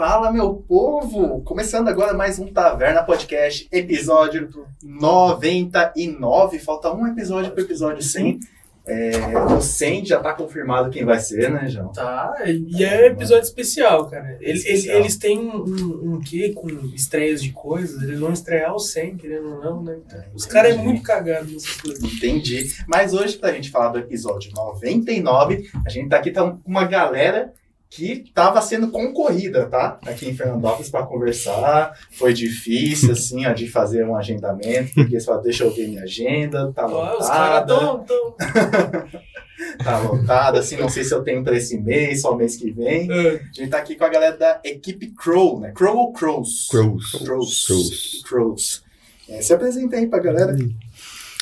Fala, 0.00 0.32
meu 0.32 0.54
povo! 0.54 1.42
Começando 1.42 1.88
agora 1.88 2.14
mais 2.14 2.38
um 2.38 2.46
Taverna 2.46 3.02
Podcast, 3.02 3.68
episódio 3.70 4.48
99. 4.82 6.58
Falta 6.58 6.90
um 6.90 7.06
episódio 7.06 7.52
para 7.52 7.60
o 7.60 7.64
episódio 7.66 8.02
100. 8.02 8.40
É, 8.86 9.10
o 9.54 9.60
100 9.60 10.06
já 10.06 10.18
tá 10.18 10.32
confirmado 10.32 10.88
quem 10.88 11.04
vai 11.04 11.18
ser, 11.18 11.50
né, 11.50 11.68
João? 11.68 11.92
Tá, 11.92 12.34
e 12.46 12.82
é 12.82 13.08
episódio 13.08 13.44
especial, 13.44 14.08
cara. 14.08 14.38
Eles, 14.40 14.64
especial. 14.64 14.96
eles 14.96 15.18
têm 15.18 15.38
um, 15.38 16.14
um, 16.14 16.20
quê 16.24 16.54
com 16.54 16.66
estreias 16.94 17.42
de 17.42 17.52
coisas, 17.52 18.02
eles 18.02 18.18
vão 18.18 18.32
estrear 18.32 18.74
o 18.74 18.78
100, 18.78 19.16
querendo 19.18 19.50
ou 19.50 19.60
não, 19.62 19.82
né? 19.82 19.98
É, 20.14 20.24
Os 20.34 20.46
caras 20.46 20.76
é 20.76 20.78
muito 20.78 21.02
cagados 21.02 21.52
nessas 21.52 21.78
coisas. 21.78 22.02
Entendi. 22.02 22.74
Mas 22.88 23.12
hoje, 23.12 23.36
pra 23.36 23.52
gente 23.52 23.70
falar 23.70 23.88
do 23.90 23.98
episódio 23.98 24.50
99, 24.56 25.68
a 25.84 25.90
gente 25.90 26.08
tá 26.08 26.16
aqui 26.16 26.30
tá 26.30 26.42
com 26.42 26.58
uma 26.64 26.86
galera 26.86 27.52
que 27.90 28.22
estava 28.24 28.62
sendo 28.62 28.88
concorrida, 28.88 29.66
tá? 29.66 29.98
Aqui 30.06 30.28
em 30.28 30.36
Fernandópolis 30.36 30.88
para 30.88 31.04
conversar. 31.04 31.98
Foi 32.12 32.32
difícil, 32.32 33.10
assim, 33.12 33.44
ó, 33.44 33.52
de 33.52 33.68
fazer 33.68 34.06
um 34.06 34.16
agendamento, 34.16 34.94
porque 34.94 35.18
você 35.18 35.26
fala, 35.26 35.42
deixa 35.42 35.64
eu 35.64 35.74
ver 35.74 35.88
minha 35.88 36.04
agenda, 36.04 36.72
tá 36.72 36.86
lotada. 36.86 37.18
Os 37.18 37.28
caras 37.28 37.66
tão, 37.66 38.04
tão... 38.04 38.34
tá 39.84 39.98
lotada, 39.98 40.60
assim, 40.60 40.76
não 40.76 40.88
sei 40.88 41.02
se 41.02 41.12
eu 41.12 41.24
tenho 41.24 41.42
para 41.42 41.56
esse 41.56 41.80
mês, 41.80 42.20
só 42.20 42.36
mês 42.36 42.56
que 42.56 42.70
vem. 42.70 43.10
É. 43.10 43.34
A 43.34 43.52
gente 43.52 43.68
tá 43.68 43.78
aqui 43.78 43.96
com 43.96 44.04
a 44.04 44.08
galera 44.08 44.36
da 44.36 44.60
equipe 44.62 45.08
Crow, 45.08 45.58
né? 45.58 45.72
Crow 45.74 45.96
ou 45.96 46.12
Crows? 46.12 46.68
Crows. 46.70 47.10
Crows. 47.10 47.64
Crows. 47.66 48.22
Crows. 48.24 48.84
É, 49.28 49.42
se 49.42 49.52
apresenta 49.52 49.96
aí 49.96 50.06
pra 50.06 50.20
galera. 50.20 50.56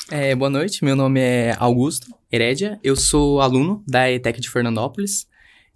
É, 0.09 0.33
boa 0.33 0.49
noite, 0.49 0.83
meu 0.83 0.95
nome 0.95 1.19
é 1.19 1.55
Augusto 1.59 2.07
Herédia, 2.31 2.79
eu 2.83 2.95
sou 2.95 3.39
aluno 3.39 3.83
da 3.87 4.11
ETEC 4.11 4.41
de 4.41 4.49
Fernandópolis. 4.49 5.28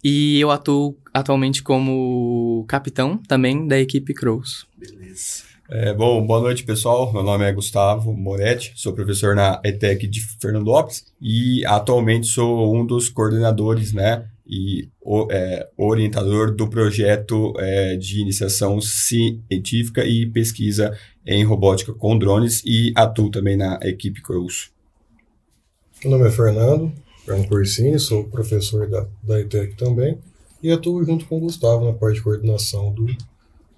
E 0.04 0.38
eu 0.38 0.50
atuo 0.50 0.94
atualmente 1.14 1.62
como 1.62 2.64
capitão 2.68 3.16
também 3.16 3.66
da 3.66 3.80
equipe 3.80 4.12
Crows. 4.12 4.66
Beleza. 4.76 5.44
É, 5.70 5.94
bom, 5.94 6.26
boa 6.26 6.42
noite, 6.42 6.62
pessoal. 6.62 7.10
Meu 7.10 7.22
nome 7.22 7.44
é 7.46 7.52
Gustavo 7.52 8.12
Moretti, 8.12 8.74
sou 8.76 8.92
professor 8.92 9.34
na 9.34 9.62
ETEC 9.64 10.06
de 10.06 10.20
Fernandópolis 10.20 11.06
e 11.18 11.64
atualmente 11.64 12.26
sou 12.26 12.76
um 12.76 12.84
dos 12.84 13.08
coordenadores, 13.08 13.94
né, 13.94 14.26
e 14.46 14.90
o, 15.00 15.26
é, 15.30 15.66
orientador 15.76 16.54
do 16.54 16.68
projeto 16.68 17.54
é, 17.58 17.96
de 17.96 18.20
iniciação 18.20 18.78
científica 18.80 20.04
e 20.04 20.26
pesquisa 20.26 20.94
em 21.26 21.42
robótica 21.44 21.94
com 21.94 22.18
drones 22.18 22.62
e 22.66 22.92
atuo 22.94 23.30
também 23.30 23.56
na 23.56 23.78
equipe 23.82 24.20
Crows. 24.20 24.70
Meu 26.02 26.10
nome 26.10 26.28
é 26.28 26.30
Fernando, 26.30 26.92
Fernando 27.24 27.48
Corsini, 27.48 27.98
sou 27.98 28.24
professor 28.24 28.88
da, 28.88 29.06
da 29.22 29.40
ETEC 29.40 29.76
também, 29.76 30.18
e 30.62 30.70
atuo 30.70 31.04
junto 31.04 31.26
com 31.26 31.38
o 31.38 31.40
Gustavo 31.40 31.84
na 31.84 31.92
parte 31.92 32.16
de 32.16 32.22
coordenação 32.22 32.92
do, 32.92 33.06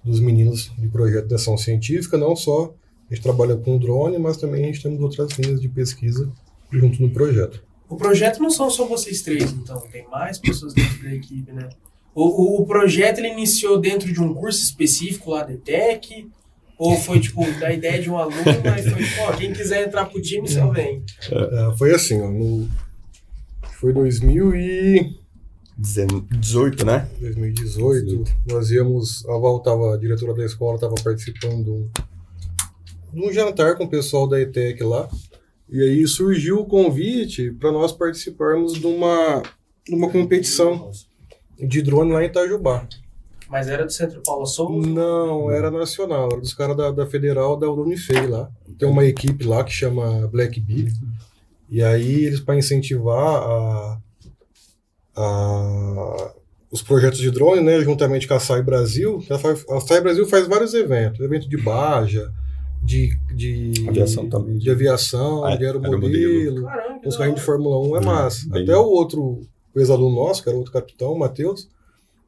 dos 0.03 0.19
meninos 0.19 0.71
de 0.77 0.87
projeto 0.87 1.27
de 1.27 1.35
ação 1.35 1.57
científica, 1.57 2.17
não 2.17 2.35
só 2.35 2.73
a 3.09 3.13
gente 3.13 3.23
trabalha 3.23 3.55
com 3.55 3.77
drone, 3.77 4.17
mas 4.19 4.37
também 4.37 4.63
a 4.63 4.67
gente 4.67 4.83
temos 4.83 4.99
outras 4.99 5.31
linhas 5.37 5.61
de 5.61 5.69
pesquisa 5.69 6.29
junto 6.71 7.01
no 7.01 7.09
projeto. 7.09 7.63
O 7.89 7.95
projeto 7.95 8.41
não 8.41 8.49
são 8.49 8.69
só 8.69 8.85
vocês 8.85 9.21
três, 9.21 9.53
então, 9.53 9.79
tem 9.89 10.05
mais 10.09 10.37
pessoas 10.37 10.73
dentro 10.73 11.01
da 11.03 11.13
equipe, 11.13 11.51
né? 11.53 11.69
O, 12.13 12.23
o, 12.23 12.61
o 12.61 12.65
projeto 12.65 13.19
ele 13.19 13.29
iniciou 13.29 13.79
dentro 13.79 14.11
de 14.11 14.21
um 14.21 14.33
curso 14.33 14.61
específico 14.61 15.31
lá 15.31 15.43
da 15.43 15.53
ETEC, 15.53 16.29
ou 16.77 16.95
foi, 16.97 17.19
tipo, 17.19 17.43
da 17.59 17.71
ideia 17.73 18.01
de 18.01 18.09
um 18.09 18.17
aluno, 18.17 18.43
mas 18.63 18.85
foi, 18.85 19.25
ó, 19.25 19.31
quem 19.33 19.53
quiser 19.53 19.87
entrar 19.87 20.05
pro 20.05 20.21
time, 20.21 20.47
só 20.47 20.69
vem. 20.69 21.01
É, 21.31 21.77
foi 21.77 21.93
assim, 21.93 22.21
ó, 22.21 22.29
no, 22.29 22.67
foi 23.79 23.93
2018, 23.93 26.83
né? 26.83 27.07
2018. 27.19 28.23
Nós 28.47 28.71
íamos, 28.71 29.23
a 29.27 29.37
Val 29.37 29.59
tava, 29.59 29.93
a 29.93 29.97
diretora 29.97 30.33
da 30.33 30.43
escola 30.43 30.73
estava 30.75 30.95
participando 31.03 31.87
de 33.13 33.21
um 33.21 33.31
jantar 33.31 33.77
com 33.77 33.83
o 33.83 33.89
pessoal 33.89 34.27
da 34.27 34.41
ETEC 34.41 34.83
lá. 34.83 35.07
E 35.69 35.79
aí 35.79 36.07
surgiu 36.07 36.61
o 36.61 36.65
convite 36.65 37.51
para 37.51 37.71
nós 37.71 37.91
participarmos 37.91 38.73
de 38.73 38.87
uma, 38.87 39.43
de 39.85 39.93
uma 39.93 40.09
competição 40.09 40.89
de 41.59 41.83
drone 41.83 42.13
lá 42.13 42.23
em 42.23 42.27
Itajubá. 42.27 42.87
Mas 43.47 43.67
era 43.67 43.85
do 43.85 43.91
Centro 43.91 44.23
Paulo 44.25 44.47
Souza? 44.47 44.89
Não, 44.89 45.51
era 45.51 45.69
nacional, 45.69 46.29
era 46.31 46.41
dos 46.41 46.55
caras 46.55 46.75
da, 46.75 46.89
da 46.89 47.05
Federal 47.05 47.55
da 47.55 47.69
Unifei 47.69 48.25
lá. 48.25 48.49
Tem 48.79 48.89
uma 48.89 49.05
equipe 49.05 49.45
lá 49.45 49.63
que 49.63 49.71
chama 49.71 50.27
Black 50.27 50.59
Bee. 50.59 50.91
E 51.69 51.83
aí 51.83 52.25
eles 52.25 52.39
para 52.39 52.57
incentivar 52.57 53.43
a, 53.43 53.97
a, 55.15 56.33
os 56.71 56.81
projetos 56.81 57.19
de 57.19 57.31
drone, 57.31 57.61
né, 57.61 57.79
juntamente 57.81 58.27
com 58.27 58.33
a 58.33 58.39
SAI 58.39 58.61
Brasil, 58.61 59.23
a 59.69 59.79
SAI 59.79 60.01
Brasil 60.01 60.25
faz 60.27 60.47
vários 60.47 60.73
eventos, 60.73 61.19
evento 61.19 61.49
de 61.49 61.57
Baja, 61.57 62.31
de, 62.83 63.17
de 63.33 63.73
aviação 63.87 64.29
também, 64.29 64.57
de 64.57 64.69
aviação, 64.69 65.43
ah, 65.43 65.55
de 65.55 65.65
aeromodelo, 65.65 66.67
os 67.05 67.17
carrinhos 67.17 67.39
de 67.39 67.45
Fórmula 67.45 67.79
1 67.89 67.95
é, 67.95 67.99
é 67.99 68.05
massa. 68.05 68.49
Bem... 68.49 68.63
Até 68.63 68.77
o 68.77 68.85
outro 68.85 69.41
ex-aluno 69.75 70.15
nosso, 70.15 70.41
que 70.41 70.49
era 70.49 70.57
outro 70.57 70.71
capitão, 70.71 71.11
o 71.11 71.19
Matheus, 71.19 71.67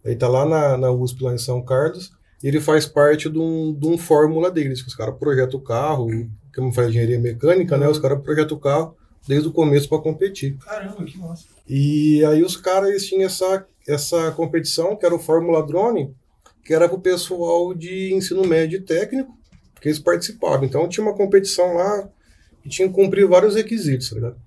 ele 0.03 0.15
tá 0.15 0.27
lá 0.27 0.45
na, 0.45 0.77
na 0.77 0.91
USP, 0.91 1.23
lá 1.23 1.33
em 1.33 1.37
São 1.37 1.61
Carlos, 1.61 2.11
e 2.43 2.47
ele 2.47 2.59
faz 2.59 2.85
parte 2.85 3.29
de 3.29 3.37
um, 3.37 3.73
de 3.73 3.87
um 3.87 3.97
fórmula 3.97 4.51
deles, 4.51 4.81
que 4.81 4.87
os 4.87 4.95
caras 4.95 5.15
projetam 5.17 5.59
o 5.59 5.63
carro, 5.63 6.07
que 6.53 6.61
não 6.61 6.71
faz 6.71 6.89
engenharia 6.89 7.19
mecânica, 7.19 7.77
né, 7.77 7.87
os 7.87 7.99
caras 7.99 8.21
projetam 8.21 8.57
o 8.57 8.59
carro, 8.59 8.95
desde 9.29 9.47
o 9.47 9.51
começo 9.51 9.87
para 9.87 9.99
competir. 9.99 10.57
Caramba, 10.57 11.05
que 11.05 11.15
massa. 11.15 11.45
E 11.67 12.25
aí 12.25 12.41
os 12.41 12.57
caras 12.57 13.05
tinham 13.05 13.27
essa, 13.27 13.63
essa 13.87 14.31
competição, 14.31 14.95
que 14.95 15.05
era 15.05 15.13
o 15.13 15.19
Fórmula 15.19 15.63
Drone, 15.63 16.15
que 16.65 16.73
era 16.73 16.89
para 16.89 16.97
o 16.97 17.01
pessoal 17.01 17.75
de 17.75 18.11
ensino 18.11 18.43
médio 18.43 18.77
e 18.77 18.81
técnico, 18.81 19.31
que 19.79 19.87
eles 19.87 19.99
participavam. 19.99 20.65
Então 20.65 20.89
tinha 20.89 21.05
uma 21.05 21.15
competição 21.15 21.75
lá 21.75 22.09
que 22.63 22.69
tinha 22.69 22.87
que 22.87 22.93
cumprir 22.95 23.27
vários 23.27 23.53
requisitos, 23.53 24.09
tá 24.09 24.15
ligado? 24.15 24.37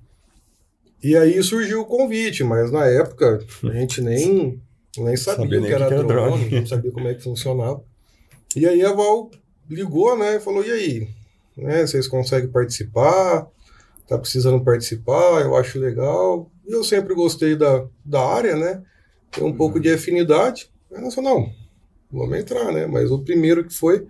E 1.00 1.16
aí 1.16 1.40
surgiu 1.44 1.82
o 1.82 1.86
convite, 1.86 2.42
mas 2.42 2.72
na 2.72 2.84
época 2.84 3.38
a 3.62 3.72
gente 3.74 4.00
nem, 4.00 4.60
nem 4.98 5.16
sabia, 5.16 5.44
sabia 5.44 5.60
o 5.60 5.64
que 5.64 5.72
era, 5.72 5.86
que 5.86 5.94
era 5.94 6.02
drone, 6.02 6.38
drone, 6.38 6.60
não 6.60 6.66
sabia 6.66 6.90
como 6.90 7.06
é 7.06 7.14
que 7.14 7.22
funcionava. 7.22 7.84
E 8.56 8.66
aí 8.66 8.84
a 8.84 8.92
Val 8.92 9.30
ligou, 9.70 10.18
né, 10.18 10.36
e 10.36 10.40
falou, 10.40 10.64
e 10.64 10.72
aí, 10.72 11.08
né, 11.56 11.86
vocês 11.86 12.08
conseguem 12.08 12.50
participar? 12.50 13.46
Tá 14.06 14.18
precisando 14.18 14.62
participar, 14.62 15.42
eu 15.42 15.56
acho 15.56 15.78
legal. 15.78 16.50
E 16.66 16.72
eu 16.72 16.84
sempre 16.84 17.14
gostei 17.14 17.56
da, 17.56 17.84
da 18.04 18.20
área, 18.20 18.56
né? 18.56 18.82
Tem 19.30 19.42
um 19.42 19.48
uhum. 19.48 19.56
pouco 19.56 19.80
de 19.80 19.90
afinidade. 19.90 20.70
Aí 20.92 21.00
nós 21.00 21.14
falamos, 21.14 21.48
não, 22.10 22.20
vamos 22.20 22.38
entrar, 22.38 22.72
né? 22.72 22.86
Mas 22.86 23.10
o 23.10 23.18
primeiro 23.18 23.64
que 23.64 23.74
foi, 23.74 24.06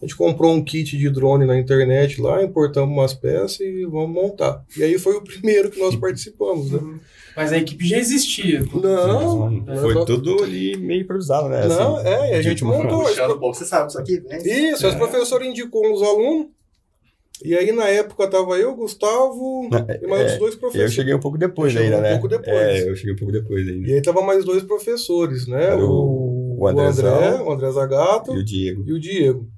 a 0.00 0.04
gente 0.04 0.16
comprou 0.16 0.54
um 0.54 0.62
kit 0.62 0.96
de 0.96 1.10
drone 1.10 1.44
na 1.44 1.58
internet 1.58 2.20
lá, 2.20 2.42
importamos 2.42 2.96
umas 2.96 3.14
peças 3.14 3.60
e 3.60 3.84
vamos 3.84 4.10
montar. 4.10 4.64
E 4.76 4.82
aí 4.82 4.98
foi 4.98 5.16
o 5.16 5.22
primeiro 5.22 5.70
que 5.70 5.80
nós 5.80 5.96
participamos, 5.96 6.70
né? 6.70 6.78
Uhum. 6.78 7.00
Mas 7.34 7.52
a 7.52 7.58
equipe 7.58 7.86
já 7.86 7.98
existia. 7.98 8.64
Não, 8.74 9.48
não 9.48 9.76
foi 9.76 10.04
tudo 10.04 10.42
ali 10.42 10.76
meio 10.76 11.02
improvisado, 11.02 11.48
né? 11.48 11.66
Não, 11.68 11.96
assim, 11.96 12.08
é, 12.08 12.36
a 12.36 12.42
gente 12.42 12.64
montou. 12.64 13.04
Puxando, 13.04 13.38
você 13.38 13.64
sabe 13.64 13.88
isso 13.88 13.98
aqui, 13.98 14.20
né? 14.20 14.38
Isso, 14.38 14.84
é. 14.84 14.88
as 14.88 14.96
professoras 14.96 15.46
indicou 15.46 15.86
uns 15.86 16.02
alunos, 16.02 16.48
e 17.44 17.54
aí, 17.54 17.72
na 17.72 17.88
época, 17.88 18.28
tava 18.28 18.58
eu, 18.58 18.74
Gustavo 18.74 19.68
e 20.02 20.06
mais 20.06 20.32
é, 20.32 20.38
dois 20.38 20.54
professores. 20.54 20.90
Eu 20.90 20.94
cheguei 20.94 21.14
um 21.14 21.20
pouco 21.20 21.38
depois 21.38 21.76
ainda, 21.76 21.98
um 21.98 22.00
né? 22.00 22.10
Um 22.10 22.20
pouco 22.20 22.28
depois. 22.28 22.56
É, 22.56 22.88
eu 22.88 22.96
cheguei 22.96 23.14
um 23.14 23.16
pouco 23.16 23.32
depois 23.32 23.66
ainda. 23.68 23.88
E 23.88 23.94
aí 23.94 24.02
tava 24.02 24.22
mais 24.22 24.44
dois 24.44 24.62
professores, 24.62 25.46
né? 25.46 25.74
O, 25.76 26.56
o, 26.58 26.66
André, 26.66 27.40
o 27.42 27.52
André 27.52 27.70
Zagato 27.70 28.34
e 28.34 28.38
o 28.38 28.44
Diego. 28.44 28.84
E 28.86 28.92
o 28.92 28.98
Diego. 28.98 29.48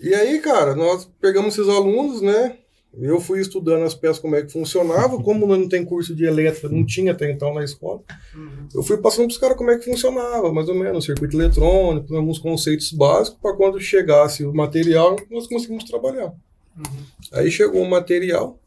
E 0.00 0.14
aí, 0.14 0.40
cara, 0.40 0.74
nós 0.74 1.10
pegamos 1.20 1.58
esses 1.58 1.68
alunos, 1.68 2.20
né? 2.22 2.56
Eu 3.00 3.20
fui 3.20 3.40
estudando 3.40 3.84
as 3.84 3.94
peças, 3.94 4.18
como 4.18 4.34
é 4.34 4.42
que 4.42 4.50
funcionava. 4.52 5.18
Como 5.22 5.46
não 5.46 5.68
tem 5.68 5.84
curso 5.84 6.14
de 6.14 6.24
elétrica, 6.24 6.68
não 6.68 6.84
tinha 6.84 7.12
até 7.12 7.30
então 7.30 7.54
na 7.54 7.62
escola. 7.62 8.00
Uhum. 8.34 8.68
Eu 8.74 8.82
fui 8.82 8.96
passando 8.96 9.26
para 9.26 9.32
os 9.32 9.38
caras 9.38 9.56
como 9.56 9.70
é 9.70 9.78
que 9.78 9.84
funcionava, 9.84 10.52
mais 10.52 10.68
ou 10.68 10.74
menos, 10.74 11.04
circuito 11.04 11.36
eletrônico, 11.36 12.14
alguns 12.14 12.38
conceitos 12.38 12.90
básicos, 12.92 13.38
para 13.40 13.54
quando 13.56 13.78
chegasse 13.80 14.44
o 14.44 14.54
material, 14.54 15.16
nós 15.30 15.46
conseguimos 15.46 15.84
trabalhar. 15.84 16.32
Uhum. 16.78 17.04
Aí 17.32 17.50
chegou 17.50 17.82
o 17.82 17.90
material 17.90 18.58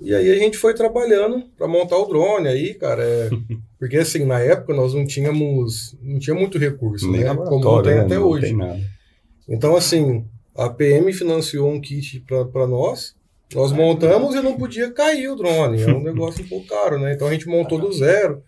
e 0.00 0.14
aí 0.14 0.30
a 0.30 0.36
gente 0.36 0.56
foi 0.56 0.74
trabalhando 0.74 1.44
para 1.56 1.66
montar 1.66 1.96
o 1.98 2.06
drone. 2.06 2.48
Aí, 2.48 2.74
cara, 2.74 3.02
é... 3.02 3.30
porque 3.78 3.96
assim, 3.96 4.24
na 4.24 4.38
época 4.38 4.74
nós 4.74 4.94
não 4.94 5.04
tínhamos, 5.04 5.96
não 6.00 6.18
tinha 6.18 6.36
muito 6.36 6.58
recurso, 6.58 7.10
Nem 7.10 7.24
né? 7.24 7.34
Como 7.34 7.60
não 7.60 7.82
tem 7.82 7.94
né? 7.94 8.00
até 8.02 8.14
não 8.14 8.24
hoje. 8.24 8.56
Tem. 8.56 8.86
Então, 9.48 9.76
assim, 9.76 10.24
a 10.54 10.68
PM 10.68 11.12
financiou 11.12 11.70
um 11.70 11.80
kit 11.80 12.24
para 12.52 12.66
nós. 12.66 13.16
Nós 13.54 13.72
montamos 13.72 14.34
e 14.34 14.42
não 14.42 14.58
podia 14.58 14.90
cair 14.92 15.28
o 15.28 15.36
drone. 15.36 15.82
É 15.82 15.88
um 15.88 16.02
negócio 16.04 16.44
um 16.44 16.48
pouco 16.48 16.66
caro, 16.66 16.98
né? 16.98 17.14
Então 17.14 17.26
a 17.26 17.32
gente 17.32 17.48
montou 17.48 17.78
do 17.78 17.90
zero. 17.92 18.42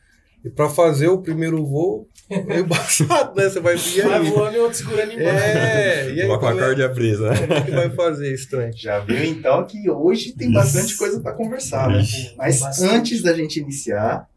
E 0.45 0.51
para 0.51 0.69
fazer 0.69 1.09
o 1.09 1.21
primeiro 1.21 1.65
voo, 1.65 2.07
é 2.31 2.61
embaçado, 2.61 3.35
né? 3.35 3.49
Você 3.49 3.61
vai 3.61 3.77
vir 3.77 4.03
aí. 4.03 4.09
Vai 4.09 4.23
voando 4.31 4.57
e 4.57 4.61
outro 4.61 4.79
segurando 4.79 5.13
embaixo. 5.13 5.45
É, 5.45 6.13
e 6.13 6.21
aí, 6.23 6.27
com 6.29 6.35
a 6.35 6.39
corda 6.39 6.89
presa. 6.89 7.35
Como 7.35 7.53
é 7.53 7.61
que 7.63 7.71
vai 7.71 7.91
fazer 7.91 8.33
isso, 8.33 8.49
trem? 8.49 8.73
Já 8.73 9.01
viu 9.01 9.25
então 9.25 9.67
que 9.67 9.91
hoje 9.91 10.33
tem 10.33 10.53
bastante 10.53 10.97
coisa 10.97 11.21
para 11.21 11.33
conversar, 11.33 11.89
né? 11.89 12.03
Mas 12.37 12.63
antes 12.81 13.23
da 13.23 13.35
gente 13.35 13.59
iniciar, 13.59 14.29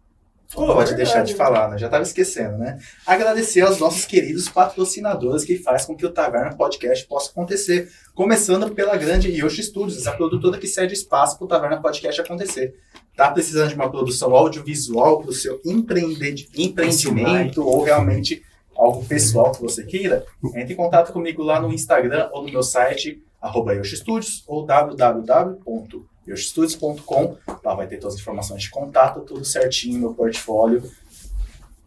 Pô, 0.53 0.67
pode 0.67 0.89
Verdade, 0.89 0.95
deixar 0.97 1.23
de 1.23 1.31
né? 1.31 1.37
falar, 1.37 1.69
né? 1.69 1.77
Já 1.79 1.89
tava 1.89 2.03
esquecendo, 2.03 2.57
né? 2.57 2.77
Agradecer 3.05 3.61
aos 3.61 3.79
nossos 3.79 4.05
queridos 4.05 4.47
patrocinadores 4.47 5.43
que 5.43 5.57
faz 5.57 5.83
com 5.85 5.95
que 5.95 6.05
o 6.05 6.11
Taverna 6.11 6.55
Podcast 6.55 7.07
possa 7.07 7.31
acontecer. 7.31 7.89
Começando 8.13 8.69
pela 8.71 8.95
grande 8.95 9.31
Yoshi 9.31 9.63
Studios, 9.63 10.05
a 10.05 10.11
produtora 10.11 10.59
que 10.59 10.67
cede 10.67 10.93
espaço 10.93 11.37
para 11.37 11.45
o 11.45 11.47
Taverna 11.47 11.81
Podcast 11.81 12.21
acontecer. 12.21 12.75
Tá 13.15 13.29
precisando 13.31 13.69
de 13.69 13.75
uma 13.75 13.89
produção 13.91 14.35
audiovisual 14.35 15.21
para 15.21 15.29
o 15.29 15.33
seu 15.33 15.61
empreende- 15.63 16.49
empreendimento 16.55 17.63
ou 17.63 17.83
realmente 17.83 18.41
algo 18.75 19.05
pessoal 19.05 19.51
que 19.51 19.61
você 19.61 19.83
queira? 19.85 20.25
Entre 20.55 20.73
em 20.73 20.75
contato 20.75 21.13
comigo 21.13 21.43
lá 21.43 21.61
no 21.61 21.71
Instagram 21.71 22.27
ou 22.33 22.41
no 22.43 22.51
meu 22.51 22.63
site, 22.63 23.23
arroba 23.39 23.75
Studios 23.83 24.43
ou 24.47 24.65
www.yoshistudios.com. 24.65 27.37
Lá 27.63 27.75
vai 27.75 27.87
ter 27.87 27.97
todas 27.97 28.15
as 28.15 28.21
informações 28.21 28.63
de 28.63 28.69
contato, 28.69 29.21
tudo 29.21 29.45
certinho, 29.45 29.99
meu 29.99 30.13
portfólio, 30.13 30.83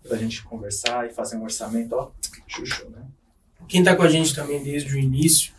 pra 0.07 0.17
gente 0.17 0.43
conversar 0.45 1.07
e 1.07 1.13
fazer 1.13 1.37
um 1.37 1.43
orçamento, 1.43 1.95
ó, 1.95 2.11
chuchu, 2.47 2.89
né? 2.91 3.03
Quem 3.67 3.81
está 3.81 3.97
com 3.97 4.03
a 4.03 4.09
gente 4.09 4.35
também 4.35 4.63
desde 4.63 4.95
o 4.95 4.99
início 4.99 5.53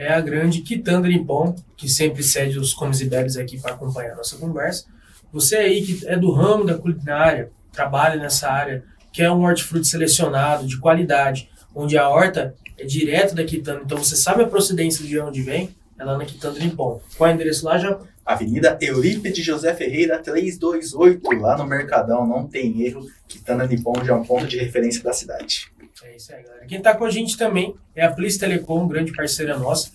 é 0.00 0.14
a 0.14 0.20
grande 0.22 0.62
Quitanda 0.62 1.06
Nippon, 1.06 1.54
que 1.76 1.86
sempre 1.86 2.22
cede 2.22 2.58
os 2.58 2.72
comes 2.72 3.02
e 3.02 3.04
bebes 3.04 3.36
aqui 3.36 3.60
para 3.60 3.74
acompanhar 3.74 4.14
a 4.14 4.16
nossa 4.16 4.38
conversa. 4.38 4.86
Você 5.30 5.56
aí 5.56 5.82
que 5.82 6.06
é 6.06 6.16
do 6.16 6.32
ramo 6.32 6.64
da 6.64 6.78
culinária, 6.78 7.50
trabalha 7.70 8.18
nessa 8.18 8.50
área, 8.50 8.82
quer 9.12 9.30
um 9.30 9.42
hortifruti 9.42 9.86
selecionado, 9.86 10.66
de 10.66 10.78
qualidade, 10.78 11.50
onde 11.74 11.98
a 11.98 12.08
horta 12.08 12.54
é 12.78 12.84
direto 12.86 13.34
da 13.34 13.44
Quitanda, 13.44 13.82
então 13.84 13.98
você 13.98 14.16
sabe 14.16 14.42
a 14.42 14.46
procedência 14.46 15.04
de 15.04 15.20
onde 15.20 15.42
vem, 15.42 15.68
é 15.98 16.02
lá 16.02 16.16
na 16.16 16.24
Quitanda 16.24 16.58
Nippon. 16.58 16.98
Qual 17.18 17.28
é 17.28 17.32
o 17.32 17.34
endereço 17.34 17.66
lá, 17.66 17.76
já? 17.76 18.00
Avenida 18.24 18.78
Eurípides 18.80 19.44
José 19.44 19.74
Ferreira 19.74 20.18
328, 20.18 21.30
lá 21.38 21.58
no 21.58 21.66
Mercadão, 21.66 22.26
não 22.26 22.46
tem 22.46 22.80
erro. 22.86 23.06
Quitanda 23.28 23.66
Nippon 23.66 24.02
já 24.02 24.14
é 24.14 24.16
um 24.16 24.24
ponto 24.24 24.46
de 24.46 24.56
referência 24.56 25.02
da 25.02 25.12
cidade. 25.12 25.70
É 26.04 26.16
isso 26.16 26.34
aí, 26.34 26.42
galera. 26.42 26.66
Quem 26.66 26.78
está 26.78 26.96
com 26.96 27.04
a 27.04 27.10
gente 27.10 27.36
também 27.36 27.74
é 27.94 28.04
a 28.04 28.10
Plis 28.10 28.38
Telecom, 28.38 28.88
grande 28.88 29.12
parceira 29.12 29.58
nossa. 29.58 29.90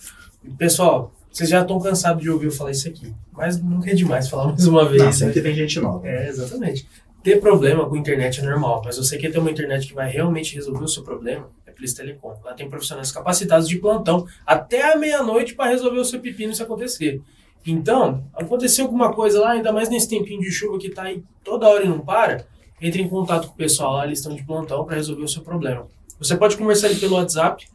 Pessoal, 0.57 1.11
vocês 1.31 1.49
já 1.49 1.61
estão 1.61 1.79
cansados 1.79 2.21
de 2.21 2.29
ouvir 2.29 2.45
eu 2.45 2.51
falar 2.51 2.71
isso 2.71 2.87
aqui, 2.87 3.13
mas 3.33 3.61
nunca 3.61 3.91
é 3.91 3.93
demais 3.93 4.29
falar 4.29 4.47
mais 4.53 4.65
uma 4.67 4.87
vez. 4.87 4.99
Não, 4.99 5.07
né? 5.07 5.11
sempre 5.11 5.41
tem 5.41 5.55
gente 5.55 5.79
nova. 5.79 6.07
É, 6.07 6.29
exatamente. 6.29 6.87
Ter 7.23 7.41
problema 7.41 7.89
com 7.89 7.97
internet 7.97 8.39
é 8.39 8.43
normal, 8.43 8.83
mas 8.85 8.97
você 8.97 9.17
quer 9.17 9.31
ter 9.31 9.39
uma 9.39 9.49
internet 9.49 9.87
que 9.87 9.93
vai 9.93 10.09
realmente 10.09 10.53
resolver 10.53 10.83
o 10.83 10.87
seu 10.87 11.03
problema, 11.03 11.49
é 11.65 11.71
Plis 11.71 11.93
Telecom. 11.93 12.39
Lá 12.43 12.53
tem 12.53 12.69
profissionais 12.69 13.11
capacitados 13.11 13.67
de 13.67 13.77
plantão 13.79 14.27
até 14.45 14.93
a 14.93 14.95
meia-noite 14.95 15.55
para 15.55 15.71
resolver 15.71 15.97
o 15.97 16.05
seu 16.05 16.19
pepino 16.19 16.53
se 16.53 16.61
acontecer. 16.61 17.19
Então, 17.65 18.23
aconteceu 18.33 18.85
alguma 18.85 19.11
coisa 19.11 19.39
lá, 19.39 19.53
ainda 19.53 19.73
mais 19.73 19.89
nesse 19.89 20.07
tempinho 20.07 20.39
de 20.39 20.51
chuva 20.51 20.77
que 20.77 20.89
tá 20.89 21.03
aí 21.03 21.23
toda 21.43 21.67
hora 21.67 21.83
e 21.83 21.89
não 21.89 21.99
para, 21.99 22.45
entre 22.79 23.01
em 23.01 23.09
contato 23.09 23.47
com 23.47 23.53
o 23.53 23.57
pessoal 23.57 23.93
lá, 23.93 24.05
eles 24.05 24.19
estão 24.19 24.35
de 24.35 24.43
plantão 24.43 24.85
para 24.85 24.95
resolver 24.95 25.23
o 25.23 25.27
seu 25.27 25.41
problema. 25.41 25.87
Você 26.19 26.35
pode 26.35 26.57
conversar 26.57 26.87
ali 26.87 26.95
pelo 26.95 27.15
WhatsApp, 27.15 27.67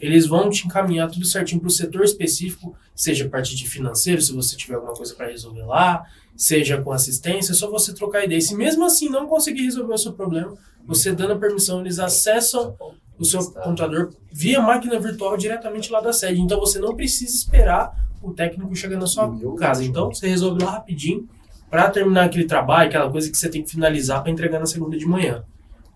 eles 0.00 0.26
vão 0.26 0.48
te 0.48 0.66
encaminhar 0.66 1.10
tudo 1.10 1.24
certinho 1.24 1.60
para 1.60 1.68
o 1.68 1.70
setor 1.70 2.04
específico, 2.04 2.76
seja 2.94 3.26
a 3.26 3.28
parte 3.28 3.56
de 3.56 3.68
financeiro, 3.68 4.22
se 4.22 4.32
você 4.32 4.56
tiver 4.56 4.76
alguma 4.76 4.94
coisa 4.94 5.14
para 5.14 5.28
resolver 5.28 5.64
lá, 5.64 6.04
seja 6.36 6.80
com 6.80 6.92
assistência, 6.92 7.52
é 7.52 7.54
só 7.54 7.68
você 7.68 7.92
trocar 7.92 8.24
ideia. 8.24 8.38
E 8.38 8.42
se 8.42 8.54
mesmo 8.54 8.84
assim 8.84 9.08
não 9.08 9.26
conseguir 9.26 9.64
resolver 9.64 9.92
o 9.92 9.98
seu 9.98 10.12
problema, 10.12 10.54
você 10.86 11.12
dando 11.12 11.32
a 11.32 11.36
permissão, 11.36 11.80
eles 11.80 11.98
acessam 11.98 12.76
o 13.18 13.24
seu 13.24 13.50
computador 13.50 14.14
via 14.32 14.60
máquina 14.60 14.98
virtual 15.00 15.36
diretamente 15.36 15.90
lá 15.90 16.00
da 16.00 16.12
sede. 16.12 16.40
Então 16.40 16.60
você 16.60 16.78
não 16.78 16.94
precisa 16.94 17.34
esperar 17.34 18.08
o 18.22 18.32
técnico 18.32 18.74
chegar 18.76 18.96
na 18.98 19.06
sua 19.06 19.28
casa. 19.56 19.84
Então 19.84 20.12
você 20.12 20.28
resolve 20.28 20.62
lá 20.62 20.70
rapidinho 20.72 21.28
para 21.68 21.90
terminar 21.90 22.24
aquele 22.24 22.44
trabalho, 22.44 22.88
aquela 22.88 23.10
coisa 23.10 23.30
que 23.30 23.36
você 23.36 23.48
tem 23.48 23.62
que 23.62 23.70
finalizar 23.70 24.22
para 24.22 24.30
entregar 24.30 24.60
na 24.60 24.66
segunda 24.66 24.96
de 24.96 25.04
manhã. 25.04 25.44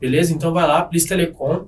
Beleza? 0.01 0.33
Então 0.33 0.53
vai 0.53 0.67
lá, 0.67 0.83
Plis 0.83 1.05
Telecom. 1.05 1.67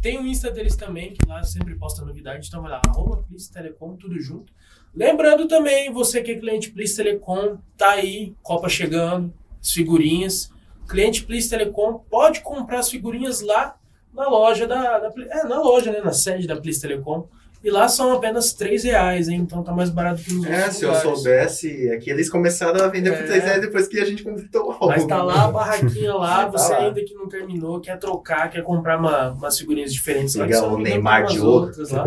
Tem 0.00 0.18
o 0.18 0.26
Insta 0.26 0.50
deles 0.50 0.76
também, 0.76 1.12
que 1.12 1.26
lá 1.26 1.42
sempre 1.42 1.74
posta 1.74 2.04
novidade. 2.04 2.46
Então 2.46 2.62
vai 2.62 2.70
lá, 2.70 2.80
arroba 2.86 3.24
Telecom, 3.52 3.96
tudo 3.96 4.20
junto. 4.20 4.52
Lembrando 4.94 5.48
também, 5.48 5.92
você 5.92 6.22
que 6.22 6.32
é 6.32 6.38
cliente 6.38 6.70
Plis 6.70 6.94
Telecom, 6.94 7.58
tá 7.76 7.90
aí, 7.90 8.34
Copa 8.42 8.68
chegando, 8.68 9.32
as 9.60 9.72
figurinhas. 9.72 10.52
Cliente 10.88 11.24
Plis 11.24 11.48
Telecom 11.48 11.98
pode 12.10 12.40
comprar 12.40 12.78
as 12.78 12.90
figurinhas 12.90 13.40
lá 13.40 13.76
na 14.12 14.28
loja 14.28 14.66
da, 14.66 14.98
da 14.98 15.12
é, 15.30 15.44
na 15.44 15.60
loja, 15.60 15.92
né, 15.92 16.00
na 16.00 16.12
sede 16.12 16.46
da 16.46 16.56
Plis 16.56 16.80
Telecom. 16.80 17.28
E 17.62 17.70
lá 17.70 17.88
são 17.88 18.12
apenas 18.12 18.52
3 18.52 18.84
reais, 18.84 19.28
hein? 19.28 19.40
Então 19.40 19.64
tá 19.64 19.72
mais 19.72 19.90
barato 19.90 20.22
que 20.22 20.32
nos 20.32 20.46
É, 20.46 20.70
se 20.70 20.84
eu 20.84 20.94
soubesse, 20.94 21.88
é 21.88 21.96
que 21.96 22.08
eles 22.08 22.30
começaram 22.30 22.84
a 22.84 22.86
vender 22.88 23.10
por 23.10 23.24
É. 23.24 23.26
3 23.26 23.44
reais 23.44 23.60
depois 23.60 23.88
que 23.88 23.98
a 23.98 24.04
gente 24.04 24.22
completou 24.22 24.68
o 24.68 24.70
álbum. 24.70 24.86
Mas 24.86 25.04
tá 25.06 25.22
lá 25.24 25.44
a 25.46 25.50
barraquinha 25.50 26.14
lá, 26.14 26.44
Tá 26.46 26.50
você 26.56 26.72
lá. 26.72 26.78
ainda 26.78 27.02
que 27.04 27.14
não 27.14 27.28
terminou, 27.28 27.80
quer 27.80 27.98
trocar, 27.98 28.48
quer 28.48 28.62
comprar 28.62 28.96
uma, 28.98 29.30
umas 29.32 29.58
figurinhas 29.58 29.92
diferentes 29.92 30.36
lá. 30.36 30.46
que 30.46 30.52
Pegar 30.52 30.68
o 30.68 30.78
Neymar 30.78 31.26
de 31.26 31.40
ouro. 31.40 31.72
lá. 31.90 32.06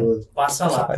Ouro. 0.00 0.20
Passa 0.34 0.66
lá. 0.66 0.88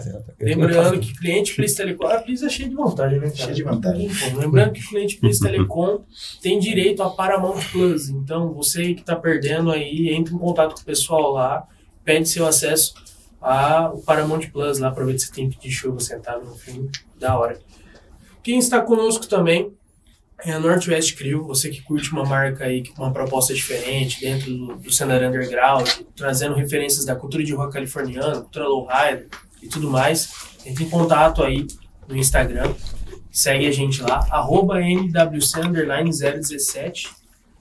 Lembrando 0.40 1.00
que 1.00 1.12
cliente 1.18 1.54
Plis 1.56 1.74
Telecom. 1.74 2.06
A 2.06 2.18
Plis 2.18 2.42
é 2.42 2.48
cheio 2.48 2.68
de 2.68 2.76
vantagem, 2.76 3.18
né? 3.18 3.26
cara? 3.26 3.36
Cheio 3.36 3.54
de 3.54 3.62
vantagem. 3.64 4.10
Lembrando 4.36 4.72
que 4.72 4.86
cliente 4.86 5.16
Plis 5.16 5.40
Telecom 5.40 6.00
tem 6.40 6.58
direito 6.60 7.02
a 7.02 7.10
Paramount 7.10 7.58
Plus. 7.72 8.08
Então, 8.08 8.52
você 8.52 8.94
que 8.94 9.02
tá 9.04 9.16
perdendo 9.16 9.70
aí, 9.72 10.10
entre 10.14 10.32
em 10.34 10.38
contato 10.38 10.74
com 10.74 10.80
o 10.80 10.84
pessoal 10.84 11.32
lá, 11.32 11.66
pede 12.04 12.28
seu 12.28 12.46
acesso 12.46 12.94
ao 13.44 13.98
Paramount 13.98 14.50
Plus 14.50 14.78
lá, 14.78 14.88
aproveita 14.88 15.22
esse 15.22 15.32
tempo 15.32 15.58
de 15.60 15.70
chuva 15.70 16.00
sentado 16.00 16.44
no 16.44 16.54
fim. 16.54 16.88
Da 17.18 17.38
hora. 17.38 17.58
Quem 18.42 18.58
está 18.58 18.80
conosco 18.80 19.26
também 19.26 19.72
é 20.38 20.52
a 20.52 20.60
Northwest 20.60 21.16
Crew, 21.16 21.44
você 21.44 21.70
que 21.70 21.82
curte 21.82 22.10
uma 22.12 22.24
marca 22.24 22.64
aí 22.64 22.86
com 22.88 23.02
uma 23.02 23.12
proposta 23.12 23.54
diferente 23.54 24.20
dentro 24.20 24.50
do, 24.50 24.76
do 24.76 24.92
cenário 24.92 25.28
underground, 25.28 25.88
trazendo 26.16 26.54
referências 26.54 27.04
da 27.04 27.14
cultura 27.14 27.44
de 27.44 27.54
rua 27.54 27.70
californiana, 27.70 28.40
cultura 28.40 28.68
lowrider 28.68 29.28
e 29.62 29.68
tudo 29.68 29.90
mais, 29.90 30.32
entre 30.66 30.84
em 30.84 30.90
contato 30.90 31.42
aí 31.42 31.66
no 32.08 32.16
Instagram, 32.16 32.74
segue 33.30 33.66
a 33.66 33.72
gente 33.72 34.02
lá, 34.02 34.26
arroba 34.30 34.80
NWC 34.80 35.60
underline 35.60 36.10
017. 36.10 37.10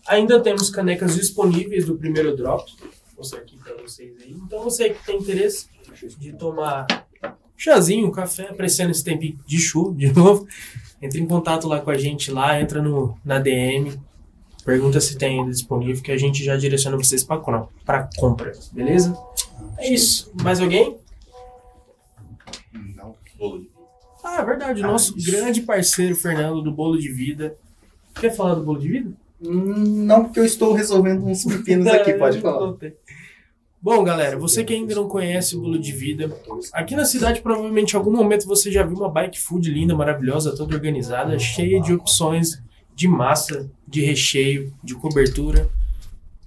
Ainda 0.08 0.42
temos 0.42 0.70
canecas 0.70 1.16
disponíveis 1.16 1.86
do 1.86 1.96
primeiro 1.98 2.36
drop, 2.36 2.70
vou 2.82 2.90
mostrar 3.18 3.40
aqui 3.40 3.58
para 3.58 3.74
vocês 3.76 4.14
aí. 4.22 4.32
Então 4.32 4.62
você 4.62 4.90
que 4.90 5.06
tem 5.06 5.18
interesse 5.18 5.73
de 6.20 6.34
tomar 6.34 6.86
chazinho, 7.58 8.12
café, 8.12 8.50
apreciando 8.50 8.92
esse 8.92 9.04
tempinho 9.04 9.38
de 9.46 9.58
chuva 9.60 9.94
de 9.96 10.12
novo, 10.14 10.48
entre 11.02 11.22
em 11.22 11.26
contato 11.28 11.68
lá 11.68 11.80
com 11.80 11.90
a 11.92 11.98
gente 11.98 12.32
lá, 12.32 12.60
entra 12.60 12.82
no, 12.82 13.18
na 13.24 13.40
DM, 13.40 13.98
pergunta 14.66 15.00
se 15.02 15.18
tem 15.18 15.40
ainda 15.40 15.52
disponível, 15.52 16.02
que 16.04 16.12
a 16.12 16.18
gente 16.18 16.44
já 16.44 16.56
direciona 16.58 16.98
vocês 16.98 17.24
para 17.24 17.40
para 17.86 18.10
compra, 18.18 18.52
beleza? 18.72 19.18
É 19.78 19.90
isso. 19.94 20.32
Mais 20.42 20.60
alguém? 20.60 20.98
Não, 22.96 23.16
bolo. 23.38 23.66
Ah, 24.24 24.42
é 24.42 24.46
verdade. 24.46 24.82
O 24.82 24.86
Ah, 24.86 24.88
nosso 24.92 25.18
isso. 25.18 25.32
grande 25.32 25.62
parceiro, 25.62 26.16
Fernando, 26.16 26.62
do 26.62 26.72
Bolo 26.72 26.98
de 26.98 27.10
Vida. 27.10 27.56
Quer 28.16 28.34
falar 28.36 28.56
do 28.56 28.64
Bolo 28.64 28.80
de 28.80 28.88
Vida? 28.88 29.12
Hum, 29.42 30.06
Não, 30.06 30.24
porque 30.26 30.40
eu 30.40 30.46
estou 30.46 30.74
resolvendo 30.74 31.26
uns 31.26 31.44
pepinos 31.44 31.88
aqui, 31.92 32.14
pode 32.14 32.40
falar. 32.40 32.60
contei. 32.60 32.96
Bom, 33.84 34.02
galera, 34.02 34.40
você 34.40 34.64
que 34.64 34.74
ainda 34.74 34.96
não 34.96 35.10
conhece 35.10 35.58
o 35.58 35.60
Bolo 35.60 35.78
de 35.78 35.92
Vida, 35.92 36.34
aqui 36.72 36.96
na 36.96 37.04
cidade 37.04 37.42
provavelmente 37.42 37.92
em 37.92 37.98
algum 37.98 38.14
momento 38.14 38.48
você 38.48 38.72
já 38.72 38.82
viu 38.82 38.96
uma 38.96 39.10
bike 39.10 39.38
food 39.38 39.70
linda, 39.70 39.94
maravilhosa, 39.94 40.56
toda 40.56 40.74
organizada, 40.74 41.38
cheia 41.38 41.82
de 41.82 41.94
opções 41.94 42.64
de 42.96 43.10
massa, 43.10 43.70
de 43.86 44.00
recheio, 44.00 44.74
de 44.82 44.96
cobertura. 44.96 45.70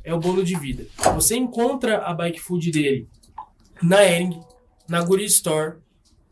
É 0.03 0.15
o 0.15 0.19
Bolo 0.19 0.43
de 0.43 0.57
Vida. 0.57 0.87
Você 1.15 1.37
encontra 1.37 1.99
a 1.99 2.15
bike 2.15 2.41
food 2.41 2.71
dele 2.71 3.07
na 3.83 4.03
Ering, 4.03 4.41
na 4.89 5.03
Guri 5.03 5.27
Store, 5.27 5.75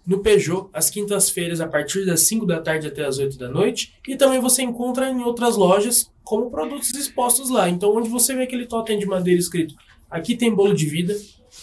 no 0.06 0.20
Peugeot, 0.20 0.70
às 0.73 0.88
quintas-feiras, 0.88 1.61
a 1.61 1.68
partir 1.68 2.06
das 2.06 2.20
5 2.20 2.46
da 2.46 2.62
tarde 2.62 2.87
até 2.87 3.04
as 3.04 3.18
8 3.18 3.37
da 3.37 3.50
noite. 3.50 3.92
E 4.08 4.16
também 4.16 4.40
você 4.40 4.62
encontra 4.62 5.11
em 5.11 5.23
outras 5.23 5.54
lojas 5.54 6.11
como 6.23 6.50
produtos 6.50 6.94
expostos 6.94 7.50
lá. 7.50 7.68
Então, 7.68 7.94
onde 7.94 8.08
você 8.08 8.34
vê 8.34 8.44
aquele 8.44 8.64
totem 8.64 8.99
de 8.99 9.04
madeira 9.04 9.38
escrito 9.38 9.75
aqui 10.14 10.37
tem 10.37 10.54
bolo 10.54 10.73
de 10.73 10.87
vida, 10.87 11.14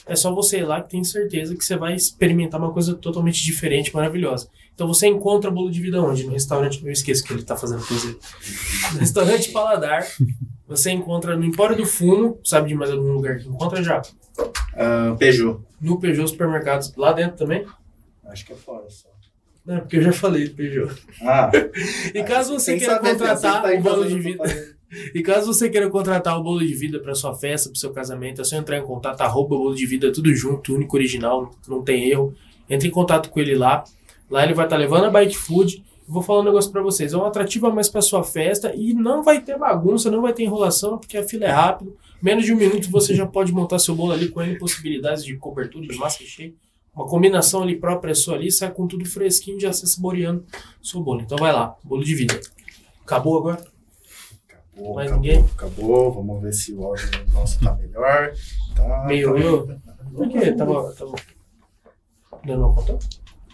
é 0.05 0.15
só 0.15 0.34
você 0.34 0.60
ir 0.60 0.65
lá 0.65 0.81
que 0.81 0.89
tem 0.89 1.03
certeza 1.03 1.55
que 1.55 1.63
você 1.63 1.77
vai 1.77 1.96
experimentar 1.96 2.60
uma 2.60 2.74
coisa 2.74 2.93
totalmente 2.93 3.41
diferente, 3.41 3.93
maravilhosa. 3.93 4.50
Então 4.75 4.88
você 4.88 5.08
encontra 5.08 5.50
bolo 5.50 5.72
de 5.72 5.79
vida 5.79 6.01
onde? 6.01 6.25
No 6.25 6.34
restaurante, 6.34 6.86
eu 6.86 6.91
esqueço 6.91 7.24
que 7.24 7.31
ele 7.31 7.43
tá 7.43 7.55
fazendo 7.55 7.86
coisa. 7.86 8.15
No 8.93 9.00
restaurante 9.00 9.51
Paladar, 9.51 10.05
você 10.67 10.91
encontra 10.91 11.38
no 11.38 11.46
Empório 11.46 11.77
do 11.77 11.86
Fumo, 11.86 12.39
sabe 12.43 12.70
de 12.70 12.75
mais 12.75 12.91
algum 12.91 13.13
lugar 13.13 13.39
que 13.39 13.48
encontra 13.48 13.81
já? 13.81 14.01
Ah, 14.75 15.15
Peugeot. 15.17 15.62
No 15.79 16.00
Peugeot 16.00 16.27
Supermercados, 16.29 16.93
lá 16.96 17.13
dentro 17.13 17.38
também? 17.38 17.65
Acho 18.25 18.46
que 18.46 18.53
é 18.53 18.55
fora 18.55 18.89
só. 18.89 19.10
Não, 19.65 19.79
porque 19.79 19.98
eu 19.98 20.01
já 20.01 20.12
falei 20.12 20.50
do 20.50 20.55
Peugeot. 20.55 20.93
Ah, 21.22 21.50
E 22.13 22.24
caso 22.24 22.53
você 22.53 22.77
queira 22.77 23.00
contratar 23.00 23.62
tá 23.62 23.72
o 23.72 23.81
bolo 23.81 24.05
de 24.05 24.20
vida. 24.20 24.43
E 25.13 25.21
caso 25.21 25.53
você 25.53 25.69
queira 25.69 25.89
contratar 25.89 26.38
o 26.38 26.43
bolo 26.43 26.60
de 26.60 26.74
vida 26.74 27.00
para 27.00 27.15
sua 27.15 27.33
festa, 27.33 27.69
para 27.69 27.79
seu 27.79 27.91
casamento, 27.91 28.41
é 28.41 28.43
só 28.43 28.55
entrar 28.55 28.77
em 28.77 28.83
contato, 28.83 29.21
arroba 29.21 29.55
bolo 29.55 29.74
de 29.74 29.86
vida, 29.86 30.12
tudo 30.12 30.33
junto, 30.33 30.75
único, 30.75 30.95
original, 30.95 31.53
não 31.67 31.81
tem 31.81 32.10
erro. 32.10 32.33
Entre 32.69 32.88
em 32.88 32.91
contato 32.91 33.29
com 33.29 33.39
ele 33.39 33.55
lá. 33.55 33.83
Lá 34.29 34.43
ele 34.43 34.53
vai 34.53 34.65
estar 34.65 34.77
levando 34.77 35.05
a 35.05 35.10
bike 35.10 35.36
food, 35.36 35.83
vou 36.07 36.21
falar 36.21 36.41
um 36.41 36.45
negócio 36.45 36.71
pra 36.71 36.81
vocês. 36.81 37.13
É 37.13 37.17
um 37.17 37.25
atrativo 37.25 37.67
a 37.67 37.74
mais 37.74 37.89
pra 37.89 38.01
sua 38.01 38.24
festa 38.24 38.74
e 38.75 38.93
não 38.93 39.24
vai 39.24 39.41
ter 39.41 39.57
bagunça, 39.57 40.10
não 40.10 40.21
vai 40.21 40.33
ter 40.33 40.43
enrolação, 40.43 40.98
porque 40.98 41.17
a 41.17 41.24
fila 41.24 41.45
é 41.45 41.51
rápido. 41.51 41.98
Menos 42.21 42.45
de 42.45 42.53
um 42.53 42.57
minuto 42.57 42.89
você 42.89 43.15
já 43.15 43.25
pode 43.25 43.51
montar 43.51 43.79
seu 43.79 43.95
bolo 43.95 44.12
ali 44.12 44.29
com 44.29 44.41
N 44.41 44.57
possibilidades 44.57 45.25
de 45.25 45.36
cobertura, 45.36 45.88
de 45.88 45.98
massa 45.98 46.19
recheio. 46.19 46.55
Uma 46.93 47.07
combinação 47.07 47.63
ali 47.63 47.77
própria 47.77 48.13
sua 48.13 48.36
ali, 48.36 48.51
sai 48.51 48.71
com 48.71 48.86
tudo 48.86 49.05
fresquinho, 49.05 49.60
já 49.60 49.71
se 49.71 49.88
saboreando 49.88 50.45
seu 50.81 51.01
bolo. 51.01 51.21
Então 51.21 51.38
vai 51.38 51.53
lá, 51.53 51.75
bolo 51.83 52.03
de 52.03 52.13
vida. 52.13 52.39
Acabou 53.03 53.38
agora? 53.38 53.65
Acabou, 54.81 54.95
Mais 54.95 55.11
acabou, 55.11 55.25
ninguém? 55.25 55.45
acabou. 55.55 56.11
Vamos 56.13 56.41
ver 56.41 56.53
se 56.53 56.73
o 56.73 56.83
áudio 56.83 57.07
nosso 57.33 57.59
tá 57.59 57.73
melhor. 57.75 58.33
Tá, 58.75 59.03
Meio 59.05 59.33
tá. 59.33 59.39
eu? 59.39 59.67
Por 60.15 60.27
quê? 60.29 60.51
Tava, 60.53 60.93
tava 60.93 61.15
dando 62.45 62.65
uma 62.65 62.75
conta? 62.75 63.00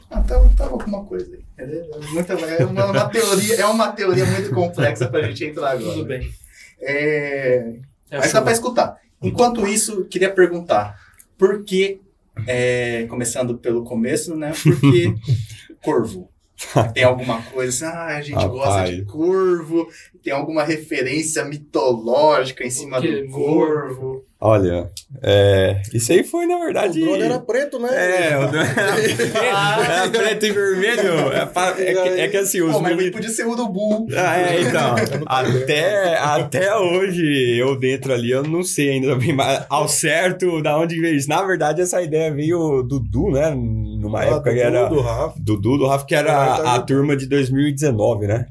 Ah, 0.10 0.22
tava, 0.22 0.50
tava 0.56 0.72
alguma 0.72 1.04
coisa 1.04 1.36
aí. 1.36 1.44
É, 1.58 1.82
muita- 2.12 2.34
é 2.34 2.66
uma, 2.66 2.86
uma 2.86 3.10
teoria, 3.10 3.56
é 3.56 3.66
uma 3.66 3.92
teoria 3.92 4.26
muito 4.26 4.54
complexa 4.54 5.08
pra 5.10 5.22
gente 5.24 5.44
entrar 5.46 5.72
agora. 5.72 5.94
Tudo 5.94 6.06
bem. 6.06 6.30
É, 6.80 7.74
É 8.10 8.18
mas 8.20 8.32
dá 8.32 8.42
pra 8.42 8.52
escutar. 8.54 8.98
Enquanto 9.22 9.68
isso, 9.68 10.06
queria 10.06 10.32
perguntar, 10.34 10.98
por 11.38 11.64
que, 11.64 12.00
é, 12.46 13.06
começando 13.08 13.58
pelo 13.58 13.84
começo, 13.84 14.36
né? 14.36 14.54
Por 14.64 14.80
que 14.80 15.14
corvo? 15.84 16.30
Tem 16.94 17.04
alguma 17.04 17.42
coisa 17.44 17.88
assim, 17.88 17.98
ah, 17.98 18.06
a 18.18 18.22
gente 18.22 18.36
Rapaz. 18.36 18.52
gosta 18.52 18.96
de 18.96 19.06
corvo, 19.06 19.88
tem 20.24 20.34
alguma 20.34 20.64
referência 20.64 21.46
mitológica 21.46 22.66
em 22.66 22.70
cima 22.70 23.00
que 23.00 23.24
do 23.24 23.32
corvo. 23.32 24.26
Olha, 24.40 24.88
é, 25.24 25.82
isso 25.92 26.12
aí 26.12 26.24
foi, 26.24 26.46
na 26.46 26.58
O 26.58 26.60
verdade. 26.60 27.02
drone 27.02 27.24
era 27.24 27.40
preto, 27.40 27.80
né? 27.80 27.90
É, 28.32 28.38
o 28.38 28.48
drone 28.52 28.68
Ah. 29.52 29.80
era 29.84 30.10
preto 30.12 30.46
e 30.46 30.52
vermelho. 30.52 31.12
É, 31.34 31.42
é 31.82 31.94
que, 31.94 32.22
é 32.22 32.28
que 32.28 32.38
assim, 32.38 32.62
os 32.62 32.74
Pô, 32.74 32.80
mas 32.80 32.92
meninos. 32.96 33.16
podia 33.16 33.30
ser 33.32 33.48
urubu. 33.48 34.06
Ah, 34.16 34.40
é, 34.40 34.62
então. 34.62 34.96
até, 35.26 36.18
até 36.20 36.76
hoje, 36.78 37.58
eu 37.58 37.80
dentro 37.80 38.14
ali, 38.14 38.30
eu 38.30 38.44
não 38.44 38.62
sei 38.64 38.92
ainda 38.92 39.16
bem 39.16 39.36
ao 39.70 39.88
certo 39.88 40.62
da 40.62 40.78
onde 40.78 41.00
veio 41.02 41.16
isso. 41.16 41.30
Na 41.30 41.42
verdade, 41.44 41.82
essa 41.82 42.00
ideia 42.00 42.32
veio 42.32 42.84
do 42.84 43.00
Dudu, 43.00 43.32
né? 43.32 43.50
Numa 43.56 44.20
Ah, 44.22 44.26
época 44.26 44.52
do 44.52 44.56
que 44.56 44.62
era. 44.62 44.86
do 44.88 45.02
Rafa. 45.02 45.34
Dudu, 45.40 45.78
do 45.80 45.88
Rafa, 45.88 46.06
que 46.06 46.14
era 46.14 46.32
Ah, 46.54 46.58
tá 46.60 46.76
a, 46.76 46.80
turma 46.82 47.18
de 47.18 47.26
2019, 47.28 48.28
né? 48.28 48.46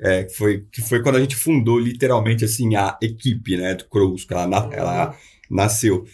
É, 0.00 0.24
que 0.24 0.34
foi, 0.34 0.64
que 0.72 0.82
foi 0.82 1.02
quando 1.02 1.16
a 1.16 1.20
gente 1.20 1.36
fundou 1.36 1.78
literalmente 1.78 2.44
assim 2.44 2.74
a 2.76 2.96
equipe, 3.02 3.56
né, 3.56 3.74
do 3.74 3.84
Crows, 3.86 4.24
que 4.24 4.32
ela, 4.34 4.46
na- 4.46 4.68
ela 4.72 5.16
nasceu. 5.50 6.04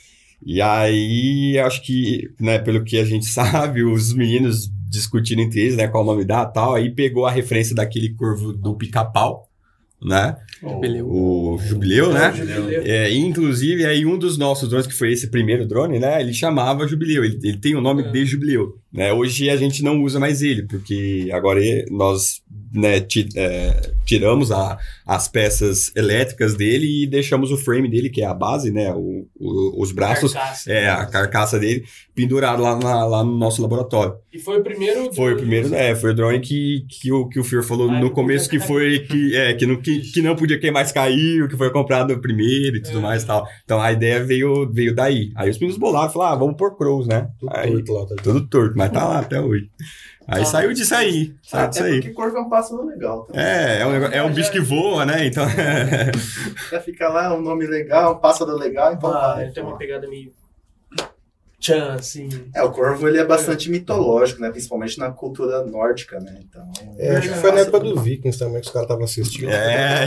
E 0.44 0.60
aí, 0.62 1.58
acho 1.58 1.82
que, 1.82 2.30
né, 2.40 2.58
pelo 2.58 2.82
que 2.84 2.98
a 2.98 3.04
gente 3.04 3.26
sabe, 3.72 3.82
os 3.82 4.12
meninos 4.14 4.70
discutindo 4.88 5.40
entre 5.42 5.60
eles, 5.60 5.76
né, 5.76 5.86
qual 5.86 6.02
o 6.02 6.06
nome 6.06 6.24
dá 6.24 6.44
tal, 6.46 6.74
aí 6.74 6.90
pegou 6.90 7.26
a 7.26 7.30
referência 7.30 7.74
daquele 7.74 8.14
corvo 8.14 8.52
do 8.52 8.74
pica-pau, 8.74 9.48
né? 10.02 10.36
Jubileu. 10.62 11.06
O 11.08 11.58
Jubileu, 11.58 12.12
né? 12.12 12.32
Jubileu. 12.34 12.82
É, 12.82 13.12
inclusive, 13.12 13.84
aí 13.84 14.04
um 14.06 14.18
dos 14.18 14.38
nossos 14.38 14.68
drones, 14.68 14.86
que 14.86 14.94
foi 14.94 15.12
esse 15.12 15.28
primeiro 15.30 15.66
drone, 15.68 15.98
né? 15.98 16.20
Ele 16.20 16.32
chamava 16.32 16.88
Jubileu, 16.88 17.22
ele, 17.24 17.38
ele 17.42 17.58
tem 17.58 17.74
o 17.76 17.80
nome 17.82 18.02
É. 18.02 18.10
de 18.10 18.24
Jubileu. 18.24 18.79
Né? 18.92 19.12
Hoje 19.12 19.48
a 19.48 19.56
gente 19.56 19.84
não 19.84 20.02
usa 20.02 20.18
mais 20.18 20.42
ele, 20.42 20.64
porque 20.66 21.28
agora 21.32 21.60
nós 21.90 22.42
né, 22.72 23.00
ti- 23.00 23.28
é, 23.36 23.90
tiramos 24.04 24.50
a- 24.52 24.78
as 25.06 25.28
peças 25.28 25.92
elétricas 25.96 26.54
dele 26.54 27.02
e 27.02 27.06
deixamos 27.06 27.50
o 27.52 27.56
frame 27.56 27.88
dele, 27.88 28.10
que 28.10 28.22
é 28.22 28.26
a 28.26 28.34
base, 28.34 28.70
né? 28.72 28.92
O, 28.92 29.26
o- 29.38 29.82
os 29.82 29.90
braços, 29.92 30.32
Carcaça. 30.32 30.72
é, 30.72 30.88
a 30.88 31.04
carcaça 31.06 31.58
dele, 31.58 31.84
pendurado 32.14 32.62
lá, 32.62 32.76
na- 32.76 33.04
lá 33.04 33.24
no 33.24 33.36
nosso 33.36 33.60
laboratório. 33.62 34.14
E 34.32 34.38
foi 34.38 34.58
o 34.58 34.62
primeiro. 34.62 35.12
Foi 35.12 35.32
o 35.32 35.36
drone 35.36 35.36
primeiro, 35.40 35.68
que 35.68 35.74
é, 35.74 35.94
foi 35.96 36.10
o 36.10 36.14
drone 36.14 36.40
que, 36.40 36.84
que, 36.88 37.12
o, 37.12 37.28
que 37.28 37.40
o 37.40 37.44
Fer 37.44 37.62
falou 37.64 37.90
Ah, 37.90 38.00
no 38.00 38.10
começo, 38.10 38.48
que 38.48 38.60
foi 38.60 39.00
que, 39.00 39.36
é, 39.36 39.54
que, 39.54 39.66
não, 39.66 39.76
que, 39.76 40.00
que 40.00 40.22
não 40.22 40.36
podia 40.36 40.58
quem 40.58 40.70
mais 40.70 40.92
caiu, 40.92 41.48
que 41.48 41.56
foi 41.56 41.70
comprado 41.70 42.16
primeiro 42.20 42.76
e 42.76 42.82
tudo 42.82 42.98
É. 42.98 43.02
mais 43.02 43.22
e 43.22 43.26
tal. 43.26 43.46
Então 43.64 43.80
a 43.80 43.90
ideia 43.92 44.22
veio, 44.24 44.68
veio 44.72 44.94
daí. 44.94 45.30
Aí 45.34 45.50
os 45.50 45.58
meninos 45.58 45.78
bolaram 45.78 46.08
e 46.10 46.12
falaram, 46.12 46.34
ah, 46.34 46.38
vamos 46.38 46.56
por 46.56 46.76
Crows, 46.76 47.06
né? 47.08 47.28
Tudo 47.38 47.50
Aí, 47.54 47.70
torto 47.72 47.92
lá, 47.92 48.06
tá? 48.06 48.14
Tudo 48.22 48.46
torto, 48.48 48.76
mas 48.80 48.92
tá 48.92 49.06
lá 49.06 49.18
até 49.20 49.40
hoje. 49.40 49.70
Aí 50.28 50.42
Ah, 50.42 50.44
saiu 50.44 50.72
disso 50.72 50.94
aí, 50.94 51.34
saiu 51.42 51.68
disso 51.68 51.80
Até 51.82 51.90
aí. 51.90 52.00
porque 52.00 52.12
corvo 52.14 52.36
é 52.36 52.40
um 52.40 52.48
pássaro 52.48 52.84
legal. 52.86 53.24
Tá? 53.24 53.40
É, 53.40 53.80
é 53.80 53.86
um, 53.86 53.94
é 54.06 54.22
um 54.22 54.32
bicho 54.32 54.52
que 54.52 54.60
voa, 54.60 55.04
né? 55.04 55.26
Então. 55.26 55.44
Já 56.70 56.80
fica 56.80 57.08
lá, 57.08 57.34
um 57.34 57.40
nome 57.42 57.66
legal, 57.66 58.14
um 58.14 58.18
pássaro 58.18 58.52
legal, 58.56 58.92
então 58.92 59.10
Ah, 59.12 59.34
vai. 59.34 59.44
ele 59.44 59.52
tem 59.52 59.62
uma 59.62 59.76
pegada 59.76 60.08
meio. 60.08 60.32
Tchan, 61.60 61.94
assim. 61.98 62.28
É, 62.54 62.62
o 62.62 62.70
corvo 62.70 63.06
ele 63.06 63.18
é 63.18 63.24
bastante 63.24 63.70
mitológico, 63.70 64.40
né? 64.40 64.50
Principalmente 64.50 64.98
na 64.98 65.10
cultura 65.10 65.62
nórdica, 65.64 66.18
né? 66.18 66.40
Então. 66.48 66.62
É, 66.98 67.16
acho 67.16 67.28
que 67.28 67.34
foi 67.34 67.52
na 67.52 67.60
época 67.60 67.80
do 67.80 68.00
Vikings 68.00 68.38
também 68.38 68.60
que 68.60 68.66
os 68.66 68.72
caras 68.72 68.86
estavam 68.86 69.04
assistindo. 69.04 69.50
É, 69.50 70.06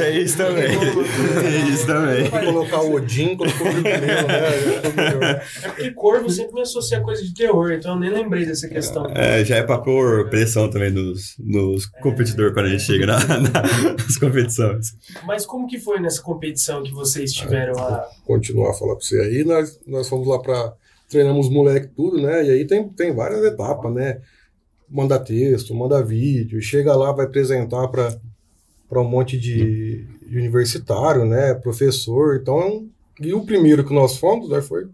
é, 0.00 0.04
é 0.04 0.10
isso 0.18 0.36
também. 0.36 0.66
É 0.76 1.68
isso 1.70 1.86
também. 1.86 2.28
Pra 2.30 2.44
colocar 2.44 2.82
o 2.82 2.94
Odin, 2.94 3.36
colocou 3.36 3.66
o 3.68 3.72
Jubileu, 3.72 3.98
né? 5.18 5.42
É 5.62 5.68
porque 5.68 5.90
corvo 5.92 6.28
sempre 6.30 6.54
me 6.54 6.60
associa 6.60 6.98
a 6.98 7.00
coisa 7.00 7.22
de 7.22 7.32
terror, 7.34 7.72
então 7.72 7.94
eu 7.94 8.00
nem 8.00 8.10
lembrei 8.10 8.44
dessa 8.44 8.68
questão. 8.68 9.06
É, 9.14 9.44
já 9.44 9.56
é 9.56 9.62
pra 9.62 9.78
pôr 9.78 10.28
pressão 10.28 10.68
também 10.68 10.90
nos, 10.90 11.34
nos 11.38 11.86
competidores 11.86 12.52
quando 12.52 12.66
a 12.66 12.70
gente 12.70 12.82
chega 12.82 13.06
na- 13.06 13.18
na- 13.26 13.62
nas 13.94 14.16
competições. 14.18 14.88
Mas 15.26 15.46
como 15.46 15.66
que 15.66 15.78
foi 15.78 16.00
nessa 16.00 16.20
competição 16.22 16.82
que 16.82 16.92
vocês 16.92 17.32
tiveram 17.32 17.74
lá? 17.74 18.06
Continuar 18.26 18.70
a 18.70 18.74
falar 18.74 18.96
pra 18.96 19.04
você 19.04 19.18
aí, 19.20 19.44
nós, 19.44 19.78
nós 19.86 20.08
fomos 20.08 20.26
lá 20.28 20.38
pra. 20.40 20.65
Treinamos 21.08 21.46
os 21.46 21.52
moleques 21.52 21.90
tudo, 21.94 22.20
né? 22.20 22.44
E 22.44 22.50
aí 22.50 22.66
tem, 22.66 22.88
tem 22.88 23.14
várias 23.14 23.44
etapas, 23.44 23.92
né? 23.94 24.20
Manda 24.88 25.18
texto, 25.18 25.74
manda 25.74 26.04
vídeo, 26.04 26.60
chega 26.60 26.94
lá, 26.94 27.12
vai 27.12 27.26
apresentar 27.26 27.88
pra 27.88 29.00
um 29.00 29.08
monte 29.08 29.38
de, 29.38 30.04
de 30.28 30.38
universitário, 30.38 31.24
né? 31.24 31.54
Professor. 31.54 32.38
Então, 32.40 32.88
e 33.20 33.32
o 33.32 33.44
primeiro 33.44 33.84
que 33.84 33.94
nós 33.94 34.18
fomos, 34.18 34.48
né, 34.48 34.60
foi 34.60 34.86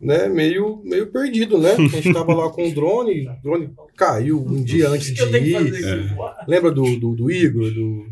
né, 0.00 0.28
meio, 0.28 0.80
meio 0.84 1.06
perdido, 1.08 1.58
né? 1.58 1.72
A 1.72 1.88
gente 1.88 2.12
tava 2.12 2.34
lá 2.34 2.50
com 2.50 2.66
o 2.66 2.74
drone, 2.74 3.28
o 3.28 3.42
drone 3.42 3.70
caiu 3.96 4.40
um 4.40 4.62
dia 4.62 4.88
antes 4.88 5.12
de 5.12 5.22
ir. 5.22 6.16
Lembra 6.48 6.70
do, 6.70 6.98
do, 6.98 7.14
do 7.14 7.30
Igor, 7.30 7.70
do 7.70 8.06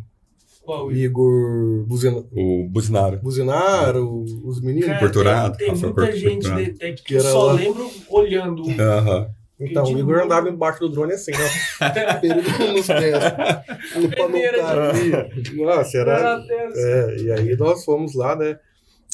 Qual 0.69 0.93
Igor 0.93 1.87
Buzina, 1.87 2.23
O 2.31 2.69
Buzinaro. 2.69 3.19
Buzinaro, 3.23 4.23
os 4.45 4.61
meninos? 4.61 4.85
Cara, 4.89 4.99
Torturado, 5.01 5.57
Tem, 5.57 5.69
tem 5.69 5.75
Rafael 5.75 5.95
muita 5.95 6.15
gente 6.19 6.51
de 6.51 6.73
tech 6.75 7.03
que 7.03 7.09
Que 7.09 7.15
era 7.15 7.31
só 7.31 7.45
lá. 7.47 7.53
lembro 7.55 7.91
olhando. 8.11 8.65
Aham. 8.79 9.31
Então, 9.59 9.83
o 9.85 9.87
de 9.87 9.99
Igor 9.99 10.19
andava 10.21 10.51
embaixo 10.51 10.81
do 10.81 10.91
drone 10.91 11.15
assim, 11.15 11.33
ó. 11.33 12.19
Período 12.21 12.73
nos 12.75 12.87
pés. 12.87 13.19
Pra 13.19 13.65
não 13.99 14.11
Peneira 14.11 14.59
cair. 14.59 15.55
Nossa, 15.57 15.97
era. 15.97 16.35
Assim. 16.37 16.49
É, 16.77 17.17
e 17.23 17.33
aí 17.33 17.57
nós 17.57 17.83
fomos 17.83 18.15
lá, 18.15 18.37
né? 18.37 18.59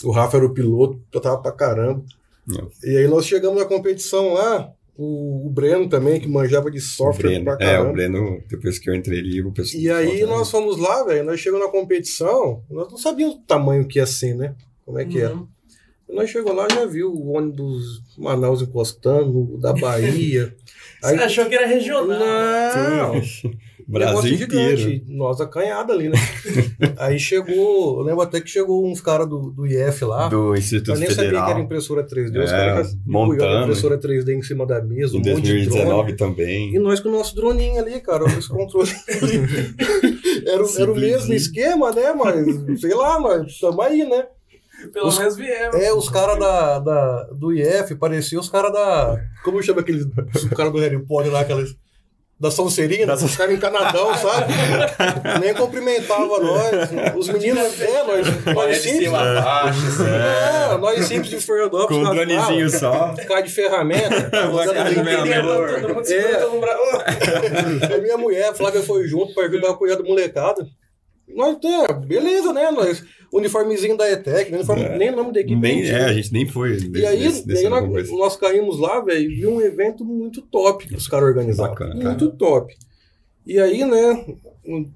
O 0.03 0.11
Rafa 0.11 0.37
era 0.39 0.47
o 0.47 0.53
piloto, 0.53 1.01
eu 1.13 1.21
tava 1.21 1.39
pra 1.41 1.53
caramba. 1.53 2.03
Não. 2.49 2.69
E 2.83 2.97
aí 2.97 3.07
nós 3.07 3.27
chegamos 3.27 3.61
na 3.61 3.65
competição 3.65 4.35
lá, 4.35 4.73
o, 4.97 5.47
o 5.47 5.51
Breno 5.51 5.89
também, 5.89 6.21
que 6.21 6.29
manjava 6.29 6.71
de 6.71 6.81
software 6.81 7.31
Breno. 7.31 7.45
pra 7.45 7.55
É, 7.55 7.73
caramba. 7.73 7.91
o 7.91 7.93
Breno, 7.93 8.43
depois 8.49 8.79
que 8.79 8.89
eu 8.89 8.95
entrei 8.95 9.19
ali, 9.19 9.43
o 9.43 9.53
pessoal. 9.53 9.83
E 9.83 9.91
aí 9.91 10.21
né? 10.21 10.27
nós 10.27 10.51
fomos 10.51 10.79
lá, 10.79 11.05
velho, 11.05 11.25
nós 11.25 11.41
chegamos 11.41 11.67
na 11.67 11.73
competição, 11.73 12.63
nós 12.71 12.91
não 12.91 12.99
sabíamos 12.99 13.37
o 13.37 13.41
tamanho 13.41 13.87
que 13.87 13.99
ia 13.99 14.07
ser, 14.07 14.35
né? 14.35 14.55
Como 14.85 14.99
é 14.99 15.05
que 15.05 15.21
era. 15.21 15.35
Uhum. 15.35 15.49
E 16.09 16.15
nós 16.15 16.29
chegou 16.31 16.53
lá, 16.53 16.67
já 16.71 16.85
viu 16.85 17.11
o 17.11 17.33
ônibus 17.33 18.03
Manaus 18.19 18.61
encostando, 18.63 19.55
o 19.55 19.59
da 19.59 19.73
Bahia. 19.73 20.55
Você 21.03 21.15
achou 21.15 21.47
que 21.47 21.55
era 21.55 21.67
regional? 21.67 22.19
Não, 22.19 23.15
Brasil 23.95 24.17
negócio 24.23 24.35
inteiro. 24.47 24.77
gigante, 24.77 25.05
nós 25.09 25.41
acanhada 25.41 25.93
ali, 25.93 26.09
né? 26.09 26.19
Aí 26.99 27.19
chegou, 27.19 27.99
eu 27.99 28.03
lembro 28.05 28.21
até 28.23 28.41
que 28.41 28.49
chegou 28.49 28.87
uns 28.87 29.01
caras 29.01 29.29
do, 29.29 29.51
do 29.51 29.67
IF 29.67 30.05
lá, 30.05 30.29
Do 30.29 30.55
Instituto 30.55 30.93
eu 30.97 31.01
nem 31.01 31.09
sabia 31.11 31.31
que 31.31 31.37
era 31.37 31.45
Federal. 31.47 31.65
impressora 31.65 32.05
3D, 32.07 32.45
os 32.45 32.51
É, 32.51 32.57
caras 32.57 32.91
já 32.91 32.97
montando. 33.07 33.63
impressora 33.63 33.99
3D 33.99 34.29
em 34.35 34.43
cima 34.43 34.67
da 34.67 34.83
mesa, 34.83 35.17
um 35.17 35.21
Em 35.21 35.31
monte 35.31 35.43
de 35.43 35.53
drone. 35.53 35.65
2019 35.67 36.13
também. 36.15 36.75
E 36.75 36.79
nós 36.79 37.01
com 37.01 37.09
o 37.09 37.13
nosso 37.13 37.35
droninho 37.35 37.79
ali, 37.81 38.01
cara, 38.01 38.25
os 38.25 38.47
controles. 38.49 38.95
era, 40.47 40.63
o- 40.65 40.79
era 40.79 40.93
o 40.93 40.95
mesmo 40.97 41.33
esquema, 41.33 41.91
né? 41.93 42.13
Mas, 42.13 42.81
sei 42.81 42.95
lá, 42.95 43.19
nós 43.21 43.47
estamos 43.51 43.79
aí, 43.85 44.05
né? 44.09 44.27
Pelo 44.93 45.07
Os- 45.09 45.19
menos 45.19 45.37
viemos. 45.37 45.77
É, 45.77 45.93
os 45.95 46.09
caras 46.11 46.39
da, 46.39 46.79
da, 46.79 47.23
do 47.33 47.53
IF 47.53 47.95
pareciam 47.95 48.41
os 48.41 48.51
caras 48.51 48.73
da. 48.73 49.19
Como 49.43 49.63
chama 49.63 49.81
aqueles. 49.81 50.05
Os 50.35 50.45
caras 50.51 50.73
do 50.73 50.79
Harry 50.79 50.99
Potter 51.07 51.33
lá, 51.33 51.41
aqueles. 51.41 51.75
Da 52.39 52.51
Sonserina, 52.51 53.15
os 53.15 53.37
caras 53.37 53.55
encanadão, 53.55 54.13
sabe? 54.17 54.53
Nem 55.41 55.55
cumprimentava 55.55 56.41
nós. 56.41 57.15
Os 57.17 57.29
meninos, 57.29 57.81
é, 57.81 58.05
nós, 58.05 58.27
nós 58.55 58.77
simples. 58.79 59.11
baixo, 59.11 59.87
assim. 59.87 60.05
É, 60.05 60.77
nós 60.79 61.05
simples 61.07 61.31
de 61.31 61.41
Fernandópolis. 61.41 62.03
Com 62.03 62.11
um 62.11 62.15
dronezinho 62.15 62.69
só. 62.71 63.15
Cara 63.29 63.41
de 63.41 63.53
ferramenta. 63.53 64.31
Cara 64.31 64.91
de 64.91 64.95
ferramenta. 64.95 66.13
É. 66.13 67.95
A 67.95 67.99
minha 67.99 68.19
mulher, 68.19 68.49
a 68.51 68.55
Flávia, 68.55 68.83
foi 68.83 69.07
junto 69.07 69.33
para 69.33 69.47
ajudar 69.47 69.71
a 69.71 69.75
cuidar 69.75 69.97
da 69.97 70.03
molecada. 70.03 70.67
Nós, 71.29 71.57
é, 71.65 71.93
beleza, 71.93 72.53
né? 72.53 72.71
Nós, 72.71 73.03
uniformezinho 73.33 73.97
da 73.97 74.11
ETEC, 74.11 74.53
uniforme, 74.53 74.83
É. 74.83 74.97
nem 74.99 75.11
o 75.11 75.17
nome 75.17 75.33
da 75.33 75.41
equipe. 75.41 75.61
Nem, 75.61 75.83
é, 75.89 76.05
a 76.05 76.13
gente 76.13 76.33
nem 76.33 76.47
foi. 76.47 76.77
E 76.95 77.07
aí, 77.07 77.19
desse- 77.19 77.47
desse 77.47 77.65
aí 77.65 77.71
nós, 77.71 78.11
nós 78.11 78.37
caímos 78.37 78.79
lá, 78.79 79.01
velho, 79.01 79.31
e 79.31 79.35
vi 79.37 79.47
um 79.47 79.61
evento 79.61 80.05
muito 80.05 80.43
top 80.43 80.87
que 80.87 80.95
os 80.95 81.09
caras 81.09 81.29
organizaram. 81.29 81.71
Bacana, 81.73 81.97
cara. 81.97 82.09
muito 82.11 82.31
top. 82.37 82.75
E 83.47 83.59
aí, 83.59 83.85
né, 83.85 84.25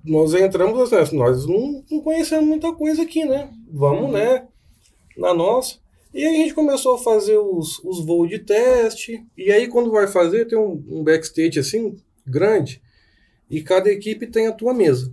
nós 0.04 0.32
entramos, 0.34 0.92
assim, 0.92 1.16
nós 1.16 1.46
não, 1.46 1.82
não 1.90 2.00
conhecemos 2.00 2.46
muita 2.46 2.72
coisa 2.72 3.02
aqui, 3.02 3.24
né? 3.24 3.50
Vamos, 3.70 4.10
né, 4.12 4.46
na 5.16 5.34
nossa. 5.34 5.76
E 6.14 6.24
aí 6.24 6.34
a 6.36 6.38
gente 6.38 6.54
começou 6.54 6.94
a 6.94 6.98
fazer 6.98 7.36
os, 7.36 7.78
os 7.84 8.04
voos 8.06 8.28
de 8.30 8.38
teste. 8.38 9.22
E 9.36 9.50
aí, 9.52 9.66
quando 9.68 9.90
vai 9.90 10.06
fazer, 10.06 10.46
tem 10.46 10.56
um, 10.58 10.82
um 10.88 11.04
backstage 11.04 11.58
assim, 11.58 11.96
grande, 12.26 12.80
e 13.50 13.60
cada 13.62 13.90
equipe 13.90 14.26
tem 14.26 14.46
a 14.46 14.52
tua 14.52 14.72
mesa. 14.72 15.12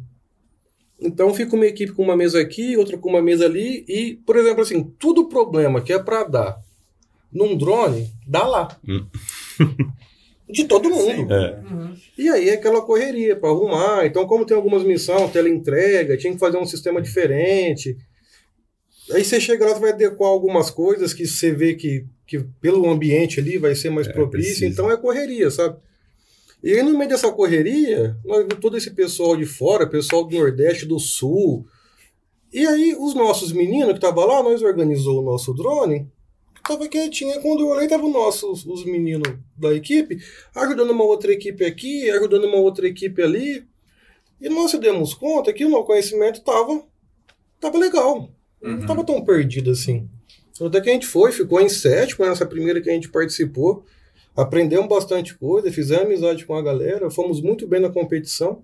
Então 0.99 1.33
fica 1.33 1.55
uma 1.55 1.65
equipe 1.65 1.91
com 1.91 2.03
uma 2.03 2.15
mesa 2.15 2.39
aqui, 2.39 2.77
outra 2.77 2.97
com 2.97 3.09
uma 3.09 3.21
mesa 3.21 3.45
ali, 3.45 3.83
e, 3.87 4.15
por 4.25 4.37
exemplo, 4.37 4.61
assim, 4.61 4.83
tudo 4.97 5.27
problema 5.27 5.81
que 5.81 5.91
é 5.91 5.99
para 5.99 6.23
dar 6.23 6.57
num 7.31 7.57
drone, 7.57 8.09
dá 8.25 8.47
lá. 8.47 8.79
Hum. 8.87 9.05
De 10.47 10.63
todo 10.65 10.89
mundo. 10.89 11.33
É. 11.33 11.59
Uhum. 11.69 11.95
E 12.17 12.29
aí 12.29 12.49
é 12.49 12.53
aquela 12.53 12.81
correria 12.81 13.35
para 13.35 13.49
arrumar. 13.49 14.05
Então, 14.05 14.27
como 14.27 14.45
tem 14.45 14.55
algumas 14.55 14.83
missões, 14.83 15.31
teleentrega, 15.31 16.15
tinha 16.17 16.31
que 16.31 16.39
fazer 16.39 16.57
um 16.57 16.65
sistema 16.67 17.01
diferente. 17.01 17.97
Aí 19.11 19.23
você 19.25 19.41
chega 19.41 19.65
lá, 19.65 19.73
você 19.73 19.79
vai 19.81 19.91
adequar 19.91 20.29
algumas 20.29 20.69
coisas 20.69 21.13
que 21.15 21.25
você 21.25 21.51
vê 21.51 21.73
que, 21.73 22.05
que 22.27 22.39
pelo 22.61 22.87
ambiente 22.87 23.39
ali 23.39 23.57
vai 23.57 23.73
ser 23.73 23.89
mais 23.89 24.07
É, 24.07 24.13
propício. 24.13 24.49
precisa. 24.49 24.65
Então 24.67 24.91
é 24.91 24.95
correria, 24.95 25.49
sabe? 25.49 25.77
E 26.65 26.73
aí, 26.73 26.81
no 26.81 26.97
meio 26.97 27.07
dessa 27.07 27.31
correria, 27.31 28.17
todo 28.59 28.75
esse 28.75 28.89
pessoal 28.89 29.37
de 29.37 29.45
fora, 29.45 29.85
pessoal 29.85 30.23
do 30.23 30.35
Nordeste, 30.35 30.87
do 30.87 30.99
Sul. 30.99 31.63
E 32.51 32.65
aí, 32.65 32.95
os 32.99 33.13
nossos 33.13 33.51
meninos 33.51 33.89
que 33.89 33.97
estavam 33.97 34.25
lá, 34.25 34.41
nós 34.41 34.63
organizou 34.63 35.21
o 35.21 35.23
nosso 35.23 35.53
drone, 35.53 36.09
tava 36.67 36.87
quietinho. 36.87 37.39
Quando 37.39 37.59
eu 37.59 37.67
olhei, 37.67 37.87
tava 37.87 38.09
nossos, 38.09 38.65
os 38.65 38.83
meninos 38.83 39.31
da 39.55 39.75
equipe, 39.75 40.17
ajudando 40.55 40.89
uma 40.89 41.03
outra 41.03 41.31
equipe 41.31 41.63
aqui, 41.63 42.09
ajudando 42.09 42.45
uma 42.45 42.57
outra 42.57 42.87
equipe 42.87 43.21
ali. 43.21 43.63
E 44.41 44.49
nós 44.49 44.71
se 44.71 44.79
demos 44.79 45.13
conta 45.13 45.53
que 45.53 45.65
o 45.65 45.69
nosso 45.69 45.85
conhecimento 45.85 46.41
tava, 46.43 46.83
tava 47.61 47.77
legal. 47.77 48.27
Não 48.59 48.87
tava 48.87 49.03
tão 49.03 49.23
perdido 49.23 49.69
assim. 49.69 50.09
Até 50.59 50.81
que 50.81 50.89
a 50.89 50.93
gente 50.93 51.05
foi, 51.05 51.31
ficou 51.31 51.61
em 51.61 51.69
sétimo 51.69 52.25
nessa 52.25 52.43
primeira 52.43 52.81
que 52.81 52.89
a 52.89 52.93
gente 52.93 53.09
participou. 53.09 53.85
Aprendemos 54.35 54.87
bastante 54.89 55.37
coisa, 55.37 55.71
fizemos 55.71 56.05
amizade 56.05 56.45
com 56.45 56.55
a 56.55 56.61
galera, 56.61 57.09
fomos 57.09 57.41
muito 57.41 57.67
bem 57.67 57.79
na 57.79 57.89
competição. 57.89 58.61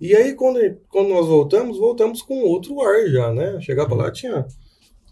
E 0.00 0.14
aí, 0.14 0.34
quando, 0.34 0.58
quando 0.88 1.08
nós 1.08 1.26
voltamos, 1.26 1.76
voltamos 1.78 2.22
com 2.22 2.42
outro 2.44 2.80
ar 2.80 3.06
já, 3.08 3.32
né? 3.32 3.58
Chegava 3.60 3.94
lá, 3.94 4.10
tinha, 4.10 4.46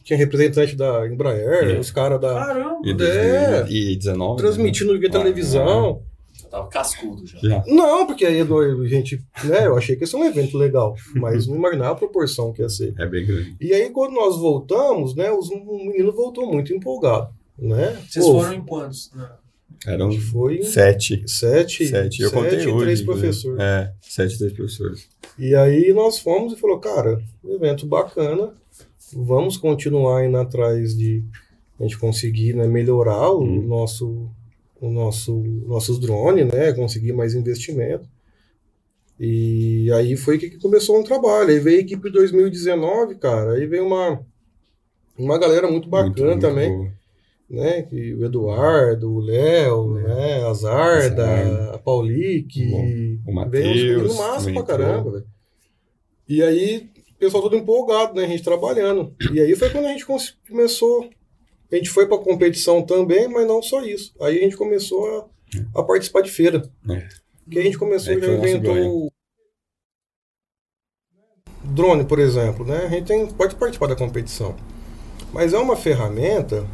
tinha 0.04 0.16
representante 0.18 0.74
da 0.76 1.06
Embraer, 1.06 1.76
É. 1.76 1.78
os 1.78 1.90
caras 1.90 2.20
da. 2.20 2.32
Caramba. 2.32 2.80
E, 2.84 2.90
É. 2.90 2.94
2019. 2.94 4.38
transmitindo 4.40 4.98
via 4.98 5.08
Ah, 5.08 5.12
televisão. 5.12 6.02
Já 6.40 6.48
tava 6.48 6.68
cascudo 6.68 7.26
já. 7.26 7.38
Já. 7.40 7.64
Não, 7.66 8.06
porque 8.06 8.24
aí 8.24 8.40
a 8.40 8.86
gente, 8.86 9.20
né? 9.44 9.66
Eu 9.66 9.76
achei 9.76 9.96
que 9.96 10.04
ia 10.04 10.06
ser 10.06 10.16
um 10.16 10.24
evento 10.24 10.56
legal, 10.56 10.94
mas 11.16 11.46
não 11.46 11.56
imaginava 11.56 11.92
a 11.92 11.96
proporção 11.96 12.52
que 12.52 12.62
ia 12.62 12.68
ser. 12.70 12.94
É 12.98 13.04
bem 13.04 13.26
grande. 13.26 13.56
E 13.60 13.74
aí, 13.74 13.90
quando 13.90 14.14
nós 14.14 14.38
voltamos, 14.38 15.14
né? 15.14 15.30
Os, 15.30 15.50
o 15.50 15.58
menino 15.64 16.12
voltou 16.12 16.46
muito 16.50 16.72
empolgado, 16.72 17.28
né? 17.58 18.00
Vocês 18.08 18.24
Pô, 18.24 18.40
foram 18.40 18.54
em 18.54 18.64
quantos? 18.64 19.10
Não. 19.14 19.28
Eram 19.86 20.08
A 20.08 20.10
gente 20.10 20.22
foi 20.24 20.62
sete. 20.62 21.22
sete, 21.26 21.86
Sete. 21.88 22.22
Eu 22.22 22.30
contei 22.32 22.50
sete 22.58 22.68
hoje. 22.68 22.76
e 22.76 22.80
três 22.82 23.02
professores. 23.02 23.60
É, 23.60 23.92
sete 24.02 24.34
e 24.34 24.38
três 24.38 24.52
professores. 24.52 25.08
E 25.38 25.54
aí 25.54 25.92
nós 25.92 26.18
fomos 26.18 26.52
e 26.52 26.56
falou, 26.56 26.78
cara, 26.80 27.22
evento 27.48 27.86
bacana, 27.86 28.52
vamos 29.12 29.56
continuar 29.56 30.24
indo 30.26 30.36
atrás 30.36 30.96
de 30.96 31.22
a 31.78 31.84
gente 31.84 31.96
conseguir 31.98 32.54
né, 32.54 32.66
melhorar 32.66 33.30
o 33.30 33.42
Hum. 33.44 33.62
nosso, 33.66 34.28
o 34.80 34.90
nosso, 34.90 35.32
nossos 35.66 36.00
drones, 36.00 36.46
né, 36.52 36.72
conseguir 36.72 37.12
mais 37.12 37.34
investimento. 37.34 38.08
E 39.20 39.90
aí 39.92 40.16
foi 40.16 40.38
que 40.38 40.50
começou 40.58 40.98
um 40.98 41.02
trabalho. 41.04 41.50
Aí 41.50 41.58
veio 41.60 41.78
a 41.78 41.80
equipe 41.82 42.10
2019, 42.10 43.14
cara, 43.16 43.52
aí 43.54 43.66
veio 43.66 43.86
uma, 43.86 44.20
uma 45.16 45.38
galera 45.38 45.70
muito 45.70 45.88
bacana 45.88 46.08
Muito, 46.10 46.24
muito 46.24 46.40
também 46.40 46.68
boa. 46.76 46.97
Né? 47.48 47.82
Que 47.82 48.14
o 48.14 48.24
Eduardo, 48.24 49.12
o 49.12 49.20
Léo, 49.20 49.94
né? 49.94 50.44
A 50.44 50.52
Zarda, 50.52 51.74
a 51.74 51.78
Paulique, 51.78 52.70
Bom, 52.70 53.30
o 53.30 53.34
Matheus 53.34 54.16
massa 54.16 54.38
também 54.40 54.54
pra 54.54 54.62
caramba, 54.64 55.10
velho. 55.12 55.26
E 56.28 56.42
aí, 56.42 56.90
o 57.10 57.18
pessoal 57.18 57.42
todo 57.42 57.56
empolgado, 57.56 58.14
né? 58.14 58.24
A 58.24 58.28
gente 58.28 58.42
trabalhando. 58.42 59.14
E 59.32 59.40
aí 59.40 59.56
foi 59.56 59.70
quando 59.70 59.86
a 59.86 59.92
gente 59.92 60.06
começou. 60.48 61.08
A 61.70 61.76
gente 61.76 61.90
foi 61.90 62.06
pra 62.06 62.18
competição 62.18 62.82
também, 62.82 63.28
mas 63.28 63.46
não 63.46 63.62
só 63.62 63.82
isso. 63.82 64.14
Aí 64.20 64.38
a 64.38 64.42
gente 64.42 64.56
começou 64.56 65.28
a, 65.74 65.80
a 65.80 65.82
participar 65.82 66.22
de 66.22 66.30
feira. 66.30 66.70
É. 66.88 67.08
Que 67.50 67.58
a 67.58 67.62
gente 67.62 67.78
começou, 67.78 68.12
Aí 68.12 68.20
já 68.20 68.32
inventou 68.32 69.10
drone, 71.68 72.04
por 72.04 72.18
exemplo, 72.18 72.64
né? 72.64 72.84
A 72.84 72.88
gente 72.88 73.06
tem, 73.06 73.26
pode 73.26 73.54
participar 73.54 73.88
da 73.88 73.96
competição. 73.96 74.54
Mas 75.32 75.52
é 75.52 75.58
uma 75.58 75.76
ferramenta 75.76 76.66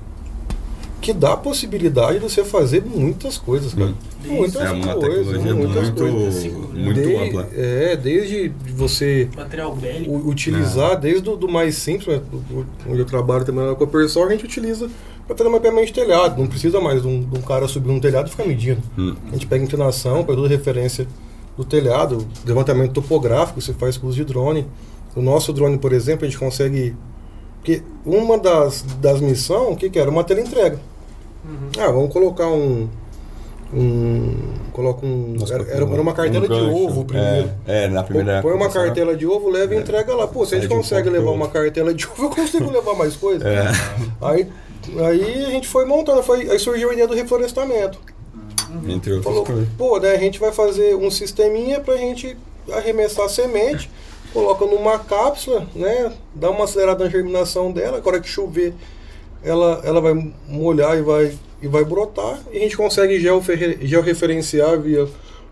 que 1.04 1.12
dá 1.12 1.34
a 1.34 1.36
possibilidade 1.36 2.18
de 2.18 2.24
você 2.24 2.42
fazer 2.42 2.82
muitas 2.82 3.36
coisas, 3.36 3.74
cara. 3.74 3.90
Hum. 3.90 3.94
Muitas 4.24 4.62
É 4.62 4.70
uma 4.70 4.94
coisas, 4.94 5.26
tecnologia 5.26 5.54
muitas 5.54 5.82
muito, 5.82 5.98
coisas. 6.00 6.44
muito 6.72 6.94
Desde- 6.94 7.16
ampla. 7.16 7.48
É, 7.54 7.94
desde 7.96 8.52
você 8.74 9.28
Material 9.36 9.76
bélico. 9.76 10.14
utilizar, 10.28 10.98
desde 10.98 11.28
o 11.28 11.36
do 11.36 11.46
mais 11.46 11.74
simples, 11.76 12.06
né, 12.08 12.22
onde 12.88 12.98
eu 13.00 13.04
trabalho 13.04 13.44
também 13.44 13.66
na 13.66 13.74
Copersol, 13.74 14.26
a 14.26 14.30
gente 14.30 14.46
utiliza 14.46 14.88
para 15.26 15.36
fazer 15.36 15.50
mapeamento 15.50 15.88
de 15.88 15.92
telhado. 15.92 16.40
Não 16.40 16.46
precisa 16.48 16.80
mais 16.80 17.02
de 17.02 17.08
um, 17.08 17.22
de 17.22 17.38
um 17.38 17.42
cara 17.42 17.68
subir 17.68 17.90
um 17.90 18.00
telhado 18.00 18.28
e 18.28 18.30
ficar 18.30 18.46
medindo. 18.46 18.80
Hum. 18.98 19.14
A 19.28 19.32
gente 19.34 19.46
pega 19.46 19.62
inclinação, 19.62 20.22
pega 20.24 20.36
toda 20.36 20.46
a 20.46 20.50
referência 20.56 21.06
do 21.56 21.64
telhado, 21.64 22.26
levantamento 22.46 22.92
topográfico, 22.92 23.60
você 23.60 23.74
faz 23.74 23.98
com 23.98 24.06
uso 24.06 24.16
de 24.16 24.24
drone. 24.24 24.66
O 25.14 25.20
nosso 25.20 25.52
drone, 25.52 25.76
por 25.76 25.92
exemplo, 25.92 26.24
a 26.24 26.28
gente 26.28 26.38
consegue. 26.38 26.96
Porque 27.60 27.82
uma 28.06 28.36
das, 28.38 28.82
das 29.00 29.20
missões, 29.20 29.72
o 29.74 29.76
que, 29.76 29.88
que 29.90 29.98
era? 29.98 30.10
Uma 30.10 30.24
teleentrega. 30.24 30.78
Uhum. 31.44 31.70
Ah, 31.78 31.90
vamos 31.90 32.12
colocar 32.12 32.48
um. 32.48 32.88
um 33.72 34.34
coloca 34.72 35.04
um. 35.04 35.34
Nossa, 35.38 35.54
Era, 35.54 35.64
era 35.70 35.84
uma 35.84 36.12
cartela 36.12 36.44
um 36.44 36.48
de 36.48 36.54
ovo 36.54 37.04
primeiro. 37.04 37.50
É, 37.66 37.84
é, 37.84 37.88
na 37.88 38.02
primeira 38.02 38.40
Põe 38.42 38.52
uma 38.52 38.70
cartela 38.70 39.16
de 39.16 39.26
ovo, 39.26 39.50
leva 39.50 39.74
e 39.74 39.76
É. 39.76 39.80
entrega 39.80 40.14
lá. 40.14 40.26
Pô, 40.26 40.44
se 40.46 40.54
a 40.54 40.60
gente 40.60 40.72
um 40.72 40.76
consegue 40.76 41.08
ponto 41.08 41.18
levar 41.18 41.30
uma 41.32 41.48
cartela 41.48 41.92
de 41.92 42.06
ovo, 42.06 42.24
eu 42.24 42.30
consigo 42.30 42.70
levar 42.70 42.94
mais 42.94 43.16
coisa. 43.16 43.46
É. 43.48 43.64
Aí, 44.20 44.48
aí 45.04 45.44
a 45.46 45.50
gente 45.50 45.68
foi 45.68 45.84
montando, 45.84 46.22
foi, 46.22 46.50
aí 46.50 46.58
surgiu 46.58 46.90
a 46.90 46.92
ideia 46.92 47.08
do 47.08 47.14
reflorestamento. 47.14 47.98
Entre 48.88 49.12
outras 49.12 49.24
Falou, 49.24 49.44
coisas. 49.44 49.68
pô, 49.78 49.98
né, 50.00 50.12
a 50.12 50.18
gente 50.18 50.40
vai 50.40 50.50
fazer 50.50 50.96
um 50.96 51.08
sisteminha 51.10 51.78
pra 51.80 51.96
gente 51.96 52.36
arremessar 52.72 53.26
a 53.26 53.28
semente, 53.28 53.88
coloca 54.32 54.64
numa 54.66 54.98
cápsula, 54.98 55.66
né? 55.76 56.12
Dá 56.34 56.50
uma 56.50 56.64
acelerada 56.64 57.04
na 57.04 57.10
germinação 57.10 57.70
dela, 57.70 57.98
agora 57.98 58.18
que 58.18 58.28
chover, 58.28 58.74
ela, 59.44 59.80
ela 59.84 60.00
vai 60.00 60.32
molhar 60.48 60.96
e 60.96 61.02
vai, 61.02 61.38
e 61.60 61.68
vai 61.68 61.84
brotar, 61.84 62.40
e 62.50 62.56
a 62.56 62.60
gente 62.60 62.76
consegue 62.76 63.20
georreferenciar 63.20 64.80
via 64.80 65.06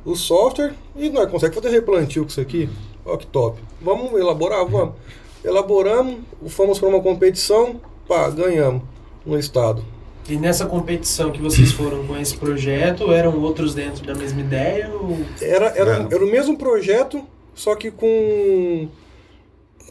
o 0.05 0.17
software, 0.17 0.75
e 0.97 1.11
nós 1.11 1.31
conseguimos 1.31 1.63
fazer 1.63 1.77
replantio 1.77 2.23
com 2.23 2.31
isso 2.31 2.41
aqui. 2.41 2.69
Ó 3.05 3.17
que 3.17 3.27
top. 3.27 3.61
Vamos 3.81 4.13
elaborar? 4.19 4.65
Vamos. 4.67 4.95
Elaboramos, 5.45 6.21
fomos 6.49 6.79
para 6.79 6.89
uma 6.89 7.01
competição, 7.01 7.81
pá, 8.09 8.31
ganhamos 8.31 8.83
no 9.27 9.39
estado. 9.39 9.85
E 10.29 10.37
nessa 10.37 10.67
competição 10.67 11.33
que 11.33 11.43
vocês 11.43 11.73
foram 11.73 12.07
com 12.07 12.17
esse 12.17 12.37
projeto, 12.37 13.13
eram 13.13 13.41
outros 13.41 13.75
dentro 13.75 14.07
da 14.07 14.15
mesma 14.15 14.41
ideia? 14.41 14.89
Ou... 14.93 15.19
Era, 15.41 15.67
era, 15.77 16.07
era 16.11 16.25
o 16.25 16.31
mesmo 16.31 16.57
projeto, 16.57 17.23
só 17.55 17.75
que 17.75 17.91
com, 17.91 18.89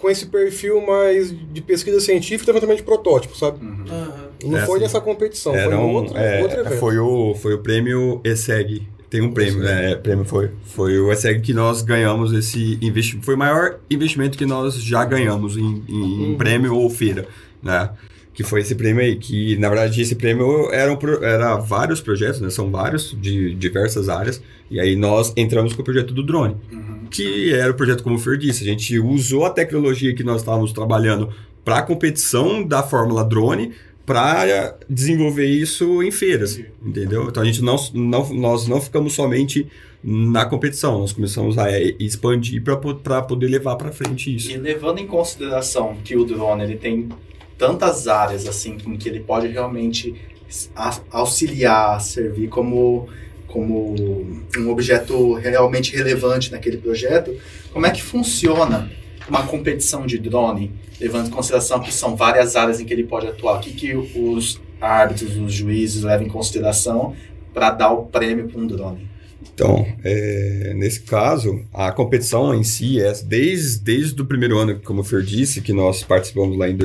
com 0.01 0.09
esse 0.09 0.25
perfil 0.25 0.81
mais 0.85 1.31
de 1.53 1.61
pesquisa 1.61 1.99
científica 1.99 2.49
e 2.49 2.53
levantamento 2.53 2.77
de 2.77 2.83
protótipo, 2.83 3.37
sabe? 3.37 3.59
Aham. 3.63 4.31
Não 4.43 4.57
É, 4.57 4.65
foi 4.65 4.75
assim, 4.77 4.83
nessa 4.83 4.99
competição, 4.99 5.53
Era 5.55 5.69
foi 5.69 5.75
um, 5.77 5.93
outro, 5.93 6.17
é, 6.17 6.41
outro 6.41 6.59
evento. 6.61 6.79
foi, 6.79 6.97
o, 6.97 7.35
foi 7.35 7.53
o 7.53 7.59
prêmio 7.59 8.19
ESEG. 8.23 8.87
Tem 9.09 9.21
um 9.21 9.31
prêmio, 9.33 9.61
né? 9.61 9.91
É, 9.91 9.95
prêmio 9.95 10.23
foi. 10.25 10.49
Foi 10.65 10.97
o 10.97 11.11
ESEG 11.11 11.41
que 11.41 11.53
nós 11.53 11.81
ganhamos 11.81 12.31
esse 12.33 12.79
investimento. 12.81 13.25
Foi 13.25 13.35
o 13.35 13.37
maior 13.37 13.77
investimento 13.89 14.37
que 14.37 14.45
nós 14.45 14.75
já 14.81 15.03
ganhamos 15.05 15.57
em, 15.57 15.83
em- 15.87 16.23
em 16.23 16.31
Uhum. 16.31 16.37
prêmio 16.37 16.75
ou 16.75 16.89
feira, 16.89 17.27
né? 17.61 17.89
Que 18.33 18.43
foi 18.43 18.61
esse 18.61 18.75
prêmio 18.75 19.03
aí, 19.03 19.15
que 19.17 19.57
na 19.57 19.67
verdade 19.67 20.01
esse 20.01 20.15
prêmio 20.15 20.71
era, 20.71 20.95
pro- 20.95 21.23
era 21.23 21.57
vários 21.57 21.99
projetos, 21.99 22.39
né? 22.39 22.49
São 22.49 22.71
vários, 22.71 23.15
de 23.19 23.53
diversas 23.55 24.07
áreas. 24.07 24.41
E 24.69 24.79
aí 24.79 24.95
nós 24.95 25.33
entramos 25.35 25.73
com 25.73 25.81
o 25.81 25.85
projeto 25.85 26.13
do 26.13 26.23
drone 26.23 26.55
que 27.09 27.53
era 27.53 27.69
o 27.71 27.73
projeto 27.73 28.03
como 28.03 28.15
o 28.15 28.19
Fer 28.19 28.37
disse. 28.37 28.63
A 28.63 28.67
gente 28.67 28.97
usou 28.97 29.43
a 29.45 29.49
tecnologia 29.49 30.15
que 30.15 30.23
nós 30.23 30.39
estávamos 30.41 30.71
trabalhando 30.71 31.27
para 31.65 31.79
a 31.79 31.81
competição 31.81 32.63
da 32.65 32.81
Fórmula 32.81 33.23
Drone 33.25 33.73
para 34.05 34.75
desenvolver 34.89 35.45
isso 35.45 36.01
em 36.01 36.09
feiras, 36.09 36.57
entendeu? 36.83 37.27
Então 37.27 37.43
a 37.43 37.45
gente 37.45 37.61
não, 37.61 37.75
não, 37.93 38.33
nós 38.33 38.65
não 38.67 38.79
ficamos 38.79 39.11
somente 39.13 39.67
na 40.01 40.45
competição, 40.45 40.99
nós 40.99 41.11
começamos 41.13 41.57
a 41.57 41.67
expandir 41.79 42.63
para 42.63 43.21
poder 43.21 43.47
levar 43.47 43.75
para 43.75 43.91
frente 43.91 44.33
isso. 44.35 44.49
E 44.49 44.57
levando 44.57 44.99
em 44.99 45.05
consideração 45.05 45.97
que 46.03 46.15
o 46.15 46.23
drone 46.25 46.63
ele 46.63 46.77
tem 46.77 47.09
tantas 47.61 48.07
áreas 48.07 48.47
assim 48.47 48.75
em 48.87 48.97
que 48.97 49.07
ele 49.07 49.19
pode 49.19 49.47
realmente 49.47 50.15
auxiliar, 51.11 52.01
servir 52.01 52.49
como 52.49 53.07
como 53.45 53.93
um 54.57 54.69
objeto 54.69 55.33
realmente 55.33 55.93
relevante 55.93 56.51
naquele 56.53 56.77
projeto, 56.77 57.37
como 57.73 57.85
é 57.85 57.91
que 57.91 58.01
funciona 58.01 58.89
uma 59.27 59.45
competição 59.45 60.05
de 60.05 60.17
drone, 60.17 60.71
levando 60.99 61.27
em 61.27 61.29
consideração 61.29 61.81
que 61.81 61.93
são 61.93 62.15
várias 62.15 62.55
áreas 62.55 62.79
em 62.79 62.85
que 62.85 62.93
ele 62.93 63.03
pode 63.03 63.27
atuar? 63.27 63.57
O 63.57 63.59
que, 63.59 63.73
que 63.73 63.93
os 63.93 64.59
árbitros, 64.79 65.35
os 65.35 65.53
juízes 65.53 66.03
levam 66.03 66.27
em 66.27 66.29
consideração 66.29 67.13
para 67.53 67.71
dar 67.71 67.91
o 67.91 68.05
prêmio 68.05 68.47
para 68.47 68.59
um 68.59 68.65
drone? 68.65 69.05
Então, 69.53 69.85
é, 70.01 70.73
nesse 70.77 71.01
caso, 71.01 71.61
a 71.73 71.91
competição 71.91 72.55
em 72.55 72.63
si 72.63 73.01
é 73.01 73.11
desde, 73.25 73.79
desde 73.79 74.21
o 74.21 74.25
primeiro 74.25 74.57
ano, 74.57 74.79
como 74.79 75.01
o 75.01 75.03
Fer 75.03 75.21
disse, 75.21 75.61
que 75.61 75.73
nós 75.73 76.03
participamos 76.03 76.57
lá 76.57 76.69
em 76.69 76.75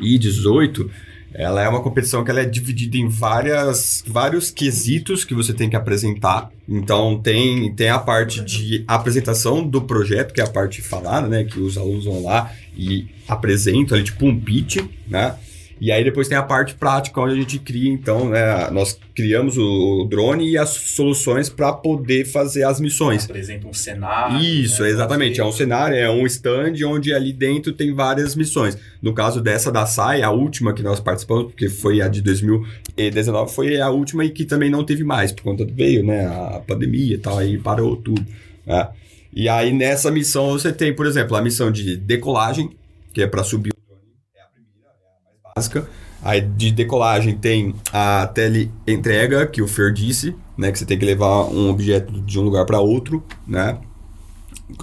2018, 0.00 0.90
ela 1.32 1.62
é 1.62 1.68
uma 1.68 1.82
competição 1.82 2.24
que 2.24 2.30
ela 2.30 2.40
é 2.40 2.44
dividida 2.44 2.96
em 2.96 3.08
várias, 3.08 4.02
vários 4.06 4.50
quesitos 4.50 5.24
que 5.24 5.34
você 5.34 5.52
tem 5.52 5.70
que 5.70 5.76
apresentar. 5.76 6.50
Então, 6.68 7.20
tem, 7.20 7.72
tem 7.74 7.88
a 7.88 7.98
parte 7.98 8.44
de 8.44 8.84
apresentação 8.86 9.66
do 9.66 9.80
projeto, 9.82 10.34
que 10.34 10.40
é 10.40 10.44
a 10.44 10.50
parte 10.50 10.82
falada, 10.82 11.28
né? 11.28 11.44
Que 11.44 11.60
os 11.60 11.78
alunos 11.78 12.04
vão 12.04 12.24
lá 12.24 12.52
e 12.76 13.06
apresentam, 13.28 13.96
ali, 13.96 14.04
tipo 14.04 14.26
um 14.26 14.38
pitch, 14.38 14.78
né? 15.06 15.36
E 15.80 15.90
aí 15.90 16.04
depois 16.04 16.28
tem 16.28 16.36
a 16.36 16.42
parte 16.42 16.74
prática, 16.74 17.18
onde 17.18 17.32
a 17.32 17.36
gente 17.36 17.58
cria, 17.58 17.90
então, 17.90 18.28
né, 18.28 18.68
nós 18.70 18.98
criamos 19.14 19.56
o, 19.56 20.04
drone 20.04 20.50
e 20.50 20.58
as 20.58 20.68
soluções 20.68 21.48
para 21.48 21.72
poder 21.72 22.26
fazer 22.26 22.64
as 22.64 22.78
missões. 22.78 23.24
Apresenta 23.24 23.66
um 23.66 23.72
cenário. 23.72 24.38
Isso, 24.44 24.82
né, 24.82 24.90
exatamente. 24.90 25.40
É 25.40 25.44
um 25.44 25.50
cenário, 25.50 25.96
é 25.96 26.10
um 26.10 26.26
stand 26.26 26.74
onde 26.84 27.14
ali 27.14 27.32
dentro 27.32 27.72
tem 27.72 27.94
várias 27.94 28.36
missões. 28.36 28.76
No 29.00 29.14
caso 29.14 29.40
dessa 29.40 29.72
da 29.72 29.86
SAI, 29.86 30.20
a 30.22 30.30
última 30.30 30.74
que 30.74 30.82
nós 30.82 31.00
participamos, 31.00 31.44
porque 31.44 31.70
foi 31.70 32.02
a 32.02 32.08
de 32.08 32.20
2019, 32.20 33.54
foi 33.54 33.80
a 33.80 33.88
última 33.88 34.22
e 34.22 34.28
que 34.28 34.44
também 34.44 34.68
não 34.68 34.84
teve 34.84 35.02
mais, 35.02 35.32
por 35.32 35.44
conta 35.44 35.64
do 35.64 35.72
veio, 35.72 36.04
né, 36.04 36.26
a 36.26 36.60
pandemia 36.66 37.14
e 37.14 37.18
tal, 37.18 37.38
aí 37.38 37.56
parou 37.56 37.96
tudo. 37.96 38.24
Né? 38.66 38.86
E 39.32 39.48
aí 39.48 39.72
nessa 39.72 40.10
missão 40.10 40.50
você 40.50 40.72
tem, 40.74 40.94
por 40.94 41.06
exemplo, 41.06 41.34
a 41.36 41.40
missão 41.40 41.72
de 41.72 41.96
decolagem, 41.96 42.68
que 43.14 43.22
é 43.22 43.26
para 43.26 43.42
subir 43.42 43.79
básica. 45.54 45.88
Aí 46.22 46.40
de 46.40 46.70
decolagem 46.70 47.36
tem 47.36 47.74
a 47.92 48.26
teleentrega, 48.26 49.46
que 49.46 49.62
o 49.62 49.68
Fer 49.68 49.92
disse, 49.92 50.34
né? 50.56 50.70
Que 50.70 50.78
você 50.78 50.84
tem 50.84 50.98
que 50.98 51.04
levar 51.04 51.44
um 51.44 51.70
objeto 51.70 52.12
de 52.20 52.38
um 52.38 52.42
lugar 52.42 52.66
para 52.66 52.78
outro, 52.80 53.24
né? 53.46 53.78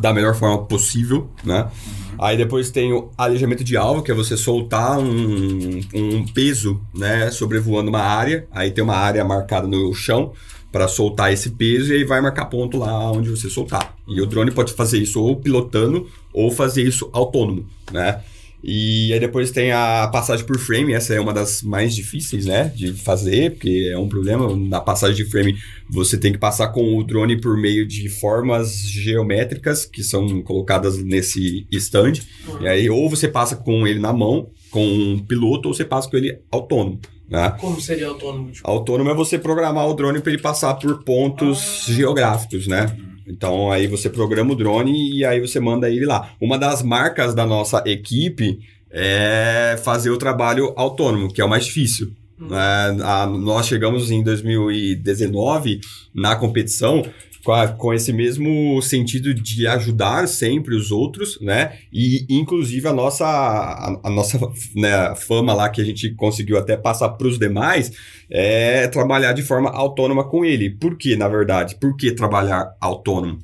Da 0.01 0.13
melhor 0.13 0.35
forma 0.35 0.63
possível, 0.65 1.29
né? 1.43 1.63
Uhum. 1.63 2.15
Aí 2.19 2.35
depois 2.35 2.71
tem 2.71 2.91
o 2.91 3.11
alejamento 3.15 3.63
de 3.63 3.77
alvo, 3.77 4.01
que 4.01 4.11
é 4.11 4.15
você 4.15 4.35
soltar 4.35 4.97
um, 4.97 5.79
um 5.93 6.25
peso, 6.33 6.81
né? 6.93 7.29
Sobrevoando 7.29 7.89
uma 7.89 8.01
área. 8.01 8.47
Aí 8.51 8.71
tem 8.71 8.83
uma 8.83 8.95
área 8.95 9.23
marcada 9.23 9.67
no 9.67 9.93
chão 9.93 10.33
para 10.71 10.87
soltar 10.87 11.31
esse 11.31 11.51
peso 11.51 11.93
e 11.93 11.97
aí 11.97 12.03
vai 12.03 12.19
marcar 12.19 12.45
ponto 12.45 12.77
lá 12.77 13.11
onde 13.11 13.29
você 13.29 13.49
soltar. 13.49 13.95
E 14.07 14.19
o 14.19 14.25
drone 14.25 14.51
pode 14.51 14.73
fazer 14.73 14.97
isso 14.97 15.21
ou 15.21 15.35
pilotando 15.35 16.07
ou 16.33 16.51
fazer 16.51 16.81
isso 16.81 17.09
autônomo, 17.13 17.65
né? 17.91 18.21
E 18.63 19.13
aí 19.13 19.19
depois 19.19 19.51
tem 19.51 19.71
a 19.71 20.09
passagem 20.11 20.45
por 20.45 20.57
frame, 20.57 20.93
essa 20.93 21.13
é 21.13 21.19
uma 21.19 21.33
das 21.33 21.61
mais 21.61 21.95
difíceis, 21.95 22.45
né, 22.45 22.71
de 22.75 22.91
fazer, 22.91 23.51
porque 23.51 23.89
é 23.91 23.97
um 23.97 24.09
problema. 24.09 24.55
Na 24.55 24.81
passagem 24.81 25.15
de 25.15 25.29
frame, 25.29 25.55
você 25.89 26.17
tem 26.17 26.31
que 26.31 26.39
passar 26.39 26.69
com 26.69 26.97
o 26.97 27.03
drone 27.03 27.39
por 27.39 27.55
meio 27.55 27.87
de 27.87 28.09
formas 28.09 28.81
geométricas 28.81 29.85
que 29.85 30.03
são 30.03 30.41
colocadas 30.41 30.97
nesse 30.97 31.67
stand. 31.71 32.13
E 32.59 32.67
aí, 32.67 32.89
ou 32.89 33.09
você 33.09 33.27
passa 33.27 33.55
com 33.55 33.87
ele 33.87 33.99
na 33.99 34.11
mão, 34.11 34.49
com 34.71 34.85
um 34.85 35.19
piloto, 35.19 35.67
ou 35.67 35.73
você 35.73 35.85
passa 35.85 36.09
com 36.09 36.17
ele 36.17 36.39
autônomo. 36.51 36.99
Né? 37.29 37.49
Como 37.59 37.79
seria 37.79 38.07
autônomo? 38.07 38.51
Tipo? 38.51 38.69
Autônomo 38.69 39.09
é 39.09 39.13
você 39.13 39.37
programar 39.37 39.87
o 39.87 39.93
drone 39.93 40.21
para 40.21 40.31
ele 40.31 40.41
passar 40.41 40.73
por 40.75 41.03
pontos 41.03 41.87
ah. 41.87 41.91
geográficos, 41.91 42.67
né? 42.67 42.95
Então 43.27 43.71
aí 43.71 43.87
você 43.87 44.09
programa 44.09 44.53
o 44.53 44.55
drone 44.55 45.17
e 45.17 45.25
aí 45.25 45.39
você 45.39 45.59
manda 45.59 45.89
ele 45.89 46.05
lá. 46.05 46.31
Uma 46.39 46.57
das 46.57 46.81
marcas 46.81 47.35
da 47.35 47.45
nossa 47.45 47.83
equipe 47.85 48.59
é 48.89 49.77
fazer 49.83 50.09
o 50.09 50.17
trabalho 50.17 50.73
autônomo, 50.75 51.31
que 51.31 51.41
é 51.41 51.45
o 51.45 51.49
mais 51.49 51.65
difícil. 51.65 52.13
Uhum. 52.39 52.55
É, 52.55 52.97
a, 53.03 53.27
nós 53.27 53.67
chegamos 53.67 54.11
em 54.11 54.23
2019 54.23 55.81
na 56.13 56.35
competição 56.35 57.03
com, 57.47 57.53
a, 57.53 57.65
com 57.65 57.93
esse 57.93 58.11
mesmo 58.11 58.81
sentido 58.81 59.33
de 59.33 59.65
ajudar 59.67 60.27
sempre 60.27 60.75
os 60.75 60.91
outros, 60.91 61.39
né? 61.39 61.77
E 61.93 62.25
inclusive 62.29 62.85
a 62.89 62.91
nossa, 62.91 63.25
a, 63.25 63.97
a 64.03 64.09
nossa 64.09 64.37
né, 64.75 65.15
fama 65.15 65.53
lá 65.53 65.69
que 65.69 65.79
a 65.79 65.85
gente 65.85 66.13
conseguiu 66.15 66.57
até 66.57 66.75
passar 66.75 67.07
para 67.07 67.25
os 67.25 67.39
demais 67.39 67.93
é 68.29 68.85
trabalhar 68.89 69.31
de 69.31 69.43
forma 69.43 69.69
autônoma 69.69 70.25
com 70.25 70.43
ele. 70.43 70.71
Por 70.71 70.97
que, 70.97 71.15
na 71.15 71.29
verdade? 71.29 71.75
Por 71.75 71.95
que 71.95 72.11
trabalhar 72.11 72.75
autônomo? 72.81 73.39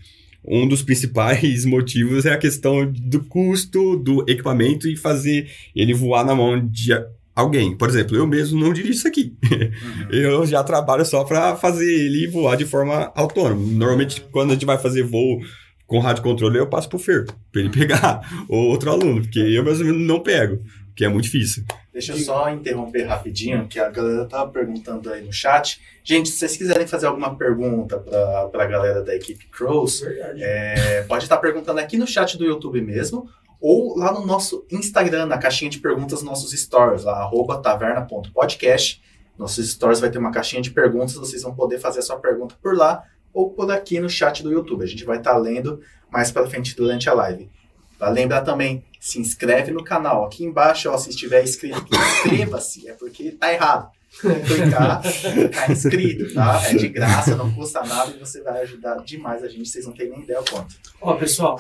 um 0.45 0.67
dos 0.67 0.81
principais 0.81 1.63
motivos 1.63 2.25
é 2.25 2.33
a 2.33 2.37
questão 2.37 2.85
do 2.85 3.23
custo 3.23 3.95
do 3.95 4.29
equipamento 4.29 4.89
e 4.89 4.97
fazer 4.97 5.49
ele 5.73 5.93
voar 5.93 6.25
na 6.25 6.35
mão 6.35 6.59
de 6.59 6.91
alguém. 7.35 7.75
Por 7.75 7.89
exemplo, 7.89 8.15
eu 8.15 8.27
mesmo 8.27 8.59
não 8.59 8.73
dirijo 8.73 8.93
isso 8.93 9.07
aqui. 9.07 9.35
Uhum. 9.43 10.07
eu 10.11 10.45
já 10.45 10.63
trabalho 10.63 11.05
só 11.05 11.23
para 11.23 11.55
fazer 11.55 11.91
ele 11.91 12.27
voar 12.27 12.55
de 12.55 12.65
forma 12.65 13.11
autônoma. 13.15 13.65
Normalmente, 13.71 14.21
quando 14.31 14.51
a 14.51 14.53
gente 14.53 14.65
vai 14.65 14.77
fazer 14.77 15.03
voo 15.03 15.39
com 15.85 15.99
rádio 15.99 16.23
controle, 16.23 16.57
eu 16.57 16.67
passo 16.67 16.89
pro 16.89 16.97
Fer, 16.97 17.25
para 17.51 17.61
ele 17.61 17.69
pegar, 17.69 18.21
ou 18.49 18.69
outro 18.69 18.89
aluno, 18.89 19.21
porque 19.21 19.39
eu 19.39 19.63
mesmo 19.63 19.91
não 19.93 20.19
pego, 20.19 20.59
que 20.95 21.05
é 21.05 21.09
muito 21.09 21.25
difícil. 21.25 21.63
Deixa 21.91 22.13
eu 22.13 22.17
só 22.17 22.49
interromper 22.49 23.03
rapidinho, 23.03 23.67
que 23.67 23.79
a 23.79 23.89
galera 23.89 24.25
tá 24.25 24.47
perguntando 24.47 25.11
aí 25.11 25.23
no 25.23 25.31
chat. 25.31 25.79
Gente, 26.03 26.29
se 26.29 26.39
vocês 26.39 26.57
quiserem 26.57 26.87
fazer 26.87 27.05
alguma 27.05 27.35
pergunta 27.35 27.99
para 27.99 28.63
a 28.63 28.65
galera 28.65 29.03
da 29.03 29.15
equipe 29.15 29.45
Crows, 29.45 30.01
é, 30.03 31.03
pode 31.07 31.25
estar 31.25 31.37
perguntando 31.37 31.79
aqui 31.79 31.95
no 31.95 32.07
chat 32.07 32.35
do 32.35 32.45
YouTube 32.45 32.81
mesmo, 32.81 33.29
ou 33.63 33.97
lá 33.97 34.11
no 34.11 34.25
nosso 34.25 34.65
Instagram, 34.69 35.25
na 35.25 35.37
caixinha 35.37 35.71
de 35.71 35.79
perguntas, 35.79 36.21
nossos 36.21 36.51
stories, 36.51 37.05
lá, 37.05 37.21
arroba 37.21 37.61
taverna.podcast. 37.61 39.01
Nossos 39.39 39.71
stories 39.71 40.01
vai 40.01 40.11
ter 40.11 40.17
uma 40.17 40.31
caixinha 40.31 40.61
de 40.61 40.69
perguntas, 40.69 41.13
vocês 41.13 41.43
vão 41.43 41.55
poder 41.55 41.79
fazer 41.79 41.99
a 41.99 42.01
sua 42.01 42.17
pergunta 42.17 42.55
por 42.61 42.75
lá 42.75 43.05
ou 43.33 43.51
por 43.51 43.71
aqui 43.71 44.01
no 44.01 44.09
chat 44.09 44.43
do 44.43 44.51
YouTube. 44.51 44.83
A 44.83 44.85
gente 44.85 45.05
vai 45.05 45.17
estar 45.17 45.31
tá 45.31 45.37
lendo 45.37 45.79
mais 46.11 46.29
para 46.29 46.45
frente 46.45 46.75
durante 46.75 47.09
a 47.09 47.13
live. 47.13 47.49
Para 47.97 48.09
lembrar 48.09 48.41
também, 48.41 48.83
se 48.99 49.17
inscreve 49.17 49.71
no 49.71 49.81
canal. 49.81 50.25
Aqui 50.25 50.43
embaixo, 50.43 50.91
ó, 50.91 50.97
se 50.97 51.11
estiver 51.11 51.41
inscrito, 51.41 51.87
inscreva-se, 51.95 52.89
é 52.89 52.93
porque 52.93 53.31
tá 53.31 53.53
errado 53.53 53.89
clicar, 54.21 55.03
ficar 55.03 55.71
inscrito, 55.71 56.33
tá? 56.33 56.61
É 56.69 56.75
de 56.75 56.87
graça, 56.89 57.35
não 57.35 57.51
custa 57.51 57.83
nada 57.83 58.11
e 58.15 58.19
você 58.19 58.41
vai 58.41 58.61
ajudar 58.61 58.95
demais 59.03 59.43
a 59.43 59.47
gente, 59.47 59.67
vocês 59.67 59.85
não 59.85 59.93
têm 59.93 60.09
nem 60.09 60.21
ideia 60.21 60.39
o 60.39 60.45
quanto. 60.45 60.75
Ó, 61.01 61.15
pessoal, 61.15 61.57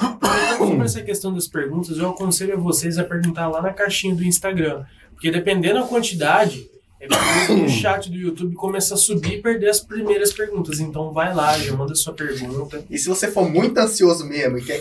sobre 0.57 0.85
essa 0.85 1.01
questão 1.01 1.33
das 1.33 1.47
perguntas, 1.47 1.97
eu 1.97 2.09
aconselho 2.09 2.53
a 2.53 2.57
vocês 2.57 2.97
a 2.97 3.03
perguntar 3.03 3.49
lá 3.49 3.61
na 3.61 3.73
caixinha 3.73 4.15
do 4.15 4.23
Instagram. 4.23 4.85
Porque 5.13 5.31
dependendo 5.31 5.79
da 5.79 5.87
quantidade, 5.87 6.69
é 6.99 7.07
o 7.53 7.69
chat 7.69 8.09
do 8.09 8.15
YouTube 8.15 8.55
começa 8.55 8.93
a 8.93 8.97
subir 8.97 9.35
e 9.35 9.41
perder 9.41 9.69
as 9.69 9.81
primeiras 9.81 10.31
perguntas. 10.31 10.79
Então 10.79 11.11
vai 11.11 11.33
lá, 11.33 11.57
já 11.57 11.73
manda 11.73 11.95
sua 11.95 12.13
pergunta. 12.13 12.83
E 12.89 12.97
se 12.97 13.09
você 13.09 13.29
for 13.29 13.49
muito 13.49 13.77
ansioso 13.77 14.25
mesmo 14.25 14.57
e 14.57 14.63
quer. 14.63 14.79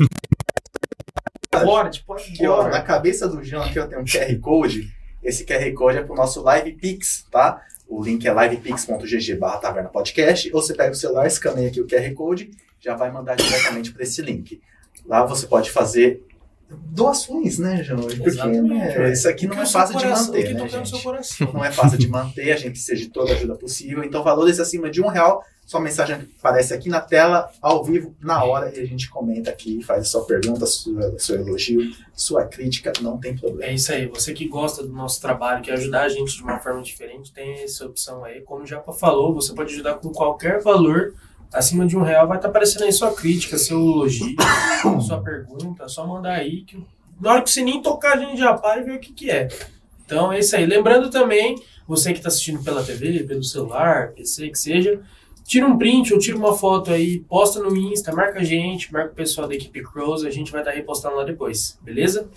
Pode, 1.50 2.02
pode. 2.04 2.24
Aqui, 2.32 2.46
ó, 2.46 2.68
na 2.68 2.80
cabeça 2.80 3.28
do 3.28 3.42
João 3.42 3.62
aqui 3.62 3.78
eu 3.78 3.88
tenho 3.88 4.00
um 4.00 4.04
QR 4.04 4.38
Code 4.40 5.01
esse 5.22 5.44
QR 5.44 5.72
Code 5.74 5.98
é 5.98 6.02
para 6.02 6.12
o 6.12 6.16
nosso 6.16 6.42
Live 6.42 6.72
Pix, 6.72 7.26
tá? 7.30 7.62
O 7.88 8.02
link 8.02 8.26
é 8.26 8.32
livepix.gg 8.32 9.36
barra 9.36 9.58
taverna 9.58 9.88
podcast, 9.88 10.50
ou 10.52 10.62
você 10.62 10.74
pega 10.74 10.92
o 10.92 10.96
celular, 10.96 11.26
escaneia 11.26 11.68
aqui 11.68 11.80
o 11.80 11.86
QR 11.86 12.12
Code, 12.14 12.50
já 12.80 12.94
vai 12.96 13.10
mandar 13.10 13.36
diretamente 13.36 13.92
para 13.92 14.02
esse 14.02 14.22
link. 14.22 14.60
Lá 15.06 15.24
você 15.24 15.46
pode 15.46 15.70
fazer 15.70 16.24
doações, 16.76 17.58
né, 17.58 17.82
João? 17.82 18.02
Porque 18.02 18.30
né, 18.30 19.12
isso 19.12 19.28
aqui 19.28 19.46
não 19.46 19.60
é 19.60 19.66
fácil 19.66 19.98
de 19.98 20.06
manter, 20.06 20.54
né, 20.54 20.68
gente? 20.68 21.52
Não 21.52 21.64
é 21.64 21.72
fácil 21.72 21.98
de 21.98 22.08
manter, 22.08 22.52
a 22.52 22.56
gente 22.56 22.72
precisa 22.72 22.96
de 22.96 23.08
toda 23.08 23.32
a 23.32 23.36
ajuda 23.36 23.54
possível. 23.54 24.04
Então, 24.04 24.22
valores 24.22 24.60
acima 24.60 24.90
de 24.90 25.02
um 25.02 25.08
real 25.08 25.44
sua 25.72 25.80
mensagem 25.80 26.28
aparece 26.38 26.74
aqui 26.74 26.88
na 26.88 27.00
tela, 27.00 27.50
ao 27.60 27.82
vivo, 27.84 28.14
na 28.20 28.44
hora, 28.44 28.76
e 28.76 28.80
a 28.80 28.84
gente 28.84 29.08
comenta 29.08 29.50
aqui, 29.50 29.82
faz 29.82 30.02
a 30.02 30.04
sua 30.04 30.24
pergunta, 30.26 30.66
sua, 30.66 31.18
seu 31.18 31.36
elogio, 31.36 31.80
sua 32.14 32.44
crítica, 32.44 32.92
não 33.00 33.16
tem 33.16 33.36
problema. 33.36 33.70
É 33.70 33.74
isso 33.74 33.92
aí, 33.92 34.06
você 34.06 34.34
que 34.34 34.46
gosta 34.48 34.82
do 34.82 34.92
nosso 34.92 35.20
trabalho, 35.20 35.62
quer 35.62 35.74
ajudar 35.74 36.02
a 36.02 36.08
gente 36.08 36.36
de 36.36 36.42
uma 36.42 36.58
forma 36.58 36.82
diferente, 36.82 37.32
tem 37.32 37.62
essa 37.62 37.86
opção 37.86 38.24
aí. 38.24 38.42
Como 38.42 38.64
o 38.64 38.66
Japa 38.66 38.92
falou, 38.92 39.32
você 39.32 39.54
pode 39.54 39.72
ajudar 39.72 39.94
com 39.94 40.10
qualquer 40.10 40.60
valor, 40.60 41.14
acima 41.52 41.86
de 41.86 41.96
um 41.96 42.02
real, 42.02 42.26
vai 42.26 42.38
estar 42.38 42.48
aparecendo 42.48 42.84
aí 42.84 42.92
sua 42.92 43.12
crítica, 43.12 43.58
seu 43.58 43.78
elogio, 43.78 44.36
sua 45.06 45.20
pergunta, 45.20 45.88
só 45.88 46.06
mandar 46.06 46.34
aí, 46.34 46.62
que 46.62 46.82
na 47.20 47.32
hora 47.32 47.42
que 47.42 47.50
você 47.50 47.62
nem 47.62 47.80
tocar, 47.80 48.14
a 48.14 48.20
gente 48.20 48.38
já 48.38 48.52
para 48.54 48.80
e 48.80 48.84
vê 48.84 48.92
o 48.92 48.98
que, 48.98 49.12
que 49.12 49.30
é. 49.30 49.48
Então 50.04 50.32
é 50.32 50.40
isso 50.40 50.56
aí. 50.56 50.66
Lembrando 50.66 51.08
também, 51.08 51.62
você 51.86 52.12
que 52.12 52.18
está 52.18 52.28
assistindo 52.28 52.62
pela 52.64 52.82
TV, 52.82 53.22
pelo 53.22 53.44
celular, 53.44 54.12
PC, 54.12 54.48
que 54.48 54.58
seja, 54.58 55.00
tira 55.44 55.66
um 55.66 55.78
print 55.78 56.12
ou 56.12 56.18
tira 56.18 56.36
uma 56.36 56.56
foto 56.56 56.90
aí, 56.90 57.20
posta 57.20 57.60
no 57.60 57.76
Insta, 57.76 58.12
marca 58.12 58.40
a 58.40 58.44
gente, 58.44 58.92
marca 58.92 59.12
o 59.12 59.14
pessoal 59.14 59.46
da 59.46 59.54
equipe 59.54 59.82
Crows, 59.82 60.24
a 60.24 60.30
gente 60.30 60.50
vai 60.50 60.62
estar 60.62 60.72
repostando 60.72 61.16
lá 61.16 61.24
depois, 61.24 61.78
beleza? 61.80 62.28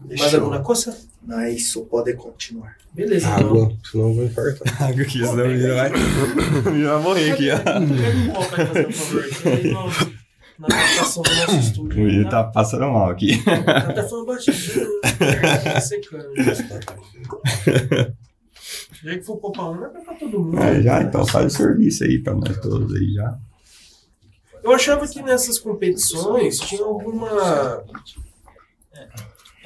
Mais 0.00 0.20
Fechou. 0.20 0.40
alguma 0.40 0.62
coisa? 0.62 0.96
Não 1.26 1.40
é 1.40 1.50
isso, 1.50 1.84
pode 1.86 2.12
continuar. 2.14 2.76
Beleza, 2.92 3.26
então. 3.28 3.48
Água, 3.48 3.76
senão 3.90 4.08
eu 4.08 4.14
vou 4.14 4.24
infartar. 4.24 4.82
Água 4.88 5.02
aqui, 5.02 5.18
senão 5.26 5.44
o 5.44 5.48
menino 5.48 5.74
vai, 5.74 5.90
vai 6.62 7.02
morrer 7.02 7.32
aqui, 7.32 7.50
ó. 7.50 7.58
Pega 7.58 8.18
um 8.18 8.28
copo 8.32 8.54
aí, 8.54 8.66
fazer 8.66 8.86
um 8.86 8.92
favor. 8.92 9.24
que 9.28 9.48
aí 9.48 9.70
no- 9.72 10.16
Na 10.58 10.68
captação 10.68 11.22
do 11.22 11.34
nosso 11.34 11.56
O 11.56 11.58
estúdio. 11.58 12.02
menino 12.04 12.30
tá 12.30 12.44
passando 12.44 12.86
mal 12.90 13.10
aqui. 13.10 13.42
Tá 13.44 13.76
até 13.78 14.02
falando 14.08 14.26
batidinho, 14.26 14.86
tá 15.02 15.80
secando. 15.80 16.28
Já 19.04 19.18
que 19.18 19.22
for 19.22 19.36
poupar 19.36 19.70
um, 19.70 19.84
é 19.84 19.88
pra 19.88 20.14
todo 20.14 20.38
mundo. 20.40 20.58
É, 20.62 20.80
já, 20.82 21.02
então 21.02 21.26
faz 21.26 21.52
o 21.52 21.56
serviço 21.56 22.04
aí 22.04 22.18
pra 22.22 22.34
nós 22.34 22.56
todos 22.60 22.94
aí 22.94 23.12
já. 23.12 23.36
Eu 24.64 24.72
achava 24.72 25.06
que 25.06 25.22
nessas 25.22 25.58
competições 25.58 26.58
tinha 26.58 26.82
alguma. 26.84 27.84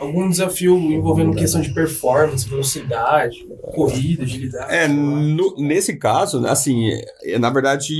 Algum 0.00 0.30
desafio 0.30 0.76
envolvendo 0.78 1.36
questão 1.36 1.60
de 1.60 1.74
performance, 1.74 2.48
velocidade, 2.48 3.46
corrida, 3.74 4.22
agilidade. 4.24 4.74
É, 4.74 4.88
no- 4.88 5.54
nesse 5.58 5.96
caso, 5.96 6.44
assim, 6.46 6.88
é, 7.22 7.38
na 7.38 7.50
verdade, 7.50 7.94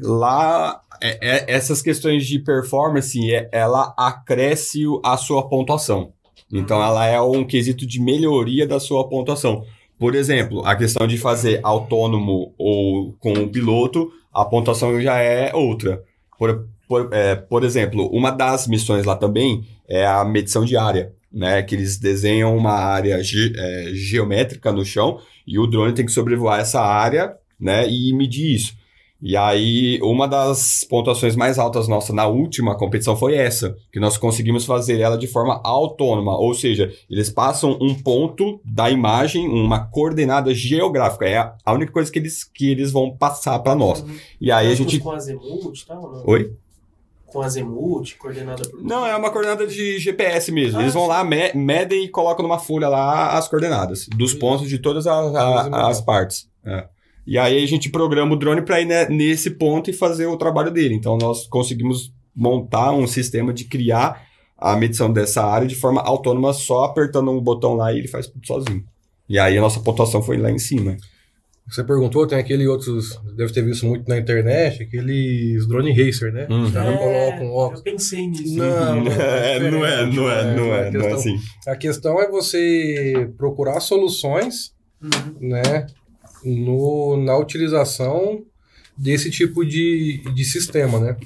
lá, 0.00 0.80
é- 1.00 1.18
é- 1.20 1.44
essas 1.54 1.82
questões 1.82 2.26
de 2.26 2.38
performance, 2.38 3.18
é- 3.32 3.48
ela 3.52 3.92
acresce 3.98 4.82
a 5.04 5.16
sua 5.18 5.46
pontuação. 5.46 6.12
Então, 6.50 6.82
ela 6.82 7.06
é 7.06 7.20
um 7.20 7.44
quesito 7.44 7.86
de 7.86 8.00
melhoria 8.00 8.66
da 8.66 8.80
sua 8.80 9.06
pontuação. 9.08 9.64
Por 9.98 10.14
exemplo, 10.14 10.64
a 10.66 10.74
questão 10.74 11.06
de 11.06 11.16
fazer 11.18 11.60
autônomo 11.62 12.54
ou 12.58 13.12
com 13.20 13.32
o 13.34 13.48
piloto, 13.48 14.10
a 14.32 14.44
pontuação 14.44 15.00
já 15.00 15.18
é 15.18 15.54
outra. 15.54 16.02
Por, 16.38 16.66
por, 16.88 17.08
é, 17.12 17.34
por 17.36 17.62
exemplo, 17.62 18.08
uma 18.10 18.30
das 18.30 18.66
missões 18.66 19.04
lá 19.04 19.14
também 19.16 19.64
é 19.88 20.06
a 20.06 20.24
medição 20.24 20.64
de 20.64 20.76
área, 20.76 21.12
né? 21.32 21.62
Que 21.62 21.74
eles 21.74 21.98
desenham 21.98 22.56
uma 22.56 22.72
área 22.72 23.22
ge- 23.22 23.52
é, 23.56 23.90
geométrica 23.94 24.72
no 24.72 24.84
chão 24.84 25.18
e 25.46 25.58
o 25.58 25.66
drone 25.66 25.94
tem 25.94 26.06
que 26.06 26.12
sobrevoar 26.12 26.60
essa 26.60 26.80
área, 26.80 27.34
né? 27.58 27.88
E 27.88 28.12
medir 28.12 28.54
isso. 28.54 28.82
E 29.24 29.36
aí, 29.36 30.00
uma 30.02 30.26
das 30.26 30.82
pontuações 30.82 31.36
mais 31.36 31.56
altas 31.56 31.86
nossa 31.86 32.12
na 32.12 32.26
última 32.26 32.76
competição 32.76 33.16
foi 33.16 33.36
essa, 33.36 33.76
que 33.92 34.00
nós 34.00 34.18
conseguimos 34.18 34.64
fazer 34.64 34.98
ela 34.98 35.16
de 35.16 35.28
forma 35.28 35.60
autônoma, 35.62 36.36
ou 36.36 36.52
seja, 36.54 36.92
eles 37.08 37.30
passam 37.30 37.78
um 37.80 37.94
ponto 37.94 38.60
da 38.64 38.90
imagem, 38.90 39.46
uma 39.46 39.78
coordenada 39.78 40.52
geográfica, 40.52 41.24
é 41.24 41.38
a 41.64 41.72
única 41.72 41.92
coisa 41.92 42.10
que 42.10 42.18
eles, 42.18 42.42
que 42.42 42.68
eles 42.68 42.90
vão 42.90 43.16
passar 43.16 43.60
para 43.60 43.76
nós. 43.76 44.00
Uhum. 44.00 44.16
E 44.40 44.50
aí 44.50 44.66
a 44.66 44.72
Óculos 44.72 44.90
gente... 44.90 44.98
Com 44.98 45.12
azemute 45.12 45.82
e 45.82 45.86
tal, 45.86 46.02
não? 46.02 46.24
Oi? 46.26 46.50
Com 47.32 47.40
azemute, 47.42 48.16
coordenada 48.16 48.68
por. 48.68 48.82
Não, 48.82 49.06
é 49.06 49.16
uma 49.16 49.30
coordenada 49.30 49.66
de 49.66 49.98
GPS 49.98 50.52
mesmo. 50.52 50.78
Ah, 50.78 50.82
Eles 50.82 50.92
vão 50.94 51.06
lá, 51.06 51.24
me- 51.24 51.52
medem 51.54 52.04
e 52.04 52.08
colocam 52.08 52.42
numa 52.42 52.58
folha 52.58 52.88
lá 52.88 53.38
as 53.38 53.48
coordenadas 53.48 54.06
dos 54.14 54.34
pontos 54.34 54.68
de 54.68 54.78
todas 54.78 55.06
a- 55.06 55.14
a- 55.14 55.88
as 55.88 56.00
partes. 56.00 56.48
É. 56.64 56.86
E 57.26 57.38
aí 57.38 57.62
a 57.62 57.66
gente 57.66 57.88
programa 57.88 58.34
o 58.34 58.36
drone 58.36 58.62
para 58.62 58.80
ir 58.80 58.84
ne- 58.84 59.06
nesse 59.08 59.50
ponto 59.52 59.88
e 59.88 59.92
fazer 59.92 60.26
o 60.26 60.36
trabalho 60.36 60.70
dele. 60.70 60.94
Então 60.94 61.16
nós 61.16 61.46
conseguimos 61.46 62.12
montar 62.34 62.92
um 62.92 63.06
sistema 63.06 63.52
de 63.52 63.64
criar 63.64 64.22
a 64.58 64.76
medição 64.76 65.12
dessa 65.12 65.42
área 65.44 65.66
de 65.66 65.74
forma 65.74 66.00
autônoma, 66.02 66.52
só 66.52 66.84
apertando 66.84 67.30
um 67.30 67.40
botão 67.40 67.74
lá 67.74 67.92
e 67.92 67.98
ele 67.98 68.08
faz 68.08 68.26
tudo 68.26 68.46
sozinho. 68.46 68.84
E 69.28 69.38
aí 69.38 69.56
a 69.56 69.60
nossa 69.60 69.80
pontuação 69.80 70.22
foi 70.22 70.36
lá 70.36 70.50
em 70.50 70.58
cima. 70.58 70.96
Você 71.68 71.82
perguntou, 71.84 72.26
tem 72.26 72.36
aquele 72.38 72.66
outros, 72.66 73.18
deve 73.36 73.52
ter 73.52 73.62
visto 73.64 73.86
muito 73.86 74.06
na 74.08 74.18
internet, 74.18 74.82
aqueles 74.82 75.66
drone 75.66 75.92
racer, 75.92 76.32
né? 76.32 76.46
Uhum. 76.50 76.64
Os 76.64 76.72
caras 76.72 76.98
colocam 76.98 77.44
eu 77.44 77.52
óculos. 77.52 77.82
pensei 77.82 78.26
nisso. 78.26 78.56
Não, 78.56 79.04
não, 79.04 79.12
É, 79.12 79.70
não 79.70 79.86
é, 79.86 80.06
não 80.06 80.30
é, 80.30 80.54
não 80.56 80.74
é, 80.74 80.88
a 80.88 80.90
não 80.90 81.00
é 81.00 81.10
questão- 81.10 81.14
assim. 81.14 81.36
A 81.66 81.76
questão 81.76 82.20
é 82.20 82.28
você 82.28 83.30
procurar 83.38 83.80
soluções, 83.80 84.72
Uhum. 85.02 85.48
né, 85.48 85.86
no, 86.44 87.16
na 87.24 87.36
utilização 87.38 88.44
desse 88.96 89.30
tipo 89.30 89.64
de, 89.64 90.22
de 90.34 90.44
sistema, 90.44 91.00
né? 91.00 91.16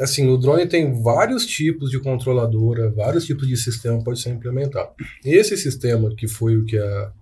Assim, 0.00 0.28
o 0.28 0.36
drone 0.36 0.66
tem 0.66 1.02
vários 1.02 1.46
tipos 1.46 1.90
de 1.90 1.98
controladora, 2.00 2.90
vários 2.90 3.24
tipos 3.24 3.46
de 3.48 3.56
sistema 3.56 4.02
pode 4.02 4.20
ser 4.20 4.30
implementado. 4.30 4.90
Esse 5.24 5.56
sistema 5.56 6.14
que 6.16 6.26
foi 6.28 6.56
o 6.56 6.64
que 6.64 6.78
a, 6.78 7.12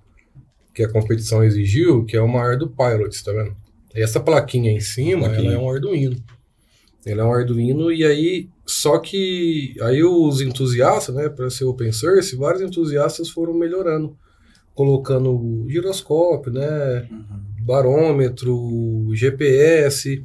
que 0.74 0.82
a 0.82 0.90
competição 0.90 1.44
exigiu, 1.44 2.04
que 2.04 2.16
é 2.16 2.20
uma 2.20 2.40
Ardu 2.40 2.68
Pilot, 2.68 3.22
tá 3.24 3.32
vendo? 3.32 3.54
Essa 3.94 4.18
plaquinha 4.18 4.72
em 4.72 4.80
cima, 4.80 5.28
Plaquinha. 5.28 5.52
ela 5.52 5.54
é 5.54 5.58
um 5.58 5.70
Arduino. 5.70 6.16
Ele 7.06 7.20
é 7.20 7.24
um 7.24 7.32
Arduino 7.32 7.92
e 7.92 8.04
aí 8.04 8.48
só 8.66 8.98
que 8.98 9.74
aí 9.82 10.02
os 10.02 10.40
entusiastas, 10.40 11.14
né, 11.14 11.28
para 11.28 11.50
ser 11.50 11.64
open 11.64 11.92
source, 11.92 12.34
vários 12.34 12.62
entusiastas 12.62 13.28
foram 13.28 13.54
melhorando, 13.54 14.16
colocando 14.74 15.66
giroscópio, 15.68 16.52
né, 16.52 17.06
barômetro, 17.60 19.10
GPS. 19.14 20.24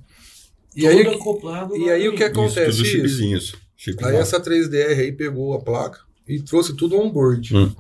E 0.76 0.88
aí, 0.88 1.04
Tudo 1.04 1.18
acoplado 1.18 1.76
e 1.76 1.90
aí 1.90 2.08
o 2.08 2.16
que 2.16 2.24
acontece? 2.24 2.82
Isso, 2.82 2.96
tudo 2.96 3.06
isso? 3.06 3.58
chipzinhos. 3.78 4.06
Aí 4.06 4.14
lá. 4.14 4.20
essa 4.20 4.40
3DR 4.40 5.00
aí 5.00 5.12
pegou 5.12 5.54
a 5.54 5.60
placa 5.60 6.00
e 6.28 6.42
trouxe 6.42 6.76
tudo 6.76 6.98
on-board. 6.98 7.56
Hum. 7.56 7.72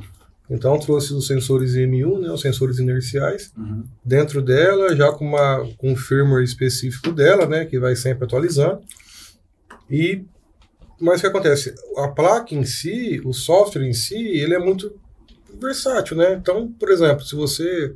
Então 0.49 0.79
trouxe 0.79 1.13
os 1.13 1.27
sensores 1.27 1.75
IMU, 1.75 2.19
né, 2.19 2.31
os 2.31 2.41
sensores 2.41 2.79
inerciais, 2.79 3.51
Uhum. 3.55 3.83
dentro 4.03 4.41
dela, 4.41 4.95
já 4.95 5.11
com, 5.11 5.25
uma, 5.25 5.67
com 5.77 5.91
um 5.91 5.95
firmware 5.95 6.43
específico 6.43 7.11
dela, 7.11 7.45
né, 7.45 7.65
que 7.65 7.77
vai 7.79 7.95
sempre 7.95 8.25
atualizando. 8.25 8.81
E 9.89 10.23
mas 11.01 11.19
o 11.19 11.21
que 11.21 11.27
acontece? 11.27 11.73
A 11.97 12.09
placa 12.09 12.53
em 12.53 12.65
si, 12.65 13.21
o 13.23 13.31
software 13.31 13.85
em 13.87 13.93
si, 13.93 14.15
ele 14.17 14.53
é 14.53 14.59
muito 14.59 14.93
versátil, 15.61 16.17
né? 16.17 16.33
Então, 16.33 16.69
por 16.77 16.89
exemplo, 16.91 17.23
se 17.23 17.35
você 17.35 17.93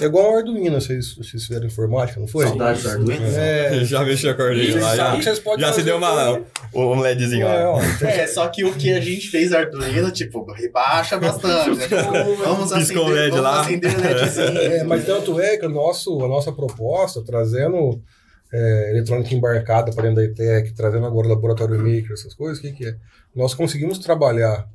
é 0.00 0.06
igual 0.06 0.32
um 0.32 0.36
Arduino, 0.38 0.80
vocês, 0.80 1.14
vocês 1.14 1.44
fizeram 1.44 1.66
informática, 1.66 2.18
não 2.20 2.26
foi? 2.26 2.46
Saudade 2.46 2.82
do 2.82 2.88
Arduino. 2.90 3.26
É, 3.26 3.84
Já 3.84 4.04
mexeu 4.04 4.30
a 4.30 4.34
cordinha 4.34 4.72
vocês 4.72 4.82
lá, 4.82 4.96
já, 4.96 5.20
já 5.58 5.72
se 5.72 5.82
deu 5.82 5.96
uma, 5.98 6.40
um 6.74 7.00
LEDzinho 7.00 7.46
É, 7.46 7.64
lá. 7.64 7.70
ó, 7.70 7.80
É, 8.06 8.26
só 8.26 8.48
que 8.48 8.64
o 8.64 8.72
que 8.74 8.92
a 8.92 9.00
gente 9.00 9.28
fez 9.28 9.52
Arduino, 9.52 10.10
tipo, 10.10 10.44
rebaixa 10.52 11.18
bastante. 11.18 11.76
Né? 11.78 11.84
Tipo, 11.88 12.36
vamos 12.42 12.72
Piscou 12.72 13.02
o 13.02 13.06
acender, 13.06 13.20
LED 13.22 13.30
vamos 13.30 13.44
lá. 13.44 13.60
acender 13.60 13.94
o 13.96 14.00
LEDzinho. 14.00 14.58
É, 14.58 14.84
mas 14.84 15.04
tanto 15.04 15.40
é 15.40 15.56
que 15.56 15.66
o 15.66 15.70
nosso, 15.70 16.24
a 16.24 16.28
nossa 16.28 16.52
proposta, 16.52 17.22
trazendo 17.24 18.00
é, 18.52 18.90
eletrônica 18.90 19.34
embarcada 19.34 19.92
para 19.92 20.08
dentro 20.08 20.16
da 20.16 20.24
ITEC, 20.24 20.72
trazendo 20.74 21.06
agora 21.06 21.26
o 21.26 21.30
laboratório 21.30 21.76
maker, 21.78 22.12
essas 22.12 22.34
coisas, 22.34 22.58
o 22.58 22.62
que, 22.62 22.72
que 22.72 22.86
é? 22.88 22.94
Nós 23.34 23.54
conseguimos 23.54 23.98
trabalhar 23.98 24.66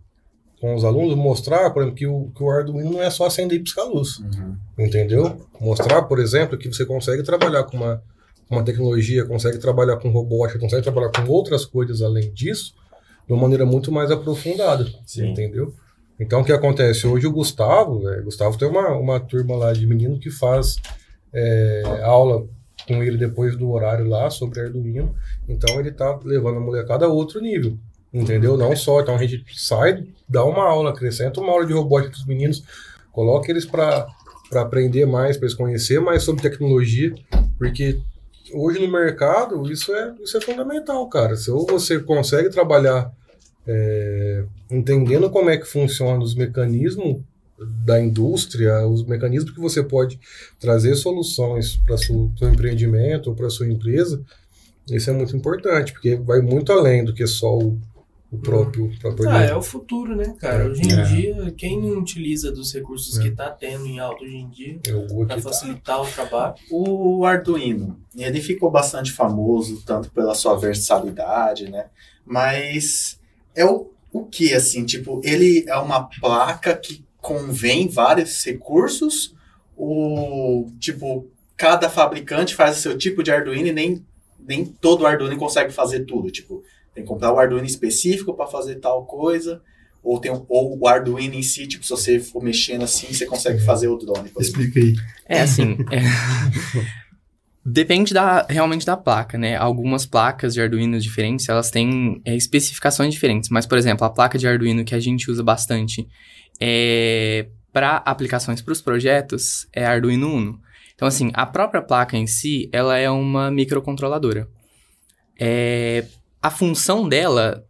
com 0.60 0.74
os 0.74 0.84
alunos, 0.84 1.15
mostrar, 1.15 1.70
por 1.72 1.82
exemplo, 1.82 1.98
que 1.98 2.08
o, 2.08 2.32
que 2.36 2.44
o 2.44 2.50
Arduino 2.50 2.91
não 2.91 3.02
é 3.04 3.10
só 3.10 3.26
acender 3.26 3.60
e 3.60 3.63
piscar 3.63 3.84
luz, 3.84 4.20
Uhum. 4.20 4.56
entendeu? 4.80 5.46
Mostrar, 5.60 6.04
por 6.04 6.20
exemplo, 6.20 6.58
que 6.58 6.68
você 6.68 6.86
consegue 6.86 7.24
trabalhar 7.24 7.63
com 7.65 7.78
uma, 7.78 8.02
uma 8.50 8.63
tecnologia, 8.63 9.26
consegue 9.26 9.58
trabalhar 9.58 9.98
com 9.98 10.10
robótica, 10.10 10.58
consegue 10.60 10.82
trabalhar 10.84 11.10
com 11.12 11.28
outras 11.32 11.65
coisas 11.65 12.02
além 12.02 12.32
disso, 12.32 12.74
de 13.28 13.34
uma 13.34 13.41
maneira 13.41 13.65
muito 13.65 13.91
mais 13.91 14.10
aprofundada, 14.12 14.86
Sim. 15.06 15.32
entendeu? 15.32 15.74
Então, 16.20 16.41
o 16.41 16.46
que 16.46 16.54
acontece? 16.54 17.06
Hoje 17.06 17.28
o 17.28 17.32
Gustavo, 17.32 18.08
é, 18.10 18.22
Gustavo 18.22 18.58
tem 18.58 18.68
uma, 18.68 18.89
uma 18.98 19.20
turma 19.20 19.56
lá 19.58 19.74
de 19.74 19.86
menino 19.86 20.18
que 20.18 20.32
faz 20.32 20.78
é, 21.34 21.84
aula 22.04 22.46
com 22.88 23.04
ele 23.04 23.18
depois 23.18 23.58
do 23.58 23.70
horário 23.72 24.08
lá 24.08 24.30
sobre 24.30 24.62
Arduino. 24.62 25.13
Então, 25.50 25.78
ele 25.80 25.91
tá 25.91 26.18
levando 26.24 26.58
a 26.58 26.62
molecada 26.62 27.06
a 27.06 27.10
outro 27.10 27.41
nível, 27.41 27.78
entendeu? 28.15 28.58
Não 28.58 28.75
só. 28.75 29.01
Então, 29.01 29.15
a 29.15 29.17
gente 29.19 29.43
sai, 29.56 30.06
dá 30.28 30.43
uma 30.43 30.63
aula, 30.63 30.91
acrescenta 30.91 31.41
uma 31.41 31.51
aula 31.51 31.65
de 31.65 31.73
robótica 31.73 32.12
para 32.12 32.19
os 32.19 32.25
meninos, 32.25 32.63
coloca 33.12 33.51
eles 33.51 33.65
para 33.65 34.08
aprender 34.54 35.06
mais, 35.06 35.38
para 35.38 35.47
eles 35.47 35.58
conhecer 35.58 35.99
mais 35.99 36.23
sobre 36.23 36.41
tecnologia, 36.41 37.13
porque 37.58 37.99
hoje 38.54 38.80
no 38.80 38.91
mercado 38.91 39.69
isso 39.71 39.93
é, 39.93 40.13
isso 40.21 40.38
é 40.38 40.41
fundamental, 40.41 41.08
cara. 41.10 41.36
Se 41.36 41.51
você 41.51 41.99
consegue 41.99 42.49
trabalhar 42.49 43.12
é, 43.67 44.45
entendendo 44.71 45.30
como 45.30 45.49
é 45.49 45.58
que 45.58 45.65
funcionam 45.65 46.21
os 46.21 46.36
mecanismos 46.36 47.21
da 47.58 47.99
indústria, 48.01 48.86
os 48.86 49.06
mecanismos 49.06 49.54
que 49.54 49.60
você 49.60 49.82
pode 49.82 50.19
trazer 50.60 50.95
soluções 50.95 51.78
para 51.78 51.95
o 51.95 51.97
seu 51.97 52.49
empreendimento 52.49 53.30
ou 53.30 53.36
para 53.36 53.49
sua 53.49 53.67
empresa, 53.67 54.21
isso 54.89 55.10
é 55.10 55.13
muito 55.13 55.36
importante, 55.36 55.93
porque 55.93 56.15
vai 56.15 56.41
muito 56.41 56.71
além 56.71 57.04
do 57.04 57.13
que 57.13 57.25
só 57.25 57.58
o, 57.58 57.80
o 58.32 58.38
próprio, 58.38 58.86
o 58.86 59.00
próprio 59.00 59.30
Ah, 59.30 59.44
é 59.44 59.56
o 59.56 59.62
futuro, 59.62 60.16
né, 60.16 60.36
cara? 60.40 60.66
Hoje 60.68 60.82
em 60.82 60.92
É. 60.92 61.04
dia, 61.04 61.52
quem 61.58 61.80
não 61.80 62.00
utiliza 62.00 62.52
dos 62.52 62.74
recursos 62.74 63.18
É. 63.18 63.22
que 63.24 63.32
tá 63.32 63.50
tendo 63.50 63.86
em 63.86 64.00
alta 64.00 64.24
hoje 64.24 64.36
em 64.36 64.50
dia 64.50 64.80
é 64.88 64.92
para 65.26 65.36
tá- 65.36 65.42
facilitar 65.42 66.02
o 66.02 66.06
trabalho. 66.12 66.56
O 66.72 67.24
Arduino, 67.26 68.00
ele 68.18 68.42
ficou 68.42 68.70
bastante 68.72 69.12
famoso, 69.12 69.82
tanto 69.86 70.10
pela 70.12 70.34
sua 70.36 70.56
versatilidade, 70.58 71.70
né? 71.70 71.86
Mas 72.26 73.20
é 73.56 73.64
o, 73.64 73.90
o 74.12 74.26
que, 74.26 74.54
assim? 74.54 74.86
Tipo, 74.86 75.22
ele 75.24 75.64
é 75.68 75.78
uma 75.78 76.04
placa 76.20 76.76
que 76.76 77.06
convém 77.18 77.88
vários 77.88 78.44
recursos? 78.44 79.34
Ou, 79.78 80.70
tipo, 80.80 81.28
cada 81.56 81.90
fabricante 81.90 82.56
faz 82.56 82.78
o 82.78 82.82
seu 82.82 82.98
tipo 82.98 83.22
de 83.22 83.32
Arduino 83.32 83.68
e 83.68 83.72
nem, 83.74 84.06
nem 84.40 84.66
todo 84.66 85.06
Arduino 85.06 85.38
consegue 85.38 85.72
fazer 85.72 86.06
tudo? 86.06 86.32
Tipo, 86.32 86.64
tem 86.96 87.04
que 87.04 87.10
comprar 87.10 87.32
o 87.32 87.38
Arduino 87.38 87.66
específico 87.68 88.34
para 88.34 88.48
fazer 88.48 88.76
tal 88.78 89.06
coisa? 89.06 89.62
Ou, 90.02 90.20
tem, 90.20 90.32
um- 90.32 90.46
ou 90.50 90.80
o 90.80 90.88
Arduino 90.88 91.34
em 91.36 91.42
si, 91.44 91.68
tipo, 91.68 91.84
se 91.84 91.90
você 91.92 92.20
for 92.20 92.42
mexendo 92.42 92.84
assim, 92.84 93.08
você 93.14 93.26
consegue 93.26 93.60
fazer 93.60 93.88
o 93.88 93.98
drone. 93.98 94.32
Explica 94.40 94.80
aí. 94.80 94.96
É 95.28 95.42
assim. 95.42 95.78
é- 95.92 96.02
Depende 97.68 98.14
da, 98.14 98.46
realmente 98.48 98.86
da 98.86 98.96
placa, 98.96 99.40
né? 99.40 99.56
Algumas 99.56 100.06
placas 100.06 100.54
de 100.54 100.62
Arduino 100.62 101.00
diferentes, 101.00 101.50
elas 101.50 101.72
têm 101.72 102.22
é, 102.24 102.36
especificações 102.36 103.12
diferentes. 103.12 103.50
Mas, 103.50 103.66
por 103.66 103.76
exemplo, 103.76 104.06
a 104.06 104.10
placa 104.12 104.38
de 104.38 104.48
Arduino 104.48 104.86
que 104.86 104.94
a 104.94 105.00
gente 105.00 105.32
usa 105.32 105.42
bastante 105.42 106.08
é, 106.62 107.48
para 107.74 107.98
aplicações 107.98 108.62
para 108.62 108.72
os 108.72 108.82
projetos 108.84 109.68
é 109.74 109.84
a 109.84 109.90
Arduino 109.92 110.32
Uno. 110.32 110.62
Então, 110.94 111.08
assim, 111.08 111.32
a 111.34 111.44
própria 111.46 111.82
placa 111.82 112.16
em 112.16 112.28
si, 112.28 112.70
ela 112.72 112.98
é 113.00 113.10
uma 113.10 113.50
microcontroladora. 113.50 114.48
É, 115.40 116.06
a 116.46 116.50
função 116.52 117.08
dela, 117.10 117.64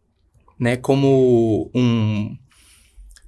né, 0.60 0.76
como 0.76 1.70
um 1.74 2.36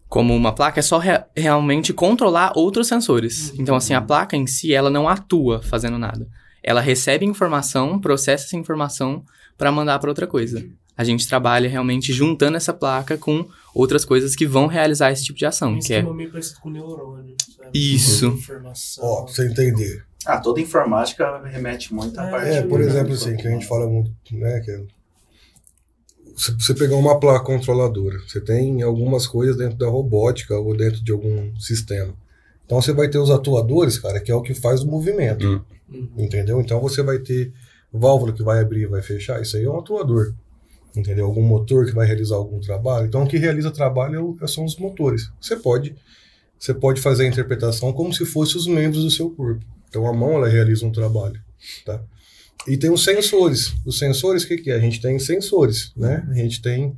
como 0.10 0.34
uma 0.34 0.54
placa 0.54 0.80
é 0.80 0.84
só 0.84 0.98
rea- 0.98 1.28
realmente 1.36 1.92
controlar 1.94 2.54
outros 2.56 2.88
sensores. 2.88 3.54
Então, 3.60 3.76
assim, 3.76 3.94
a 3.94 4.02
placa 4.02 4.38
em 4.38 4.48
si, 4.48 4.74
ela 4.74 4.90
não 4.90 5.08
atua 5.08 5.62
fazendo 5.62 5.98
nada. 5.98 6.26
Ela 6.64 6.80
recebe 6.80 7.26
informação, 7.26 8.00
processa 8.00 8.46
essa 8.46 8.56
informação 8.56 9.22
para 9.58 9.70
mandar 9.72 10.00
para 10.00 10.10
outra 10.10 10.26
coisa. 10.26 10.66
A 10.98 11.04
gente 11.04 11.28
trabalha 11.28 11.70
realmente 11.70 12.14
juntando 12.14 12.56
essa 12.58 12.74
placa 12.74 13.18
com 13.18 13.48
outras 13.76 14.06
coisas 14.06 14.34
que 14.36 14.46
vão 14.48 14.66
realizar 14.68 15.12
esse 15.12 15.26
tipo 15.26 15.38
de 15.38 15.46
ação, 15.46 15.74
Um 15.74 15.80
que 15.80 15.94
é 15.94 15.98
esquema 16.00 16.14
meio 16.16 16.32
parecido 16.32 16.60
com 16.62 16.70
neurônio. 16.70 17.36
Sabe? 17.58 17.70
Isso. 17.74 18.38
Ó, 19.02 19.24
pra 19.24 19.34
você 19.34 19.48
entender. 19.48 20.06
Ah, 20.26 20.40
toda 20.40 20.60
informática 20.62 21.42
remete 21.46 21.94
muito 21.94 22.18
à 22.20 22.28
É, 22.28 22.32
parte... 22.32 22.50
É, 22.50 22.62
por 22.64 22.80
exemplo, 22.82 23.14
assim, 23.14 23.36
que 23.36 23.48
a 23.48 23.52
gente 23.52 23.66
fala 23.68 23.88
muito, 23.88 24.12
né, 24.32 24.60
que 24.62 24.72
é- 24.72 24.82
se 26.38 26.52
você 26.54 26.74
pegar 26.74 26.96
uma 26.96 27.20
placa 27.20 27.44
controladora, 27.46 28.20
você 28.28 28.40
tem 28.40 28.82
algumas 28.82 29.26
coisas 29.28 29.58
dentro 29.58 29.78
da 29.78 29.88
robótica 29.88 30.58
ou 30.58 30.76
dentro 30.78 31.04
de 31.04 31.12
algum 31.12 31.56
sistema. 31.60 32.14
Então 32.66 32.82
você 32.82 32.94
vai 32.94 33.10
ter 33.10 33.18
os 33.18 33.32
atuadores, 33.32 33.98
cara, 33.98 34.20
que 34.20 34.32
é 34.32 34.36
o 34.36 34.42
que 34.42 34.54
faz 34.54 34.82
o 34.84 34.88
movimento, 34.88 35.46
Hum. 35.48 35.62
Uhum. 35.90 36.10
entendeu? 36.18 36.60
Então 36.62 36.80
você 36.82 37.02
vai 37.02 37.18
ter 37.20 37.52
válvula 37.92 38.34
que 38.34 38.44
vai 38.44 38.60
abrir 38.62 38.82
e 38.82 38.88
vai 38.88 39.02
fechar, 39.02 39.42
isso 39.42 39.56
aí 39.58 39.64
é 39.64 39.70
um 39.70 39.80
atuador, 39.80 40.34
entendeu? 40.96 41.26
Algum 41.26 41.42
motor 41.42 41.86
que 41.86 41.94
vai 41.94 42.06
realizar 42.06 42.36
algum 42.36 42.60
trabalho. 42.60 43.08
Então 43.08 43.24
o 43.24 43.28
que 43.28 43.38
realiza 43.38 43.72
trabalho 43.72 44.38
é- 44.42 44.48
são 44.48 44.66
os 44.66 44.76
motores. 44.78 45.30
Você 45.42 45.56
pode, 45.56 45.96
você 46.60 46.74
pode 46.74 47.00
fazer 47.02 47.24
a 47.24 47.28
interpretação 47.28 47.94
como 47.94 48.14
se 48.14 48.26
fossem 48.26 48.58
os 48.58 48.68
membros 48.68 49.04
do 49.04 49.10
seu 49.12 49.30
corpo. 49.32 49.64
Então 49.90 50.06
a 50.06 50.14
mão 50.14 50.34
ela 50.34 50.50
realiza 50.50 50.86
um 50.86 50.92
trabalho, 50.92 51.40
tá? 51.86 52.02
E 52.68 52.78
tem 52.78 52.92
os 52.92 53.04
sensores. 53.04 53.74
Os 53.86 53.98
sensores, 53.98 54.44
o 54.44 54.48
que, 54.48 54.58
que 54.58 54.72
é? 54.72 54.76
A 54.76 54.80
gente 54.80 55.02
tem 55.02 55.18
sensores, 55.18 55.92
né? 55.96 56.28
A 56.30 56.34
gente 56.34 56.62
tem 56.62 56.96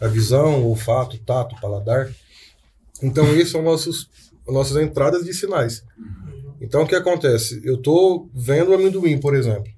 a 0.00 0.06
visão, 0.06 0.62
o 0.62 0.68
olfato, 0.68 1.18
tato, 1.18 1.60
paladar. 1.60 2.08
Então, 3.02 3.34
esses 3.34 3.50
são 3.50 3.62
nossos, 3.62 4.08
nossas 4.46 4.76
entradas 4.80 5.24
de 5.24 5.34
sinais. 5.34 5.84
Então, 6.60 6.82
o 6.82 6.86
que 6.86 6.94
acontece? 6.94 7.60
Eu 7.64 7.74
estou 7.74 8.30
vendo 8.34 8.70
o 8.70 8.74
amendoim, 8.74 9.18
por 9.18 9.34
exemplo. 9.34 9.72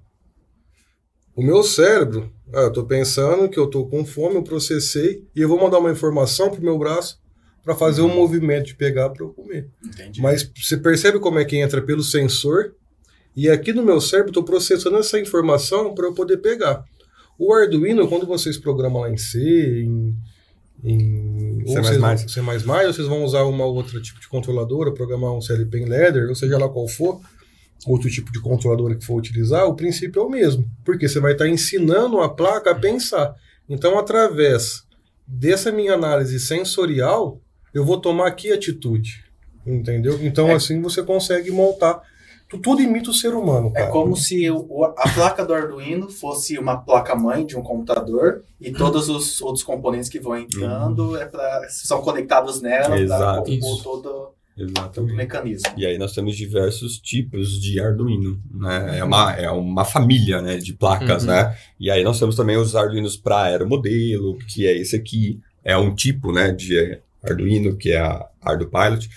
O 1.34 1.42
meu 1.42 1.62
cérebro, 1.62 2.30
ah, 2.52 2.62
eu 2.62 2.68
estou 2.68 2.84
pensando 2.84 3.48
que 3.48 3.58
eu 3.58 3.64
estou 3.64 3.88
com 3.88 4.04
fome, 4.04 4.34
eu 4.34 4.42
processei, 4.42 5.24
e 5.34 5.40
eu 5.40 5.48
vou 5.48 5.58
mandar 5.58 5.78
uma 5.78 5.90
informação 5.90 6.50
para 6.50 6.60
o 6.60 6.64
meu 6.64 6.78
braço 6.78 7.18
para 7.62 7.74
fazer 7.74 8.02
um 8.02 8.14
movimento 8.14 8.66
de 8.66 8.74
pegar 8.74 9.10
para 9.10 9.24
eu 9.24 9.30
comer. 9.30 9.68
Entendi. 9.84 10.20
Mas 10.20 10.50
você 10.54 10.76
percebe 10.76 11.18
como 11.18 11.38
é 11.38 11.44
que 11.44 11.56
entra 11.56 11.80
pelo 11.82 12.02
sensor? 12.02 12.74
E 13.36 13.48
aqui 13.48 13.72
no 13.72 13.82
meu 13.82 14.00
cérebro, 14.00 14.30
estou 14.30 14.42
processando 14.44 14.96
essa 14.98 15.18
informação 15.18 15.94
para 15.94 16.06
eu 16.06 16.14
poder 16.14 16.38
pegar. 16.38 16.84
O 17.38 17.52
Arduino, 17.54 18.06
quando 18.08 18.26
vocês 18.26 18.58
programam 18.58 19.02
lá 19.02 19.10
em 19.10 19.16
C, 19.16 19.82
em, 19.82 20.16
em 20.84 21.64
C++. 21.66 21.78
ou 21.78 21.84
vocês, 21.84 22.32
C++, 22.32 22.40
ou 22.40 22.92
vocês 22.92 23.08
vão 23.08 23.24
usar 23.24 23.44
uma 23.44 23.64
outra 23.64 24.00
tipo 24.00 24.20
de 24.20 24.28
controladora, 24.28 24.92
programar 24.92 25.32
um 25.32 25.40
CLP 25.40 25.78
em 25.78 25.86
Ladder, 25.86 26.28
ou 26.28 26.34
seja 26.34 26.58
lá 26.58 26.68
qual 26.68 26.86
for, 26.86 27.20
outro 27.86 28.10
tipo 28.10 28.30
de 28.30 28.40
controladora 28.40 28.94
que 28.94 29.04
for 29.04 29.16
utilizar, 29.16 29.66
o 29.66 29.74
princípio 29.74 30.20
é 30.20 30.24
o 30.24 30.28
mesmo. 30.28 30.68
Porque 30.84 31.08
você 31.08 31.18
vai 31.18 31.32
estar 31.32 31.48
ensinando 31.48 32.20
a 32.20 32.28
placa 32.28 32.72
a 32.72 32.74
pensar. 32.74 33.34
Então, 33.68 33.98
através 33.98 34.82
dessa 35.26 35.70
minha 35.72 35.94
análise 35.94 36.38
sensorial, 36.40 37.40
eu 37.72 37.84
vou 37.84 37.98
tomar 38.00 38.26
aqui 38.26 38.52
atitude. 38.52 39.24
Entendeu? 39.64 40.18
Então, 40.22 40.48
É. 40.48 40.54
assim 40.54 40.80
você 40.82 41.02
consegue 41.02 41.50
montar. 41.50 42.02
Tu- 42.50 42.58
Tudo 42.58 42.82
imita 42.82 43.10
o 43.10 43.14
ser 43.14 43.32
humano, 43.34 43.68
É 43.74 43.80
cara. 43.82 43.90
como 43.92 44.16
se 44.16 44.50
o- 44.50 44.84
a 44.84 45.08
placa 45.14 45.44
do 45.46 45.54
Arduino 45.54 46.08
fosse 46.10 46.58
uma 46.58 46.76
placa-mãe 46.76 47.46
de 47.46 47.56
um 47.56 47.62
computador 47.62 48.42
e 48.60 48.72
todos 48.72 49.08
os 49.08 49.40
outros 49.40 49.62
componentes 49.62 50.08
que 50.08 50.18
vão 50.18 50.36
entrando 50.36 51.16
é 51.16 51.24
pra, 51.26 51.66
são 51.70 52.02
conectados 52.02 52.60
nela 52.60 52.88
para 52.88 53.00
Exato. 53.00 53.44
compor 53.44 53.82
todo, 53.84 54.30
todo 54.92 55.04
o 55.04 55.14
mecanismo. 55.16 55.72
E 55.76 55.86
aí 55.86 55.96
nós 55.96 56.12
temos 56.12 56.36
diversos 56.36 56.98
tipos 56.98 57.60
de 57.60 57.80
Arduino, 57.80 58.38
né? 58.52 58.98
É 58.98 59.04
uma, 59.04 59.32
é 59.34 59.50
uma 59.50 59.84
família, 59.84 60.42
né, 60.42 60.56
de 60.58 60.72
placas, 60.74 61.22
Uhum. 61.22 61.30
né? 61.30 61.56
E 61.78 61.88
aí 61.90 62.02
nós 62.02 62.18
temos 62.18 62.34
também 62.36 62.56
os 62.56 62.74
Arduinos 62.74 63.16
para 63.16 63.44
aeromodelo, 63.44 64.36
que 64.48 64.66
é 64.66 64.76
esse 64.76 64.96
aqui, 64.96 65.40
é 65.64 65.76
um 65.78 65.94
tipo, 65.94 66.32
né, 66.32 66.50
de 66.50 66.98
Arduino, 67.22 67.76
que 67.76 67.92
é 67.92 68.00
a 68.00 68.26
ArduPilot. 68.42 69.08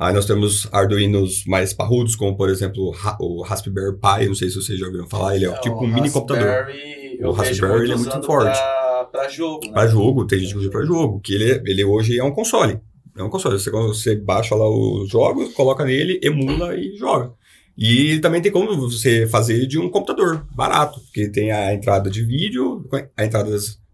Aí 0.00 0.14
nós 0.14 0.24
temos 0.24 0.66
Arduinos 0.72 1.44
mais 1.46 1.74
parrudos, 1.74 2.16
como 2.16 2.34
por 2.36 2.48
exemplo 2.48 2.84
o 2.84 2.90
Ra- 2.90 3.18
o 3.20 3.42
Raspberry 3.42 3.92
Pi, 3.98 4.26
não 4.26 4.34
sei 4.34 4.48
se 4.48 4.56
vocês 4.56 4.78
já 4.78 4.86
ouviram 4.86 5.06
falar, 5.06 5.36
ele 5.36 5.44
é, 5.44 5.48
É, 5.50 5.58
tipo 5.60 5.84
um 5.84 5.86
mini 5.86 6.10
computador. 6.10 6.66
O 7.22 7.32
Raspberry, 7.32 7.82
ele 7.84 7.92
é 7.92 7.96
muito 7.96 8.22
forte. 8.22 8.58
Pra 9.12 9.28
jogo, 9.28 9.66
né? 9.66 9.72
Para 9.72 9.86
jogo, 9.88 10.26
tem 10.26 10.38
gente 10.38 10.52
que 10.52 10.58
usa 10.58 10.70
para 10.70 10.84
jogo, 10.86 11.20
que 11.20 11.34
ele, 11.34 11.62
ele 11.70 11.84
hoje 11.84 12.18
é 12.18 12.24
um 12.24 12.30
console. 12.30 12.78
É 13.16 13.22
um 13.22 13.28
console. 13.28 13.58
Você, 13.58 13.70
você 13.70 14.16
baixa 14.16 14.54
lá 14.54 14.68
os 14.68 15.10
jogos, 15.10 15.52
coloca 15.52 15.84
nele, 15.84 16.18
emula 16.22 16.74
e 16.76 16.96
joga. 16.96 17.32
E 17.76 18.18
também 18.20 18.40
tem 18.40 18.52
como 18.52 18.74
você 18.76 19.26
fazer 19.26 19.66
de 19.66 19.78
um 19.78 19.88
computador 19.90 20.46
barato, 20.54 21.00
porque 21.00 21.28
tem 21.28 21.50
a 21.50 21.74
entrada 21.74 22.08
de 22.10 22.22
vídeo, 22.24 22.86
a 23.16 23.24
entrada 23.24 23.50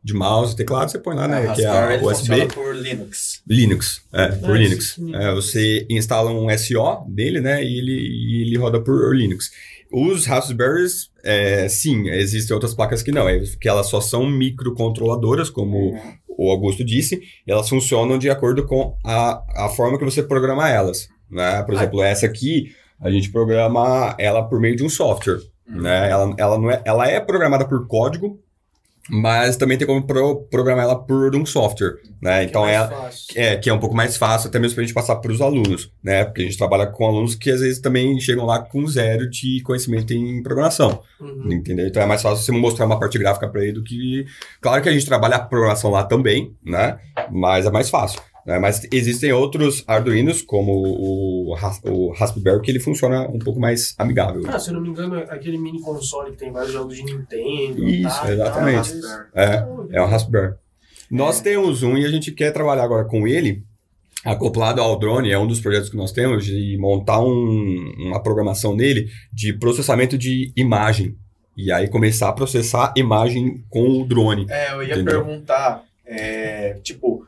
de 0.06 0.14
mouse 0.14 0.54
e 0.54 0.56
teclado, 0.56 0.88
você 0.90 0.98
põe 1.00 1.16
lá, 1.16 1.26
né? 1.26 1.38
A 1.48 1.52
que 1.52 1.62
é 1.62 1.66
Raspberry, 1.66 1.92
a 1.92 1.96
ele 1.96 2.04
USB. 2.06 2.16
funciona 2.16 2.46
por 2.46 2.76
Linux. 2.76 3.42
Linux, 3.46 4.02
é, 4.12 4.28
por 4.28 4.50
Ah, 4.56 4.58
Linux. 4.58 4.96
É, 5.14 5.34
você 5.34 5.86
instala 5.90 6.30
um 6.30 6.48
SO 6.56 7.04
dele, 7.08 7.40
né, 7.40 7.62
e 7.64 7.78
ele, 7.78 7.92
e 7.92 8.42
ele 8.42 8.56
roda 8.56 8.80
por 8.80 9.14
Linux. 9.16 9.50
Os 9.92 10.24
Raspberries, 10.26 11.10
é, 11.24 11.68
sim, 11.68 12.08
existem 12.08 12.54
outras 12.54 12.72
placas 12.72 13.02
que 13.02 13.10
não, 13.10 13.28
é, 13.28 13.40
que 13.60 13.68
elas 13.68 13.86
só 13.88 14.00
são 14.00 14.26
microcontroladoras, 14.30 15.50
como 15.50 15.98
o 16.28 16.50
Augusto 16.50 16.84
disse, 16.84 17.20
e 17.46 17.50
elas 17.50 17.68
funcionam 17.68 18.16
de 18.18 18.30
acordo 18.30 18.64
com 18.64 18.96
a, 19.04 19.42
a 19.66 19.68
forma 19.70 19.98
que 19.98 20.04
você 20.04 20.22
programa 20.22 20.68
elas, 20.70 21.08
né? 21.30 21.62
Por 21.64 21.74
exemplo, 21.74 22.00
essa 22.02 22.26
aqui, 22.26 22.72
a 23.00 23.10
gente 23.10 23.30
programa 23.32 24.14
ela 24.18 24.42
por 24.42 24.60
meio 24.60 24.76
de 24.76 24.84
um 24.84 24.88
software, 24.88 25.40
Uhum. 25.68 25.82
né? 25.82 26.08
Ela, 26.08 26.32
ela, 26.38 26.58
não 26.60 26.70
é, 26.70 26.80
ela 26.84 27.08
é 27.08 27.18
programada 27.18 27.66
por 27.66 27.88
código, 27.88 28.38
mas 29.08 29.56
também 29.56 29.78
tem 29.78 29.86
como 29.86 30.02
pro- 30.06 30.42
programar 30.50 30.84
ela 30.84 30.96
por 30.96 31.34
um 31.36 31.46
software, 31.46 31.94
né? 32.20 32.40
Que 32.44 32.50
Então 32.50 32.66
é 32.66 32.74
é, 32.74 32.78
mais 32.78 32.90
fácil. 32.90 33.26
é, 33.36 33.56
que 33.56 33.70
é 33.70 33.72
um 33.74 33.78
pouco 33.78 33.94
mais 33.94 34.16
fácil, 34.16 34.48
até 34.48 34.58
mesmo 34.58 34.74
para 34.74 34.82
a 34.82 34.86
gente 34.86 34.94
passar 34.94 35.16
para 35.16 35.30
os 35.32 35.40
alunos, 35.40 35.90
né? 36.02 36.24
Porque 36.24 36.42
a 36.42 36.44
gente 36.44 36.58
trabalha 36.58 36.86
com 36.86 37.06
alunos 37.06 37.34
que 37.34 37.50
às 37.50 37.60
vezes 37.60 37.78
também 37.80 38.18
chegam 38.20 38.44
lá 38.44 38.58
com 38.58 38.86
zero 38.86 39.28
de 39.30 39.60
conhecimento 39.62 40.12
em 40.12 40.42
programação, 40.42 41.00
Uhum. 41.20 41.52
entendeu? 41.52 41.86
Então 41.86 42.02
é 42.02 42.06
mais 42.06 42.22
fácil 42.22 42.44
você 42.44 42.52
mostrar 42.52 42.86
uma 42.86 42.98
parte 42.98 43.18
gráfica 43.18 43.48
para 43.48 43.62
ele 43.62 43.72
do 43.72 43.82
que. 43.84 44.26
Claro 44.60 44.82
que 44.82 44.88
a 44.88 44.92
gente 44.92 45.06
trabalha 45.06 45.36
a 45.36 45.40
programação 45.40 45.90
lá 45.90 46.02
também, 46.04 46.52
né? 46.64 46.98
Mas 47.30 47.64
é 47.66 47.70
mais 47.70 47.88
fácil. 47.88 48.20
Né? 48.46 48.58
Mas 48.60 48.86
existem 48.92 49.32
outros 49.32 49.82
Arduinos, 49.86 50.40
como 50.40 50.72
o, 50.72 51.54
Ras- 51.54 51.80
o 51.84 52.12
Raspberry, 52.12 52.60
que 52.62 52.70
ele 52.70 52.78
funciona 52.80 53.22
um 53.28 53.38
pouco 53.40 53.58
mais 53.58 53.94
amigável. 53.98 54.42
Ah, 54.46 54.58
se 54.58 54.70
eu 54.70 54.74
não 54.74 54.80
me 54.80 54.88
engano, 54.90 55.16
é 55.16 55.24
aquele 55.24 55.58
mini 55.58 55.80
console 55.80 56.30
que 56.30 56.36
tem 56.38 56.52
vários 56.52 56.72
jogos 56.72 56.94
de 56.96 57.02
Nintendo. 57.02 57.84
Isso, 57.88 58.20
tá, 58.22 58.32
exatamente. 58.32 59.00
tá, 59.00 59.26
É, 59.34 59.66
é 59.98 60.02
um 60.02 60.06
Raspberry. 60.06 60.54
Nós 61.10 61.40
temos 61.40 61.82
um 61.82 61.96
e 61.96 62.04
a 62.04 62.08
gente 62.08 62.30
quer 62.32 62.52
trabalhar 62.52 62.84
agora 62.84 63.04
com 63.04 63.26
ele, 63.26 63.62
acoplado 64.24 64.80
ao 64.80 64.98
drone, 64.98 65.30
é 65.30 65.38
um 65.38 65.46
dos 65.46 65.60
projetos 65.60 65.88
que 65.88 65.96
nós 65.96 66.10
temos, 66.12 66.44
de 66.44 66.76
montar 66.78 67.20
um- 67.20 67.92
uma 67.98 68.20
programação 68.22 68.74
nele 68.74 69.08
de 69.32 69.52
processamento 69.52 70.16
de 70.18 70.52
imagem. 70.56 71.14
E 71.56 71.72
aí 71.72 71.88
começar 71.88 72.28
a 72.28 72.32
processar 72.32 72.92
imagem 72.96 73.64
com 73.70 74.02
o 74.02 74.04
drone. 74.04 74.46
É, 74.50 74.72
eu 74.72 74.82
ia 74.82 74.94
Entendeu? 74.94 75.24
perguntar, 75.24 75.82
é, 76.04 76.74
tipo, 76.82 77.26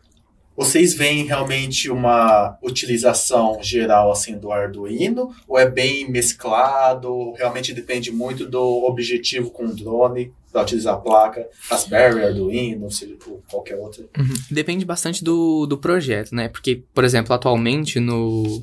vocês 0.58 0.92
veem 0.92 1.24
realmente 1.24 1.88
uma 1.88 2.58
utilização 2.60 3.62
geral 3.62 4.10
assim 4.10 4.36
do 4.36 4.50
Arduino 4.50 5.32
ou 5.46 5.56
é 5.56 5.70
bem 5.70 6.10
mesclado? 6.10 7.32
Realmente 7.34 7.72
depende 7.72 8.10
muito 8.10 8.44
do 8.44 8.84
objetivo 8.84 9.52
com 9.52 9.66
o 9.66 9.72
drone 9.72 10.32
para 10.50 10.62
utilizar 10.62 10.94
a 10.94 10.96
placa, 10.96 11.46
Raspberry, 11.70 12.24
Arduino, 12.24 12.90
seja 12.90 13.14
por 13.14 13.40
qualquer 13.48 13.76
outra. 13.76 14.02
Uhum. 14.18 14.34
Depende 14.50 14.84
bastante 14.84 15.22
do, 15.22 15.64
do 15.64 15.78
projeto, 15.78 16.34
né? 16.34 16.48
Porque, 16.48 16.82
por 16.92 17.04
exemplo, 17.04 17.32
atualmente 17.32 18.00
no, 18.00 18.60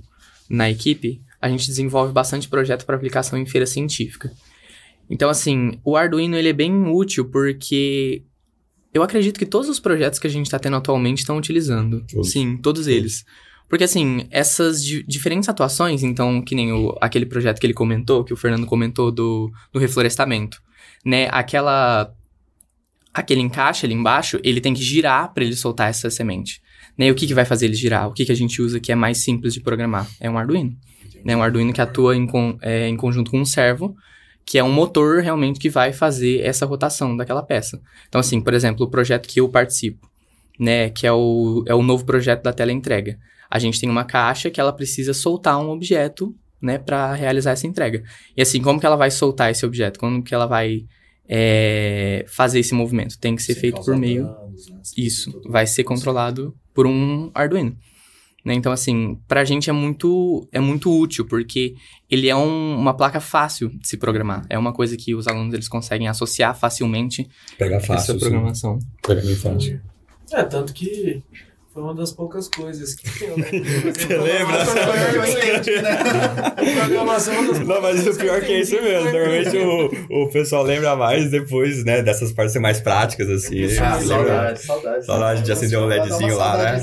na 0.50 0.70
equipe, 0.70 1.22
a 1.42 1.48
gente 1.48 1.66
desenvolve 1.66 2.12
bastante 2.12 2.50
projeto 2.50 2.86
para 2.86 2.98
aplicação 2.98 3.40
em 3.40 3.46
feira 3.46 3.66
científica. 3.66 4.34
Então, 5.10 5.30
assim, 5.30 5.80
o 5.82 5.96
Arduino 5.96 6.36
ele 6.36 6.50
é 6.50 6.54
bem 6.54 6.90
útil 6.90 7.30
porque 7.30 8.22
eu 8.96 9.04
acredito 9.04 9.38
que 9.38 9.46
todos 9.46 9.68
os 9.70 9.80
projetos 9.80 10.18
que 10.18 10.26
a 10.26 10.30
gente 10.30 10.46
está 10.48 10.58
tendo 10.58 10.78
atualmente 10.78 11.20
estão 11.20 11.38
utilizando. 11.38 12.04
Todos. 12.10 12.32
Sim, 12.32 12.58
todos 12.58 12.88
eles. 12.88 13.26
Porque, 13.68 13.84
assim, 13.84 14.26
essas 14.32 14.84
di- 14.84 15.04
diferentes 15.08 15.50
atuações, 15.50 16.02
então, 16.04 16.42
que 16.42 16.56
nem 16.56 16.72
o, 16.72 16.96
aquele 17.02 17.26
projeto 17.26 17.60
que 17.60 17.66
ele 17.66 17.74
comentou, 17.74 18.24
que 18.24 18.32
o 18.34 18.38
Fernando 18.38 18.66
comentou 18.66 19.12
do, 19.12 19.52
do 19.74 19.80
reflorestamento, 19.80 20.62
né? 21.06 21.28
Aquela. 21.32 22.12
Aquele 23.14 23.42
encaixe 23.42 23.86
ali 23.86 23.94
embaixo, 23.96 24.40
ele 24.44 24.60
tem 24.60 24.74
que 24.74 24.84
girar 24.84 25.34
para 25.34 25.44
ele 25.44 25.56
soltar 25.56 25.90
essa 25.90 26.10
semente. 26.10 26.62
Né? 26.98 27.08
E 27.08 27.12
o 27.12 27.16
que, 27.16 27.26
que 27.26 27.34
vai 27.34 27.46
fazer 27.46 27.66
ele 27.66 27.74
girar? 27.74 28.08
O 28.10 28.14
que, 28.14 28.26
que 28.26 28.32
a 28.32 28.36
gente 28.36 28.62
usa 28.62 28.78
que 28.80 28.92
é 28.92 28.96
mais 28.96 29.20
simples 29.20 29.54
de 29.54 29.62
programar? 29.62 30.06
É 30.20 30.30
um 30.30 30.38
Arduino. 30.38 30.76
Né? 31.24 31.36
Um 31.36 31.42
Arduino 31.42 31.72
que 31.72 31.80
atua 31.80 32.16
em, 32.16 32.28
con- 32.28 32.58
é, 32.62 32.90
em 32.90 32.98
conjunto 32.98 33.32
com 33.32 33.40
um 33.40 33.46
servo, 33.46 33.96
que 34.46 34.58
é 34.60 34.64
um 34.64 34.72
motor 34.72 35.22
realmente 35.22 35.60
que 35.60 35.70
vai 35.70 35.92
fazer 35.92 36.42
essa 36.42 36.66
rotação 36.66 37.18
daquela 37.18 37.42
peça. 37.42 37.82
Então, 38.08 38.20
assim, 38.20 38.40
por 38.40 38.54
exemplo, 38.54 38.86
o 38.86 38.90
projeto 38.90 39.28
que 39.28 39.40
eu 39.40 39.50
participo, 39.50 40.08
né, 40.60 40.90
que 40.90 41.08
é 41.08 41.12
o, 41.12 41.64
é 41.68 41.74
o 41.74 41.82
novo 41.82 42.06
projeto 42.06 42.44
da 42.44 42.54
tela 42.54 42.72
entrega. 42.72 43.18
A 43.50 43.58
gente 43.58 43.80
tem 43.80 43.90
uma 43.90 44.06
caixa 44.06 44.50
que 44.50 44.60
ela 44.60 44.72
precisa 44.72 45.14
soltar 45.14 45.60
um 45.60 45.70
objeto, 45.70 46.36
né, 46.62 46.78
para 46.78 47.14
realizar 47.14 47.52
essa 47.52 47.66
entrega. 47.66 48.04
E 48.38 48.42
assim, 48.42 48.62
como 48.62 48.80
que 48.80 48.86
ela 48.86 48.96
vai 48.96 49.10
soltar 49.10 49.50
esse 49.50 49.66
objeto? 49.66 50.00
Como 50.00 50.24
que 50.24 50.34
ela 50.34 50.46
vai 50.46 50.86
é, 51.28 52.24
fazer 52.28 52.60
esse 52.60 52.74
movimento? 52.74 53.18
Tem 53.18 53.36
que 53.36 53.42
ser 53.42 53.54
Sem 53.54 53.62
feito 53.62 53.82
por 53.84 53.98
meio 53.98 54.26
danos, 54.26 54.70
né? 54.70 54.80
isso, 54.96 55.42
vai 55.48 55.66
ser 55.66 55.84
controlado 55.84 56.56
por 56.74 56.86
um 56.86 57.32
Arduino. 57.34 57.76
Né? 58.46 58.54
Então, 58.54 58.72
assim, 58.72 59.18
pra 59.28 59.44
gente 59.44 59.70
é 59.72 59.74
muito, 59.74 60.48
é 60.52 60.60
muito 60.60 60.96
útil, 60.96 61.26
porque 61.26 61.74
ele 62.10 62.30
é 62.30 62.36
um- 62.36 62.76
uma 62.78 62.94
placa 62.94 63.20
fácil 63.20 63.70
de 63.70 63.88
se 63.88 63.98
programar. 63.98 64.46
É 64.50 64.58
uma 64.58 64.72
coisa 64.72 64.96
que 64.96 65.16
os 65.16 65.28
alunos 65.28 65.52
eles 65.54 65.68
conseguem 65.68 66.08
associar 66.08 66.56
facilmente 66.56 67.28
Pega 67.58 67.78
essa 67.78 67.88
fácil. 67.88 68.14
sim. 68.14 68.20
programação. 68.20 68.78
Pega 69.02 69.22
bem 69.22 69.36
fácil. 69.36 69.82
É, 70.32 70.44
tanto 70.44 70.74
que 70.74 71.24
foi 71.76 71.84
uma 71.84 71.94
das 71.94 72.14
poucas 72.14 72.48
coisas 72.48 72.96
que 72.96 73.26
eu. 73.26 73.36
Você 73.36 74.18
lembra? 74.18 74.64
Né? 74.64 74.86
É 76.58 76.88
Não, 77.66 77.82
mas 77.82 78.08
o 78.08 78.16
pior 78.16 78.40
que 78.40 78.54
é 78.54 78.62
isso 78.62 78.82
mesmo. 78.82 79.12
Normalmente 79.12 79.58
o, 79.58 80.24
o 80.24 80.30
pessoal 80.30 80.64
lembra 80.64 80.96
mais 80.96 81.30
depois, 81.30 81.84
né? 81.84 82.02
Dessas 82.02 82.32
partes 82.32 82.54
ser 82.54 82.60
mais 82.60 82.80
práticas, 82.80 83.30
assim. 83.30 83.66
Ah, 83.78 84.00
saudade, 84.00 84.62
saudade. 84.62 85.06
Saudade 85.06 85.42
de 85.42 85.52
acender 85.52 85.78
um 85.78 85.86
LEDzinho 85.86 86.38
lá, 86.38 86.58
né? 86.58 86.80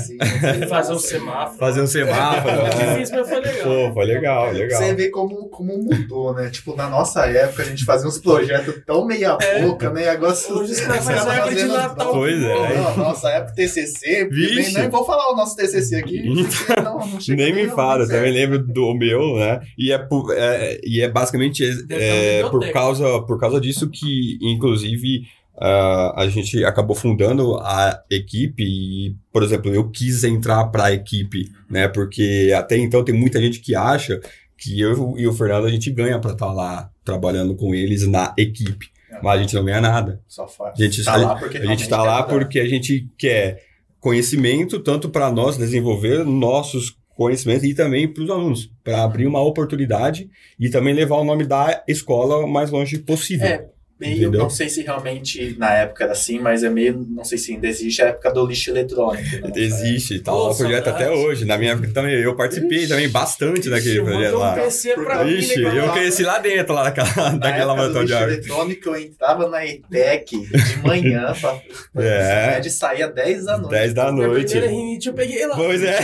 Fazer 0.69 0.93
um 0.93 0.99
semáforo. 0.99 1.57
Fazer 1.57 1.81
um 1.81 1.87
semáforo. 1.87 2.55
Foi 2.55 2.85
né? 2.85 2.93
difícil, 2.93 3.17
mas 3.17 3.29
foi 3.29 3.39
legal. 3.39 3.63
Pô, 3.63 3.93
foi 3.95 4.05
legal, 4.05 4.51
legal. 4.51 4.79
Você 4.79 4.93
vê 4.93 5.09
como, 5.09 5.49
como 5.49 5.75
mudou, 5.75 6.35
né? 6.35 6.51
Tipo, 6.51 6.75
na 6.75 6.87
nossa 6.87 7.25
época 7.25 7.63
a 7.63 7.65
gente 7.65 7.83
fazia 7.83 8.07
uns 8.07 8.19
projetos 8.19 8.75
tão 8.85 9.07
meia 9.07 9.35
boca, 9.59 9.89
né? 9.89 10.03
E 10.03 10.09
agora 10.09 10.33
Hoje 10.33 10.73
os 10.73 10.79
caras 10.81 11.03
fazem 11.03 11.31
árvore 11.31 11.55
de 11.55 11.63
Natal. 11.63 12.11
Pois 12.11 12.43
é. 12.43 12.75
Não, 12.75 12.97
nossa 12.97 13.29
época 13.29 13.55
TCC, 13.55 14.29
Vixe. 14.29 14.82
Nem 14.83 14.89
vou 14.91 15.05
falar 15.05 15.31
o 15.31 15.35
nosso 15.35 15.55
TCC 15.55 15.95
aqui. 15.97 16.23
Então, 16.25 16.83
não, 16.83 17.19
Nem 17.35 17.53
me 17.53 17.67
fala, 17.69 18.07
também 18.07 18.31
lembro 18.31 18.59
do 18.65 18.93
meu, 18.93 19.35
né? 19.37 19.59
E 19.77 19.91
é, 19.91 19.97
por- 19.97 20.33
é- 20.35 20.79
e 20.83 21.01
é 21.01 21.09
basicamente 21.09 21.63
é, 21.89 22.41
uma 22.41 22.49
por, 22.51 22.71
causa, 22.71 23.21
por 23.23 23.39
causa 23.39 23.59
disso 23.59 23.89
que, 23.89 24.37
inclusive, 24.41 25.23
ah, 25.59 26.13
a 26.17 26.27
gente 26.27 26.63
acabou 26.65 26.95
fundando 26.95 27.55
a 27.57 28.01
equipe 28.09 28.63
e, 28.63 29.15
por 29.31 29.43
exemplo, 29.43 29.73
eu 29.73 29.89
quis 29.89 30.23
entrar 30.23 30.65
para 30.65 30.85
a 30.85 30.93
equipe, 30.93 31.49
né? 31.69 31.87
Porque 31.87 32.51
até 32.55 32.77
então 32.77 33.03
tem 33.03 33.13
muita 33.15 33.39
gente 33.39 33.59
que 33.59 33.75
acha 33.75 34.19
que 34.57 34.79
eu 34.79 35.13
e 35.17 35.27
o 35.27 35.33
Fernando 35.33 35.67
a 35.67 35.69
gente 35.69 35.91
ganha 35.91 36.19
para 36.19 36.31
estar 36.31 36.51
lá 36.53 36.89
trabalhando 37.03 37.53
com 37.55 37.75
eles 37.75 38.07
na 38.07 38.33
equipe, 38.37 38.87
mas 39.21 39.37
a 39.37 39.41
gente 39.41 39.53
não 39.55 39.65
ganha 39.65 39.81
nada. 39.81 40.21
Só 40.27 40.47
faz. 40.47 40.73
A 40.79 40.83
gente- 40.83 41.03
tá 41.03 41.15
lá 41.17 41.35
porque 41.35 41.57
A 41.57 41.65
gente 41.65 41.83
está 41.83 41.97
quer 41.97 42.03
lá 42.03 42.23
porque 42.23 42.59
a 42.59 42.67
gente 42.67 43.07
quer 43.17 43.61
conhecimento, 44.03 44.81
tanto 44.81 45.07
para 45.07 45.31
nós 45.31 45.55
desenvolver 45.55 46.25
nossos 46.25 46.97
conhecimentos 47.15 47.63
e 47.63 47.73
também 47.73 48.05
para 48.05 48.21
os 48.21 48.29
alunos, 48.29 48.69
para 48.83 49.01
abrir 49.01 49.25
uma 49.25 49.41
oportunidade 49.41 50.29
e 50.59 50.69
também 50.69 50.93
levar 50.93 51.15
o 51.15 51.23
nome 51.23 51.45
da 51.45 51.81
escola 51.87 52.39
o 52.39 52.47
mais 52.47 52.69
longe 52.69 52.99
possível. 52.99 53.47
É, 53.47 53.69
meio, 54.03 54.21
Entendeu? 54.23 54.41
não 54.41 54.49
sei 54.49 54.69
se 54.69 54.81
realmente 54.83 55.55
na 55.57 55.73
época 55.73 56.03
era 56.03 56.13
assim, 56.13 56.39
mas 56.39 56.63
é 56.63 56.69
meio, 56.69 57.05
não 57.09 57.23
sei 57.23 57.37
se 57.37 57.53
ainda 57.53 57.67
existe 57.67 58.01
a 58.01 58.07
época 58.07 58.31
do 58.31 58.45
lixo 58.45 58.69
eletrônico. 58.69 59.23
né? 59.47 59.51
Existe, 59.55 60.19
tá 60.19 60.31
lá 60.31 60.49
o 60.51 60.55
projeto 60.57 60.87
até 60.89 61.09
hoje. 61.09 61.45
Na 61.45 61.57
minha 61.57 61.71
época 61.73 61.89
também, 61.93 62.13
eu 62.15 62.35
participei 62.35 62.79
Ixi. 62.79 62.87
também 62.89 63.09
bastante 63.09 63.69
daquele 63.69 63.95
Ixi, 63.95 64.03
projeto 64.03 64.23
mandou 64.23 64.39
um 64.39 64.43
lá. 64.43 64.53
PC 64.55 64.93
pra 64.95 65.23
mim, 65.23 65.31
Ixi, 65.37 65.61
né, 65.61 65.79
eu 65.79 65.91
cresci 65.93 66.23
lá 66.23 66.39
dentro, 66.39 66.73
lá 66.73 66.83
daquela, 66.89 67.31
Na 67.31 67.37
daquela 67.37 67.73
época 67.73 67.87
do 67.89 67.93
maratona 67.93 68.05
de 68.05 68.13
eletrônico, 68.13 68.89
eu 68.89 68.95
entrava 68.97 69.47
na 69.49 69.65
ETEC 69.65 70.37
de 70.39 70.77
manhã 70.83 71.33
pra, 71.39 71.55
pra 71.93 72.03
É. 72.03 72.59
de 72.59 72.69
sair 72.69 73.03
às 73.03 73.13
10 73.13 73.45
da 73.45 73.57
noite. 73.57 73.71
10 73.71 73.93
da 73.93 74.11
noite. 74.11 74.51
primeira 74.51 74.67
rinite 74.75 75.07
eu 75.07 75.13
peguei 75.13 75.45
lá. 75.47 75.55
Pois 75.55 75.81
é, 75.83 75.99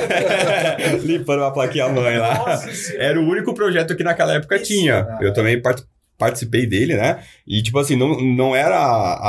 limpando 1.03 1.39
uma 1.41 1.53
plaquinha 1.53 1.87
mãe 1.89 2.17
lá. 2.17 2.35
Nossa. 2.35 2.69
Era 2.97 3.19
o 3.19 3.23
único 3.27 3.53
projeto 3.53 3.95
que 3.95 4.03
naquela 4.03 4.33
época 4.35 4.55
Isso, 4.55 4.65
tinha. 4.65 5.03
né? 5.03 5.17
Eu 5.21 5.33
também 5.33 5.61
part- 5.61 5.83
participei 6.19 6.67
dele, 6.67 6.95
né? 6.95 7.23
E, 7.47 7.63
tipo 7.63 7.79
assim, 7.79 7.95
não, 7.95 8.21
não 8.21 8.55
era 8.55 8.77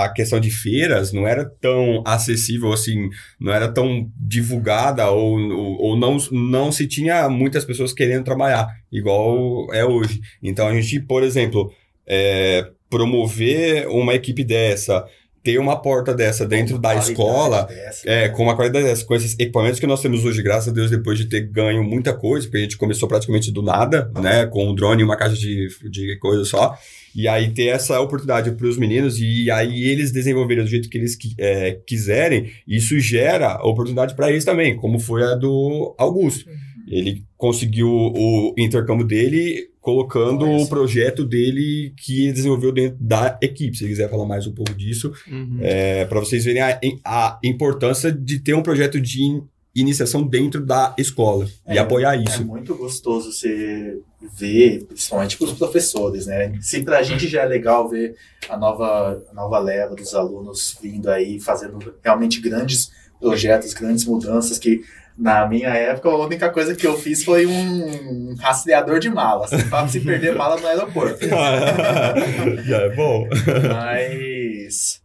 a 0.04 0.12
questão 0.12 0.40
de 0.40 0.50
feiras, 0.50 1.12
não 1.12 1.26
era 1.26 1.44
tão 1.44 2.02
acessível 2.04 2.72
assim, 2.72 3.08
não 3.38 3.52
era 3.52 3.72
tão 3.72 4.10
divulgada 4.18 5.08
ou, 5.08 5.38
ou, 5.38 5.80
ou 5.80 5.96
não, 5.96 6.18
não 6.32 6.72
se 6.72 6.86
tinha 6.88 7.28
muitas 7.30 7.64
pessoas 7.64 7.92
querendo 7.92 8.24
trabalhar, 8.24 8.66
igual 8.90 9.72
é 9.72 9.84
hoje. 9.84 10.20
Então, 10.42 10.66
a 10.66 10.74
gente, 10.74 10.98
por 11.00 11.22
exemplo, 11.22 11.72
é, 12.06 12.68
promover 12.90 13.86
uma 13.88 14.14
equipe 14.14 14.42
dessa, 14.42 15.06
ter 15.42 15.58
uma 15.58 15.80
porta 15.80 16.14
dessa 16.14 16.46
dentro 16.46 16.78
da 16.78 16.94
escola, 16.94 17.62
dessa, 17.62 18.08
é, 18.08 18.22
né? 18.22 18.28
com 18.28 18.42
uma 18.42 18.54
qualidade 18.54 18.84
dessa, 18.84 19.04
com 19.04 19.14
esses 19.14 19.32
equipamentos 19.38 19.80
que 19.80 19.86
nós 19.86 20.02
temos 20.02 20.24
hoje, 20.24 20.42
graças 20.42 20.68
a 20.68 20.72
Deus, 20.72 20.90
depois 20.90 21.18
de 21.18 21.26
ter 21.26 21.40
ganho 21.40 21.82
muita 21.82 22.12
coisa, 22.12 22.46
porque 22.46 22.58
a 22.58 22.62
gente 22.62 22.76
começou 22.76 23.08
praticamente 23.08 23.50
do 23.50 23.62
nada, 23.62 24.10
né? 24.20 24.46
Com 24.46 24.68
um 24.68 24.74
drone 24.74 25.00
e 25.00 25.04
uma 25.04 25.16
caixa 25.16 25.36
de, 25.36 25.68
de 25.90 26.18
coisa 26.18 26.44
só. 26.44 26.76
E 27.14 27.26
aí 27.26 27.50
ter 27.50 27.66
essa 27.66 27.98
oportunidade 28.00 28.52
para 28.52 28.66
os 28.66 28.76
meninos 28.76 29.18
e 29.18 29.50
aí 29.50 29.88
eles 29.88 30.12
desenvolverem 30.12 30.62
do 30.62 30.70
jeito 30.70 30.88
que 30.88 30.98
eles 30.98 31.16
é, 31.38 31.78
quiserem, 31.86 32.52
isso 32.68 32.98
gera 33.00 33.56
oportunidade 33.64 34.14
para 34.14 34.30
eles 34.30 34.44
também, 34.44 34.76
como 34.76 35.00
foi 35.00 35.24
a 35.24 35.34
do 35.34 35.94
Augusto. 35.98 36.48
Ele 36.86 37.24
conseguiu 37.36 37.88
o 37.88 38.54
intercâmbio 38.58 39.06
dele 39.06 39.69
colocando 39.80 40.44
o 40.46 40.68
projeto 40.68 41.24
dele 41.24 41.92
que 41.96 42.24
ele 42.24 42.32
desenvolveu 42.32 42.70
dentro 42.72 42.98
da 43.00 43.38
equipe. 43.42 43.76
Se 43.76 43.84
ele 43.84 43.90
quiser 43.92 44.10
falar 44.10 44.26
mais 44.26 44.46
um 44.46 44.52
pouco 44.52 44.74
disso, 44.74 45.10
Uhum. 45.26 45.58
é, 45.60 46.04
para 46.04 46.20
vocês 46.20 46.44
verem 46.44 46.62
a, 46.62 46.78
a 47.04 47.38
importância 47.42 48.12
de 48.12 48.38
ter 48.40 48.54
um 48.54 48.62
projeto 48.62 49.00
de 49.00 49.22
in- 49.22 49.42
iniciação 49.74 50.22
dentro 50.26 50.64
da 50.66 50.94
escola 50.98 51.46
e 51.68 51.76
É, 51.76 51.78
apoiar 51.78 52.14
É 52.18 52.22
isso. 52.24 52.44
muito 52.44 52.74
gostoso 52.74 53.32
você 53.32 53.98
ver, 54.36 54.84
principalmente 54.84 55.38
para 55.38 55.46
os 55.46 55.52
professores, 55.54 56.26
né? 56.26 56.52
Se 56.60 56.82
pra 56.82 57.02
gente 57.02 57.26
já 57.28 57.42
é 57.42 57.46
legal 57.46 57.88
ver 57.88 58.14
a 58.48 58.56
nova, 58.58 59.24
a 59.30 59.34
nova 59.34 59.58
leva 59.58 59.94
dos 59.94 60.14
alunos 60.14 60.76
vindo 60.82 61.08
aí, 61.08 61.40
fazendo 61.40 61.78
realmente 62.04 62.40
grandes 62.40 62.90
projetos, 63.18 63.72
grandes 63.72 64.04
mudanças 64.04 64.58
que 64.58 64.82
na 65.16 65.46
minha 65.46 65.68
época, 65.68 66.08
a 66.08 66.16
única 66.16 66.50
coisa 66.50 66.74
que 66.74 66.86
eu 66.86 66.96
fiz 66.96 67.22
foi 67.24 67.46
um 67.46 68.34
rastreador 68.38 68.98
de 68.98 69.10
malas, 69.10 69.50
para 69.64 69.86
se 69.88 70.00
perder 70.00 70.34
mala 70.34 70.58
no 70.58 70.66
aeroporto. 70.66 71.26
Já 72.64 72.78
é 72.78 72.90
bom. 72.94 73.28
Mas. 73.68 75.00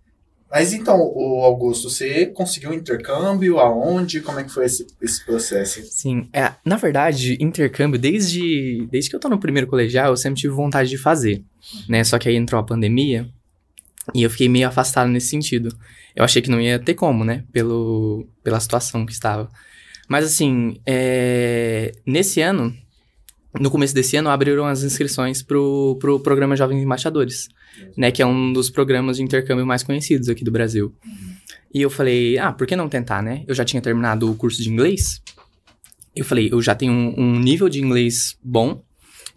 Mas 0.50 0.72
então, 0.72 1.02
o 1.02 1.42
Augusto, 1.44 1.90
você 1.90 2.28
conseguiu 2.28 2.74
intercâmbio? 2.74 3.60
Aonde? 3.60 4.22
Como 4.22 4.40
é 4.40 4.44
que 4.44 4.52
foi 4.52 4.66
esse, 4.66 4.88
esse 5.02 5.26
processo? 5.26 5.82
Sim, 5.84 6.30
é, 6.32 6.54
na 6.64 6.78
verdade, 6.78 7.38
intercâmbio, 7.42 8.00
desde, 8.00 8.88
desde 8.90 9.10
que 9.10 9.16
eu 9.16 9.20
tô 9.20 9.28
no 9.28 9.40
primeiro 9.40 9.68
colegial, 9.68 10.12
eu 10.12 10.18
sempre 10.18 10.40
tive 10.40 10.54
vontade 10.54 10.90
de 10.90 10.98
fazer, 10.98 11.44
né? 11.90 12.04
Só 12.06 12.18
que 12.18 12.30
aí 12.30 12.36
entrou 12.36 12.62
a 12.62 12.64
pandemia 12.64 13.28
e 14.14 14.24
eu 14.24 14.30
fiquei 14.30 14.48
meio 14.48 14.68
afastado 14.68 15.10
nesse 15.10 15.28
sentido. 15.28 15.76
Eu 16.16 16.24
achei 16.24 16.42
que 16.42 16.50
não 16.50 16.62
ia 16.62 16.80
ter 16.80 16.94
como, 16.94 17.26
né? 17.26 17.44
Pelo, 17.52 18.26
pela 18.44 18.60
situação 18.60 19.06
que 19.06 19.12
estava. 19.12 19.50
Mas 20.08 20.26
assim, 20.26 20.80
é, 20.86 21.92
nesse 22.06 22.42
ano, 22.42 22.76
no 23.60 23.72
começo 23.72 23.94
desse 23.94 24.18
ano, 24.18 24.30
abriram 24.30 24.66
as 24.66 24.84
inscrições 24.84 25.42
pro, 25.42 25.98
pro 26.00 26.20
programa 26.20 26.56
Jovens 26.56 26.84
Embaixadores, 26.84 27.48
né? 27.98 28.12
Que 28.12 28.22
é 28.22 28.26
um 28.26 28.54
dos 28.54 28.70
programas 28.70 29.18
de 29.18 29.24
intercâmbio 29.24 29.66
mais 29.66 29.84
conhecidos 29.84 30.30
aqui 30.30 30.44
do 30.44 30.52
Brasil. 30.52 30.94
E 31.74 31.82
eu 31.82 31.90
falei, 31.90 32.38
ah, 32.38 32.54
por 32.54 32.68
que 32.68 32.76
não 32.76 32.88
tentar, 32.88 33.22
né? 33.22 33.44
Eu 33.48 33.56
já 33.56 33.66
tinha 33.66 33.82
terminado 33.82 34.30
o 34.30 34.36
curso 34.36 34.62
de 34.62 34.70
inglês. 34.70 35.22
Eu 36.16 36.24
falei, 36.24 36.50
eu 36.52 36.62
já 36.62 36.74
tenho 36.74 36.94
um, 36.94 37.14
um 37.18 37.40
nível 37.40 37.68
de 37.68 37.82
inglês 37.82 38.38
bom. 38.42 38.82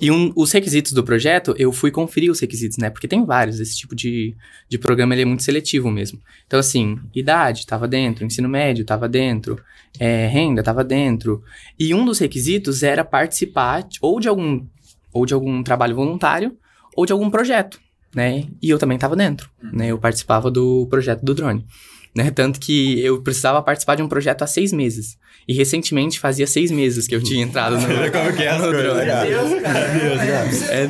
E 0.00 0.10
um- 0.12 0.32
os 0.36 0.52
requisitos 0.52 0.92
do 0.92 1.02
projeto, 1.02 1.54
eu 1.58 1.72
fui 1.72 1.90
conferir 1.90 2.30
os 2.30 2.38
requisitos, 2.38 2.78
né? 2.78 2.88
Porque 2.88 3.08
tem 3.08 3.24
vários, 3.24 3.58
esse 3.58 3.76
tipo 3.76 3.96
de, 3.96 4.34
de 4.68 4.78
programa 4.78 5.12
ele 5.14 5.22
é 5.22 5.24
muito 5.24 5.42
seletivo 5.42 5.90
mesmo. 5.90 6.20
Então, 6.46 6.60
assim, 6.60 6.98
idade 7.14 7.60
estava 7.60 7.88
dentro, 7.88 8.24
ensino 8.24 8.48
médio 8.48 8.82
estava 8.82 9.08
dentro, 9.08 9.60
é, 9.98 10.28
renda 10.28 10.60
estava 10.60 10.84
dentro. 10.84 11.42
E 11.78 11.92
um 11.92 12.04
dos 12.04 12.18
requisitos 12.20 12.82
era 12.84 13.04
participar 13.04 13.86
ou 14.00 14.20
de 14.20 14.28
algum, 14.28 14.64
ou 15.12 15.26
de 15.26 15.34
algum 15.34 15.62
trabalho 15.64 15.96
voluntário 15.96 16.56
ou 16.96 17.04
de 17.04 17.12
algum 17.12 17.28
projeto, 17.28 17.80
né? 18.14 18.44
E 18.62 18.70
eu 18.70 18.78
também 18.78 18.96
estava 18.96 19.16
dentro, 19.16 19.50
né? 19.72 19.88
Eu 19.88 19.98
participava 19.98 20.48
do 20.50 20.86
projeto 20.88 21.24
do 21.24 21.34
drone. 21.34 21.64
Né? 22.16 22.30
Tanto 22.30 22.58
que 22.58 23.00
eu 23.00 23.22
precisava 23.22 23.62
participar 23.62 23.94
de 23.94 24.02
um 24.02 24.08
projeto 24.08 24.42
há 24.42 24.46
seis 24.46 24.72
meses. 24.72 25.16
E 25.46 25.54
recentemente 25.54 26.18
fazia 26.20 26.46
seis 26.46 26.70
meses 26.70 27.06
que 27.06 27.14
eu 27.14 27.22
tinha 27.22 27.42
entrado 27.42 27.76
no, 27.76 27.80
Como 28.12 28.36
que 28.36 28.42
é 28.42 28.48
as 28.50 28.60
coisas? 28.60 28.82
Meu 28.82 28.94
Deus, 28.96 29.62
cara. 29.62 29.94
Meu 29.94 30.08
Deus, 30.10 30.20
cara. 30.20 30.74
É, 30.74 30.82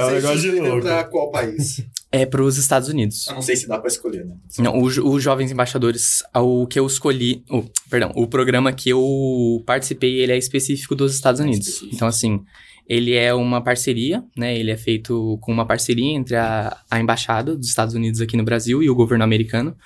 É 0.00 0.04
um 0.06 0.10
negócio 0.10 0.40
de 0.40 0.50
louco. 0.60 0.80
Pra 0.82 1.04
qual 1.04 1.30
país? 1.30 1.84
é 2.12 2.24
para 2.24 2.42
os 2.42 2.56
Estados 2.56 2.88
Unidos. 2.88 3.26
Eu 3.26 3.34
não 3.34 3.42
sei 3.42 3.56
se 3.56 3.68
dá 3.68 3.78
pra 3.78 3.88
escolher, 3.88 4.24
né? 4.24 4.34
Não, 4.58 4.80
o, 4.80 4.90
jo- 4.90 5.06
os 5.06 5.22
Jovens 5.22 5.50
Embaixadores, 5.52 6.22
o 6.34 6.66
que 6.66 6.78
eu 6.78 6.86
escolhi, 6.86 7.42
o, 7.50 7.62
perdão, 7.90 8.10
o 8.14 8.26
programa 8.26 8.72
que 8.72 8.88
eu 8.88 9.62
participei, 9.66 10.20
ele 10.20 10.32
é 10.32 10.38
específico 10.38 10.94
dos 10.94 11.14
Estados 11.14 11.40
É 11.40 11.44
Unidos. 11.44 11.66
específico. 11.66 11.94
Então, 11.94 12.08
assim, 12.08 12.40
ele 12.88 13.14
é 13.14 13.34
uma 13.34 13.60
parceria, 13.60 14.22
né? 14.36 14.56
Ele 14.56 14.70
é 14.70 14.76
feito 14.76 15.38
com 15.40 15.52
uma 15.52 15.66
parceria 15.66 16.14
entre 16.14 16.36
a, 16.36 16.76
a 16.90 17.00
Embaixada 17.00 17.56
dos 17.56 17.68
Estados 17.68 17.94
Unidos 17.94 18.20
aqui 18.20 18.36
no 18.36 18.44
Brasil 18.44 18.82
e 18.82 18.88
o 18.88 18.94
governo 18.94 19.24
americano. 19.24 19.76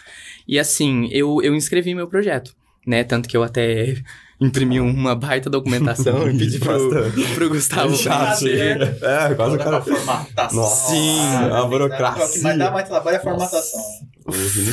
E, 0.46 0.58
assim, 0.58 1.08
eu, 1.10 1.40
eu 1.42 1.54
inscrevi 1.54 1.94
meu 1.94 2.06
projeto, 2.08 2.54
né? 2.86 3.02
Tanto 3.04 3.28
que 3.28 3.36
eu 3.36 3.42
até 3.42 3.96
imprimi 4.40 4.80
uma 4.80 5.14
baita 5.14 5.48
documentação 5.48 6.28
e 6.30 6.36
pedi 6.36 6.58
pro, 6.58 6.90
pro 7.34 7.48
Gustavo 7.48 7.96
fazer. 7.96 8.80
É, 9.02 9.34
quase 9.34 9.56
o 9.56 9.58
cara. 9.58 9.80
formatação. 9.80 10.66
Sim, 10.66 11.20
a 11.50 11.62
O 11.64 11.68
burocracia. 11.68 12.28
que 12.28 12.40
mais 12.42 12.58
dá 12.58 12.70
mais 12.70 12.88
trabalho 12.88 13.14
é 13.14 13.18
a 13.18 13.22
formatação. 13.22 13.80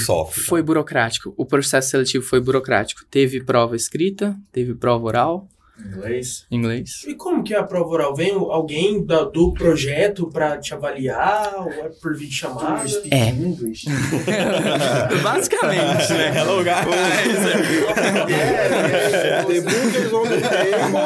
Sofre. 0.05 0.41
Foi 0.41 0.61
burocrático. 0.61 1.33
O 1.37 1.45
processo 1.45 1.89
seletivo 1.89 2.23
foi 2.23 2.39
burocrático. 2.39 3.01
Teve 3.09 3.41
prova 3.43 3.75
escrita, 3.75 4.35
teve 4.51 4.75
prova 4.75 5.05
oral, 5.05 5.47
Inglês. 5.85 6.45
inglês. 6.49 7.03
E 7.07 7.13
como 7.15 7.43
que 7.43 7.53
é 7.53 7.57
a 7.57 7.63
prova 7.63 7.89
oral? 7.89 8.15
Vem 8.15 8.31
alguém 8.31 9.05
da- 9.05 9.23
do 9.25 9.53
projeto 9.53 10.27
pra 10.31 10.57
te 10.57 10.73
avaliar? 10.73 11.53
Ou 11.57 11.71
é 11.71 11.89
por 12.01 12.15
vídeo 12.17 12.33
chamada? 12.33 12.83
É. 13.11 13.29
English. 13.29 13.85
Basicamente, 15.21 16.13
né? 16.13 16.33
Hello, 16.35 16.63
guys. 16.63 16.87
É, 18.27 19.43
The 19.43 19.61
book 19.61 19.97
is 19.97 20.13
on 20.13 20.23
the 20.23 20.41
table. 20.41 20.97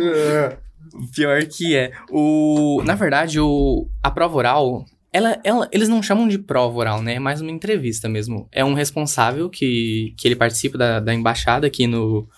É. 0.00 0.46
É. 0.52 0.56
Pior 1.14 1.42
que 1.46 1.76
é. 1.76 1.92
O, 2.10 2.82
na 2.84 2.94
verdade, 2.94 3.38
o, 3.40 3.86
a 4.02 4.10
prova 4.10 4.36
oral, 4.36 4.84
ela, 5.12 5.40
ela, 5.42 5.68
eles 5.72 5.88
não 5.88 6.02
chamam 6.02 6.28
de 6.28 6.38
prova 6.38 6.78
oral, 6.78 7.02
né? 7.02 7.14
É 7.14 7.18
mais 7.18 7.40
uma 7.40 7.50
entrevista 7.50 8.08
mesmo. 8.08 8.48
É 8.52 8.64
um 8.64 8.74
responsável 8.74 9.50
que, 9.50 10.14
que 10.16 10.28
ele 10.28 10.36
participa 10.36 10.78
da, 10.78 11.00
da 11.00 11.12
embaixada 11.12 11.66
aqui 11.66 11.86
no, 11.86 12.28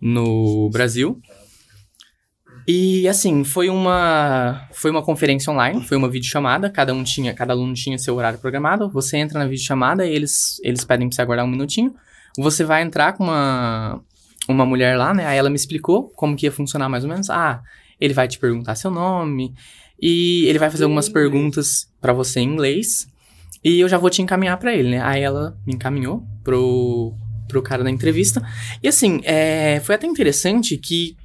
no 0.00 0.70
Brasil. 0.70 1.20
E 2.66 3.08
assim, 3.08 3.42
foi 3.42 3.68
uma 3.68 4.68
foi 4.72 4.90
uma 4.90 5.02
conferência 5.02 5.52
online, 5.52 5.82
foi 5.82 5.96
uma 5.96 6.08
videochamada, 6.08 6.70
cada 6.70 6.94
um 6.94 7.02
tinha, 7.02 7.34
cada 7.34 7.52
aluno 7.52 7.74
tinha 7.74 7.98
seu 7.98 8.14
horário 8.14 8.38
programado. 8.38 8.88
Você 8.90 9.16
entra 9.16 9.38
na 9.40 9.46
videochamada 9.46 10.06
e 10.06 10.14
eles 10.14 10.60
eles 10.62 10.84
pedem 10.84 11.08
pra 11.08 11.16
você 11.16 11.22
aguardar 11.22 11.44
um 11.44 11.50
minutinho. 11.50 11.92
Você 12.38 12.64
vai 12.64 12.82
entrar 12.82 13.14
com 13.14 13.24
uma 13.24 14.00
uma 14.48 14.64
mulher 14.64 14.96
lá, 14.96 15.12
né? 15.12 15.26
Aí 15.26 15.36
ela 15.36 15.50
me 15.50 15.56
explicou 15.56 16.08
como 16.10 16.36
que 16.36 16.46
ia 16.46 16.52
funcionar 16.52 16.88
mais 16.88 17.02
ou 17.02 17.10
menos. 17.10 17.28
Ah, 17.30 17.62
ele 18.00 18.14
vai 18.14 18.28
te 18.28 18.38
perguntar 18.38 18.76
seu 18.76 18.92
nome 18.92 19.54
e 20.02 20.46
ele 20.46 20.58
vai 20.58 20.68
fazer 20.68 20.82
algumas 20.82 21.08
perguntas 21.08 21.88
pra 22.00 22.12
você 22.12 22.40
em 22.40 22.48
inglês 22.48 23.06
e 23.62 23.78
eu 23.78 23.88
já 23.88 23.96
vou 23.96 24.10
te 24.10 24.20
encaminhar 24.20 24.58
pra 24.58 24.74
ele, 24.74 24.90
né? 24.90 25.00
Aí 25.00 25.22
ela 25.22 25.56
me 25.64 25.74
encaminhou 25.74 26.26
pro 26.42 27.14
pro 27.48 27.62
cara 27.62 27.84
da 27.84 27.90
entrevista. 27.90 28.42
E 28.82 28.88
assim, 28.88 29.20
é, 29.24 29.78
foi 29.80 29.94
até 29.94 30.06
interessante 30.06 30.76
que 30.78 31.16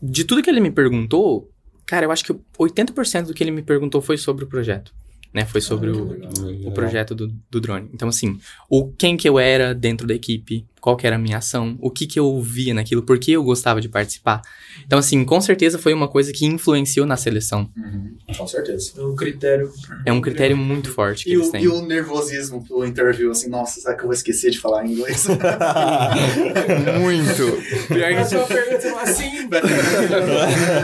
de 0.00 0.24
tudo 0.24 0.40
que 0.40 0.48
ele 0.48 0.60
me 0.60 0.70
perguntou, 0.70 1.50
cara, 1.84 2.06
eu 2.06 2.12
acho 2.12 2.24
que 2.24 2.32
80% 2.32 3.26
do 3.26 3.34
que 3.34 3.42
ele 3.42 3.50
me 3.50 3.62
perguntou 3.62 4.00
foi 4.00 4.16
sobre 4.16 4.44
o 4.44 4.46
projeto. 4.46 4.94
Né? 5.34 5.44
Foi 5.44 5.60
sobre 5.60 5.90
o, 5.90 6.16
o 6.64 6.70
projeto 6.70 7.12
do, 7.14 7.26
do 7.50 7.60
drone. 7.60 7.90
Então, 7.92 8.08
assim, 8.08 8.38
o 8.70 8.90
quem 8.92 9.16
que 9.16 9.28
eu 9.28 9.38
era 9.38 9.74
dentro 9.74 10.06
da 10.06 10.14
equipe, 10.14 10.64
qual 10.88 10.96
que 10.96 11.06
era 11.06 11.16
a 11.16 11.18
minha 11.18 11.36
ação, 11.36 11.76
o 11.82 11.90
que 11.90 12.06
que 12.06 12.18
eu 12.18 12.40
via 12.40 12.72
naquilo, 12.72 13.02
por 13.02 13.18
que 13.18 13.32
eu 13.32 13.42
gostava 13.44 13.78
de 13.78 13.90
participar. 13.90 14.40
Então, 14.86 14.98
assim, 14.98 15.22
com 15.22 15.38
certeza 15.38 15.78
foi 15.78 15.92
uma 15.92 16.08
coisa 16.08 16.32
que 16.32 16.46
influenciou 16.46 17.04
na 17.04 17.14
seleção. 17.14 17.68
Uhum, 17.76 18.16
com 18.38 18.46
certeza. 18.46 18.92
É 18.96 19.02
um 19.02 19.14
critério. 19.14 19.70
É 20.06 20.12
um 20.12 20.20
critério 20.22 20.56
muito 20.56 20.90
forte 20.90 21.24
que 21.24 21.30
E 21.30 21.34
eles 21.34 21.48
o, 21.48 21.52
têm. 21.52 21.64
e 21.64 21.68
o 21.68 21.82
nervosismo 21.82 22.64
pro 22.66 22.86
interview, 22.86 23.30
assim, 23.30 23.50
nossa, 23.50 23.78
será 23.82 23.94
que 23.94 24.00
eu 24.00 24.06
vou 24.06 24.14
esquecer 24.14 24.50
de 24.50 24.58
falar 24.58 24.86
inglês? 24.86 25.26
Muito. 26.98 27.62
Pior 27.88 28.26
que 28.28 28.34
uma 28.36 28.46
pergunta 28.46 28.80
fala 28.80 29.02
assim. 29.02 29.48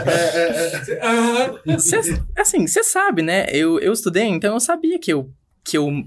É, 0.05 0.99
aham. 1.07 1.79
Cê- 1.79 2.19
assim, 2.35 2.67
você 2.67 2.83
sabe, 2.83 3.23
né? 3.23 3.47
Eu, 3.51 3.79
eu 3.79 3.91
estudei, 3.91 4.25
então 4.25 4.53
eu 4.53 4.59
sabia 4.59 4.99
que 4.99 5.11
eu, 5.11 5.31
que 5.63 5.75
eu 5.77 6.03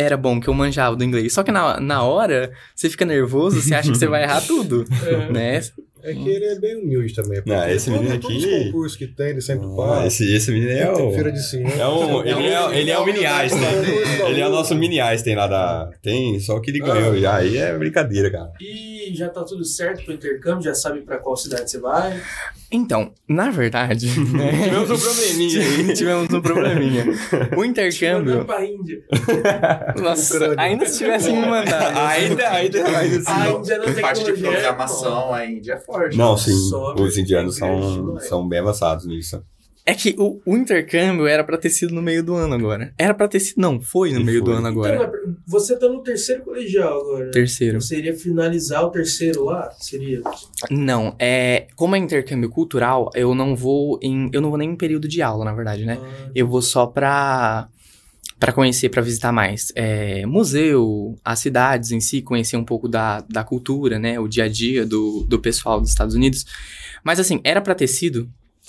era 0.00 0.16
bom, 0.16 0.40
que 0.40 0.48
eu 0.48 0.54
manjava 0.54 0.96
do 0.96 1.04
inglês. 1.04 1.32
Só 1.32 1.42
que 1.42 1.52
na, 1.52 1.78
na 1.78 2.02
hora, 2.02 2.50
você 2.74 2.88
fica 2.88 3.04
nervoso, 3.04 3.60
você 3.60 3.74
acha 3.74 3.90
que 3.92 3.98
você 3.98 4.06
vai 4.06 4.22
errar 4.22 4.40
tudo, 4.40 4.84
É. 5.06 5.32
né? 5.32 5.60
É 6.02 6.12
que 6.14 6.28
ele 6.28 6.44
é 6.44 6.54
bem 6.58 6.76
humilde 6.76 7.14
também. 7.14 7.42
Não, 7.44 7.56
porque 7.56 7.72
esse 7.72 7.90
menino 7.90 8.10
todo- 8.10 8.20
Todos 8.22 8.44
aqui- 8.44 8.54
os 8.56 8.64
concursos 8.66 8.96
que 8.98 9.06
tem, 9.06 9.26
ele 9.30 9.40
sempre 9.40 9.66
Ah, 9.66 9.76
passa. 9.76 10.06
esse, 10.06 10.34
esse 10.34 10.50
menino 10.52 10.70
é 10.72 10.90
o. 10.92 11.12
Feira 11.12 11.32
de 11.32 11.42
cinema. 11.42 11.74
É 11.74 11.86
um, 11.88 12.20
ele, 12.24 12.46
é, 12.48 12.78
ele 12.80 12.90
é 12.90 12.98
o 12.98 13.04
mini 13.06 13.26
Einstein. 13.26 13.62
Ele 14.28 14.40
é 14.40 14.46
o 14.46 14.50
nosso 14.50 14.74
mini 14.74 15.00
Einstein 15.00 15.34
lá 15.36 15.46
da. 15.46 15.90
Tem, 16.02 16.38
só 16.40 16.58
que 16.60 16.70
ele 16.70 16.80
ganhou. 16.80 17.16
E 17.16 17.26
aí 17.26 17.56
é 17.58 17.76
brincadeira, 17.76 18.30
cara. 18.30 18.52
E 18.60 19.12
já 19.14 19.28
tá 19.28 19.42
tudo 19.44 19.64
certo 19.64 20.04
pro 20.04 20.14
intercâmbio? 20.14 20.62
Já 20.62 20.74
sabe 20.74 21.00
pra 21.02 21.18
qual 21.18 21.36
cidade 21.36 21.70
você 21.70 21.78
vai? 21.78 22.20
Então, 22.72 23.12
na 23.28 23.50
verdade, 23.50 24.06
né? 24.30 24.52
Tivemos 24.62 24.90
um 24.90 24.98
probleminha 24.98 25.60
aí. 25.60 25.94
Tivemos 25.94 26.32
um 26.32 26.40
probleminha. 26.40 27.04
O 27.04 27.56
Mandando 27.56 27.64
intercâmbio. 27.66 28.44
pra 28.44 28.64
Índia. 28.64 29.02
Nossa, 30.00 30.54
ainda 30.56 30.86
se 30.86 30.98
tivessem 30.98 31.36
me 31.36 31.46
mandado. 31.46 31.98
Ainda, 31.98 32.48
ainda, 32.50 32.98
ainda 32.98 33.30
A 33.30 33.44
sim. 33.46 33.56
Índia 33.58 33.78
não 33.78 33.84
tem 33.92 34.02
parte 34.02 34.24
de 34.24 34.32
programação, 34.34 35.34
a 35.34 35.44
Índia 35.46 35.72
é 35.74 35.76
forte. 35.92 36.16
Não, 36.16 36.36
sim. 36.36 36.52
Sobe, 36.52 37.02
Os 37.02 37.16
indianos 37.18 37.56
são, 37.56 38.18
são 38.20 38.48
bem 38.48 38.60
avançados 38.60 39.06
nisso. 39.06 39.42
É 39.86 39.94
que 39.94 40.14
o, 40.18 40.40
o 40.46 40.56
intercâmbio 40.56 41.26
era 41.26 41.42
pra 41.42 41.56
ter 41.56 41.70
sido 41.70 41.92
no 41.94 42.02
meio 42.02 42.22
do 42.22 42.34
ano 42.34 42.54
agora. 42.54 42.92
Era 42.98 43.12
pra 43.14 43.26
ter 43.26 43.40
sido. 43.40 43.60
Não, 43.60 43.80
foi 43.80 44.12
no 44.12 44.20
E 44.20 44.24
meio 44.24 44.40
do 44.40 44.50
foi. 44.50 44.54
ano 44.54 44.68
Então, 44.68 44.82
agora. 44.82 45.10
mas 45.24 45.34
você 45.46 45.76
tá 45.76 45.88
no 45.88 46.00
terceiro 46.02 46.42
colegial 46.44 47.00
agora. 47.00 47.24
né? 47.24 47.30
Terceiro. 47.32 47.80
Você 47.80 47.96
iria 47.96 48.14
finalizar 48.14 48.84
o 48.84 48.90
terceiro 48.90 49.42
lá? 49.44 49.70
Seria? 49.80 50.20
Não, 50.70 51.16
é. 51.18 51.66
Como 51.74 51.96
é 51.96 51.98
intercâmbio 51.98 52.50
cultural, 52.50 53.10
eu 53.14 53.34
não 53.34 53.56
vou 53.56 53.98
em. 54.02 54.28
Eu 54.32 54.40
não 54.40 54.50
vou 54.50 54.58
nem 54.58 54.70
em 54.70 54.76
período 54.76 55.08
de 55.08 55.22
aula, 55.22 55.44
na 55.46 55.54
verdade, 55.54 55.84
né? 55.84 55.98
Ah, 56.00 56.30
Eu 56.34 56.46
vou 56.46 56.62
só 56.62 56.86
pra. 56.86 57.66
Pra 58.40 58.52
conhecer, 58.52 58.88
pra 58.88 59.02
visitar 59.02 59.30
mais 59.30 59.70
é, 59.76 60.24
museu, 60.24 61.14
as 61.22 61.38
cidades 61.38 61.92
em 61.92 62.00
si, 62.00 62.22
conhecer 62.22 62.56
um 62.56 62.64
pouco 62.64 62.88
da, 62.88 63.20
da 63.28 63.44
cultura, 63.44 63.98
né? 63.98 64.18
O 64.18 64.26
dia 64.26 64.44
a 64.44 64.48
dia 64.48 64.84
do, 64.86 65.24
do 65.28 65.38
pessoal 65.38 65.78
dos 65.78 65.90
Estados 65.90 66.14
Unidos. 66.14 66.46
Mas 67.04 67.20
assim, 67.20 67.40
era 67.44 67.60
pra 67.60 67.74
ter 67.74 67.86
sido 67.86 68.28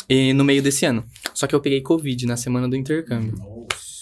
eh, 0.09 0.33
no 0.33 0.43
meio 0.43 0.61
desse 0.61 0.85
ano. 0.85 1.05
Só 1.33 1.47
que 1.47 1.55
eu 1.55 1.61
peguei 1.61 1.81
Covid 1.81 2.25
na 2.25 2.35
semana 2.35 2.67
do 2.67 2.75
intercâmbio. 2.75 3.33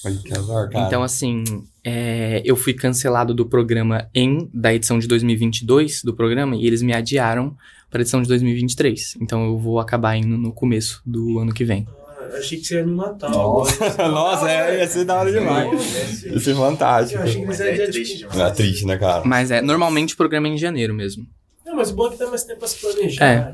Olha 0.05 0.17
que 0.17 0.33
azar, 0.33 0.69
cara. 0.69 0.87
Então, 0.87 1.03
assim, 1.03 1.43
é, 1.83 2.41
eu 2.45 2.55
fui 2.55 2.73
cancelado 2.73 3.33
do 3.33 3.45
programa 3.45 4.09
em 4.15 4.49
da 4.53 4.73
edição 4.73 4.97
de 4.97 5.07
2022 5.07 6.03
do 6.03 6.13
programa 6.13 6.55
e 6.55 6.65
eles 6.65 6.81
me 6.81 6.93
adiaram 6.93 7.55
para 7.89 7.99
a 7.99 8.01
edição 8.01 8.21
de 8.21 8.27
2023. 8.27 9.17
Então, 9.21 9.45
eu 9.45 9.57
vou 9.57 9.79
acabar 9.79 10.15
indo 10.15 10.37
no 10.37 10.53
começo 10.53 11.01
do 11.05 11.39
ano 11.39 11.53
que 11.53 11.65
vem. 11.65 11.85
Ah, 12.31 12.37
achei 12.37 12.57
que 12.59 12.65
você 12.65 12.75
ia 12.75 12.85
no 12.85 12.95
Natal 12.95 13.29
Nossa. 13.29 13.85
agora. 13.85 14.09
Nossa, 14.09 14.51
é, 14.51 14.79
ia 14.79 14.87
ser 14.87 15.05
da 15.05 15.19
hora 15.19 15.31
demais. 15.31 16.23
Ia 16.23 16.39
ser 16.39 16.55
fantástico. 16.55 17.19
Eu 17.19 17.23
achei 17.25 17.41
que 17.41 17.47
você 17.47 17.63
é 17.63 17.75
ia 17.75 17.91
triste 17.91 18.17
tipo... 18.17 18.31
demais. 18.31 18.51
É 18.51 18.55
triste, 18.55 18.85
né, 18.85 18.97
cara? 18.97 19.23
Mas 19.25 19.51
é, 19.51 19.61
normalmente 19.61 20.13
o 20.13 20.17
programa 20.17 20.47
é 20.47 20.51
em 20.51 20.57
janeiro 20.57 20.93
mesmo. 20.93 21.25
Não, 21.65 21.75
mas 21.75 21.91
o 21.91 21.95
bom 21.95 22.07
é 22.07 22.11
que 22.11 22.17
dá 22.17 22.27
mais 22.27 22.43
tempo 22.43 22.59
pra 22.59 22.67
se 22.67 22.77
planejar. 22.79 23.25
É. 23.25 23.51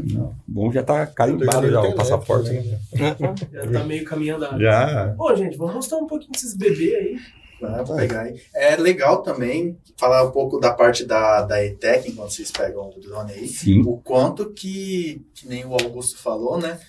Bom, 0.48 0.72
já 0.72 0.82
tá 0.82 1.06
carimbado 1.06 1.70
já 1.70 1.82
o 1.82 1.94
passaporte. 1.96 2.50
né? 2.50 2.80
Já 3.52 3.72
tá 3.72 3.84
meio 3.84 4.06
caminho 4.06 4.38
andado. 4.38 4.60
Já. 4.60 5.14
Bom, 5.18 5.36
gente, 5.36 5.58
vamos 5.58 5.76
mostrar 5.76 5.98
um 5.98 6.08
pouquinho 6.08 6.32
desses 6.32 6.56
bebês 6.56 6.94
aí. 6.94 7.20
Dá 7.62 7.84
pra 7.84 7.96
pegar 7.96 8.22
aí. 8.22 8.40
É 8.54 8.76
legal 8.76 9.22
também 9.22 9.78
falar 9.98 10.24
um 10.24 10.32
pouco 10.32 10.60
da 10.60 10.74
parte 10.74 11.06
da, 11.06 11.42
da 11.42 11.64
ETEC, 11.64 12.10
enquanto 12.10 12.32
vocês 12.32 12.52
pegam 12.52 12.90
o 12.90 13.00
drone 13.00 13.32
aí. 13.32 13.48
Sim. 13.48 13.82
O 13.86 13.98
quanto 13.98 14.52
que, 14.52 15.22
que 15.34 15.48
nem 15.48 15.66
o 15.66 15.74
Augusto 15.74 16.18
falou, 16.18 16.58
né? 16.58 16.80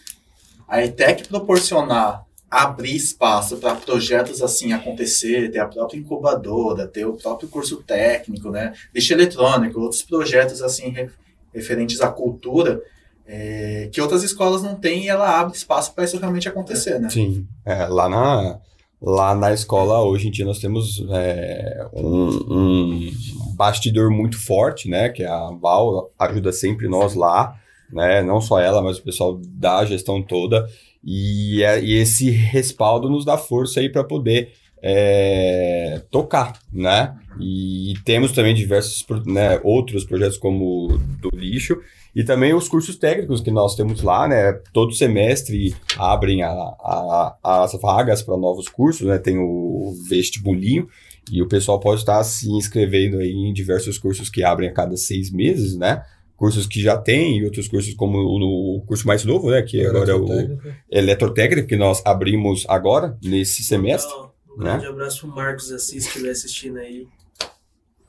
A 0.68 0.82
ETEC 0.84 1.28
proporcionar 1.28 2.24
abrir 2.50 2.94
espaço 2.94 3.56
para 3.56 3.74
projetos 3.74 4.40
assim 4.40 4.72
acontecer, 4.72 5.50
ter 5.50 5.58
a 5.58 5.66
própria 5.66 5.98
incubadora, 5.98 6.86
ter 6.86 7.04
o 7.04 7.14
próprio 7.14 7.48
curso 7.48 7.82
técnico, 7.82 8.50
né? 8.50 8.72
Lixo 8.94 9.12
eletrônico, 9.12 9.80
outros 9.80 10.02
projetos 10.02 10.62
assim 10.62 10.90
re- 10.90 11.10
referentes 11.52 12.00
à 12.00 12.08
cultura 12.08 12.80
é, 13.26 13.88
que 13.92 14.00
outras 14.00 14.22
escolas 14.22 14.62
não 14.62 14.76
têm 14.76 15.04
e 15.04 15.08
ela 15.08 15.40
abre 15.40 15.56
espaço 15.56 15.92
para 15.92 16.04
isso 16.04 16.18
realmente 16.18 16.48
acontecer, 16.48 17.00
né? 17.00 17.10
Sim. 17.10 17.44
É, 17.64 17.86
lá, 17.86 18.08
na, 18.08 18.58
lá 19.02 19.34
na 19.34 19.52
escola, 19.52 20.00
hoje 20.04 20.28
em 20.28 20.30
dia, 20.30 20.44
nós 20.44 20.60
temos 20.60 21.04
é, 21.10 21.86
um, 21.92 22.28
um 22.48 23.12
bastidor 23.56 24.10
muito 24.10 24.38
forte, 24.38 24.88
né? 24.88 25.08
Que 25.08 25.24
a 25.24 25.50
Val 25.60 26.10
ajuda 26.18 26.52
sempre 26.52 26.86
nós 26.88 27.14
lá, 27.14 27.58
né? 27.92 28.22
Não 28.22 28.40
só 28.40 28.58
ela, 28.60 28.82
mas 28.82 28.98
o 28.98 29.02
pessoal 29.02 29.40
da 29.44 29.84
gestão 29.84 30.22
toda. 30.22 30.66
E, 31.04 31.62
é- 31.62 31.82
e 31.82 31.94
esse 31.94 32.30
respaldo 32.30 33.08
nos 33.08 33.24
dá 33.24 33.36
força 33.38 33.80
aí 33.80 33.88
para 33.88 34.02
poder 34.04 34.52
é, 34.82 36.02
tocar, 36.10 36.58
né? 36.72 37.14
E 37.40 37.94
temos 38.04 38.32
também 38.32 38.54
diversos 38.54 39.04
né, 39.26 39.60
outros 39.62 40.04
projetos 40.04 40.38
como 40.38 40.98
do 41.20 41.30
lixo 41.34 41.76
e 42.14 42.24
também 42.24 42.54
os 42.54 42.68
cursos 42.68 42.96
técnicos 42.96 43.40
que 43.40 43.50
nós 43.50 43.74
temos 43.74 44.00
lá, 44.02 44.26
né? 44.28 44.52
Todo 44.72 44.92
semestre 44.94 45.74
abrem 45.98 46.42
a, 46.42 46.48
a- 46.50 47.36
as 47.42 47.72
vagas 47.80 48.22
para 48.22 48.36
novos 48.36 48.68
cursos, 48.68 49.06
né? 49.06 49.18
Tem 49.18 49.38
o 49.38 49.94
vestibulinho 50.08 50.86
e 51.30 51.42
o 51.42 51.48
pessoal 51.48 51.80
pode 51.80 52.00
estar 52.00 52.22
se 52.24 52.48
inscrevendo 52.50 53.18
aí 53.18 53.32
em 53.32 53.52
diversos 53.52 53.98
cursos 53.98 54.30
que 54.30 54.44
abrem 54.44 54.68
a 54.68 54.72
cada 54.72 54.96
seis 54.96 55.30
meses, 55.30 55.76
né? 55.76 56.02
Cursos 56.36 56.66
que 56.66 56.82
já 56.82 56.96
tem 56.98 57.38
e 57.38 57.44
outros 57.44 57.66
cursos 57.66 57.94
como 57.94 58.18
o, 58.18 58.76
o 58.76 58.80
curso 58.82 59.06
mais 59.06 59.24
novo, 59.24 59.50
né? 59.50 59.62
Que 59.62 59.84
agora 59.86 60.10
é 60.10 60.14
o 60.14 60.58
eletrotécnico 60.90 61.66
que 61.68 61.76
nós 61.76 62.02
abrimos 62.04 62.64
agora 62.68 63.16
nesse 63.22 63.62
semestre. 63.64 64.12
Então, 64.12 64.30
um 64.54 64.58
grande 64.58 64.86
abraço 64.86 65.20
pro 65.20 65.28
Marcos 65.34 65.72
Assis 65.72 66.04
que 66.04 66.10
estiver 66.10 66.30
assistindo 66.30 66.78
aí. 66.78 67.06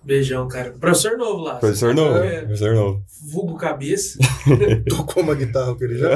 Beijão, 0.03 0.47
cara. 0.47 0.71
Professor 0.71 1.17
novo 1.17 1.43
lá. 1.43 1.55
Professor 1.55 1.93
novo, 1.93 2.17
É, 2.19 2.41
professor 2.41 2.73
novo. 2.73 3.03
vulgo 3.29 3.57
cabeça. 3.57 4.17
Tocou 4.87 5.21
uma 5.23 5.35
guitarra 5.35 5.75
com 5.75 5.83
ele 5.83 5.97
já. 5.97 6.11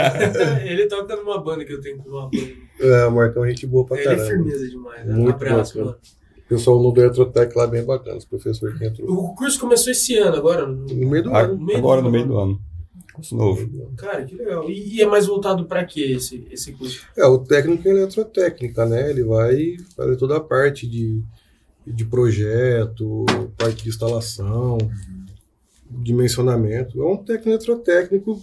ele 0.64 0.86
toca 0.86 1.16
numa 1.16 1.38
banda 1.42 1.64
que 1.64 1.72
eu 1.72 1.80
tenho 1.80 1.96
com 1.98 2.10
uma 2.10 2.28
banda. 2.28 2.52
É, 2.80 3.06
o 3.06 3.12
Marcão 3.12 3.44
é 3.44 3.48
gente 3.50 3.66
boa 3.66 3.86
pra 3.86 3.96
Ele 3.98 4.08
é 4.08 4.16
caramba. 4.16 4.26
firmeza 4.30 4.68
demais. 4.68 5.06
Né? 5.06 5.14
Muito 5.14 5.30
abraço, 5.34 5.72
bacana. 5.78 5.84
mano. 5.86 5.98
O 6.46 6.48
pessoal 6.48 6.82
no 6.82 6.92
do 6.92 7.00
Eletrotec 7.00 7.56
lá 7.56 7.64
é 7.64 7.66
bem 7.68 7.84
bacana, 7.84 8.18
os 8.18 8.24
professores 8.24 8.76
que 8.78 8.84
entrou. 8.84 9.10
O 9.10 9.34
curso 9.34 9.58
começou 9.58 9.90
esse 9.92 10.16
ano, 10.16 10.36
agora. 10.36 10.66
no- 10.66 10.86
No 10.86 11.08
meio 11.10 11.22
do 11.24 11.34
A- 11.34 11.40
ano. 11.42 11.58
meio 11.58 11.78
Agora 11.78 12.00
do 12.00 12.04
no 12.06 12.10
meio 12.10 12.26
do 12.26 12.38
ano. 12.38 12.60
Curso 13.14 13.36
novo. 13.36 13.68
Cara, 13.96 14.24
que 14.24 14.34
legal. 14.34 14.68
E, 14.70 14.96
e 14.96 15.02
é 15.02 15.06
mais 15.06 15.26
voltado 15.26 15.64
pra 15.66 15.84
quê 15.84 16.00
esse, 16.16 16.46
esse 16.50 16.72
curso? 16.72 17.06
É, 17.16 17.24
o 17.26 17.38
técnico 17.38 17.86
em 17.88 17.92
eletrotécnica, 17.92 18.84
né? 18.86 19.08
Ele 19.10 19.22
vai 19.22 19.76
fazer 19.96 20.16
toda 20.16 20.36
a 20.36 20.40
parte 20.40 20.86
de, 20.86 21.22
de 21.86 22.04
projeto, 22.06 23.24
parte 23.56 23.82
de 23.84 23.88
instalação, 23.90 24.78
dimensionamento. 25.90 27.00
É 27.02 27.06
um 27.06 27.16
técnico 27.16 27.50
eletrotécnico 27.50 28.42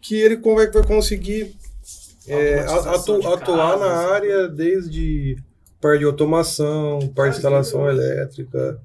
que 0.00 0.14
ele 0.16 0.36
vai, 0.36 0.70
vai 0.70 0.86
conseguir 0.86 1.54
é, 2.26 2.60
atu- 2.60 3.26
atuar 3.26 3.78
na 3.78 3.86
casas, 3.86 4.10
área 4.12 4.48
desde 4.48 5.36
parte 5.82 5.98
de 5.98 6.04
automação, 6.06 7.00
parte 7.14 7.32
de 7.32 7.36
instalação 7.38 7.90
elétrica. 7.90 8.80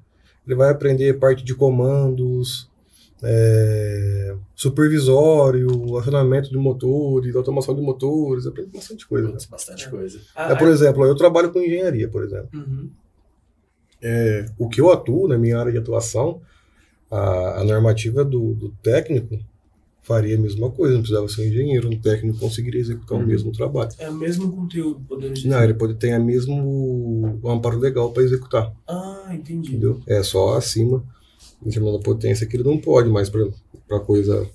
Ele 0.46 0.54
vai 0.56 0.70
aprender 0.70 1.18
parte 1.18 1.44
de 1.44 1.54
comandos, 1.54 2.68
é, 3.22 4.34
supervisório, 4.54 5.96
acionamento 5.98 6.50
de 6.50 6.56
motores, 6.56 7.34
automação 7.36 7.74
de 7.74 7.80
motores, 7.80 8.46
aprende 8.46 8.70
bastante 8.70 9.06
coisa. 9.06 9.28
né? 9.28 9.38
Bastante 9.50 9.88
coisa. 9.88 10.20
Ah, 10.34 10.52
É, 10.52 10.54
por 10.56 10.68
exemplo, 10.68 11.04
eu 11.06 11.14
trabalho 11.14 11.52
com 11.52 11.60
engenharia, 11.60 12.08
por 12.08 12.24
exemplo. 12.24 12.48
uhum. 12.52 12.90
É, 14.00 14.46
o 14.56 14.68
que 14.68 14.80
eu 14.80 14.92
atuo 14.92 15.26
na 15.26 15.36
minha 15.36 15.58
área 15.58 15.72
de 15.72 15.78
atuação, 15.78 16.40
a, 17.10 17.60
a 17.60 17.64
normativa 17.64 18.24
do, 18.24 18.54
do 18.54 18.68
técnico 18.82 19.38
faria 20.08 20.36
a 20.36 20.40
mesma 20.40 20.70
coisa, 20.70 20.94
não 20.94 21.02
precisava 21.02 21.28
ser 21.28 21.42
um 21.42 21.44
engenheiro, 21.44 21.88
um 21.90 21.98
técnico 22.00 22.38
conseguiria 22.38 22.80
executar 22.80 23.18
o 23.18 23.24
mesmo 23.26 23.52
trabalho. 23.52 23.90
É 23.98 24.08
o 24.08 24.14
mesmo 24.14 24.50
conteúdo, 24.50 25.00
podemos 25.06 25.38
dizer. 25.40 25.50
Não, 25.50 25.62
ele 25.62 25.74
pode 25.74 25.94
ter 25.96 26.12
a 26.12 26.18
mesmo 26.18 27.38
o 27.42 27.50
amparo 27.50 27.78
legal 27.78 28.10
para 28.10 28.22
executar, 28.22 28.72
Ah, 28.88 29.30
entendi. 29.34 29.68
entendeu? 29.72 30.00
É 30.06 30.22
só 30.22 30.56
acima, 30.56 31.04
em 31.62 31.66
determinada 31.66 32.02
potência 32.02 32.46
que 32.46 32.56
ele 32.56 32.64
não 32.64 32.78
pode, 32.78 33.08
mas 33.10 33.28
para 33.28 34.00
coisa, 34.00 34.48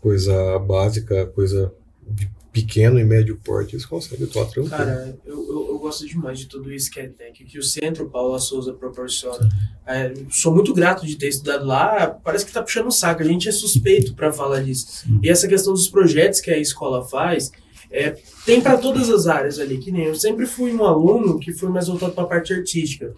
coisa 0.00 0.58
básica, 0.58 1.26
coisa 1.26 1.72
de 2.10 2.28
pequeno 2.54 2.98
e 3.00 3.04
médio 3.04 3.38
porte, 3.44 3.74
eles 3.74 3.84
conseguem 3.84 4.26
atuar 4.26 4.44
tranquilo. 4.46 4.70
Cara, 4.70 5.14
eu, 5.26 5.34
eu, 5.34 5.66
eu 5.70 5.78
gosto 5.80 6.06
demais 6.06 6.38
de 6.38 6.46
tudo 6.46 6.72
isso 6.72 6.88
que 6.90 7.00
é 7.00 7.08
tech, 7.08 7.44
que 7.44 7.58
o 7.58 7.62
Centro 7.62 8.08
Paula 8.08 8.38
Souza 8.38 8.72
proporciona. 8.72 9.46
É, 9.86 10.14
sou 10.30 10.54
muito 10.54 10.72
grato 10.72 11.04
de 11.04 11.16
ter 11.16 11.28
estudado 11.28 11.66
lá, 11.66 12.06
parece 12.24 12.46
que 12.46 12.52
tá 12.52 12.62
puxando 12.62 12.86
o 12.86 12.92
saco, 12.92 13.22
a 13.22 13.26
gente 13.26 13.48
é 13.48 13.52
suspeito 13.52 14.14
para 14.14 14.32
falar 14.32 14.62
disso. 14.62 15.04
E 15.22 15.28
essa 15.28 15.48
questão 15.48 15.72
dos 15.74 15.88
projetos 15.88 16.40
que 16.40 16.50
a 16.50 16.56
escola 16.56 17.04
faz, 17.04 17.50
é, 17.90 18.16
tem 18.46 18.60
para 18.60 18.78
todas 18.78 19.10
as 19.10 19.26
áreas 19.26 19.58
ali, 19.58 19.78
que 19.78 19.90
nem 19.90 20.04
eu 20.04 20.14
sempre 20.14 20.46
fui 20.46 20.72
um 20.72 20.84
aluno 20.84 21.38
que 21.40 21.52
foi 21.52 21.68
mais 21.68 21.88
voltado 21.88 22.12
para 22.12 22.22
a 22.24 22.28
parte 22.28 22.52
artística. 22.54 23.12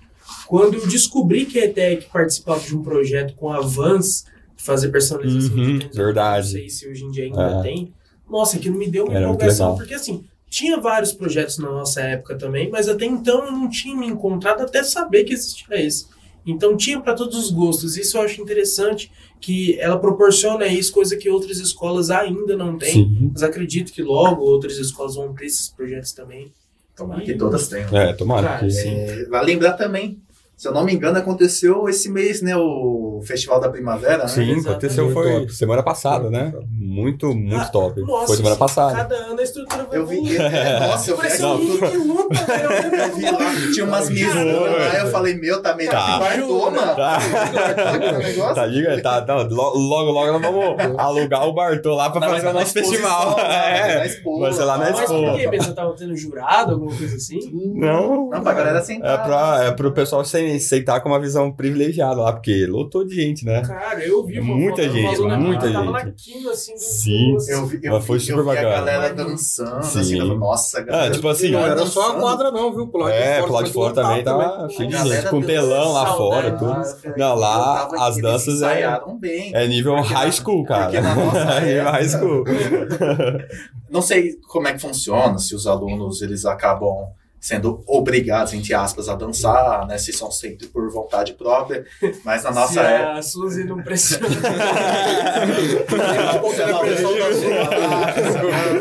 Quando 0.48 0.74
eu 0.78 0.86
descobri 0.86 1.44
que 1.44 1.58
a 1.58 1.66
ETEC 1.66 2.06
participava 2.10 2.60
de 2.60 2.74
um 2.74 2.82
projeto 2.82 3.34
com 3.34 3.52
a 3.52 3.60
Vans, 3.60 4.24
fazer 4.56 4.88
personalização 4.88 5.56
Uhum, 5.56 5.74
de 5.74 5.78
tênis, 5.80 5.96
verdade. 5.96 6.46
não 6.46 6.52
sei 6.52 6.68
se 6.70 6.88
hoje 6.88 7.04
em 7.04 7.10
dia 7.10 7.24
ainda 7.24 7.58
É. 7.60 7.62
tem, 7.62 7.92
nossa, 8.30 8.56
aquilo 8.56 8.76
me 8.78 8.88
deu 8.90 9.04
uma 9.04 9.14
Era 9.14 9.24
empolgação, 9.26 9.76
porque 9.76 9.94
assim, 9.94 10.24
tinha 10.48 10.78
vários 10.80 11.12
projetos 11.12 11.58
na 11.58 11.70
nossa 11.70 12.00
época 12.00 12.36
também, 12.36 12.70
mas 12.70 12.88
até 12.88 13.04
então 13.04 13.44
eu 13.46 13.52
não 13.52 13.68
tinha 13.68 13.96
me 13.96 14.06
encontrado 14.06 14.62
até 14.62 14.82
saber 14.82 15.24
que 15.24 15.32
existia 15.32 15.80
esse. 15.84 16.06
Então 16.46 16.76
tinha 16.76 17.00
para 17.00 17.12
todos 17.14 17.36
os 17.36 17.50
gostos. 17.50 17.96
Isso 17.96 18.16
eu 18.16 18.22
acho 18.22 18.40
interessante 18.40 19.10
que 19.40 19.76
ela 19.80 19.98
proporciona 19.98 20.66
isso, 20.66 20.92
coisa 20.92 21.16
que 21.16 21.28
outras 21.28 21.58
escolas 21.58 22.08
ainda 22.08 22.56
não 22.56 22.78
têm. 22.78 22.92
Sim. 22.92 23.30
Mas 23.32 23.42
acredito 23.42 23.92
que 23.92 24.00
logo 24.00 24.44
outras 24.44 24.78
escolas 24.78 25.16
vão 25.16 25.34
ter 25.34 25.46
esses 25.46 25.68
projetos 25.68 26.12
também. 26.12 26.52
Tomara 26.96 27.20
que 27.22 27.34
todas 27.34 27.66
tenham. 27.68 27.88
É, 27.96 28.12
tomara. 28.12 28.46
Cara, 28.46 28.58
que- 28.60 28.70
sim. 28.70 28.88
É, 28.94 29.24
vale 29.26 29.52
lembrar 29.52 29.72
também, 29.72 30.18
se 30.56 30.66
eu 30.68 30.72
não 30.72 30.84
me 30.84 30.94
engano, 30.94 31.18
aconteceu 31.18 31.88
esse 31.88 32.08
mês, 32.10 32.40
né? 32.42 32.56
O 32.56 33.20
Festival 33.26 33.60
da 33.60 33.68
Primavera, 33.68 34.22
né? 34.24 34.28
Sim, 34.28 34.42
Exatamente. 34.42 34.68
aconteceu 34.68 35.10
foi 35.12 35.32
Top. 35.40 35.52
semana 35.52 35.82
passada, 35.82 36.30
né? 36.30 36.52
Muito, 36.70 37.34
muito 37.34 37.56
Ah, 37.56 37.64
top. 37.68 38.00
Nossa, 38.00 38.26
foi 38.28 38.36
semana 38.36 38.56
passada. 38.56 38.94
Cada 38.96 39.14
ano 39.16 39.38
a 39.38 39.42
estrutura 39.42 39.84
vai 39.84 39.98
Eu 39.98 40.06
vi. 40.06 40.16
evoluindo. 40.16 40.42
é, 40.42 40.80
nossa, 40.80 41.10
eu 41.10 41.16
vi, 41.18 41.26
um 41.44 41.90
de 41.90 41.96
luta, 41.98 42.34
velho. 42.44 43.02
eu 43.02 43.14
vi 43.16 43.24
lá, 43.30 43.72
tinha 43.74 43.84
umas 43.84 44.08
mesas 44.10 44.34
lá, 44.34 44.98
eu 44.98 45.10
falei, 45.10 45.34
meu, 45.34 45.60
tá 45.62 45.74
melhor 45.76 45.92
Tá. 45.92 46.04
que 46.14 46.18
Bartô, 46.20 46.70
mano. 46.70 46.96
Tá. 46.96 47.18
Tá. 47.76 48.18
negócio? 48.18 48.54
Tá, 48.54 48.66
diga, 48.66 49.02
tá, 49.02 49.22
tá, 49.22 49.34
lo- 49.42 49.76
logo, 49.76 50.10
logo 50.10 50.32
nós 50.38 50.42
vamos 50.42 50.76
alugar 50.98 51.46
o 51.48 51.52
Bartô 51.52 51.94
lá 51.94 52.10
pra 52.10 52.20
Não, 52.20 52.28
fazer 52.28 52.42
o 52.48 52.52
na 52.52 52.60
nosso 52.60 52.72
festival. 52.72 53.36
né? 53.36 53.44
É. 53.92 53.98
Na 53.98 54.06
expo, 54.06 54.40
vai 54.40 54.52
ser 54.52 54.64
lá 54.64 54.78
na 54.78 54.84
tá? 54.86 54.90
Mas 54.92 55.00
Expo. 55.00 55.14
por 55.14 55.38
que 55.38 55.48
tava 55.74 55.92
tendo 55.94 56.16
jurado, 56.16 56.72
alguma 56.72 56.96
coisa 56.96 57.16
assim? 57.16 57.38
Não. 57.74 58.30
Não, 58.30 58.42
pra 58.42 58.52
galera 58.54 58.78
É, 58.78 58.82
sentar. 58.82 59.64
é 59.64 59.70
pro 59.72 59.92
pessoal 59.92 60.24
sentar 60.60 61.02
com 61.02 61.08
uma 61.08 61.20
visão 61.20 61.50
privilegiada 61.52 62.20
lá, 62.20 62.32
porque 62.32 62.66
lotou 62.66 63.04
de 63.04 63.14
gente, 63.14 63.44
né? 63.44 63.62
Cara, 63.62 64.04
eu 64.04 64.24
vi 64.24 64.38
uma 64.40 64.54
Muita 64.54 64.82
foto, 64.82 64.92
gente, 64.94 65.20
uma 65.20 65.36
muita 65.36 65.72
tava 65.72 65.84
gente. 65.84 65.92
na 66.06 66.10
quina, 66.12 66.50
assim, 66.50 66.74
do 66.74 66.78
Sim. 66.80 67.36
Eu 67.48 67.66
vi, 67.66 67.80
eu 67.82 67.92
Mas 67.92 68.00
vi, 68.02 68.06
foi 68.06 68.16
eu 68.16 68.20
super 68.20 68.34
vi 68.36 68.40
a 68.40 68.44
bacana. 68.54 68.70
galera 68.70 69.14
dançando, 69.14 69.82
Sim. 69.84 70.00
assim, 70.00 70.18
eu 70.18 70.38
nossa, 70.38 70.80
galera. 70.82 71.06
Ah, 71.06 71.10
tipo 71.10 71.28
assim, 71.28 71.50
Não 71.50 71.66
era 71.66 71.84
só 71.86 72.12
a 72.16 72.20
quadra, 72.20 72.50
não, 72.50 72.72
viu? 72.74 72.86
Pro 72.88 73.00
lado 73.00 73.12
de 73.12 73.18
É, 73.18 73.34
fora, 73.34 73.42
pro 73.44 73.52
lado 73.54 73.64
de 73.66 73.72
fora 73.72 73.94
também 73.94 74.24
tava 74.24 74.68
cheio 74.70 74.88
de 74.88 74.96
gente, 74.96 75.28
com 75.28 75.40
telão 75.42 75.92
lá 75.92 76.14
fora, 76.16 76.50
né? 76.50 76.56
tudo. 76.58 76.70
Ah, 76.72 77.14
Não, 77.16 77.34
lá 77.34 77.88
eu 77.92 78.00
as 78.00 78.16
danças 78.16 78.62
é, 78.62 78.66
ensaiaram 78.66 79.18
bem. 79.18 79.54
é 79.54 79.66
nível 79.66 79.94
high 80.00 80.32
school, 80.32 80.64
cara. 80.64 80.92
É 81.66 81.80
high 81.80 82.08
school. 82.08 82.44
Não 83.90 84.02
sei 84.02 84.34
como 84.48 84.66
é 84.68 84.72
que 84.72 84.80
funciona, 84.80 85.38
se 85.38 85.54
os 85.54 85.66
alunos 85.66 86.20
eles 86.22 86.44
acabam 86.44 87.08
sendo 87.40 87.82
obrigados, 87.86 88.52
entre 88.54 88.74
aspas, 88.74 89.08
a 89.08 89.14
dançar, 89.14 89.86
né? 89.86 89.98
Se 89.98 90.12
são 90.12 90.30
sempre 90.30 90.66
por 90.66 90.90
vontade 90.90 91.34
própria. 91.34 91.84
Mas 92.24 92.42
na 92.44 92.50
nossa 92.50 92.72
Se 92.72 92.78
época. 92.80 93.12
a 93.18 93.22
Suzy 93.22 93.64
não 93.64 93.82
pressiona. 93.82 94.26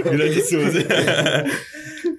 Grande 0.03 0.41
Suzy. 0.41 0.85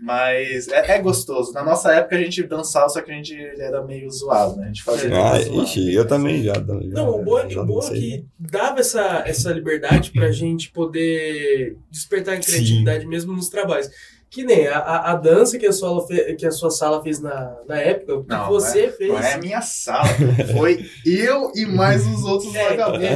Mas 0.03 0.68
é, 0.68 0.93
é 0.97 0.99
gostoso. 1.01 1.53
Na 1.53 1.64
nossa 1.64 1.93
época 1.93 2.16
a 2.16 2.18
gente 2.20 2.43
dançava, 2.45 2.89
só 2.89 3.01
que 3.01 3.11
a 3.11 3.14
gente 3.14 3.34
era 3.59 3.82
meio 3.82 4.11
zoado, 4.11 4.57
né? 4.57 4.64
A 4.64 4.66
gente 4.68 4.82
fazia. 4.82 5.11
Ah, 5.12 5.41
ixi, 5.41 5.93
eu 5.95 6.07
também 6.07 6.43
já. 6.43 6.55
já 6.55 6.62
Não, 6.64 7.20
o 7.20 7.24
bom, 7.24 7.39
é- 7.39 7.51
já 7.51 7.61
o 7.62 7.66
bom 7.66 7.80
é 7.82 7.91
que 7.91 8.24
dava 8.39 8.80
essa, 8.80 9.22
essa 9.26 9.53
liberdade 9.53 10.11
pra 10.12 10.30
gente 10.30 10.70
poder 10.70 11.76
despertar 11.91 12.34
a 12.34 12.41
criatividade 12.41 13.07
mesmo 13.07 13.32
nos 13.32 13.49
trabalhos. 13.49 13.89
Que 14.37 14.45
nem 14.45 14.66
a, 14.66 14.78
a, 14.80 15.12
a 15.12 15.14
dança 15.14 15.59
que 15.59 15.64
a, 15.66 15.72
sua, 15.72 16.07
fe- 16.07 16.34
que 16.34 16.45
a 16.45 16.51
sua 16.51 16.68
sala 16.70 17.03
fez 17.03 17.22
na, 17.22 17.57
na 17.66 17.78
época, 17.80 18.16
o 18.16 18.22
que 18.22 18.28
Não, 18.28 18.49
você 18.49 18.89
fez. 18.93 19.09
Não 19.11 19.18
é 19.18 19.32
a 19.32 19.39
minha 19.39 19.62
sala. 19.62 20.07
Foi 20.55 20.84
eu 21.07 21.51
e 21.55 21.64
mais 21.64 22.07
os 22.07 22.22
outros 22.22 22.55
É, 22.55 22.68
vagabundos. 22.68 23.09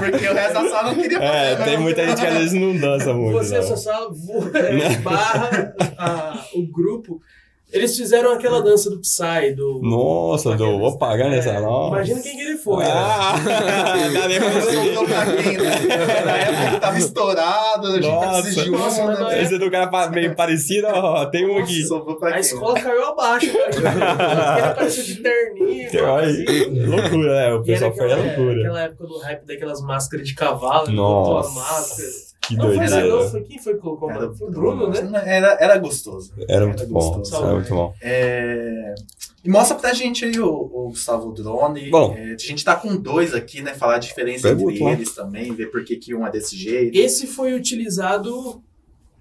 Porque 0.00 0.26
o 0.26 0.34
resto 0.34 0.54
da 0.54 0.68
sala 0.68 0.88
não 0.92 1.00
queria 1.00 1.20
fazer. 1.20 1.32
É, 1.36 1.56
não. 1.58 1.64
tem 1.64 1.78
muita 1.78 2.04
gente 2.08 2.20
que 2.20 2.26
às 2.26 2.34
vezes 2.34 2.52
não 2.60 2.76
dança 2.76 3.14
muito. 3.14 3.38
Você, 3.38 3.54
a 3.56 3.60
não. 3.60 3.66
sua 3.68 3.76
sala, 3.76 4.10
é, 4.54 4.96
barra 4.98 5.74
a- 5.96 6.44
o 6.56 6.66
grupo. 6.72 7.20
Eles 7.70 7.94
fizeram 7.96 8.32
aquela 8.32 8.62
dança 8.62 8.88
do 8.88 8.98
Psy, 8.98 9.54
do. 9.54 9.80
Nossa, 9.82 10.56
do 10.56 10.78
ganha 11.18 11.36
essa. 11.36 11.50
É, 11.50 11.60
Nossa. 11.60 11.96
Imagina 11.96 12.20
quem 12.22 12.34
que 12.36 12.42
ele 12.42 12.56
foi. 12.56 12.82
né? 12.82 12.90
Ah, 12.90 13.34
sou 14.94 15.04
pra 15.04 15.26
quem, 15.36 15.58
né? 15.58 16.22
Na 16.24 16.36
época 16.38 16.70
que 16.74 16.80
tava 16.80 16.98
estourado, 16.98 17.86
a 17.88 17.92
gente 17.94 18.06
mas 18.70 18.98
uma, 18.98 19.14
não 19.14 19.28
né? 19.28 19.38
é- 19.38 19.42
Esse 19.42 19.58
do 19.58 19.70
cara 19.70 20.10
meio 20.10 20.34
parecido, 20.34 20.86
ó, 20.86 21.26
tem 21.26 21.46
um 21.46 21.58
aqui. 21.58 21.82
A 21.82 22.30
quem? 22.32 22.40
escola 22.40 22.80
caiu 22.80 23.04
abaixo, 23.06 23.52
cara. 23.52 23.68
Ele 24.58 24.66
apareceu 24.66 25.04
de 25.04 25.16
terninho. 25.16 26.14
Aí, 26.16 26.86
loucura, 26.86 27.34
né? 27.34 27.52
O 27.54 27.62
pessoal 27.62 27.94
foi 27.94 28.12
a 28.12 28.16
loucura. 28.16 28.60
aquela 28.60 28.80
época 28.82 29.06
do 29.06 29.18
hype 29.18 29.44
daquelas 29.46 29.82
máscaras 29.82 30.26
de 30.26 30.34
cavalo, 30.34 30.88
ele 30.88 30.96
Nossa. 30.96 31.48
botou 31.50 31.60
a 31.60 31.64
máscara. 31.64 32.08
Que 32.48 32.56
Não 32.56 32.64
foi, 32.66 32.76
doideira. 32.78 33.06
não, 33.08 33.28
foi 33.30 33.42
quem 33.42 33.58
foi 33.58 33.74
que 33.74 33.80
colocou? 33.80 34.10
Era, 34.10 34.32
Foi 34.32 34.48
o 34.48 34.50
Bruno, 34.50 34.88
né? 34.88 35.22
Era, 35.26 35.56
era 35.60 35.76
gostoso. 35.78 36.32
Era 36.48 36.66
muito 36.66 36.82
Era 36.82 36.90
bom. 36.90 37.18
gostoso. 37.18 37.44
Era 37.44 37.54
muito 37.54 37.68
bom. 37.74 37.94
É, 38.00 38.94
E 39.44 39.48
mostra 39.50 39.76
pra 39.76 39.92
gente 39.92 40.24
aí, 40.24 40.38
o, 40.40 40.48
o 40.48 40.88
Gustavo 40.88 41.30
Drone. 41.32 41.90
Bom. 41.90 42.14
É, 42.16 42.32
a 42.32 42.36
gente 42.38 42.64
tá 42.64 42.74
com 42.74 42.96
dois 42.96 43.34
aqui, 43.34 43.60
né? 43.60 43.74
Falar 43.74 43.96
a 43.96 43.98
diferença 43.98 44.48
entre 44.50 44.82
eles 44.82 45.14
também, 45.14 45.54
ver 45.54 45.66
por 45.70 45.84
que, 45.84 45.96
que 45.96 46.14
um 46.14 46.26
é 46.26 46.30
desse 46.30 46.56
jeito. 46.56 46.96
Esse 46.96 47.26
foi 47.26 47.52
utilizado 47.54 48.62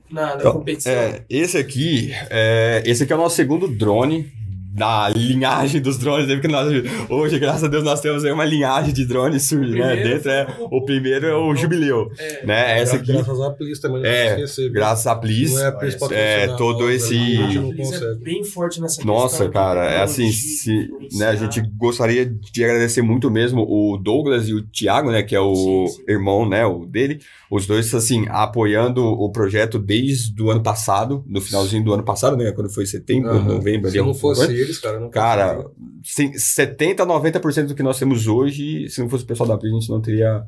na, 0.10 0.28
na 0.28 0.36
Então, 0.36 0.54
competição. 0.54 0.92
É, 0.94 1.24
esse 1.30 1.58
aqui, 1.58 2.12
é, 2.30 2.82
esse 2.86 3.04
aqui 3.04 3.12
é 3.12 3.16
o 3.16 3.20
nosso 3.20 3.36
segundo 3.36 3.68
drone 3.68 4.32
da 4.78 5.10
linhagem 5.10 5.82
dos 5.82 5.98
drones, 5.98 6.28
né? 6.28 6.36
porque 6.36 6.48
nós, 6.48 6.72
hoje, 7.10 7.40
graças 7.40 7.64
a 7.64 7.68
Deus, 7.68 7.84
nós 7.84 8.00
temos 8.00 8.24
aí 8.24 8.32
uma 8.32 8.46
linhagem 8.46 8.94
de 8.94 9.06
drones 9.06 9.42
surge, 9.44 9.72
né? 9.74 9.96
Dentro 9.96 10.30
é, 10.30 10.46
o 10.70 10.86
primeiro 10.86 11.26
é 11.26 11.36
o 11.36 11.56
jubileu, 11.56 12.12
É. 12.20 12.46
né? 12.46 12.80
Essa 12.80 12.98
aqui, 12.98 13.12
Graças 13.12 13.42
à 13.42 13.50
Plis 13.50 13.80
também, 13.80 14.02
não 14.04 14.08
É, 14.08 14.30
esquecer. 14.42 14.72
graças 14.72 15.08
a 15.08 15.16
Plis, 15.16 15.52
Não 15.54 15.62
é 15.62 15.68
a 15.68 16.14
É, 16.14 16.48
todo 16.56 16.86
a 16.86 16.94
esse- 16.94 17.18
não 17.18 17.94
é 17.94 18.16
bem 18.16 18.44
forte 18.44 18.80
nessa 18.80 19.04
Nossa, 19.04 19.50
cara, 19.50 19.84
é 19.90 20.04
assim, 20.04 20.32
se, 20.32 20.88
né, 21.18 21.28
a 21.30 21.36
gente 21.36 21.60
gostaria 21.76 22.24
de 22.26 22.64
agradecer 22.64 23.02
muito 23.02 23.32
mesmo 23.32 23.62
o 23.68 23.98
Douglas 23.98 24.48
e 24.48 24.54
o 24.54 24.62
Thiago, 24.62 25.10
né, 25.12 25.24
que 25.24 25.36
é 25.36 25.40
o 25.40 25.56
Sim, 25.56 25.88
sim. 25.88 26.04
irmão, 26.08 26.48
né, 26.48 26.64
o 26.68 26.86
dele, 26.86 27.20
os 27.50 27.66
dois, 27.66 27.92
assim, 27.96 28.26
apoiando 28.30 29.04
o 29.04 29.32
projeto 29.32 29.80
desde 29.80 30.40
o 30.44 30.52
ano 30.52 30.62
passado, 30.62 31.24
no 31.28 31.42
finalzinho 31.42 31.84
do 31.84 31.94
ano 31.94 32.04
passado, 32.04 32.38
né, 32.38 32.52
quando 32.52 32.70
foi 32.70 32.86
setembro, 32.86 33.32
Aham. 33.32 33.56
novembro, 33.56 33.88
ali, 33.88 33.92
Se 33.92 33.98
não 33.98 34.08
alguma 34.10 34.22
coisa. 34.22 34.42
fosse 34.48 34.67
eles, 34.68 34.78
cara, 34.80 35.00
não 35.00 35.10
Cara, 35.10 35.66
sim, 36.04 36.32
70 36.34 37.04
a 37.04 37.06
90% 37.06 37.68
do 37.68 37.76
que 37.76 37.84
nós 37.84 37.98
temos 38.00 38.28
hoje, 38.28 38.90
se 38.90 39.02
não 39.02 39.10
fosse 39.10 39.24
o 39.24 39.28
pessoal 39.28 39.50
da 39.50 39.58
Pri, 39.58 39.70
a 39.70 39.74
gente 39.74 39.90
não 39.90 40.02
teria 40.02 40.44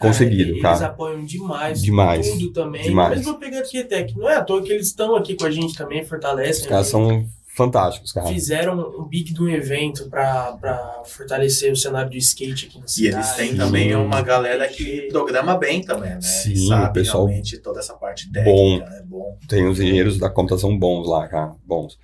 conseguido, 0.00 0.50
eles 0.52 0.62
cara. 0.62 0.86
apoiam 0.86 1.24
demais. 1.24 1.82
Demais. 1.82 2.28
Tudo 2.30 2.52
também. 2.52 2.82
Demais. 2.82 3.18
Mesmo 3.18 3.38
pegando 3.38 3.62
aqui 3.64 3.82
Tech. 3.84 4.14
Não 4.16 4.28
é 4.28 4.36
à 4.36 4.42
toa 4.42 4.62
que 4.62 4.72
eles 4.72 4.86
estão 4.88 5.14
aqui 5.16 5.34
com 5.36 5.44
a 5.44 5.50
gente 5.50 5.74
também, 5.76 6.04
fortalecem. 6.04 6.62
Os 6.62 6.68
caras 6.68 6.86
são 6.88 7.26
fantásticos, 7.54 8.12
cara. 8.12 8.28
Fizeram 8.28 8.80
um 8.98 9.04
big 9.06 9.32
de 9.34 9.42
um 9.42 9.48
evento 9.48 10.08
pra, 10.08 10.52
pra 10.58 11.02
fortalecer 11.04 11.70
o 11.70 11.76
cenário 11.76 12.10
do 12.10 12.16
skate 12.16 12.66
aqui 12.66 12.78
na 12.78 12.86
E 12.86 12.90
cidade. 12.90 13.14
eles 13.16 13.32
têm 13.34 13.54
também 13.56 13.94
uma 13.94 14.22
galera 14.22 14.66
que 14.68 15.08
programa 15.10 15.56
bem 15.58 15.82
também, 15.82 16.10
né? 16.14 16.20
Sim, 16.22 16.52
E 16.52 16.66
sabe 16.66 16.86
o 16.86 16.92
pessoal 16.94 17.26
realmente 17.26 17.58
toda 17.58 17.80
essa 17.80 17.92
parte 17.94 18.32
técnica, 18.32 18.50
bom. 18.50 18.78
né? 18.78 19.02
Bom. 19.04 19.38
Tem 19.46 19.68
os 19.68 19.78
engenheiros 19.78 20.16
da 20.18 20.30
computação 20.30 20.76
bons 20.78 21.06
lá, 21.06 21.28
cara, 21.28 21.54
bons. 21.66 21.98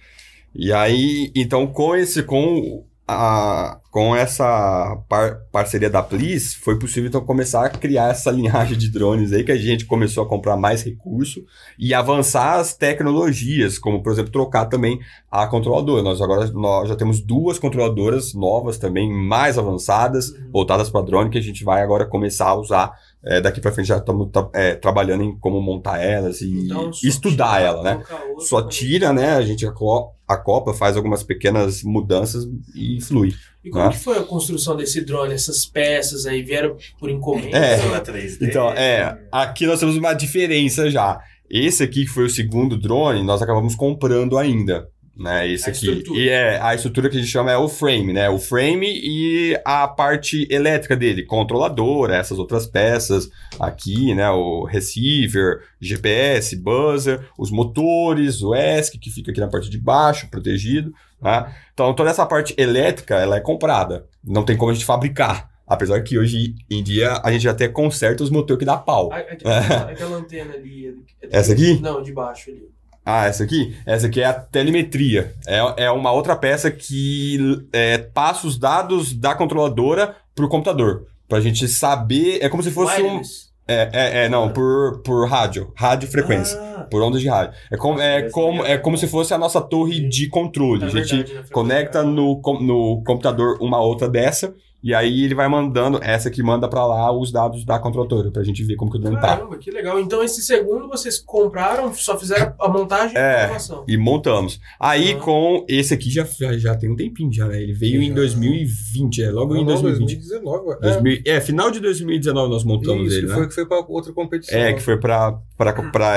E 0.55 0.73
aí, 0.73 1.31
então, 1.35 1.67
com 1.67 1.95
esse, 1.95 2.23
com 2.23 2.85
a, 3.07 3.79
com 3.91 4.15
essa 4.15 4.97
par- 5.09 5.39
parceria 5.51 5.89
da 5.89 6.03
Plis, 6.03 6.53
foi 6.55 6.79
possível 6.79 7.09
então 7.09 7.25
começar 7.25 7.65
a 7.65 7.71
criar 7.71 8.11
essa 8.11 8.31
linhagem 8.33 8.77
de 8.77 8.91
drones 8.91 9.33
aí 9.33 9.45
que 9.45 9.53
a 9.53 9.57
gente 9.57 9.87
começou 9.87 10.23
a 10.25 10.29
comprar 10.29 10.57
mais 10.59 10.83
recurso 10.83 11.43
e 11.79 11.95
avançar 11.95 12.57
as 12.59 12.75
tecnologias, 12.75 13.79
como 13.79 14.03
por 14.03 14.13
exemplo 14.13 14.31
trocar 14.33 14.67
também 14.67 14.99
a 15.31 15.47
controladora. 15.47 16.03
Nós 16.03 16.21
agora 16.21 16.51
nós 16.51 16.89
já 16.89 16.97
temos 16.97 17.21
duas 17.21 17.59
controladoras 17.59 18.35
novas 18.35 18.77
também 18.79 19.11
mais 19.13 19.57
avançadas, 19.59 20.29
Uhum. 20.31 20.51
voltadas 20.53 20.91
para 20.91 21.03
drone 21.05 21.31
que 21.31 21.39
a 21.39 21.43
gente 21.43 21.65
vai 21.65 21.81
agora 21.83 22.05
começar 22.05 22.49
a 22.49 22.55
usar. 22.57 22.93
É, 23.25 23.41
daqui 23.41 23.61
para 23.61 23.73
frente 23.73 23.89
já 23.89 23.97
estamos 23.99 24.31
tra- 24.31 24.49
é, 24.55 24.75
trabalhando 24.77 25.25
em 25.25 25.37
como 25.39 25.61
montar 25.61 25.99
elas 25.99 26.41
e 26.41 26.67
Então, 26.67 26.91
estudar 27.03 27.57
tira, 27.57 27.67
ela, 27.69 27.83
né? 27.83 27.95
outra 27.97 28.47
Só 28.47 28.63
tira, 28.63 29.13
né? 29.13 29.35
A 29.35 29.43
gente 29.43 29.67
aco- 29.67 30.13
acopla, 30.27 30.73
faz 30.73 30.97
algumas 30.97 31.23
pequenas 31.25 31.83
mudanças 31.83 32.45
e 32.77 33.01
flui. 33.01 33.35
E 33.65 33.71
como 33.71 33.85
né? 33.87 33.91
que 33.91 33.99
foi 33.99 34.19
a 34.19 34.23
construção 34.23 34.77
desse 34.77 35.05
drone? 35.05 35.35
Essas 35.35 35.67
peças 35.67 36.27
aí 36.27 36.43
vieram 36.43 36.77
por 36.99 37.11
encomenda? 37.11 37.57
É. 37.59 37.79
Pela 37.81 38.01
3D. 38.01 38.39
Então, 38.49 38.71
é, 38.71 39.19
aqui 39.33 39.67
nós 39.67 39.81
temos 39.81 39.97
uma 39.97 40.15
diferença 40.15 40.89
já. 40.89 41.19
Esse 41.51 41.83
aqui, 41.83 42.05
que 42.05 42.11
foi 42.11 42.27
o 42.27 42.31
segundo 42.31 42.79
drone, 42.79 43.23
nós 43.25 43.43
acabamos 43.43 43.75
comprando 43.75 44.39
ainda. 44.39 44.87
Né, 45.19 45.41
A 45.41 45.43
aqui. 45.45 45.53
estrutura. 45.71 46.19
E 46.21 46.29
é, 46.29 46.61
a 46.63 46.75
estrutura 46.77 47.09
que 47.11 47.17
a 47.17 47.21
gente 47.21 47.29
chama 47.31 47.51
é 47.51 47.57
o 47.59 47.69
frame, 47.69 48.13
né? 48.13 48.29
O 48.31 48.39
frame 48.39 48.87
e 48.89 49.59
a 49.65 49.89
parte 49.89 50.47
elétrica 50.49 50.97
dele, 50.97 51.25
controladora, 51.25 52.15
essas 52.15 52.39
outras 52.39 52.67
peças 52.67 53.29
aqui, 53.59 54.15
né? 54.15 54.31
O 54.31 54.65
receiver, 54.65 55.61
GPS, 55.81 56.55
buzzer, 56.57 57.21
os 57.37 57.51
motores, 57.51 58.43
o 58.43 58.55
ESC, 58.55 58.97
que 58.99 59.11
fica 59.11 59.31
aqui 59.33 59.41
na 59.41 59.49
parte 59.49 59.69
de 59.69 59.79
baixo, 59.79 60.29
protegido. 60.31 60.93
Né? 61.21 61.53
Então, 61.75 61.93
toda 61.95 62.11
essa 62.11 62.25
parte 62.25 62.55
elétrica, 62.57 63.17
ela 63.17 63.37
é 63.37 63.41
comprada. 63.41 64.07
Não 64.25 64.45
tem 64.45 64.57
como 64.57 64.71
a 64.71 64.75
gente 64.75 64.87
fabricar. 64.87 65.51
Apesar 65.67 66.01
que 66.03 66.17
hoje 66.19 66.55
em 66.71 66.83
dia 66.83 67.21
a 67.23 67.31
gente 67.31 67.47
até 67.47 67.69
conserta 67.69 68.23
os 68.23 68.31
motores 68.31 68.59
que 68.59 68.65
dá 68.65 68.77
pau. 68.79 69.13
A- 69.13 69.19
Aquela, 69.19 69.59
aquela 69.91 70.17
antena 70.17 70.55
ali. 70.55 70.95
é- 71.23 71.29
Essa 71.39 71.53
aqui? 71.53 71.79
Não, 71.83 72.01
de 72.03 72.13
baixo 72.13 72.51
ali. 72.51 72.69
Ah, 73.11 73.27
essa 73.27 73.43
aqui? 73.45 73.75
Essa 73.87 74.07
aqui 74.07 74.21
é 74.21 74.27
a 74.27 74.35
telemetria. 74.35 75.33
É, 75.47 75.85
é 75.85 75.91
uma 75.91 76.13
outra 76.13 76.37
peça 76.37 76.71
que 76.71 77.39
é, 77.73 77.97
passa 77.97 78.47
os 78.47 78.59
dados 78.59 79.15
da 79.15 79.35
controladora 79.35 80.15
pro 80.35 80.49
computador. 80.49 81.07
Pra 81.27 81.41
gente 81.41 81.67
saber. 81.69 82.39
É 82.43 82.49
como 82.51 82.63
se 82.63 82.71
fosse 82.71 83.01
um. 83.01 83.07
Wireless. 83.07 83.49
É, 83.67 83.91
é, 83.93 84.25
é, 84.25 84.29
não, 84.31 84.51
por, 84.51 85.03
por 85.03 85.29
rádio. 85.29 85.73
Rádio 85.77 86.09
frequência. 86.11 86.59
Ah, 86.59 86.85
Por 86.91 87.03
ondas 87.03 87.21
de 87.21 87.29
rádio. 87.29 87.53
É 87.71 87.77
como, 87.77 88.01
é, 88.01 88.31
como, 88.31 88.65
é 88.65 88.79
como 88.79 88.97
se 88.97 89.07
fosse 89.07 89.35
a 89.35 89.39
nossa 89.39 89.61
torre 89.61 90.09
de 90.09 90.27
controle. 90.29 90.85
é 90.85 90.87
a 90.87 90.91
gente 91.05 91.35
conecta 91.53 92.03
no, 92.03 92.41
com- 92.41 92.61
no 92.61 93.03
computador 93.05 93.59
uma 93.61 93.79
outra 93.79 94.09
dessa. 94.09 94.55
E 94.81 94.95
aí 94.95 95.25
ele 95.25 95.35
vai 95.35 95.49
mandando, 95.49 95.99
essa 96.01 96.31
que 96.31 96.41
manda 96.41 96.69
pra 96.69 96.87
lá 96.87 97.11
os 97.11 97.33
dados 97.33 97.65
da 97.65 97.81
controladora, 97.81 98.31
pra 98.31 98.45
gente 98.45 98.63
ver 98.63 98.77
como 98.77 98.91
que 98.93 98.97
o 98.97 99.01
drone 99.01 99.17
tá. 99.21 99.37
Caramba, 99.37 99.59
que 99.59 99.73
legal. 99.73 99.99
Então 99.99 100.23
esse 100.23 100.41
segundo 100.41 100.87
vocês 100.89 101.19
compraram, 101.19 101.93
só 101.93 102.17
fizeram 102.17 102.55
a 102.61 102.69
montagem 102.69 103.17
e 103.17 103.19
É. 103.19 103.31
a 103.33 103.39
programação. 103.39 103.85
E 103.89 103.97
montamos. 103.97 104.61
Aí 104.79 105.15
Uhum. 105.15 105.21
com 105.21 105.67
esse 105.69 105.93
aqui 105.93 106.09
já, 106.11 106.25
já, 106.25 106.57
já 106.57 106.77
tem 106.77 106.89
um 106.91 106.95
tempinho 106.97 107.33
já, 107.33 107.47
né? 107.49 107.61
Ele 107.61 107.73
veio 107.73 108.01
em 108.01 108.09
Já. 108.11 108.15
2020, 108.15 109.23
é, 109.25 109.31
logo 109.33 109.57
em 109.57 109.65
Não, 109.65 109.75
não, 109.75 109.83
2020. 109.83 110.15
2019, 110.17 110.67
ué. 110.69 110.77
2000 110.81 111.23
é. 111.27 111.41
final 111.41 111.71
de 111.73 111.81
2019 111.81 112.49
nós 112.51 112.63
montamos 112.65 113.09
Isso, 113.09 113.17
ele, 113.17 113.23
que 113.23 113.29
né? 113.31 113.35
foi 113.35 113.49
que 113.49 113.55
foi 113.55 113.67
pra 113.67 113.85
outra 113.89 114.13
competição. 114.13 114.59
É, 114.61 114.73
que 114.73 114.81
foi 114.81 114.97
pra 114.97 115.41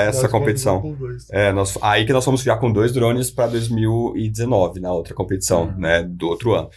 essa 0.06 0.22
Nós 0.22 0.30
competição. 0.30 0.80
com 0.80 0.94
dois. 0.94 1.26
É, 1.32 1.52
nós, 1.52 1.76
aí 1.82 2.04
que 2.06 2.12
nós 2.12 2.24
fomos 2.24 2.42
já 2.42 2.56
com 2.56 2.72
dois 2.72 2.92
drones 2.92 3.28
para 3.30 3.48
2019, 3.48 4.78
na 4.80 4.92
outra 4.92 5.14
competição, 5.14 5.64
Uhum. 5.64 5.78
né, 5.78 6.02
do 6.02 6.28
outro 6.28 6.54
ano. 6.54 6.68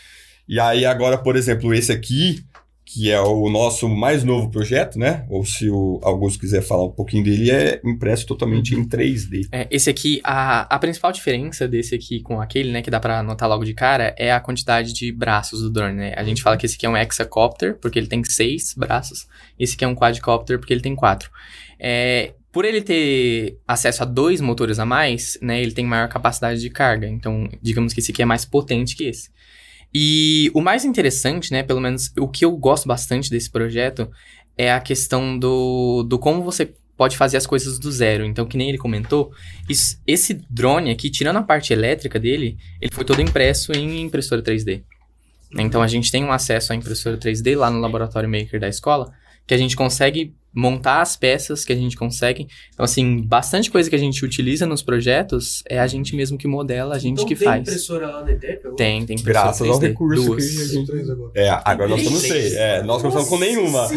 E 0.47 0.59
aí 0.59 0.85
agora, 0.85 1.17
por 1.17 1.35
exemplo, 1.35 1.73
esse 1.73 1.91
aqui, 1.91 2.43
que 2.85 3.09
é 3.09 3.19
o 3.19 3.49
nosso 3.49 3.89
mais 3.89 4.23
novo 4.23 4.49
projeto, 4.51 4.99
né? 4.99 5.25
Ou 5.27 5.43
se 5.43 5.67
o 5.69 5.99
Augusto 6.03 6.39
quiser 6.39 6.61
falar 6.61 6.85
um 6.85 6.91
pouquinho 6.91 7.23
dele, 7.23 7.49
é 7.49 7.81
impresso 7.83 8.27
totalmente 8.27 8.75
em 8.75 8.87
3D. 8.87 9.47
É, 9.51 9.67
esse 9.71 9.89
aqui, 9.89 10.21
a, 10.23 10.61
a 10.73 10.77
principal 10.77 11.11
diferença 11.11 11.67
desse 11.67 11.95
aqui 11.95 12.21
com 12.21 12.39
aquele, 12.39 12.71
né, 12.71 12.83
que 12.83 12.91
dá 12.91 12.99
pra 12.99 13.23
notar 13.23 13.49
logo 13.49 13.65
de 13.65 13.73
cara, 13.73 14.13
é 14.17 14.31
a 14.31 14.39
quantidade 14.39 14.93
de 14.93 15.11
braços 15.11 15.61
do 15.61 15.71
drone, 15.71 15.95
né? 15.95 16.13
A 16.15 16.23
gente 16.23 16.43
fala 16.43 16.57
que 16.57 16.65
esse 16.67 16.75
aqui 16.75 16.85
é 16.85 16.89
um 16.89 16.95
hexacopter, 16.95 17.79
porque 17.79 17.97
ele 17.97 18.07
tem 18.07 18.23
seis 18.23 18.75
braços, 18.77 19.27
esse 19.59 19.73
aqui 19.73 19.83
é 19.83 19.87
um 19.87 19.95
quadcopter, 19.95 20.59
porque 20.59 20.73
ele 20.73 20.81
tem 20.81 20.95
quatro. 20.95 21.31
É, 21.79 22.33
por 22.51 22.65
ele 22.65 22.81
ter 22.81 23.57
acesso 23.67 24.03
a 24.03 24.05
dois 24.05 24.39
motores 24.39 24.77
a 24.77 24.85
mais, 24.85 25.39
né, 25.41 25.59
ele 25.59 25.71
tem 25.71 25.85
maior 25.85 26.07
capacidade 26.07 26.61
de 26.61 26.69
carga, 26.69 27.07
então 27.07 27.49
digamos 27.63 27.93
que 27.93 27.99
esse 27.99 28.11
aqui 28.11 28.21
é 28.21 28.25
mais 28.25 28.45
potente 28.45 28.95
que 28.95 29.05
esse. 29.05 29.33
E 29.97 30.51
o 30.53 30.59
mais 30.59 30.83
interessante, 30.83 31.53
né, 31.53 31.63
pelo 31.63 31.79
menos 31.79 32.11
o 32.19 32.27
que 32.27 32.43
eu 32.43 32.51
gosto 32.57 32.85
bastante 32.85 33.29
desse 33.29 33.49
projeto, 33.49 34.11
é 34.57 34.69
a 34.73 34.81
questão 34.81 35.39
do, 35.39 36.03
do 36.03 36.19
como 36.19 36.43
você 36.43 36.73
pode 36.97 37.15
fazer 37.15 37.37
as 37.37 37.47
coisas 37.47 37.79
do 37.79 37.89
zero. 37.89 38.25
Então, 38.25 38.45
que 38.45 38.57
nem 38.57 38.67
ele 38.67 38.77
comentou, 38.77 39.31
isso- 39.69 39.97
esse 40.05 40.33
drone 40.49 40.91
aqui, 40.91 41.09
tirando 41.09 41.37
a 41.37 41.43
parte 41.43 41.71
elétrica 41.71 42.19
dele, 42.19 42.57
ele 42.81 42.91
foi 42.93 43.05
todo 43.05 43.21
impresso 43.21 43.71
em 43.71 44.01
impressora 44.01 44.41
3D. 44.41 44.83
Então, 45.57 45.81
a 45.81 45.87
gente 45.87 46.11
tem 46.11 46.25
um 46.25 46.31
acesso 46.33 46.73
à 46.73 46.75
impressora 46.75 47.15
3D 47.17 47.55
lá 47.55 47.71
no 47.71 47.79
laboratório 47.79 48.27
Maker 48.29 48.59
da 48.59 48.67
escola, 48.67 49.13
que 49.47 49.53
a 49.53 49.57
gente 49.57 49.77
consegue 49.77 50.35
montar 50.55 51.01
as 51.01 51.17
peças 51.17 51.65
que 51.65 51.73
a 51.73 51.75
gente 51.75 51.97
consegue. 51.97 52.47
Então, 52.73 52.85
assim, 52.85 53.21
bastante 53.21 53.69
coisa 53.69 53.89
que 53.89 53.95
a 53.95 53.99
gente 53.99 54.23
utiliza 54.23 54.65
nos 54.65 54.81
projetos 54.81 55.61
é 55.69 55.79
a 55.79 55.87
gente 55.87 56.15
mesmo 56.15 56.37
que 56.37 56.47
modela, 56.47 56.95
a 56.95 56.99
gente 56.99 57.15
então, 57.15 57.25
que 57.25 57.35
tem 57.35 57.45
faz. 57.47 57.61
impressora 57.61 58.07
lá 58.07 58.23
na 58.23 58.31
agora? 58.31 58.75
Tem, 58.75 59.05
tem 59.05 59.15
impressora 59.17 59.45
Graças 59.45 59.67
ao 59.67 59.79
3D, 59.79 59.81
recurso 59.87 60.25
duas. 60.25 60.45
que 60.45 60.61
a 60.61 60.65
São 60.65 60.85
três 60.85 61.09
agora. 61.09 61.31
É, 61.35 61.49
agora 61.65 61.89
nós 61.89 62.01
temos 62.01 62.21
Três? 62.23 62.43
seis. 62.43 62.53
É, 62.55 62.81
nós 62.83 63.01
começamos 63.01 63.27
com 63.27 63.37
nenhuma. 63.37 63.87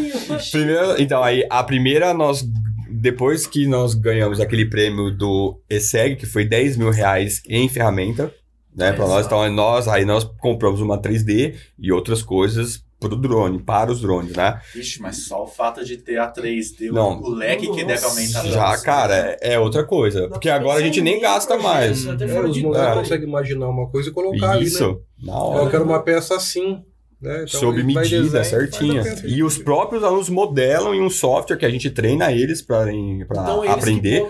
Primeiro, 0.50 1.00
então, 1.00 1.22
aí, 1.22 1.46
a 1.48 1.62
primeira, 1.62 2.12
nós. 2.12 2.44
Depois 2.90 3.46
que 3.46 3.66
nós 3.66 3.94
ganhamos 3.94 4.40
aquele 4.40 4.64
prêmio 4.64 5.10
do 5.16 5.60
ESEG, 5.70 6.16
que 6.16 6.26
foi 6.26 6.44
10 6.44 6.76
mil 6.76 6.90
reais 6.90 7.40
em 7.48 7.68
ferramenta, 7.68 8.34
né, 8.74 8.92
para 8.92 9.06
nós, 9.06 9.26
então 9.26 9.48
nós, 9.52 9.86
aí 9.86 10.04
nós 10.04 10.24
compramos 10.24 10.80
uma 10.80 11.00
3D 11.00 11.54
e 11.78 11.92
outras 11.92 12.22
coisas 12.22 12.82
pro 13.00 13.14
drone, 13.16 13.60
para 13.62 13.92
os 13.92 14.00
drones, 14.00 14.32
né? 14.34 14.60
Vixe, 14.74 15.00
mas 15.00 15.26
só 15.26 15.44
o 15.44 15.46
fato 15.46 15.84
de 15.84 15.96
ter 15.98 16.18
a 16.18 16.26
3D, 16.26 16.90
o- 16.90 16.94
Não. 16.94 17.20
o 17.20 17.28
leque 17.30 17.70
que 17.70 17.84
deve 17.84 18.04
aumentar. 18.04 18.42
Nossa. 18.42 18.54
Já, 18.54 18.78
cara, 18.78 19.14
é, 19.40 19.52
é 19.54 19.58
outra 19.58 19.84
coisa. 19.84 20.28
Porque 20.28 20.48
agora 20.50 20.78
a 20.80 20.82
gente 20.82 21.00
nem 21.00 21.20
gasta 21.20 21.56
mais. 21.56 22.06
Até 22.08 22.24
É, 22.24 22.40
os 22.40 22.52
de 22.54 22.62
moleques 22.62 22.88
É. 22.88 22.94
conseguem 23.00 23.28
imaginar 23.28 23.68
uma 23.68 23.88
coisa 23.88 24.08
e 24.10 24.12
colocar 24.12 24.50
ali, 24.50 24.60
né? 24.60 24.66
Isso, 24.66 25.00
na 25.22 25.32
Eu 25.32 25.38
hora. 25.38 25.70
quero 25.70 25.84
uma 25.84 26.02
peça 26.02 26.34
assim. 26.34 26.82
Né? 27.20 27.44
Então, 27.48 27.60
sob 27.60 27.82
medida, 27.82 28.04
desenho, 28.40 28.44
certinha. 28.44 29.02
E 29.24 29.42
os 29.42 29.54
de- 29.56 29.64
próprios 29.64 30.04
alunos 30.04 30.28
modelam 30.28 30.94
em 30.94 31.00
um 31.02 31.10
software 31.10 31.56
que 31.56 31.66
a 31.66 31.70
gente 31.70 31.90
treina 31.90 32.30
eles 32.32 32.62
para 32.62 32.92
Então 32.92 33.64
eles 33.64 33.74
aprender. 33.76 34.24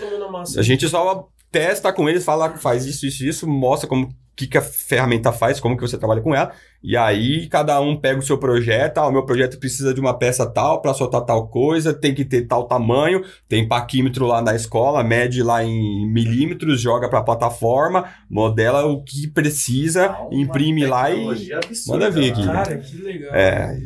A 0.57 0.63
gente 0.63 0.89
só 0.89 1.29
testa 1.53 1.93
com 1.93 2.09
eles, 2.09 2.25
fala, 2.25 2.51
faz 2.57 2.87
isso, 2.87 3.05
isso, 3.07 3.25
isso, 3.27 3.47
mostra 3.47 3.87
como 3.89 4.09
que, 4.35 4.47
que 4.47 4.57
a 4.57 4.63
ferramenta 4.63 5.33
faz, 5.33 5.59
como 5.61 5.77
que 5.77 5.83
você 5.83 5.99
trabalha 5.99 6.23
com 6.23 6.35
ela. 6.35 6.51
E 6.83 6.97
aí 6.97 7.49
cada 7.49 7.81
um 7.81 7.97
pega 7.97 8.21
o 8.21 8.23
seu 8.23 8.39
projeto, 8.39 8.99
ah, 8.99 9.09
o 9.09 9.13
meu 9.13 9.25
projeto 9.27 9.59
precisa 9.59 9.93
de 9.93 10.01
uma 10.01 10.15
peça 10.17 10.47
tal 10.47 10.81
para 10.81 10.95
soltar 10.95 11.23
tal 11.23 11.49
coisa, 11.49 11.93
tem 11.93 12.15
que 12.15 12.25
ter 12.25 12.43
tal 12.47 12.65
tamanho, 12.69 13.23
tem 13.49 13.67
paquímetro 13.67 14.27
lá 14.27 14.41
na 14.41 14.55
escola, 14.55 15.03
mede 15.03 15.43
lá 15.43 15.65
em 15.65 16.07
milímetros, 16.11 16.81
joga 16.81 17.09
para 17.09 17.19
a 17.19 17.23
plataforma, 17.23 18.05
modela 18.31 18.87
o 18.87 19.03
que 19.03 19.27
precisa, 19.29 20.11
Uma 20.31 20.35
imprime 20.41 20.87
lá 20.87 21.11
e 21.11 21.53
absurda, 21.53 21.99
manda 21.99 22.11
ver 22.11 22.31
aqui. 22.33 22.47
né? 22.47 22.53
Cara, 22.53 22.77
que 22.79 22.97
legal. 23.03 23.35
é, 23.35 23.79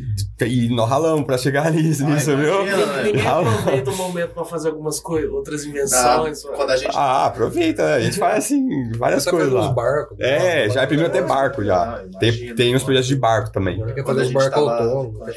e 0.43 0.69
nós 0.69 0.89
ralamos 0.91 1.25
para 1.25 1.39
chegar 1.39 1.71
nisso, 1.73 2.05
Ah, 2.05 2.11
nisso 2.11 2.37
viu? 2.37 2.63
imagina, 2.63 2.87
né? 2.87 3.03
Ninguém 3.05 3.27
aproveita 3.27 3.91
o 3.91 3.97
momento 3.97 4.31
pra 4.35 4.45
fazer 4.45 4.69
algumas 4.69 5.01
coisas, 5.01 5.31
outras 5.31 5.65
invenções. 5.65 6.43
quando 6.43 6.71
a 6.71 6.77
gente 6.77 6.95
Ah, 6.95 7.27
aproveita, 7.27 7.85
né? 7.87 7.95
a 7.95 8.01
gente 8.01 8.19
faz 8.19 8.45
assim, 8.45 8.91
várias 8.99 9.25
Você 9.25 9.31
coisas 9.31 9.53
lá. 9.53 9.69
uns 9.69 9.75
barcos. 9.75 10.19
É, 10.21 10.69
já 10.69 10.85
imprimiu 10.85 11.07
até 11.07 11.23
barco 11.23 11.65
já. 11.65 11.77
Ah, 11.83 12.19
Tem, 12.21 12.55
tem 12.55 12.82
uns 12.83 12.85
projetos 12.85 13.09
de 13.09 13.17
barco 13.17 13.51
também. 13.53 13.79
Quando 13.79 14.05
quando 14.05 14.21
a 14.21 14.25
gente 14.25 14.33
fazer 14.35 14.51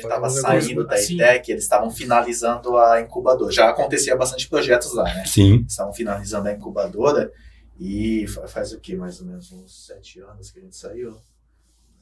tava 0.08 0.28
uns 0.28 0.34
saindo 0.39 0.68
negócios- 0.82 1.08
da. 1.18 1.26
ITEC, 1.34 1.52
eles 1.52 1.64
estavam 1.64 1.89
finalizando 1.91 2.78
a 2.78 3.02
incubadora. 3.02 3.52
Já 3.52 3.70
acontecia 3.70 4.16
bastante 4.16 4.48
projetos 4.50 4.93
lá, 4.93 5.04
né? 5.04 5.26
Sim. 5.26 5.56
Eles 5.56 5.72
estavam 5.72 5.93
finalizando 5.93 6.48
a 6.50 6.54
incubadora 6.54 7.32
e 7.80 8.26
fa- 8.28 8.48
faz 8.48 8.72
o 8.74 8.80
que, 8.80 8.96
mais 8.96 9.20
ou 9.22 9.28
menos? 9.28 9.52
Uns 9.52 9.86
sete 9.86 10.20
anos 10.20 10.52
que 10.52 10.60
a 10.60 10.62
gente 10.62 10.76
saiu? 10.76 11.16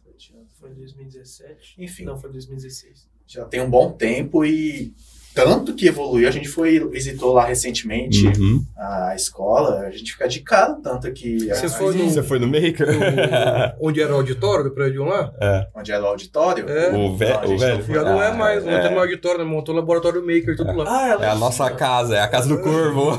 Sete 0.03 0.33
anos. 0.35 0.47
Foi 0.59 0.69
em 0.69 0.73
2017. 0.73 1.75
Enfim, 1.77 2.05
Não, 2.05 2.17
foi 2.17 2.31
2016. 2.31 3.07
já 3.25 3.45
tem 3.45 3.61
um 3.61 3.69
bom 3.69 3.91
tempo 3.91 4.43
e 4.45 4.93
tanto 5.33 5.73
que 5.73 5.87
evoluiu. 5.87 6.27
A 6.27 6.31
gente 6.31 6.47
foi, 6.47 6.79
visitou 6.89 7.33
lá 7.33 7.45
recentemente 7.45 8.25
Uhum. 8.27 8.63
a 8.77 9.13
escola, 9.15 9.81
a 9.81 9.91
gente 9.91 10.11
fica 10.13 10.27
de 10.27 10.39
cara, 10.41 10.75
tanto 10.83 11.11
que... 11.11 11.47
Você 11.49 11.65
a- 11.65 11.69
foi 11.69 11.93
no- 11.95 12.09
Você 12.09 12.23
foi 12.23 12.39
no 12.39 12.47
Maker? 12.47 12.87
O- 13.79 13.87
Onde 13.89 14.01
era 14.01 14.11
o 14.13 14.15
auditório 14.17 14.63
do 14.65 14.71
prédio 14.71 15.03
lá? 15.05 15.31
Onde 15.75 15.91
era 15.91 16.03
o 16.03 16.07
auditório? 16.07 16.69
É. 16.69 16.89
O, 16.91 17.15
ve 17.15 17.25
Não, 17.29 17.35
a 17.39 17.43
o 17.43 17.47
gente 17.47 17.59
velho? 17.59 17.77
não. 17.87 17.93
Já 17.95 18.03
não 18.03 18.21
é 18.23 18.27
Ah, 18.27 18.33
mais, 18.33 18.63
não 18.63 18.71
é. 18.71 18.81
tem 18.81 18.91
no 18.93 18.99
auditório, 18.99 19.39
né? 19.39 19.45
montou 19.45 19.73
o 19.73 19.77
laboratório 19.77 20.21
maker, 20.21 20.55
tudo 20.55 20.73
lá. 20.73 20.85
Ah, 20.87 21.07
ela 21.09 21.25
É 21.25 21.29
a 21.29 21.35
nossa 21.35 21.69
casa, 21.71 22.15
é 22.15 22.21
a 22.21 22.27
casa 22.27 22.47
do 22.49 22.61
corvo. 22.61 23.11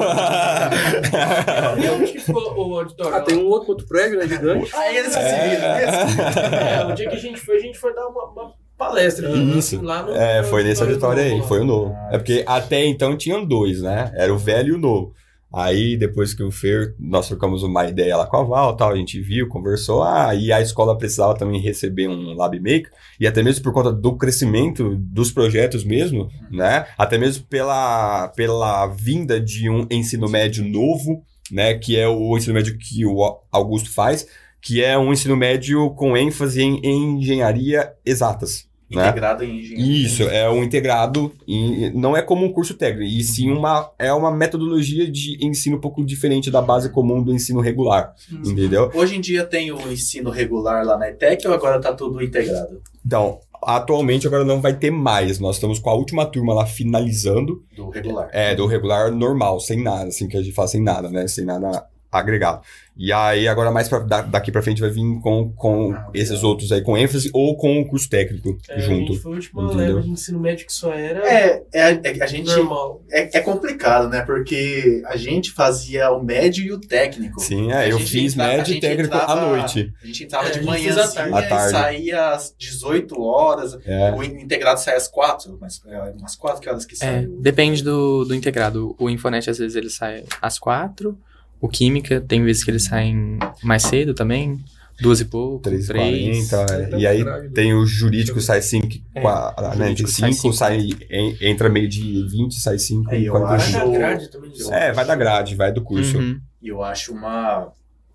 E 1.82 1.88
onde 1.90 2.12
que 2.12 2.20
ficou 2.20 2.42
o 2.68 2.78
auditório? 2.78 3.14
Ah, 3.16 3.20
tem 3.20 3.36
um 3.38 3.46
outro, 3.46 3.70
outro 3.70 3.86
prédio, 3.86 4.18
né? 4.18 4.26
Gigante. 4.28 4.70
Aí 4.74 4.96
eles 4.96 5.12
se 5.12 5.18
viram 5.18 5.74
mesmo. 5.74 6.22
É, 6.54 6.86
o 6.86 6.94
dia 6.94 7.08
que 7.08 7.16
a 7.16 7.20
gente 7.20 7.40
foi, 7.40 7.56
a 7.56 7.60
gente 7.60 7.78
foi 7.78 7.94
dar 7.94 8.06
uma, 8.06 8.24
uma 8.26 8.52
palestra 8.76 9.30
de 9.30 9.58
Isso. 9.58 9.80
lá 9.82 10.02
no. 10.02 10.12
É, 10.14 10.42
foi 10.44 10.62
nesse 10.62 10.82
auditório 10.82 11.22
aí, 11.22 11.42
foi 11.42 11.60
o 11.60 11.64
novo. 11.64 11.94
É 12.10 12.18
porque 12.18 12.44
até 12.46 12.84
então 12.84 13.16
tinham 13.16 13.44
dois, 13.44 13.82
né? 13.82 14.12
Era 14.16 14.32
o 14.32 14.38
velho 14.38 14.70
e 14.70 14.76
o 14.76 14.78
novo. 14.78 15.14
Aí, 15.56 15.96
depois 15.96 16.34
que 16.34 16.42
o 16.42 16.50
Fer, 16.50 16.96
nós 16.98 17.28
trocamos 17.28 17.62
uma 17.62 17.86
ideia 17.86 18.16
lá 18.16 18.26
com 18.26 18.38
a 18.38 18.42
Val, 18.42 18.76
tal, 18.76 18.90
a 18.90 18.96
gente 18.96 19.20
viu, 19.20 19.46
conversou, 19.46 20.02
ah, 20.02 20.34
e 20.34 20.52
a 20.52 20.60
escola 20.60 20.98
precisava 20.98 21.38
também 21.38 21.60
receber 21.60 22.08
um 22.08 22.34
Lab 22.34 22.58
Maker, 22.58 22.90
e 23.20 23.26
até 23.26 23.40
mesmo 23.40 23.62
por 23.62 23.72
conta 23.72 23.92
do 23.92 24.16
crescimento 24.16 24.96
dos 24.96 25.30
projetos 25.30 25.84
mesmo, 25.84 26.28
né? 26.50 26.86
Até 26.98 27.16
mesmo 27.18 27.44
pela, 27.44 28.26
pela 28.34 28.88
vinda 28.88 29.40
de 29.40 29.70
um 29.70 29.86
ensino 29.92 30.28
médio 30.28 30.64
novo, 30.64 31.22
né? 31.52 31.74
Que 31.74 31.96
é 31.96 32.08
o 32.08 32.36
ensino 32.36 32.54
médio 32.54 32.76
que 32.76 33.06
o 33.06 33.38
Augusto 33.52 33.92
faz, 33.92 34.26
que 34.64 34.82
é 34.82 34.96
um 34.96 35.12
ensino 35.12 35.36
médio 35.36 35.90
com 35.90 36.16
ênfase 36.16 36.62
em, 36.62 36.80
em 36.82 37.18
engenharia 37.18 37.92
exatas. 38.04 38.66
Né? 38.90 39.02
Integrado 39.02 39.44
em 39.44 39.58
engenharia. 39.58 40.06
Isso, 40.06 40.22
é 40.22 40.48
um 40.48 40.62
integrado, 40.62 41.32
e 41.46 41.90
não 41.94 42.16
é 42.16 42.22
como 42.22 42.46
um 42.46 42.52
curso 42.52 42.72
técnico, 42.74 43.02
e 43.02 43.22
sim 43.22 43.50
uma, 43.50 43.90
é 43.98 44.12
uma 44.12 44.30
metodologia 44.30 45.10
de 45.10 45.36
ensino 45.44 45.76
um 45.76 45.80
pouco 45.80 46.04
diferente 46.04 46.50
da 46.50 46.62
base 46.62 46.88
comum 46.90 47.22
do 47.22 47.32
ensino 47.32 47.60
regular, 47.60 48.14
entendeu? 48.44 48.90
Hoje 48.94 49.16
em 49.16 49.20
dia 49.20 49.44
tem 49.44 49.70
o 49.70 49.92
ensino 49.92 50.30
regular 50.30 50.84
lá 50.84 50.96
na 50.96 51.08
ETEC 51.08 51.46
ou 51.46 51.54
agora 51.54 51.80
tá 51.80 51.92
tudo 51.92 52.22
integrado? 52.22 52.80
Então, 53.04 53.40
atualmente 53.62 54.26
agora 54.26 54.44
não 54.44 54.60
vai 54.60 54.74
ter 54.74 54.90
mais, 54.90 55.38
nós 55.38 55.56
estamos 55.56 55.78
com 55.78 55.90
a 55.90 55.94
última 55.94 56.24
turma 56.24 56.54
lá 56.54 56.64
finalizando, 56.64 57.62
Do 57.76 57.90
regular. 57.90 58.28
é, 58.32 58.54
do 58.54 58.66
regular 58.66 59.10
normal, 59.10 59.60
sem 59.60 59.82
nada, 59.82 60.08
assim 60.08 60.26
que 60.28 60.36
a 60.36 60.42
gente 60.42 60.54
fala 60.54 60.68
sem 60.68 60.82
nada, 60.82 61.10
né, 61.10 61.26
sem 61.26 61.44
nada 61.44 61.84
agregado. 62.12 62.62
E 62.96 63.12
aí 63.12 63.48
agora 63.48 63.72
mais 63.72 63.88
pra, 63.88 63.98
da- 63.98 64.22
daqui 64.22 64.52
pra 64.52 64.62
frente 64.62 64.80
vai 64.80 64.88
vir 64.88 65.02
com, 65.20 65.50
com 65.52 65.92
Ah, 65.92 66.08
esses 66.14 66.30
legal. 66.36 66.50
outros 66.50 66.70
aí 66.70 66.80
com 66.80 66.96
ênfase 66.96 67.28
ou 67.32 67.56
com 67.56 67.80
o 67.80 67.86
curso 67.88 68.08
técnico 68.08 68.56
É, 68.68 68.74
A 68.74 68.78
junto. 68.78 69.12
gente 69.12 69.18
foi 69.18 69.32
a 69.32 69.34
última 69.34 69.64
entendeu? 69.64 69.86
leva 69.86 70.02
de 70.02 70.10
ensino 70.10 70.38
médio 70.38 70.64
que 70.64 70.72
só 70.72 70.92
era 70.92 71.26
É, 71.28 71.64
é, 71.74 71.90
é- 72.04 72.22
a 72.22 72.26
gente 72.26 72.46
normal. 72.54 73.02
é, 73.10 73.38
é 73.38 73.40
complicado, 73.40 74.08
né? 74.08 74.22
Porque 74.22 75.02
a 75.06 75.16
gente 75.16 75.50
fazia 75.50 76.10
o 76.12 76.22
médio 76.22 76.64
e 76.64 76.72
o 76.72 76.78
técnico. 76.80 77.40
Sim, 77.40 77.72
A 77.72 77.84
é, 77.84 77.90
eu 77.92 77.98
gente 77.98 78.10
fiz 78.10 78.32
entra- 78.34 78.44
a 78.44 78.56
médio 78.58 78.74
e 78.76 78.80
técnico 78.80 79.14
entrava- 79.14 79.32
à 79.32 79.46
noite. 79.48 79.92
A 80.02 80.06
gente 80.06 80.24
entrava 80.24 80.46
É, 80.46 80.50
a 80.50 80.52
de 80.52 80.62
manhã 80.64 80.92
à 80.92 81.08
tarde. 81.08 81.34
À 81.34 81.42
tarde. 81.42 81.66
e 81.66 81.70
saía 81.72 82.28
às 82.30 82.54
18 82.56 83.20
horas. 83.20 83.76
É. 83.84 84.12
O 84.12 84.22
integrado 84.22 84.78
saía 84.78 84.96
às 84.98 85.08
4, 85.08 85.58
mas 85.60 85.80
é, 85.86 85.98
umas 86.16 86.36
4 86.36 86.60
que 86.60 86.68
horas 86.68 86.84
que 86.86 86.94
É, 86.94 86.98
sai. 86.98 87.26
depende 87.40 87.82
do, 87.82 88.24
do 88.24 88.34
integrado. 88.36 88.94
O 89.00 89.10
Infonet, 89.10 89.50
às 89.50 89.58
vezes, 89.58 89.74
ele 89.74 89.90
sai 89.90 90.22
às 90.40 90.60
quatro. 90.60 91.18
O 91.64 91.68
Química, 91.68 92.20
tem 92.20 92.44
vezes 92.44 92.62
que 92.62 92.70
eles 92.70 92.84
saem 92.84 93.38
mais 93.62 93.84
cedo 93.84 94.12
também. 94.12 94.62
Duas 95.00 95.18
e 95.20 95.24
pouco, 95.24 95.60
3 95.62 95.86
três. 95.86 96.50
40 96.50 96.98
e 96.98 97.06
aí 97.06 97.24
tem 97.54 97.72
o 97.72 97.86
jurídico 97.86 98.38
sai 98.40 98.60
5, 98.60 98.86
É, 99.14 99.22
né, 99.22 99.72
jurídico 99.74 100.08
sai 100.10 100.30
5, 100.32 100.42
cinco. 100.42 100.54
sai, 100.54 100.88
en- 101.10 101.36
entra 101.40 101.70
meio 101.70 101.88
de 101.88 102.28
20, 102.28 102.54
sai 102.60 102.78
5, 102.78 103.10
É, 103.10 103.18
eu 103.22 103.32
Vai 103.32 103.40
45. 103.42 103.78
acho- 103.80 103.90
da 103.92 103.98
grade 103.98 104.30
também. 104.30 104.52
É, 104.72 104.92
vai 104.92 105.04
da 105.06 105.16
grade, 105.16 105.56
vai 105.56 105.72
do 105.72 105.82
curso. 105.82 106.18
Uhum. 106.18 106.38
E 106.62 106.68
eu 106.68 106.82
acho 106.82 107.12
uma 107.14 107.72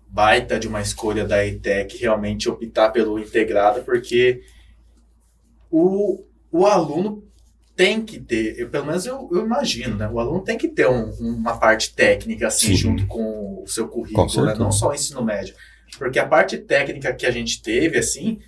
baita 0.08 0.58
de 0.58 0.68
uma 0.68 0.80
escolha 0.80 1.24
da 1.26 1.44
ETEC 1.44 1.98
realmente 1.98 2.48
optar 2.48 2.90
pelo 2.90 3.18
integrado, 3.18 3.82
porque 3.82 4.40
o, 5.70 6.24
o 6.50 6.66
aluno 6.66 7.24
tem 7.82 8.02
que 8.02 8.20
ter, 8.20 8.58
eu, 8.58 8.68
pelo 8.68 8.84
menos 8.84 9.06
eu, 9.06 9.26
eu 9.32 9.44
imagino, 9.44 9.96
né? 9.96 10.06
O 10.06 10.20
aluno 10.20 10.40
tem 10.42 10.58
que 10.58 10.68
ter 10.68 10.86
um- 10.86 11.10
uma 11.18 11.56
parte 11.56 11.94
técnica 11.94 12.48
assim 12.48 12.66
Sim. 12.68 12.74
junto 12.76 13.06
com 13.06 13.62
o 13.62 13.66
seu 13.66 13.88
currículo, 13.88 14.44
né? 14.44 14.54
não 14.58 14.70
só 14.70 14.90
o 14.90 14.94
ensino 14.94 15.24
médio. 15.24 15.54
Porque 15.98 16.18
a 16.18 16.26
parte 16.26 16.58
técnica 16.58 17.14
que 17.14 17.24
a 17.24 17.30
gente 17.30 17.62
teve, 17.62 17.96
assim, 17.98 18.38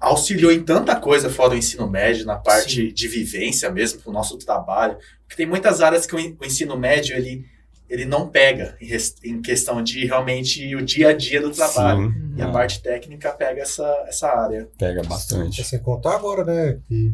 auxiliou 0.00 0.50
em 0.50 0.62
tanta 0.64 0.96
coisa 0.96 1.30
fora 1.30 1.50
do 1.50 1.56
ensino 1.56 1.88
médio, 1.88 2.26
na 2.26 2.36
parte 2.36 2.92
de 2.92 3.06
vivência 3.08 3.70
mesmo, 3.70 4.00
pro 4.00 4.12
nosso 4.12 4.36
trabalho. 4.36 4.96
Porque 5.22 5.36
tem 5.36 5.46
muitas 5.46 5.80
áreas 5.80 6.04
que 6.04 6.14
o 6.16 6.18
en- 6.18 6.36
o 6.40 6.44
ensino 6.44 6.76
médio, 6.76 7.16
ele, 7.16 7.44
ele 7.88 8.04
não 8.04 8.28
pega 8.28 8.76
em, 8.80 8.90
em 9.30 9.40
questão 9.40 9.80
de 9.80 10.04
realmente 10.06 10.74
o 10.74 10.82
dia 10.82 11.10
a 11.10 11.12
dia 11.12 11.40
do 11.40 11.50
trabalho. 11.52 12.10
Sim, 12.10 12.34
E 12.36 12.42
a 12.42 12.48
Ah. 12.48 12.50
parte 12.52 12.82
técnica 12.82 13.30
pega 13.30 13.62
essa, 13.62 13.86
essa 14.08 14.26
área. 14.26 14.68
pega 14.76 15.02
bastante. 15.04 15.60
É 15.60 15.64
sem 15.64 15.78
contar 15.78 16.16
agora, 16.16 16.44
né, 16.44 16.78
que 16.88 17.12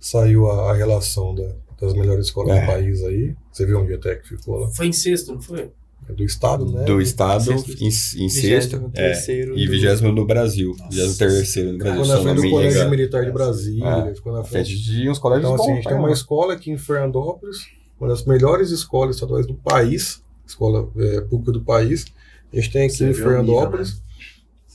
saiu 0.00 0.50
a, 0.50 0.70
a 0.72 0.74
relação 0.74 1.34
da- 1.34 1.54
das 1.80 1.94
melhores 1.94 2.26
escolas 2.26 2.56
É. 2.56 2.60
do 2.60 2.66
país 2.66 3.02
aí. 3.04 3.34
Você 3.52 3.64
viu 3.66 3.80
onde 3.80 3.94
a 3.94 3.98
Tec 3.98 4.26
ficou 4.26 4.58
lá? 4.58 4.68
Foi 4.68 4.86
em 4.86 4.92
sexto, 4.92 5.32
não 5.34 5.40
foi? 5.40 5.70
É 6.08 6.12
do 6.12 6.24
estado, 6.24 6.64
né? 6.70 6.84
Do 6.84 7.00
estado 7.00 7.42
Sexto. 7.44 7.70
em, 7.82 7.86
em 8.24 8.28
sexto 8.30 8.90
é, 8.94 9.12
e 9.30 9.44
do- 9.46 9.54
vigésimo 9.70 10.10
no 10.12 10.26
Brasil. 10.26 10.74
Vigésimo 10.90 11.16
terceiro 11.16 11.72
no 11.72 11.78
Brasil, 11.78 12.02
Ficou 12.02 12.16
na 12.16 12.22
frente 12.22 12.36
do 12.42 12.50
Colégio 12.50 12.70
engano. 12.78 12.90
Militar 12.90 13.24
de 13.24 13.30
Brasília, 13.30 13.86
É. 14.10 14.14
ficou 14.14 14.32
na 14.32 14.42
frente 14.42 14.74
frente. 14.74 14.82
de 14.82 15.08
uns 15.10 15.18
colégios 15.18 15.44
Então, 15.50 15.54
assim, 15.54 15.64
a 15.64 15.66
bons, 15.68 15.76
gente 15.76 15.84
tem 15.88 15.94
uma 15.96 16.02
cara. 16.04 16.12
escola 16.14 16.54
aqui 16.54 16.70
em 16.70 16.78
Fernandópolis, 16.78 17.58
uma 18.00 18.08
das 18.08 18.24
melhores 18.24 18.70
escolas 18.70 19.16
estaduais 19.16 19.46
do 19.46 19.54
país, 19.54 20.22
escola 20.46 20.88
é, 20.96 21.20
pública 21.20 21.52
do 21.52 21.60
país. 21.62 22.06
A 22.52 22.56
gente 22.56 22.72
tem 22.72 22.86
aqui 22.86 22.96
Você 22.96 23.10
em 23.10 23.14
Fernandópolis. 23.14 24.02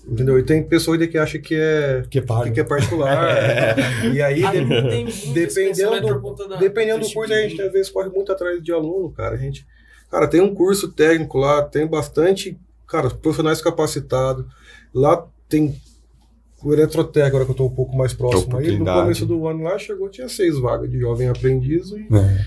Entendeu? 0.07 0.37
E 0.37 0.43
tem 0.43 0.61
pessoa 0.63 0.95
ainda 0.95 1.07
que 1.07 1.17
acha 1.17 1.39
que 1.39 1.55
é, 1.55 2.03
Que 2.09 2.21
paga. 2.21 2.51
que 2.51 2.59
é 2.59 2.63
particular. 2.63 3.75
E 4.13 4.21
aí, 4.21 4.43
Ah, 4.43 4.51
de- 4.51 5.03
esse 5.09 5.29
dependendo 5.33 6.01
do- 6.19 6.57
Dependendo 6.59 7.05
do 7.07 7.11
curso, 7.11 7.33
a 7.33 7.41
gente 7.41 7.61
às 7.61 7.71
vezes 7.71 7.89
corre 7.89 8.09
muito 8.09 8.31
atrás 8.31 8.61
de 8.63 8.71
aluno, 8.71 9.11
cara. 9.11 9.33
A 9.35 9.37
gente, 9.37 9.65
cara, 10.11 10.27
tem 10.27 10.41
um 10.41 10.53
curso 10.53 10.91
técnico 10.91 11.37
lá, 11.39 11.63
tem 11.63 11.87
bastante, 11.87 12.57
cara, 12.87 13.09
profissionais 13.09 13.61
capacitados. 13.61 14.45
Lá 14.93 15.25
tem 15.49 15.75
o 16.63 16.73
Eletrotec, 16.73 17.25
agora 17.27 17.45
que 17.45 17.51
eu 17.51 17.55
tô 17.55 17.65
um 17.65 17.73
pouco 17.75 17.95
mais 17.95 18.13
próximo 18.13 18.57
aí. 18.57 18.77
No 18.77 18.85
começo 19.01 19.25
do 19.25 19.47
ano 19.47 19.63
lá 19.63 19.77
chegou, 19.77 20.09
tinha 20.09 20.27
seis 20.29 20.57
vagas 20.59 20.89
de 20.89 20.99
jovem 20.99 21.27
aprendiz 21.29 21.89
e 21.91 22.07
É. 22.15 22.45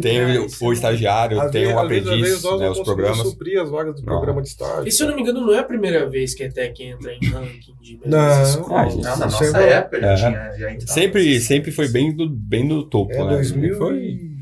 Tem 0.00 0.38
o, 0.38 0.46
o 0.62 0.72
estagiário, 0.72 1.40
às 1.40 1.50
tem 1.50 1.66
o 1.72 1.78
aprendiz, 1.78 2.42
né, 2.42 2.50
não 2.50 2.70
os 2.72 2.80
programas. 2.80 3.18
suprir 3.18 3.60
as 3.60 3.70
vagas 3.70 3.94
do 3.94 4.00
Não. 4.00 4.06
programa 4.14 4.42
de 4.42 4.48
estágio. 4.48 4.86
E 4.88 4.90
se 4.92 5.02
eu 5.02 5.08
não 5.08 5.14
me 5.16 5.22
engano, 5.22 5.40
não 5.40 5.54
é 5.54 5.58
a 5.60 5.64
primeira 5.64 6.08
vez 6.08 6.34
que 6.34 6.42
a 6.44 6.50
Tech 6.50 6.82
entra 6.82 7.12
em 7.12 7.24
ranking 7.28 7.74
de 7.80 7.94
Não. 8.04 8.18
melhores 8.18 8.36
Ah, 8.38 8.42
escolas. 8.50 8.92
gente. 8.94 9.04
Não, 9.04 9.16
na 9.18 9.26
Isso 9.26 9.44
nossa 9.44 9.58
é- 9.62 9.72
época 9.72 10.00
já 10.00 10.08
É. 10.08 10.16
tinha 10.16 10.30
já 10.58 10.72
entrava 10.72 10.92
Sempre, 10.92 11.24
nesse- 11.24 11.46
sempre 11.46 11.70
foi 11.70 11.88
bem, 11.88 12.14
do, 12.14 12.28
bem 12.28 12.64
no 12.66 12.84
topo, 12.84 13.12
É 13.12 13.18
né? 13.24 13.30
2000 13.30 13.76
Foi 13.78 13.96
e- 13.98 14.36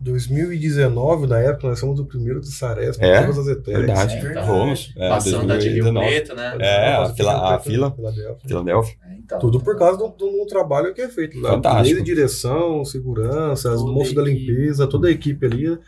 2019, 0.00 1.26
na 1.26 1.38
época, 1.40 1.68
nós 1.68 1.80
fomos 1.80 1.98
o 1.98 2.04
primeiro 2.04 2.38
do 2.40 2.46
Saresp, 2.46 3.02
É, 3.02 3.20
todas 3.22 3.38
as 3.38 3.46
ETECs. 3.48 3.78
Verdade. 3.80 4.14
É, 4.16 4.30
então. 4.30 4.46
Fomos. 4.46 4.92
É, 4.96 5.08
Passando 5.08 5.46
da 5.46 5.56
de 5.56 5.68
Rio 5.68 5.82
2019. 5.84 6.06
Preto, 6.08 6.36
né? 6.36 6.56
É, 6.60 6.86
a 6.92 7.02
a 7.02 7.14
Filadélfia, 7.14 7.58
fila. 7.72 7.90
Filadélfia. 7.90 8.48
Filadélfia. 8.48 8.96
É, 9.30 9.36
então. 9.36 9.38
Tudo 9.38 9.60
por 9.60 9.76
causa 9.76 9.98
do, 9.98 10.08
do 10.08 10.46
trabalho 10.46 10.94
que 10.94 11.02
é 11.02 11.08
feito 11.08 11.38
lá. 11.40 11.50
Fantástico. 11.50 11.84
Desde 11.84 12.02
direção, 12.02 12.84
segurança, 12.84 13.72
as 13.72 13.82
moços 13.82 14.14
da 14.14 14.22
limpeza, 14.22 14.86
toda 14.86 15.08
a 15.08 15.10
equipe 15.10 15.44
ali, 15.44 15.78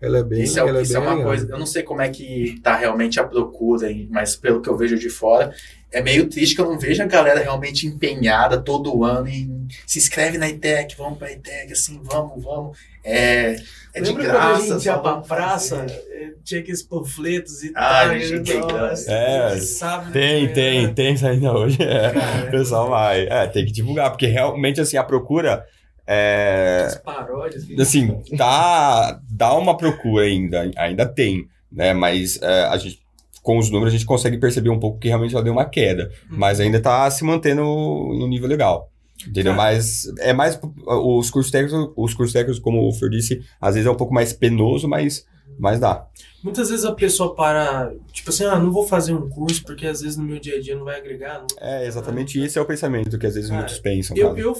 ela 0.00 0.18
é 0.18 0.22
bem. 0.22 0.42
Isso, 0.42 0.58
é, 0.58 0.66
ela 0.66 0.82
isso 0.82 0.96
é 0.96 1.00
bem 1.00 1.08
uma 1.08 1.22
coisa. 1.22 1.48
Eu 1.50 1.58
não 1.58 1.66
sei 1.66 1.82
como 1.82 2.00
é 2.00 2.08
que 2.08 2.58
tá 2.62 2.74
realmente 2.74 3.20
a 3.20 3.24
procura, 3.24 3.88
mas 4.10 4.34
pelo 4.34 4.60
que 4.60 4.68
eu 4.68 4.76
vejo 4.76 4.98
de 4.98 5.10
fora, 5.10 5.54
é 5.98 6.02
meio 6.02 6.28
triste 6.28 6.54
que 6.54 6.60
eu 6.60 6.66
não 6.70 6.78
vejo 6.78 7.02
a 7.02 7.06
galera 7.06 7.40
realmente 7.40 7.86
empenhada 7.86 8.58
todo 8.60 9.04
ano 9.04 9.28
em 9.28 9.66
se 9.86 9.98
inscreve 9.98 10.38
na 10.38 10.48
ITEC, 10.48 10.94
vamos 10.96 11.18
pra 11.18 11.32
ITEC, 11.32 11.72
assim, 11.72 12.00
vamos, 12.02 12.42
vamos. 12.44 12.78
É, 13.02 13.56
é 13.94 14.00
de 14.00 14.08
Lembra 14.10 14.24
graça. 14.24 14.58
quando 14.60 14.72
a 14.72 14.74
gente 14.76 14.84
ia 14.86 14.98
pra 14.98 15.16
praça, 15.18 15.76
fazer. 15.78 16.04
eh, 16.12 16.30
tinha 16.44 16.60
aqueles 16.60 16.82
panfletos 16.82 17.62
e 17.64 17.72
Ah, 17.74 18.04
tal. 18.06 18.18
gente, 18.18 18.34
e 18.34 18.42
que 18.42 18.54
nossa, 18.58 18.72
graça. 18.72 19.12
É, 19.12 19.56
sabe, 19.60 20.12
Tem, 20.12 20.46
né? 20.46 20.52
tem, 20.52 20.94
tem 20.94 21.14
isso 21.14 21.26
ainda 21.26 21.52
hoje. 21.52 21.82
É. 21.82 22.12
Cara, 22.12 22.46
O 22.46 22.50
pessoal 22.50 22.90
vai. 22.90 23.26
É, 23.28 23.46
tem 23.48 23.64
que 23.66 23.72
divulgar, 23.72 24.10
porque 24.10 24.26
realmente, 24.26 24.80
assim, 24.80 24.96
a 24.96 25.02
procura. 25.04 25.64
É, 26.06 26.84
As 26.86 26.98
paródias. 26.98 27.64
assim, 27.80 28.20
tá, 28.36 29.18
dá 29.28 29.52
uma 29.54 29.76
procura 29.76 30.24
ainda, 30.26 30.70
ainda 30.76 31.04
tem, 31.06 31.46
né? 31.72 31.92
Mas 31.92 32.40
é, 32.40 32.64
a 32.66 32.76
gente, 32.76 33.00
com 33.46 33.58
os 33.58 33.70
números 33.70 33.94
a 33.94 33.96
gente 33.96 34.04
consegue 34.04 34.38
perceber 34.38 34.70
um 34.70 34.80
pouco 34.80 34.98
que 34.98 35.06
realmente 35.06 35.32
ela 35.32 35.44
deu 35.44 35.52
uma 35.52 35.64
queda, 35.64 36.10
mas 36.28 36.58
ainda 36.58 36.80
tá 36.80 37.08
se 37.08 37.22
mantendo 37.22 37.62
no 37.62 38.26
nível 38.26 38.48
legal. 38.48 38.90
Entendeu? 39.24 39.52
Tá. 39.52 39.56
Mas 39.56 40.12
é 40.18 40.32
mais 40.32 40.58
os 40.84 41.30
cursos 41.30 41.52
técnicos, 41.52 41.92
os 41.96 42.12
cursos 42.12 42.32
técnicos, 42.32 42.58
como 42.58 42.88
o 42.88 42.92
Fer 42.92 43.08
disse, 43.08 43.40
às 43.60 43.76
vezes 43.76 43.86
é 43.86 43.90
um 43.90 43.94
pouco 43.94 44.12
mais 44.12 44.32
penoso, 44.32 44.88
mas, 44.88 45.24
mas 45.60 45.78
dá. 45.78 46.08
Muitas 46.42 46.70
vezes 46.70 46.84
a 46.84 46.92
pessoa 46.92 47.36
para, 47.36 47.92
tipo 48.12 48.30
assim, 48.30 48.44
ah, 48.44 48.58
não 48.58 48.72
vou 48.72 48.84
fazer 48.84 49.12
um 49.14 49.28
curso 49.28 49.62
porque 49.62 49.86
às 49.86 50.00
vezes 50.00 50.16
no 50.16 50.24
meu 50.24 50.40
dia 50.40 50.56
a 50.56 50.60
dia 50.60 50.74
não 50.74 50.84
vai 50.84 50.98
agregar. 50.98 51.38
não 51.38 51.46
É, 51.60 51.86
exatamente 51.86 52.40
esse 52.40 52.58
é 52.58 52.60
o 52.60 52.66
pensamento 52.66 53.16
que 53.16 53.26
às 53.26 53.34
vezes 53.36 53.48
Cara, 53.48 53.62
muitos 53.62 53.78
pensam. 53.78 54.16
Eu, 54.16 54.36
eu 54.36 54.56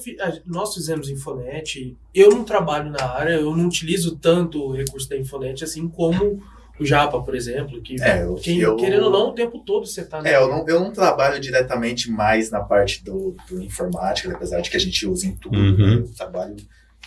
nós 0.47 0.73
fizemos 0.75 1.11
Infonet, 1.11 1.97
eu 2.15 2.31
não 2.31 2.45
trabalho 2.45 2.89
na 2.89 3.05
área, 3.05 3.33
eu 3.33 3.55
não 3.57 3.67
utilizo 3.67 4.15
tanto 4.15 4.63
o 4.63 4.73
recurso 4.73 5.09
da 5.09 5.19
Infonet 5.19 5.65
assim 5.65 5.89
como 5.89 6.41
o 6.79 6.85
Japa, 6.85 7.21
por 7.23 7.35
exemplo, 7.35 7.81
que 7.81 8.01
É, 8.03 8.23
eu- 8.25 8.35
quem, 8.35 8.59
eu- 8.59 8.77
querendo 8.77 9.05
ou 9.05 9.11
não, 9.11 9.29
o 9.31 9.35
tempo 9.35 9.59
todo 9.65 9.87
você 9.87 10.05
tá... 10.05 10.21
É, 10.25 10.37
eu 10.37 10.49
não, 10.49 10.69
eu 10.69 10.81
não 10.81 10.91
trabalho 10.93 11.41
diretamente 11.41 12.11
mais 12.11 12.51
na 12.51 12.61
parte 12.61 13.03
do, 13.05 13.35
do 13.49 13.63
informática, 13.63 14.33
apesar 14.35 14.61
de 14.61 14.71
que 14.71 14.77
a 14.77 14.81
gente 14.81 15.07
usa 15.07 15.27
em 15.27 15.33
tudo, 15.35 15.57
Uhum. 15.59 15.77
né? 15.77 15.95
eu 15.97 16.15
trabalho 16.15 16.57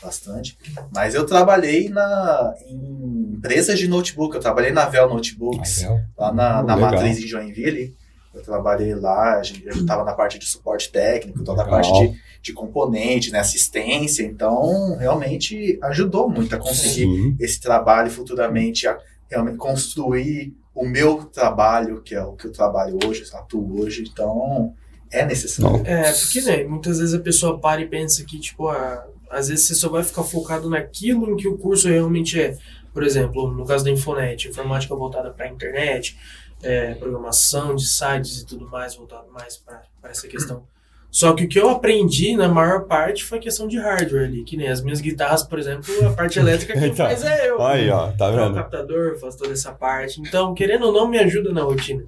bastante. 0.02 0.58
Mas 0.94 1.14
eu 1.14 1.26
trabalhei 1.26 1.90
na, 1.90 2.54
em 2.68 3.34
empresas 3.36 3.78
de 3.78 3.88
notebook, 3.88 4.34
eu 4.36 4.42
trabalhei 4.42 4.72
na 4.72 4.86
Vel 4.86 5.10
Notebooks, 5.10 5.84
Ah, 5.84 6.00
lá 6.18 6.34
na, 6.34 6.62
Hum, 6.62 6.66
na 6.66 6.76
legal. 6.76 6.92
matriz 6.92 7.20
em 7.20 7.28
Joinville. 7.28 7.94
Eu 8.34 8.42
trabalhei 8.44 8.94
lá, 8.96 9.40
a 9.40 9.44
gente- 9.44 9.66
eu 9.66 9.74
estava 9.74 10.04
na 10.04 10.14
parte 10.14 10.38
de 10.40 10.46
suporte 10.46 10.92
técnico, 10.92 11.44
toda 11.44 11.62
a 11.64 11.66
Legal. 11.66 11.82
parte 11.82 12.08
de, 12.12 12.20
de 12.44 12.54
componente, 12.54 13.32
né, 13.32 13.40
assistência. 13.40 14.24
Então, 14.24 14.96
realmente 14.98 15.78
ajudou 15.84 16.30
muito 16.30 16.56
a 16.56 16.60
conseguir 16.60 17.06
Sim. 17.06 17.36
esse 17.40 17.60
trabalho 17.60 18.10
futuramente, 18.12 18.88
a 18.88 18.98
realmente 19.30 19.58
construir 19.58 20.54
o 20.74 20.86
meu 20.86 21.26
trabalho, 21.26 22.02
que 22.02 22.16
é 22.16 22.24
o 22.24 22.34
que 22.34 22.48
eu 22.48 22.52
trabalho 22.52 22.98
hoje, 23.06 23.24
atuo 23.34 23.82
hoje. 23.82 24.04
Então, 24.12 24.74
é 25.12 25.26
necessário. 25.26 25.86
É, 25.86 26.12
porque, 26.12 26.42
né, 26.42 26.64
muitas 26.64 27.00
vezes 27.00 27.14
a 27.14 27.20
pessoa 27.20 27.60
para 27.60 27.82
e 27.82 27.88
pensa 27.88 28.24
que, 28.24 28.40
tipo, 28.40 28.70
ah, 28.70 29.06
às 29.30 29.50
vezes 29.50 29.68
você 29.68 29.76
só 29.76 29.90
vai 29.90 30.04
ficar 30.04 30.24
focado 30.24 30.70
naquilo 30.70 31.30
em 31.30 31.36
que 31.36 31.48
o 31.48 31.58
curso 31.58 31.88
realmente 31.88 32.40
é. 32.40 32.58
Por 32.94 33.04
exemplo, 33.04 33.52
no 33.52 33.66
caso 33.66 33.84
da 33.84 33.92
Infonet, 33.92 34.48
informática 34.48 34.96
voltada 34.96 35.30
para 35.32 35.46
a 35.46 35.50
internet, 35.50 36.18
é, 36.64 36.94
programação 36.96 37.76
de 37.76 37.88
sites 37.88 38.42
e 38.42 38.46
tudo 38.46 38.68
mais, 38.68 38.96
voltado 38.96 39.32
mais 39.32 39.58
para 39.58 39.84
essa 40.04 40.28
questão. 40.28 40.64
Só 41.12 41.34
que 41.34 41.46
o 41.46 41.48
que 41.48 41.60
eu 41.60 41.70
aprendi, 41.70 42.36
na 42.36 42.48
maior 42.48 42.86
parte, 42.86 43.24
foi 43.24 43.40
questão 43.40 43.68
de 43.68 43.78
hardware 43.78 44.26
ali, 44.26 44.44
que 44.44 44.56
nem 44.56 44.68
as 44.68 44.82
minhas 44.82 45.02
guitarras, 45.02 45.44
por 45.44 45.58
exemplo, 45.58 45.92
a 46.06 46.12
parte 46.12 46.38
elétrica 46.40 46.74
quem 46.74 46.90
Então, 46.90 47.08
faz 47.08 47.24
é 47.24 47.50
eu. 47.50 47.62
Aí, 47.62 47.90
ó, 47.90 48.12
tá 48.12 48.30
vendo? 48.30 48.54
captador, 48.54 49.18
faço 49.20 49.38
toda 49.38 49.54
essa 49.54 49.72
parte. 49.72 50.22
Então, 50.22 50.54
querendo 50.54 50.86
ou 50.86 50.94
não, 50.94 51.08
me 51.08 51.18
ajuda 51.18 51.52
na 51.52 51.64
rotina. 51.64 52.04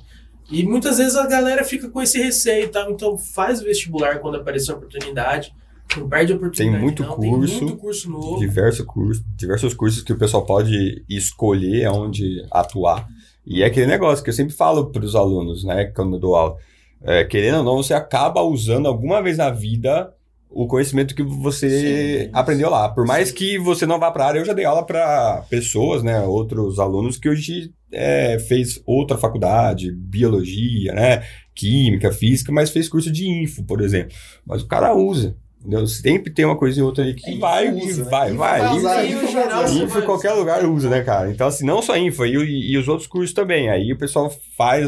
E 0.51 0.63
muitas 0.63 0.97
vezes 0.97 1.15
a 1.15 1.25
galera 1.25 1.63
fica 1.63 1.89
com 1.89 2.01
esse 2.01 2.21
receio 2.21 2.65
e 2.65 2.67
tal. 2.67 2.91
Então, 2.91 3.17
faz 3.17 3.61
o 3.61 3.65
vestibular 3.65 4.19
quando 4.19 4.35
aparecer 4.35 4.71
a 4.71 4.75
oportunidade. 4.75 5.53
Não 5.97 6.07
perde 6.07 6.33
a 6.33 6.35
oportunidade. 6.35 6.71
Tem 6.71 6.79
muito 6.79 7.03
não. 7.03 7.15
curso, 7.15 7.53
Tem 7.53 7.67
muito 7.67 7.77
curso 7.77 8.09
novo. 8.09 8.39
Diversos 8.39 8.85
cursos, 8.85 9.23
diversos 9.35 9.73
cursos 9.73 10.03
que 10.03 10.13
o 10.13 10.17
pessoal 10.17 10.45
pode 10.45 11.03
escolher 11.09 11.87
onde 11.89 12.45
atuar. 12.51 13.07
E 13.45 13.63
é 13.63 13.65
aquele 13.65 13.87
negócio 13.87 14.23
que 14.23 14.29
eu 14.29 14.33
sempre 14.33 14.53
falo 14.53 14.91
para 14.91 15.03
os 15.03 15.15
alunos, 15.15 15.63
né, 15.63 15.85
quando 15.85 16.15
eu 16.15 16.19
dou 16.19 16.35
aula. 16.35 16.57
É, 17.03 17.23
querendo 17.23 17.59
ou 17.59 17.63
não, 17.63 17.77
você 17.77 17.93
acaba 17.93 18.41
usando 18.41 18.87
alguma 18.87 19.21
vez 19.21 19.37
na 19.37 19.49
vida 19.49 20.13
o 20.49 20.67
conhecimento 20.67 21.15
que 21.15 21.23
você 21.23 22.25
Sim. 22.25 22.29
aprendeu 22.33 22.69
lá. 22.69 22.89
Por 22.89 23.05
mais 23.05 23.29
Sim. 23.29 23.35
que 23.35 23.57
você 23.57 23.85
não 23.85 23.99
vá 23.99 24.11
para 24.11 24.25
a 24.25 24.27
área, 24.27 24.39
eu 24.39 24.45
já 24.45 24.53
dei 24.53 24.65
aula 24.65 24.85
para 24.85 25.45
pessoas, 25.49 26.03
né, 26.03 26.19
outros 26.21 26.77
alunos 26.77 27.17
que 27.17 27.29
hoje 27.29 27.73
é, 27.91 28.37
fez 28.37 28.81
outra 28.85 29.17
faculdade, 29.17 29.91
biologia, 29.91 30.93
né, 30.93 31.23
química, 31.55 32.11
física, 32.11 32.51
mas 32.51 32.69
fez 32.69 32.89
curso 32.89 33.11
de 33.11 33.27
info, 33.27 33.63
por 33.63 33.81
exemplo. 33.81 34.15
Mas 34.45 34.61
o 34.61 34.67
cara 34.67 34.93
usa. 34.93 35.35
Entendeu? 35.62 35.86
Sempre 35.86 36.34
tem 36.34 36.43
uma 36.43 36.57
coisa 36.57 36.82
ou 36.82 36.88
outra 36.88 37.03
ali 37.03 37.14
que 37.14 37.30
É, 37.30 37.32
info 37.34 37.39
vai, 37.39 37.72
usa, 37.72 38.03
né? 38.03 38.09
vai, 38.09 38.30
Info 38.32 38.39
vai. 38.39 38.78
usar. 38.78 39.68
você 39.68 39.84
Info 39.84 39.99
em 39.99 40.05
qualquer 40.05 40.32
lugar 40.34 40.66
usa, 40.66 40.89
né, 40.89 41.01
cara? 41.01 41.30
Então, 41.30 41.45
assim, 41.47 41.64
não 41.66 41.84
só 41.84 41.95
info, 41.95 42.26
e, 42.26 42.72
e 42.72 42.78
os 42.78 42.88
outros 42.88 43.07
cursos 43.07 43.32
também. 43.34 43.70
Aí 43.70 43.93
o 43.93 43.97
pessoal 43.97 44.32
faz 44.57 44.88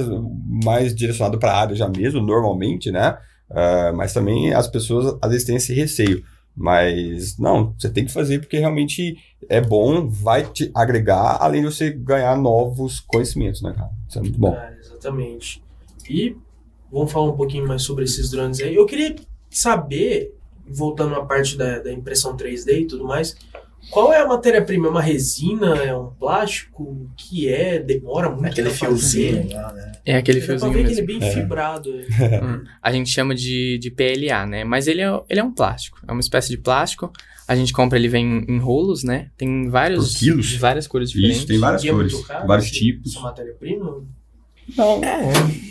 mais 0.63 0.95
direcionado 0.95 1.37
para 1.37 1.51
a 1.51 1.59
área 1.61 1.75
já 1.75 1.87
mesmo, 1.87 2.19
normalmente, 2.21 2.91
né? 2.91 3.15
Ah, 3.51 3.93
mas 3.95 4.13
também 4.13 4.51
as 4.51 4.67
pessoas 4.67 5.15
às 5.21 5.29
vezes 5.29 5.45
têm 5.45 5.57
esse 5.57 5.73
receio. 5.73 6.23
Mas 6.55 7.37
não, 7.37 7.73
você 7.77 7.89
tem 7.89 8.05
que 8.05 8.11
fazer 8.11 8.39
porque 8.39 8.57
realmente 8.59 9.15
é 9.49 9.59
bom, 9.61 10.07
vai 10.07 10.43
te 10.43 10.71
agregar, 10.73 11.37
além 11.39 11.61
de 11.61 11.67
você 11.73 11.91
ganhar 11.91 12.35
novos 12.37 12.99
conhecimentos, 12.99 13.61
né, 13.61 13.73
cara? 13.75 13.89
Isso 14.07 14.17
é 14.17 14.21
muito 14.21 14.39
bom. 14.39 14.53
Cara, 14.53 14.75
exatamente. 14.79 15.61
E 16.09 16.35
vamos 16.91 17.11
falar 17.11 17.31
um 17.31 17.35
pouquinho 17.35 17.67
mais 17.67 17.81
sobre 17.83 18.03
esses 18.05 18.29
drones 18.31 18.59
aí. 18.59 18.75
Eu 18.75 18.85
queria 18.85 19.15
saber, 19.49 20.33
voltando 20.67 21.15
à 21.15 21.25
parte 21.25 21.57
da, 21.57 21.79
da 21.79 21.91
impressão 21.91 22.35
3D 22.35 22.81
e 22.81 22.85
tudo 22.85 23.03
mais, 23.05 23.35
qual 23.89 24.13
é 24.13 24.21
a 24.21 24.27
matéria-prima? 24.27 24.87
É 24.87 24.89
uma 24.89 25.01
resina? 25.01 25.75
É 25.75 25.95
um 25.95 26.07
plástico? 26.07 26.83
O 26.83 27.09
que 27.17 27.49
é? 27.49 27.79
Demora 27.79 28.29
muito 28.29 28.45
Aquele 28.47 28.69
pra 28.69 28.77
fazer? 28.77 29.31
fiozinho 29.33 29.53
lá, 29.53 29.73
né? 29.73 29.91
É 30.05 30.15
aquele 30.17 30.39
Dá 30.39 30.45
pra 30.45 30.57
fiozinho 30.57 30.73
ver 30.73 30.85
que 30.85 30.91
ele 30.93 31.01
mesmo. 31.01 31.17
é 31.17 31.19
bem 31.19 31.29
É. 31.29 31.33
fibrado. 31.33 31.89
é. 31.99 32.03
Hum, 32.43 32.63
A 32.81 32.91
gente 32.93 33.09
chama 33.09 33.35
de, 33.35 33.77
de 33.79 33.91
PLA, 33.91 34.45
né? 34.45 34.63
Mas 34.63 34.87
ele 34.87 35.01
é, 35.01 35.21
ele 35.29 35.39
é 35.39 35.43
um 35.43 35.51
plástico. 35.53 35.99
É 36.07 36.11
uma 36.11 36.21
espécie 36.21 36.49
de 36.49 36.57
plástico. 36.57 37.11
A 37.45 37.55
gente 37.57 37.73
compra, 37.73 37.99
ele 37.99 38.07
vem 38.07 38.45
em 38.47 38.57
rolos, 38.57 39.03
né? 39.03 39.29
Tem 39.37 39.67
vários, 39.69 40.13
Por 40.13 40.19
quilos? 40.19 40.55
várias 40.55 40.87
cores 40.87 41.09
diferentes. 41.11 41.39
Isso, 41.39 41.47
tem 41.47 41.59
várias 41.59 41.83
E 41.83 41.89
é 41.89 41.91
cores, 41.91 42.21
caro 42.25 42.47
vários 42.47 42.67
esse- 42.67 42.79
tipos. 42.79 43.11
Essa 43.11 43.19
matéria-prima? 43.21 44.01
Não. 44.77 45.01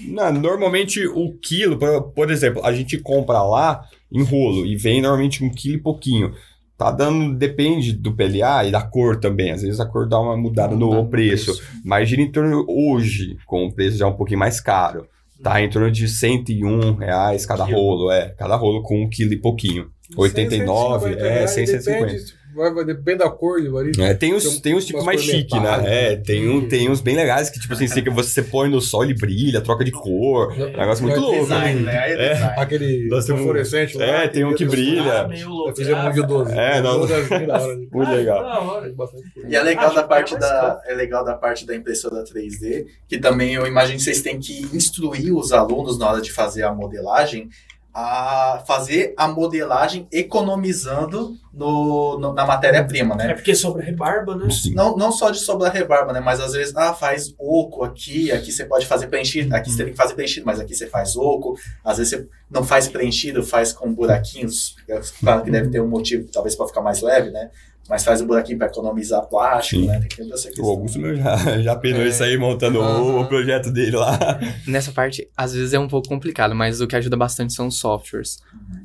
Não, 0.08 0.32
normalmente 0.34 1.06
o 1.06 1.32
quilo, 1.40 1.78
por, 1.78 2.02
por 2.10 2.30
exemplo, 2.30 2.64
a 2.64 2.72
gente 2.74 2.98
compra 2.98 3.42
lá 3.42 3.86
em 4.12 4.22
rolo 4.22 4.66
e 4.66 4.76
vem 4.76 5.00
normalmente 5.00 5.44
um 5.44 5.50
quilo 5.50 5.76
e 5.76 5.82
pouquinho. 5.82 6.32
Tá 6.76 6.90
dando, 6.90 7.36
depende 7.36 7.92
do 7.92 8.12
PLA 8.12 8.64
e 8.64 8.70
da 8.70 8.82
cor 8.82 9.20
também. 9.20 9.52
Às 9.52 9.62
vezes 9.62 9.78
a 9.78 9.86
cor 9.86 10.08
dá 10.08 10.18
uma 10.18 10.36
mudada 10.36 10.74
no, 10.74 10.94
no 10.94 11.08
preço. 11.08 11.62
Mas 11.84 12.08
gira 12.08 12.22
em 12.22 12.30
torno, 12.30 12.66
hoje, 12.68 13.36
com 13.46 13.66
o 13.66 13.72
preço 13.72 13.98
já 13.98 14.06
um 14.06 14.14
pouquinho 14.14 14.40
mais 14.40 14.60
caro, 14.60 15.06
tá 15.42 15.62
em 15.62 15.70
torno 15.70 15.90
de 15.90 16.08
101 16.08 16.94
reais 16.96 17.46
cada 17.46 17.64
rolo, 17.64 18.10
é. 18.10 18.30
Cada 18.30 18.56
rolo 18.56 18.82
com 18.82 19.02
um 19.02 19.08
quilo 19.08 19.32
e 19.32 19.36
pouquinho. 19.36 19.90
89, 20.16 21.04
150 21.04 21.26
é, 21.26 21.34
reais, 21.34 21.50
100, 21.52 21.66
150. 21.66 22.06
Depende, 22.06 22.34
vai, 22.54 22.72
vai, 22.72 22.84
depende 22.84 23.18
da 23.18 23.30
cor, 23.30 23.62
varia. 23.70 23.92
É, 23.98 24.14
tem 24.14 24.34
uns, 24.34 24.44
Tem 24.44 24.60
tem 24.60 24.74
uns 24.74 24.84
tipos 24.86 25.04
mais 25.04 25.20
chique, 25.20 25.58
né? 25.58 25.82
É, 25.84 26.16
tem, 26.16 26.48
um, 26.48 26.66
tem 26.68 26.90
uns 26.90 27.00
bem 27.00 27.14
legais 27.16 27.50
que, 27.50 27.60
tipo 27.60 27.72
assim, 27.74 27.86
você, 27.86 28.02
você 28.02 28.42
põe 28.42 28.68
no 28.68 28.80
sol 28.80 29.04
e 29.04 29.14
brilha, 29.14 29.60
troca 29.60 29.84
de 29.84 29.90
cor. 29.90 30.52
É 30.58 30.64
um 30.64 30.76
negócio 30.76 31.04
muito 31.04 31.14
ter 31.14 31.20
louco. 31.20 31.40
Design, 31.42 31.80
né? 31.80 31.98
Aí 31.98 32.12
é 32.12 32.14
É. 32.14 32.34
design. 32.34 32.54
Aquele 32.58 33.08
fluorescente 33.24 33.96
lá. 33.98 34.04
É, 34.04 34.28
tem 34.28 34.44
um 34.44 34.54
que 34.54 34.64
brilha. 34.64 35.22
Ah, 35.22 35.28
meio 35.28 35.48
louco. 35.48 35.76
Fizemos 35.76 36.04
um 36.04 36.10
de 36.12 36.26
12. 36.26 36.52
É, 36.58 36.80
não. 36.80 37.00
12 37.00 37.12
é 37.12 37.38
bem 37.38 37.46
da 37.46 37.60
hora, 37.60 37.76
né? 37.76 37.86
Muito 37.92 38.10
legal. 38.10 38.66
Coisa. 38.96 39.12
E 39.48 39.56
é 39.56 39.62
legal 39.62 39.94
da 39.94 40.02
que 40.02 40.08
parte 40.08 40.34
é 40.34 40.38
da 40.38 40.80
é 40.86 40.94
legal 40.94 41.24
da 41.24 41.34
parte 41.34 41.66
da 41.66 41.74
impressora 41.74 42.24
3D, 42.24 42.86
que 43.08 43.18
também 43.18 43.54
eu 43.54 43.66
imagino 43.66 43.98
que 43.98 44.04
vocês 44.04 44.22
têm 44.22 44.38
que 44.38 44.62
instruir 44.74 45.34
os 45.34 45.52
alunos 45.52 45.98
na 45.98 46.10
hora 46.10 46.20
de 46.20 46.32
fazer 46.32 46.62
a 46.62 46.72
modelagem 46.72 47.48
a 47.94 48.62
fazer 48.66 49.12
a 49.16 49.28
modelagem 49.28 50.06
economizando 50.10 51.36
no, 51.52 52.18
no- 52.18 52.32
na 52.32 52.46
matéria-prima, 52.46 53.14
né? 53.14 53.30
É 53.30 53.34
porque 53.34 53.54
sobra 53.54 53.82
rebarba, 53.84 54.34
né? 54.36 54.48
Sim. 54.50 54.74
Não, 54.74 54.96
não 54.96 55.12
só 55.12 55.30
de 55.30 55.38
sobrar 55.38 55.72
rebarba, 55.72 56.12
né? 56.12 56.20
Mas 56.20 56.40
às 56.40 56.52
vezes, 56.52 56.74
ah, 56.76 56.94
faz 56.94 57.34
oco 57.38 57.84
aqui, 57.84 58.32
aqui 58.32 58.50
você 58.50 58.64
pode 58.64 58.86
fazer 58.86 59.08
preenchido, 59.08 59.54
aqui 59.54 59.70
você 59.70 59.84
tem 59.84 59.92
que 59.92 59.98
fazer 59.98 60.14
preenchido, 60.14 60.46
mas 60.46 60.58
aqui 60.60 60.74
você 60.74 60.86
faz 60.86 61.16
oco. 61.16 61.54
Às 61.84 61.98
vezes 61.98 62.12
você 62.18 62.28
não 62.50 62.64
faz 62.64 62.88
preenchido, 62.88 63.42
faz 63.42 63.72
com 63.72 63.92
buraquinhos. 63.92 64.76
Claro 65.20 65.42
que 65.44 65.50
deve 65.50 65.68
ter 65.70 65.80
um 65.80 65.88
motivo, 65.88 66.26
talvez 66.32 66.54
para 66.56 66.66
ficar 66.68 66.80
mais 66.80 67.00
leve, 67.02 67.30
né? 67.30 67.50
Mas 67.88 68.04
faz 68.04 68.20
o 68.20 68.26
buraquinho 68.26 68.58
para 68.58 68.68
economizar 68.68 69.26
plástico, 69.28 69.82
Sim. 69.82 69.86
né? 69.88 69.98
Tem 70.00 70.08
que 70.08 70.16
ter 70.16 70.32
essa 70.32 70.50
O. 70.60 70.70
Augusto 70.70 70.98
meu 70.98 71.16
já, 71.16 71.36
já 71.60 71.76
penou 71.76 72.02
É. 72.02 72.08
isso 72.08 72.22
aí 72.22 72.36
montando 72.38 72.78
o, 72.78 72.82
Aham. 72.82 73.20
o 73.20 73.26
projeto 73.26 73.70
dele 73.70 73.96
lá. 73.96 74.18
Nessa 74.66 74.92
parte, 74.92 75.28
às 75.36 75.52
vezes 75.52 75.72
é 75.74 75.78
um 75.78 75.88
pouco 75.88 76.08
complicado, 76.08 76.54
mas 76.54 76.80
o 76.80 76.86
que 76.86 76.96
ajuda 76.96 77.16
bastante 77.16 77.52
são 77.52 77.66
os 77.66 77.78
softwares, 77.78 78.38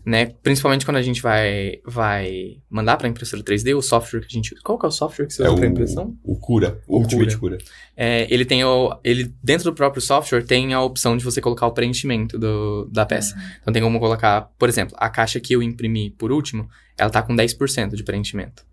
né? 0.06 0.34
Principalmente 0.44 0.86
quando 0.86 0.98
a 0.98 1.02
gente 1.02 1.22
vai, 1.22 1.80
vai 1.86 2.58
mandar 2.70 2.98
para 2.98 3.08
impressora 3.08 3.44
3D, 3.44 3.76
o 3.78 3.82
software 3.82 4.22
que 4.22 4.28
a 4.28 4.30
gente... 4.30 4.56
Qual 4.64 4.78
que 4.78 4.86
é 4.86 4.90
o 4.90 4.92
software 4.92 5.26
que 5.28 5.34
você 5.34 5.44
É 5.44 5.46
usa 5.46 5.54
o, 5.54 5.58
para 5.60 5.68
impressão? 5.68 6.16
o 6.24 6.36
Cura, 6.36 6.80
o 6.88 6.98
O 6.98 7.00
Ultimate 7.02 7.38
Cura. 7.38 7.58
É, 7.96 8.28
ele 8.34 8.46
tem 8.46 8.64
o... 8.64 8.98
Ele, 9.04 9.34
dentro 9.44 9.66
do 9.72 9.74
próprio 9.76 10.02
software, 10.02 10.44
tem 10.44 10.74
a 10.74 10.82
opção 10.82 11.16
de 11.18 11.24
você 11.24 11.40
colocar 11.42 11.68
o 11.68 11.72
preenchimento 11.72 12.38
do, 12.38 12.86
da 12.92 13.06
peça. 13.06 13.36
Então 13.62 13.72
tem 13.74 13.82
como 13.82 14.00
colocar, 14.00 14.50
por 14.58 14.68
exemplo, 14.70 14.96
a 15.00 15.10
caixa 15.10 15.40
que 15.40 15.54
eu 15.54 15.62
imprimi 15.64 16.10
por 16.12 16.32
último, 16.32 16.68
ela 16.98 17.10
tá 17.10 17.22
com 17.22 17.36
10% 17.36 17.96
de 17.96 18.04
preenchimento. 18.04 18.66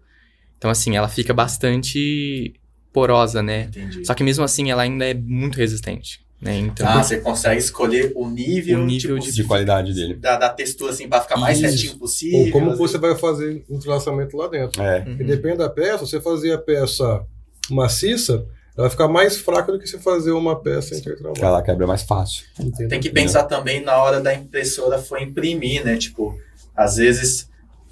Então, 0.59 0.71
assim, 0.71 0.97
ela 0.97 1.09
fica 1.09 1.33
bastante 1.35 2.55
porosa, 2.93 3.43
né? 3.43 3.65
Entendi. 3.65 4.05
Só 4.07 4.15
que 4.15 4.23
mesmo 4.23 4.45
assim, 4.45 4.71
ela 4.71 4.83
ainda 4.83 5.05
é 5.05 5.15
muito 5.15 5.57
resistente, 5.57 6.21
né? 6.41 6.57
Então, 6.57 6.87
Ah, 6.89 7.03
você 7.03 7.19
consegue 7.21 7.59
escolher 7.61 8.13
o 8.15 8.29
nível, 8.29 8.81
O 8.81 8.85
nível 8.87 9.19
tipo, 9.19 9.31
de- 9.31 9.33
De 9.37 9.45
qualidade 9.45 9.93
dele. 9.93 10.15
da, 10.15 10.37
da 10.37 10.49
textura, 10.49 10.93
assim, 10.93 11.09
para 11.09 11.21
ficar 11.21 11.37
mais 11.37 11.59
Isso. 11.59 11.69
certinho 11.69 11.99
possível. 11.99 12.39
Ou 12.41 12.51
como 12.51 12.69
assim. 12.71 12.79
você 12.79 12.99
vai 12.99 13.17
fazer 13.17 13.65
entrelaçamento 13.69 14.37
lá 14.37 14.47
dentro. 14.49 14.81
É. 14.81 15.01
Uhum. 15.07 15.17
E 15.21 15.25
depende 15.25 15.59
da 15.59 15.69
peça, 15.69 16.07
você 16.07 16.21
fazer 16.21 16.53
a 16.53 16.59
peça 16.59 17.27
maciça, 17.71 18.33
ela 18.77 18.87
vai 18.89 18.91
ficar 18.91 19.09
mais 19.09 19.37
fraca 19.39 19.73
do 19.73 19.79
que 19.79 19.87
você 19.87 19.99
fazer 19.99 20.33
uma 20.33 20.57
peça 20.61 20.95
intertrabalho. 20.95 21.35
Que 21.35 21.45
ela 21.45 21.63
quebra 21.63 21.87
mais 21.87 22.03
fácil. 22.03 22.45
Entendeu? 22.59 22.89
Tem 22.89 23.01
que 23.01 23.11
pensar 23.11 23.45
também 23.45 23.83
na 23.83 23.97
hora 24.03 24.21
da 24.21 24.35
impressora 24.35 24.99
for 24.99 25.21
imprimir, 25.21 25.85
né? 25.85 25.97
Tipo, 25.97 26.37
às 26.77 26.97
vezes 26.97 27.49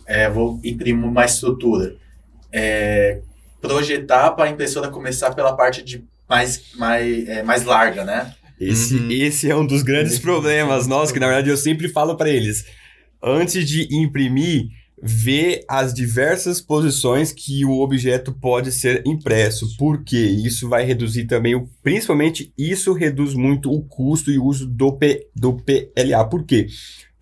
é, 0.06 0.28
vou 0.28 0.60
imprimir 0.64 1.04
uma 1.04 1.24
estrutura. 1.24 1.96
É, 2.52 3.20
projetar 3.60 4.32
para 4.32 4.44
a 4.46 4.50
impressora 4.50 4.88
começar 4.88 5.32
pela 5.34 5.56
parte 5.56 5.82
de 5.82 6.04
mais, 6.28 6.62
mais, 6.76 7.28
é, 7.28 7.42
mais 7.42 7.64
larga, 7.64 8.04
né? 8.04 8.34
Esse, 8.60 8.94
Uhum. 8.94 9.10
esse 9.10 9.50
é 9.50 9.56
um 9.56 9.66
dos 9.66 9.82
grandes 9.82 10.12
Esse- 10.14 10.22
problemas 10.22 10.86
nossos, 10.86 11.12
que 11.12 11.18
na 11.20 11.26
verdade 11.26 11.48
eu 11.50 11.56
sempre 11.56 11.88
falo 11.88 12.16
para 12.16 12.28
eles. 12.30 12.64
Antes 13.22 13.66
de 13.68 13.88
imprimir, 13.94 14.66
vê 15.02 15.64
as 15.68 15.92
diversas 15.92 16.60
posições 16.60 17.32
que 17.32 17.64
o 17.64 17.80
objeto 17.80 18.32
pode 18.32 18.70
ser 18.70 19.02
impresso. 19.04 19.76
Porque 19.76 20.16
isso 20.16 20.68
vai 20.68 20.84
reduzir 20.84 21.24
também, 21.26 21.54
o, 21.56 21.68
principalmente 21.82 22.52
isso 22.56 22.92
reduz 22.92 23.34
muito 23.34 23.70
o 23.72 23.82
custo 23.82 24.30
e 24.30 24.38
o 24.38 24.44
uso 24.44 24.66
do, 24.66 24.92
P, 24.92 25.26
do 25.34 25.54
PLA. 25.54 26.24
Por 26.24 26.44
quê? 26.44 26.68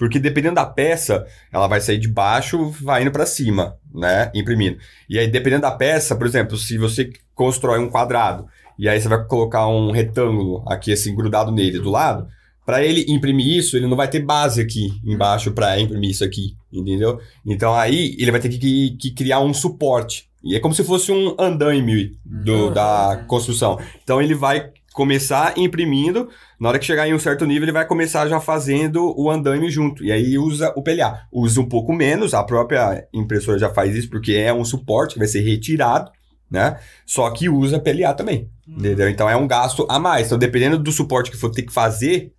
Porque 0.01 0.18
dependendo 0.18 0.55
da 0.55 0.64
peça, 0.64 1.26
ela 1.53 1.66
vai 1.68 1.78
sair 1.78 1.98
de 1.98 2.09
baixo, 2.09 2.70
vai 2.80 3.03
indo 3.03 3.11
para 3.11 3.26
cima, 3.26 3.76
né? 3.94 4.30
Imprimindo. 4.34 4.78
E 5.07 5.18
aí, 5.18 5.28
dependendo 5.28 5.61
da 5.61 5.70
peça, 5.72 6.16
por 6.16 6.26
exemplo, 6.26 6.57
se 6.57 6.78
você 6.78 7.12
constrói 7.34 7.78
um 7.78 7.90
quadrado 7.90 8.46
e 8.78 8.88
aí 8.88 8.98
você 8.98 9.09
vai 9.09 9.22
colocar 9.26 9.68
um 9.68 9.90
retângulo 9.90 10.64
aqui 10.66 10.90
assim 10.90 11.14
grudado 11.14 11.53
nele 11.53 11.78
do 11.78 11.90
lado, 11.90 12.26
para 12.64 12.82
ele 12.82 13.05
imprimir 13.12 13.46
isso, 13.59 13.76
ele 13.76 13.86
não 13.86 13.96
vai 13.96 14.09
ter 14.09 14.20
base 14.20 14.62
aqui 14.62 14.90
embaixo 15.05 15.53
para 15.53 15.78
imprimir 15.78 16.09
isso 16.12 16.24
aqui, 16.24 16.57
entendeu? 16.72 17.20
Então 17.44 17.74
aí 17.74 18.16
ele 18.18 18.30
vai 18.30 18.40
ter 18.40 18.48
que, 18.48 18.96
que 18.98 19.11
criar 19.11 19.40
um 19.40 19.53
suporte. 19.53 20.30
E 20.42 20.57
é 20.57 20.61
como 20.61 20.74
se 20.74 20.82
fosse 20.82 21.12
um 21.12 21.36
andaime 21.38 22.12
do, 22.24 22.68
Uhum. 22.68 22.72
da 22.72 23.22
construção. 23.26 23.78
Então 24.03 24.22
ele 24.22 24.34
vai 24.34 24.70
começar 24.93 25.57
imprimindo, 25.57 26.28
na 26.59 26.68
hora 26.68 26.78
que 26.78 26.84
chegar 26.84 27.09
em 27.09 27.14
um 27.14 27.18
certo 27.18 27.47
nível, 27.47 27.64
ele 27.64 27.72
vai 27.72 27.86
começar 27.86 28.28
já 28.28 28.41
fazendo 28.41 29.14
o 29.18 29.30
andaime 29.30 29.70
junto. 29.70 30.05
E 30.05 30.11
aí 30.11 30.36
usa 30.36 30.72
o 30.76 30.82
PLA. 30.82 31.26
Usa 31.32 31.61
um 31.61 31.68
pouco 31.68 31.93
menos, 31.93 32.34
a 32.34 32.43
própria 32.43 33.07
impressora 33.12 33.59
já 33.59 33.70
faz 33.70 33.95
isso, 33.95 34.11
porque 34.11 34.32
é 34.32 34.53
um 34.53 34.64
suporte 34.64 35.14
que 35.14 35.18
vai 35.18 35.28
ser 35.28 35.41
retirado, 35.41 36.11
né? 36.51 36.78
Só 37.07 37.30
que 37.30 37.49
usa 37.49 37.78
PLA 37.78 38.12
também. 38.14 38.51
Entendeu? 38.66 39.09
Então 39.09 39.28
é 39.28 39.36
um 39.36 39.47
gasto 39.47 39.86
a 39.88 39.99
mais. 39.99 40.26
Então, 40.26 40.38
dependendo 40.38 40.78
do 40.78 40.93
suporte 40.93 41.30
que 41.30 41.36
for 41.36 41.51
ter 41.51 41.62
que 41.62 41.72
fazer, 41.72 42.32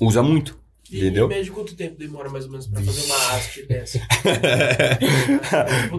usa 0.00 0.22
muito. 0.22 0.58
E, 0.90 0.98
Entendeu? 0.98 1.26
Em 1.26 1.30
média, 1.30 1.52
quanto 1.52 1.74
tempo 1.74 1.96
demora 1.98 2.28
mais 2.28 2.44
ou 2.44 2.50
menos 2.50 2.66
pra 2.66 2.82
fazer 2.82 3.04
uma 3.06 3.16
haste 3.32 3.66
dessa? 3.66 4.00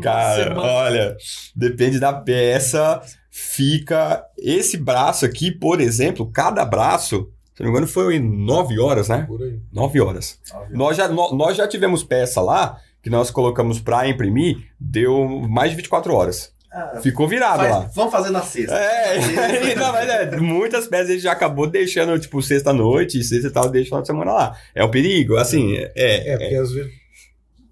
Cara, 0.01 0.43
Semana. 0.43 0.61
olha, 0.61 1.17
depende 1.55 1.99
da 1.99 2.13
peça, 2.13 3.01
fica. 3.29 4.23
Esse 4.37 4.77
braço 4.77 5.25
aqui, 5.25 5.51
por 5.51 5.81
exemplo, 5.81 6.29
cada 6.31 6.63
braço, 6.63 7.29
se 7.55 7.61
não 7.63 7.67
me 7.67 7.71
engano, 7.71 7.87
foi 7.87 8.15
em 8.15 8.19
9 8.19 8.79
horas, 8.79 9.09
né? 9.09 9.25
Por 9.27 9.41
aí. 9.41 9.59
9 9.71 9.99
horas. 10.01 10.39
Nós 10.71 10.97
já, 10.97 11.07
nó- 11.07 11.33
nós 11.33 11.57
já 11.57 11.67
tivemos 11.67 12.03
peça 12.03 12.41
lá 12.41 12.77
que 13.01 13.09
nós 13.09 13.29
colocamos 13.29 13.79
pra 13.79 14.07
imprimir, 14.07 14.65
deu 14.79 15.27
mais 15.49 15.71
de 15.71 15.77
24 15.77 16.13
horas. 16.13 16.53
Ah, 16.77 16.99
Ficou 17.01 17.25
virado 17.27 17.57
faz- 17.59 17.71
lá. 17.71 17.89
vamos 17.95 18.11
fazer 18.11 18.31
na 18.31 18.41
sexta. 18.41 18.75
É, 18.75 19.75
não, 19.75 19.93
mas 19.93 20.09
é, 20.09 20.37
muitas 20.37 20.87
peças 20.87 21.09
a 21.09 21.13
gente 21.13 21.21
já 21.23 21.31
acabou 21.31 21.67
deixando, 21.67 22.19
tipo, 22.19 22.41
sexta-noite, 22.41 23.23
sexta 23.23 23.47
e 23.47 23.51
tal, 23.51 23.69
deixa 23.69 23.85
o 23.85 23.89
final 23.89 24.01
de 24.01 24.07
semana 24.07 24.33
lá. 24.33 24.57
É 24.75 24.83
um 24.83 24.91
perigo, 24.91 25.37
assim, 25.37 25.73
é. 25.75 25.91
É, 25.95 26.29
é, 26.33 26.37
porque 26.37 26.55
às 26.55 26.71
vezes. 26.71 26.91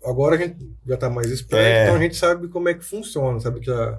Agora 0.05 0.35
a 0.35 0.37
gente 0.37 0.55
já 0.87 0.97
tá 0.97 1.09
mais 1.09 1.29
esperto, 1.31 1.65
É. 1.65 1.83
então 1.85 1.95
a 1.95 1.99
gente 2.01 2.15
sabe 2.15 2.47
como 2.49 2.67
é 2.69 2.73
que 2.73 2.83
funciona, 2.83 3.39
sabe 3.39 3.59
que 3.61 3.69
a, 3.71 3.97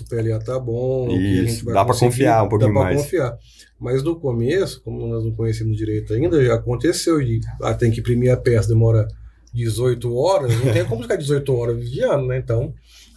o 0.00 0.04
PLA 0.08 0.38
tá 0.40 0.58
bom, 0.58 1.08
que 1.08 1.14
a 1.14 1.18
gente 1.42 1.48
Isso, 1.48 1.64
vai 1.64 1.74
dá 1.74 1.84
pra 1.84 1.92
conseguir, 1.94 2.10
confiar 2.10 2.42
um 2.44 2.48
pouquinho 2.48 2.72
dá 2.72 2.80
pra 2.80 2.84
mais. 2.90 3.02
confiar. 3.02 3.36
Mas 3.78 4.02
no 4.02 4.16
começo, 4.18 4.80
como 4.82 5.06
nós 5.06 5.24
não 5.24 5.32
conhecemos 5.32 5.76
direito 5.76 6.12
ainda, 6.14 6.44
já 6.44 6.54
aconteceu 6.54 7.18
de 7.22 7.40
ah, 7.62 7.74
tem 7.74 7.90
que 7.90 8.00
imprimir 8.00 8.32
a 8.32 8.36
peça, 8.36 8.68
demora 8.68 9.06
18 9.54 10.14
horas, 10.16 10.52
não 10.64 10.72
tem 10.72 10.84
como 10.84 11.02
ficar 11.02 11.16
18 11.16 11.54
horas 11.54 11.76
vigiando, 11.78 12.26
né? 12.26 12.38
Então, 12.38 12.74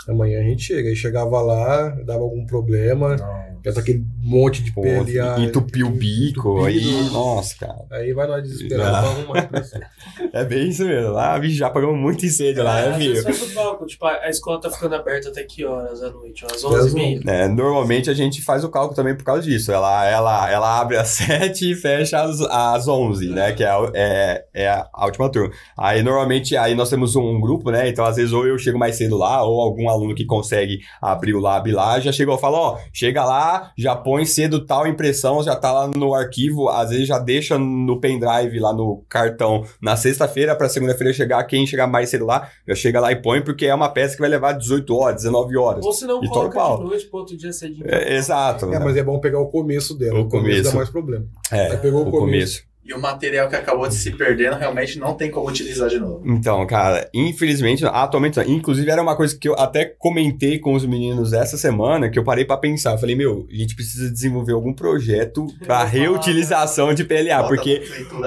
amanhã 0.10 0.40
a 0.40 0.44
gente 0.44 0.64
chega. 0.64 0.90
Aí 0.90 0.96
chegava 0.96 1.42
lá, 1.42 1.90
dava 2.04 2.24
algum 2.24 2.46
problema, 2.46 3.16
Não. 3.16 3.49
Já 3.64 3.74
tá 3.74 3.80
aquele 3.82 4.04
monte 4.22 4.64
de 4.64 4.72
pô, 4.72 4.82
PLA. 4.82 5.40
entupiu 5.40 5.88
o 5.88 5.92
bico, 5.92 6.64
aí. 6.66 7.10
Nossa, 7.12 7.56
cara. 7.60 7.86
Aí 7.92 8.14
vai 8.14 8.28
nós 8.28 8.44
desesperado 8.44 8.92
pra 8.92 9.10
arrumar. 9.10 9.50
É 10.34 10.44
bem 10.44 10.70
isso 10.70 10.86
mesmo. 10.86 11.12
Lá, 11.12 11.38
bicho, 11.40 11.56
já 11.58 11.70
pagamos 11.70 11.98
muito 11.98 12.26
incêndio 12.26 12.64
lá, 12.64 12.82
né, 12.82 12.98
vezes 12.98 13.24
filho? 13.24 13.24
faz 13.24 13.42
o 13.42 13.54
cálculo, 13.56 13.88
tipo, 13.88 14.06
a 14.06 14.30
escola 14.30 14.60
tá 14.62 14.70
ficando 14.70 14.96
aberta 14.96 15.30
até 15.30 15.44
que 15.44 15.66
horas 15.66 16.04
à 16.04 16.10
noite? 16.12 16.46
Às 16.46 16.62
11h30? 16.64 17.28
É, 17.28 17.48
normalmente 17.48 18.10
a 18.10 18.14
gente 18.14 18.42
faz 18.42 18.64
o 18.64 18.70
cálculo 18.70 18.96
também 18.96 19.16
por 19.16 19.24
causa 19.24 19.42
disso. 19.42 19.72
Ela, 19.72 20.06
ela, 20.06 20.52
ela 20.52 20.80
abre 20.80 20.98
às 20.98 21.10
7 21.18 21.72
e 21.72 21.76
fecha 21.76 22.22
às, 22.22 22.42
às 22.42 22.88
11, 22.88 23.30
né? 23.30 23.52
Que 23.54 23.64
é, 23.64 23.70
a- 23.70 23.92
é, 23.94 24.46
é 24.54 24.68
a 24.70 25.06
última 25.06 25.32
turma. 25.32 25.52
Aí 25.78 26.04
normalmente 26.04 26.56
aí 26.58 26.76
nós 26.76 26.90
temos 26.90 27.16
um 27.16 27.40
grupo, 27.40 27.72
né? 27.72 27.88
Então 27.90 28.06
às 28.06 28.18
vezes 28.18 28.34
ou 28.34 28.46
eu 28.46 28.58
chego 28.58 28.78
mais 28.78 28.96
cedo 28.98 29.18
lá, 29.18 29.42
ou 29.44 29.62
algum 29.62 29.90
aluno 29.90 30.14
que 30.14 30.26
consegue 30.26 30.80
abrir 31.02 31.34
o 31.34 31.40
lab 31.40 31.72
lá, 31.72 32.00
já 32.00 32.12
chegou 32.12 32.36
e 32.36 32.40
fala: 32.40 32.58
ó, 32.58 32.78
chega 32.94 33.24
lá, 33.24 33.49
já 33.78 33.96
põe 33.96 34.26
cedo 34.26 34.66
tal 34.66 34.86
impressão, 34.88 35.44
já 35.44 35.56
tá 35.56 35.72
lá 35.72 35.88
no 35.88 36.14
arquivo, 36.14 36.70
às 36.70 36.90
vezes 36.90 37.08
já 37.08 37.20
deixa 37.20 37.58
no 37.58 38.00
pendrive 38.00 38.60
lá 38.60 38.74
no 38.74 39.04
cartão 39.10 39.64
na 39.82 39.96
sexta-feira 39.96 40.56
para 40.56 40.70
segunda-feira 40.70 41.14
chegar. 41.14 41.44
Quem 41.46 41.66
chegar 41.66 41.88
mais 41.88 42.10
cedo 42.10 42.26
lá, 42.26 42.50
já 42.68 42.76
chega 42.76 43.00
lá 43.00 43.12
e 43.12 43.16
põe, 43.22 43.42
porque 43.42 43.66
é 43.66 43.74
uma 43.76 43.90
peça 43.90 44.16
que 44.16 44.22
vai 44.22 44.30
levar 44.30 44.54
18 44.54 44.96
horas, 44.96 45.16
19 45.24 45.58
horas. 45.58 45.86
Ou 45.86 45.94
se 45.94 46.06
não, 46.06 46.24
E 46.24 46.28
coloca 46.28 46.50
o 46.50 46.54
pau. 46.54 46.78
de 46.80 46.84
noite 46.86 47.06
pro 47.08 47.20
outro 47.20 47.38
dia 47.38 47.52
cedinho. 47.54 47.86
É, 47.88 48.16
exato. 48.16 48.66
É, 48.74 48.80
mas 48.80 48.96
é 48.98 49.04
bom 49.04 49.20
pegar 49.20 49.40
o 49.40 49.48
começo 49.48 49.98
dela. 49.98 50.20
O 50.20 50.28
começo. 50.30 50.64
dá 50.64 50.74
mais 50.74 50.90
problema. 50.90 51.26
É, 51.52 51.72
Aí 51.72 51.78
pegou 51.78 52.04
o 52.04 52.08
o 52.08 52.12
começo. 52.12 52.69
E 52.90 52.94
o 52.94 53.00
material 53.00 53.48
que 53.48 53.56
acabou 53.56 53.88
de 53.88 53.94
se 53.94 54.10
perdendo 54.10 54.56
realmente 54.56 54.98
não 54.98 55.14
tem 55.14 55.30
como 55.30 55.48
utilizar 55.48 55.90
de 55.90 56.00
novo. 56.00 56.24
Então, 56.26 56.66
cara, 56.66 57.08
infelizmente, 57.14 57.86
atualmente, 57.86 58.40
não. 58.40 58.50
inclusive 58.50 58.90
era 58.90 59.00
uma 59.00 59.16
coisa 59.16 59.38
que 59.38 59.48
eu 59.48 59.54
até 59.54 59.86
comentei 59.86 60.58
com 60.58 60.74
os 60.74 60.84
meninos 60.88 61.32
essa 61.32 61.56
semana, 61.56 62.10
que 62.10 62.18
eu 62.18 62.24
parei 62.24 62.46
pra 62.46 62.58
pensar. 62.58 62.98
Falei, 62.98 63.16
meu, 63.16 63.48
a 63.48 63.56
gente 63.56 63.76
precisa 63.76 64.12
desenvolver 64.12 64.54
algum 64.54 64.74
projeto 64.74 65.46
pra 65.64 65.84
reutilização 65.84 66.92
de 66.92 67.04
PLA, 67.04 67.44
Bota 67.44 67.48
porque 67.48 67.84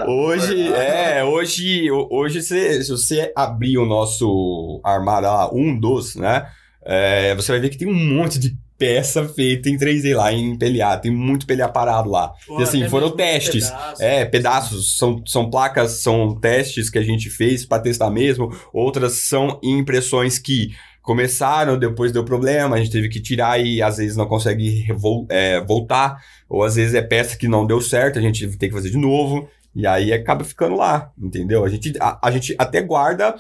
hoje, 0.07 0.73
é, 0.73 1.25
hoje, 1.25 1.91
hoje 1.91 2.41
se, 2.41 2.85
se 2.85 2.91
você 2.93 3.33
abrir 3.35 3.79
o 3.79 3.85
nosso 3.85 4.81
armário 4.85 5.27
lá, 5.27 5.53
um 5.53 5.77
dos, 5.77 6.15
né, 6.15 6.47
é, 6.85 7.35
você 7.35 7.51
vai 7.51 7.61
ver 7.61 7.69
que 7.69 7.79
tem 7.79 7.89
um 7.89 7.95
monte 7.95 8.39
de 8.39 8.57
peça 8.83 9.29
feita 9.29 9.71
em 9.71 9.77
3D 9.77 10.17
lá, 10.17 10.33
em 10.33 10.59
PLA, 10.59 10.97
tem 10.97 11.13
muito 11.13 11.47
PLA 11.47 11.69
parado 11.69 12.11
lá. 12.11 12.33
Ou 12.49 12.59
E 12.59 12.65
assim, 12.65 12.89
foram 12.89 13.13
testes. 13.13 13.71
pedaços. 13.71 14.01
É, 14.01 14.25
pedaços, 14.25 14.99
são, 14.99 15.23
são 15.25 15.49
placas, 15.49 16.03
são 16.03 16.35
testes 16.35 16.91
que 16.91 16.99
a 16.99 17.03
gente 17.03 17.31
fez 17.31 17.65
para 17.65 17.81
testar 17.81 18.11
mesmo. 18.11 18.53
Outras 18.73 19.13
são 19.13 19.61
impressões 19.63 20.37
que 20.37 20.75
começaram, 21.01 21.79
depois 21.79 22.11
deu 22.11 22.25
problema, 22.25 22.75
a 22.75 22.79
gente 22.81 22.91
teve 22.91 23.09
que 23.09 23.21
tirar 23.21 23.61
e 23.61 23.81
às 23.81 23.99
vezes 23.99 24.17
não 24.17 24.27
consegue 24.27 24.85
é, 25.29 25.61
voltar. 25.61 26.21
Ou 26.49 26.65
às 26.65 26.75
vezes 26.75 26.95
é 26.95 27.03
peça 27.03 27.37
que 27.37 27.47
não 27.47 27.65
deu 27.65 27.81
certo, 27.81 28.19
a 28.19 28.23
gente 28.23 28.49
tem 28.57 28.69
que 28.69 28.75
fazer 28.75 28.91
de 28.91 28.99
novo. 28.99 29.49
E 29.77 29.87
aí 29.87 30.13
acaba 30.13 30.43
ficando 30.43 30.75
lá, 30.75 31.13
entendeu? 31.17 31.65
A 31.65 31.69
gente, 31.69 31.93
a, 32.01 32.19
a 32.21 32.31
gente 32.33 32.53
até 32.59 32.83
guarda 32.83 33.35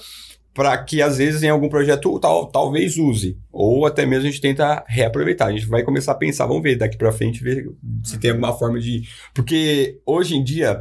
para 0.54 0.76
que 0.82 1.00
às 1.00 1.16
vezes 1.18 1.42
em 1.42 1.48
algum 1.48 1.68
projeto 1.68 2.18
tal, 2.20 2.46
talvez 2.46 2.96
use. 2.98 3.38
Ou 3.50 3.86
até 3.86 4.04
mesmo 4.04 4.26
a 4.26 4.30
gente 4.30 4.40
tenta 4.40 4.84
reaproveitar. 4.86 5.46
A 5.48 5.52
gente 5.52 5.66
vai 5.66 5.82
começar 5.82 6.12
a 6.12 6.16
pensar, 6.16 6.46
vamos 6.46 6.62
ver 6.62 6.76
daqui 6.76 6.96
para 6.96 7.10
frente, 7.12 7.42
ver 7.42 7.66
se 8.04 8.18
tem 8.18 8.30
alguma 8.30 8.52
forma 8.56 8.78
de. 8.78 9.02
Porque 9.34 9.98
hoje 10.04 10.36
em 10.36 10.44
dia 10.44 10.78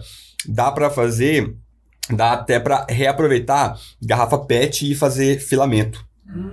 dá 0.48 0.72
para 0.72 0.89
fazer, 0.89 1.56
dá 2.10 2.34
até 2.34 2.60
para 2.60 2.85
reaproveitar 2.89 3.77
garrafa 4.02 4.38
PET 4.39 4.91
e 4.91 4.95
fazer 4.95 5.39
filamento. 5.39 6.03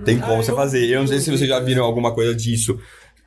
Tem 0.05 0.17
Hum, 0.17 0.21
como 0.21 0.33
ah, 0.33 0.37
você 0.43 0.51
eu- 0.51 0.55
fazer. 0.55 0.85
Eu 0.87 0.99
não 1.01 1.07
sei 1.07 1.19
se 1.19 1.29
vocês 1.31 1.49
já 1.49 1.59
vi, 1.59 1.67
viram 1.67 1.83
alguma 1.85 2.13
coisa 2.13 2.33
disso. 2.35 2.79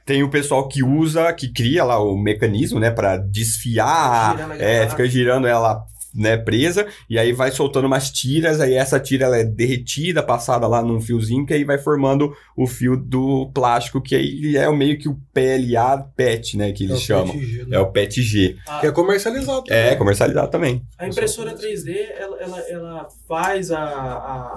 Tem 0.05 0.23
o 0.23 0.28
pessoal 0.31 0.66
que 0.69 0.82
usa, 0.82 1.32
que 1.32 1.48
cria 1.52 1.85
lá 1.85 2.02
o 2.02 2.16
mecanismo, 2.19 2.81
né, 2.81 2.90
pra 2.90 3.16
desfiar, 3.16 4.51
é, 4.59 4.89
fica 4.89 5.06
girando 5.09 5.47
ela, 5.47 5.85
né, 6.14 6.36
presa, 6.36 6.86
e 7.09 7.18
aí 7.18 7.32
vai 7.32 7.51
soltando 7.51 7.86
umas 7.86 8.10
tiras, 8.10 8.60
aí 8.60 8.74
essa 8.74 9.01
tira 9.01 9.24
ela 9.24 9.39
é 9.39 9.44
derretida, 9.44 10.22
passada 10.22 10.66
lá 10.66 10.82
num 10.82 11.01
fiozinho, 11.01 11.47
que 11.47 11.55
aí 11.55 11.64
vai 11.64 11.78
formando 11.78 12.34
o 12.56 12.66
fio 12.66 12.97
do 12.97 13.51
plástico, 13.55 14.01
que 14.01 14.14
aí 14.14 14.56
é 14.56 14.68
o 14.68 14.76
meio 14.76 14.98
que 14.98 15.09
o 15.09 15.18
PLA 15.32 15.98
PET, 16.16 16.56
né, 16.56 16.72
que 16.72 16.84
É 16.84 16.86
eles 16.86 16.98
o 16.98 17.01
chamam. 17.01 17.32
PETG, 17.32 17.64
né? 17.66 17.76
É 17.76 17.80
o 17.80 17.86
PETG. 17.86 18.56
Ah, 18.66 18.80
Que 18.80 18.86
é 18.89 18.93
comercializado. 18.93 19.64
É, 19.70 19.97
comercializado 19.97 20.51
também. 20.51 20.82
A 20.98 21.06
impressora 21.06 21.55
3D, 21.55 21.94
ela, 22.18 22.36
ela, 22.40 22.60
ela 22.68 23.09
faz 23.28 23.70
a, 23.70 23.82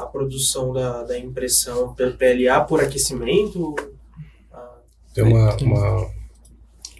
a, 0.01 0.05
produção 0.11 0.73
da, 0.73 1.03
da 1.03 1.17
impressão 1.17 1.93
pelo 1.93 2.13
PLA 2.13 2.61
por 2.61 2.81
aquecimento? 2.81 3.75
Tem 5.13 5.23
uma, 5.23 5.55
uma, 5.55 6.11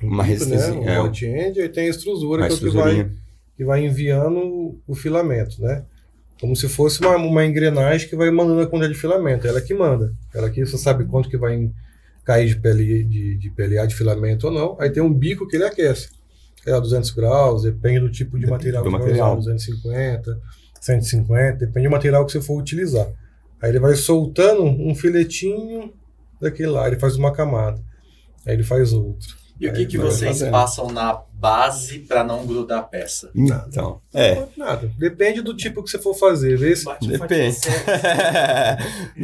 Uma 0.02 0.24
né? 0.24 0.30
resistência, 0.30 0.74
Um 0.74 0.88
é, 0.90 1.02
hot 1.02 1.26
end 1.26 1.60
e 1.60 1.68
tem 1.70 1.88
a 1.88 1.90
extrusora, 1.90 2.42
Mais 2.42 2.58
que 2.58 2.66
é 2.66 2.70
o 2.70 2.72
que 2.72 2.78
vai. 2.78 3.10
Que 3.56 3.64
vai 3.64 3.86
enviando 3.86 4.80
o 4.88 4.96
filamento, 4.96 5.62
né? 5.62 5.84
Como 6.40 6.56
se 6.56 6.68
fosse 6.68 7.00
uma, 7.00 7.16
uma 7.16 7.46
engrenagem 7.46 8.10
que 8.10 8.16
vai 8.16 8.30
mandando 8.30 8.62
a 8.62 8.68
quantidade 8.68 8.94
de 8.94 9.00
filamento. 9.00 9.48
Ela 9.48 9.62
que 9.62 9.74
manda. 9.74 10.14
Ela 10.34 10.50
que 10.50 10.66
você 10.66 10.78
sabe 10.78 11.06
quanto 11.06 11.30
que 11.30 11.38
vai 11.38 11.72
cair 12.26 12.48
de, 12.48 12.56
PLA, 12.58 12.74
de, 12.74 13.38
de 13.38 13.50
PLA 13.52 13.86
de 13.86 13.96
filamento 13.96 14.48
ou 14.48 14.54
não. 14.54 14.78
Aí 14.80 14.90
tem 14.90 15.02
um 15.02 15.14
bico 15.14 15.48
que 15.48 15.56
ele 15.56 15.64
aquece. 15.64 16.10
É 16.66 16.74
a 16.74 16.80
200 16.80 17.12
graus, 17.12 17.64
depende 17.64 18.00
do 18.00 18.10
tipo 18.10 18.38
de 18.38 18.46
Depende 18.46 18.52
material 18.52 18.84
que 18.84 18.90
material. 18.90 19.36
você 19.36 19.52
usar, 19.52 19.54
250, 19.54 20.42
150, 20.82 21.58
depende 21.58 21.88
do 21.88 21.92
material 21.92 22.26
que 22.26 22.32
você 22.32 22.42
for 22.42 22.60
utilizar. 22.60 23.08
Aí 23.62 23.70
ele 23.70 23.80
vai 23.80 23.96
soltando 23.96 24.64
um 24.64 24.94
filetinho 24.96 25.94
daquele 26.42 26.70
lá, 26.70 26.88
ele 26.88 27.00
faz 27.00 27.16
uma 27.16 27.32
camada. 27.32 27.80
Aí 28.46 28.54
ele 28.54 28.64
faz 28.64 28.92
outro. 28.92 29.45
E 29.60 29.68
o 29.70 29.74
que, 29.74 29.86
que 29.86 29.98
Vai 29.98 30.08
vocês 30.08 30.40
fazendo. 30.40 30.52
passam 30.52 30.88
na 30.92 31.22
base 31.34 32.00
para 32.00 32.24
não 32.24 32.46
grudar 32.46 32.80
a 32.80 32.84
peça? 32.84 33.30
Então, 33.34 34.02
é. 34.14 34.44
Nada. 34.58 34.92
Depende 34.98 35.42
do 35.42 35.56
tipo 35.56 35.82
que 35.82 35.90
você 35.90 35.98
for 36.00 36.14
fazer. 36.14 36.58
Vê 36.58 36.76
se 36.76 36.84
bate 36.84 37.08
Depende. 37.08 37.58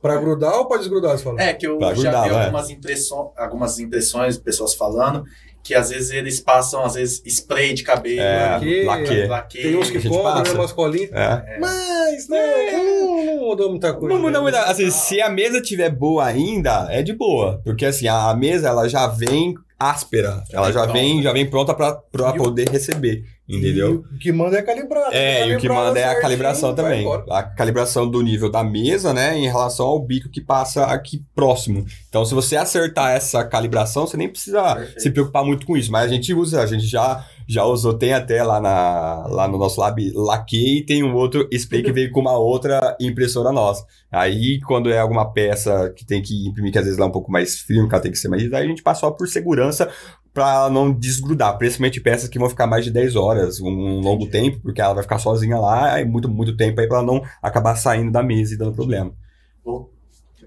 pra 0.00 0.16
grudar 0.16 0.54
ou 0.54 0.66
pra 0.66 0.78
desgrudar, 0.78 1.16
você 1.16 1.24
fala? 1.24 1.42
É, 1.42 1.52
que 1.52 1.66
eu 1.66 1.76
Pra 1.78 1.88
já 1.94 2.02
grudar, 2.10 2.28
vi 2.28 2.34
algumas, 2.34 2.70
impressões, 2.70 3.30
algumas 3.36 3.78
impressões, 3.78 4.38
pessoas 4.38 4.74
falando, 4.74 5.24
que 5.62 5.74
às 5.74 5.90
vezes 5.90 6.10
eles 6.10 6.40
passam, 6.40 6.84
às 6.84 6.94
vezes, 6.94 7.22
spray 7.26 7.74
de 7.74 7.82
cabelo, 7.82 8.20
É, 8.20 8.50
Laque. 8.52 8.84
laque. 8.84 9.26
laque. 9.26 9.62
Tem 9.62 9.76
uns 9.76 9.90
que 9.90 9.98
a 9.98 10.02
compram, 10.02 10.42
né, 10.42 10.50
umas 10.52 10.72
colinhas. 10.72 11.10
É. 11.12 11.58
Mas, 11.58 12.28
né, 12.28 12.72
não, 12.72 13.24
não 13.24 13.36
mudou 13.48 13.70
muita 13.70 13.92
coisa. 13.92 14.14
Não 14.14 14.20
muda 14.20 14.38
né? 14.38 14.42
muito. 14.42 14.56
Assim, 14.56 14.90
se 14.90 15.20
a 15.20 15.28
mesa 15.28 15.60
tiver 15.60 15.90
boa 15.90 16.24
ainda, 16.24 16.88
é 16.90 17.02
de 17.02 17.12
boa. 17.12 17.60
Porque 17.64 17.84
assim, 17.86 18.08
a 18.08 18.34
mesa 18.34 18.68
ela 18.68 18.88
já 18.88 19.06
vem 19.06 19.54
áspera. 19.80 20.44
Ela 20.52 20.70
já 20.70 20.84
vem, 20.86 21.22
já 21.22 21.32
vem 21.32 21.48
pronta 21.48 21.72
o- 21.72 22.34
poder 22.36 22.68
receber. 22.68 23.24
Entendeu? 23.48 24.04
E 24.12 24.14
o 24.14 24.18
que 24.20 24.30
manda 24.30 24.56
é 24.58 24.62
calibrado. 24.62 25.12
É, 25.12 25.48
e 25.48 25.56
o 25.56 25.58
que 25.58 25.68
manda 25.68 25.98
é 25.98 26.04
a 26.04 26.20
calibração 26.20 26.72
também. 26.72 27.04
A 27.28 27.42
calibração 27.42 28.08
do 28.08 28.22
nível 28.22 28.48
da 28.48 28.62
mesa, 28.62 29.12
né, 29.12 29.36
em 29.36 29.48
relação 29.48 29.86
ao 29.86 29.98
bico 29.98 30.28
que 30.28 30.40
passa 30.40 30.84
aqui 30.84 31.20
próximo. 31.34 31.84
Então, 32.08 32.24
se 32.24 32.32
você 32.32 32.54
acertar 32.56 33.10
essa 33.10 33.42
calibração, 33.44 34.06
você 34.06 34.16
nem 34.16 34.28
precisa 34.28 34.62
Perfeito. 34.76 35.00
se 35.02 35.10
preocupar 35.10 35.44
muito 35.44 35.66
com 35.66 35.76
isso. 35.76 35.90
Mas 35.90 36.04
a 36.04 36.14
gente 36.14 36.32
usa, 36.32 36.62
a 36.62 36.66
gente 36.66 36.86
já, 36.86 37.26
já 37.50 37.64
usou, 37.64 37.94
tem 37.94 38.12
até 38.12 38.42
lá, 38.44 38.60
na, 38.60 39.26
lá 39.26 39.48
no 39.48 39.58
nosso 39.58 39.80
lab 39.80 40.12
laquei 40.14 40.78
e 40.78 40.86
tem 40.86 41.02
um 41.02 41.14
outro 41.14 41.48
spray 41.52 41.82
que 41.82 41.92
veio 41.92 42.12
com 42.12 42.20
uma 42.20 42.38
outra 42.38 42.96
impressora 43.00 43.50
nossa. 43.50 43.84
Aí, 44.10 44.60
quando 44.60 44.88
é 44.90 44.98
alguma 45.00 45.32
peça 45.32 45.92
que 45.96 46.06
tem 46.06 46.22
que 46.22 46.46
imprimir, 46.46 46.70
que 46.70 46.78
às 46.78 46.84
vezes 46.84 46.98
ela 46.98 47.08
é 47.08 47.10
um 47.10 47.12
pouco 47.12 47.30
mais 47.30 47.58
firme, 47.58 47.88
que 47.88 47.94
ela 47.94 48.02
tem 48.02 48.12
que 48.12 48.18
ser 48.18 48.28
mais. 48.28 48.42
Aí 48.52 48.64
a 48.64 48.68
gente 48.68 48.82
passa 48.82 49.00
só 49.00 49.10
por 49.10 49.26
segurança 49.26 49.90
pra 50.32 50.70
não 50.70 50.92
desgrudar. 50.92 51.58
Principalmente 51.58 52.00
peças 52.00 52.28
que 52.28 52.38
vão 52.38 52.48
ficar 52.48 52.68
mais 52.68 52.84
de 52.84 52.92
10 52.92 53.16
horas, 53.16 53.60
um, 53.60 53.68
um 53.68 54.00
longo 54.00 54.28
tempo, 54.28 54.60
porque 54.60 54.80
ela 54.80 54.94
vai 54.94 55.02
ficar 55.02 55.18
sozinha 55.18 55.58
lá, 55.58 55.94
aí 55.94 56.04
muito, 56.04 56.28
muito 56.28 56.56
tempo 56.56 56.80
aí 56.80 56.86
pra 56.86 56.98
ela 56.98 57.06
não 57.06 57.20
acabar 57.42 57.74
saindo 57.74 58.12
da 58.12 58.22
mesa 58.22 58.54
e 58.54 58.56
dando 58.56 58.72
problema. 58.72 59.12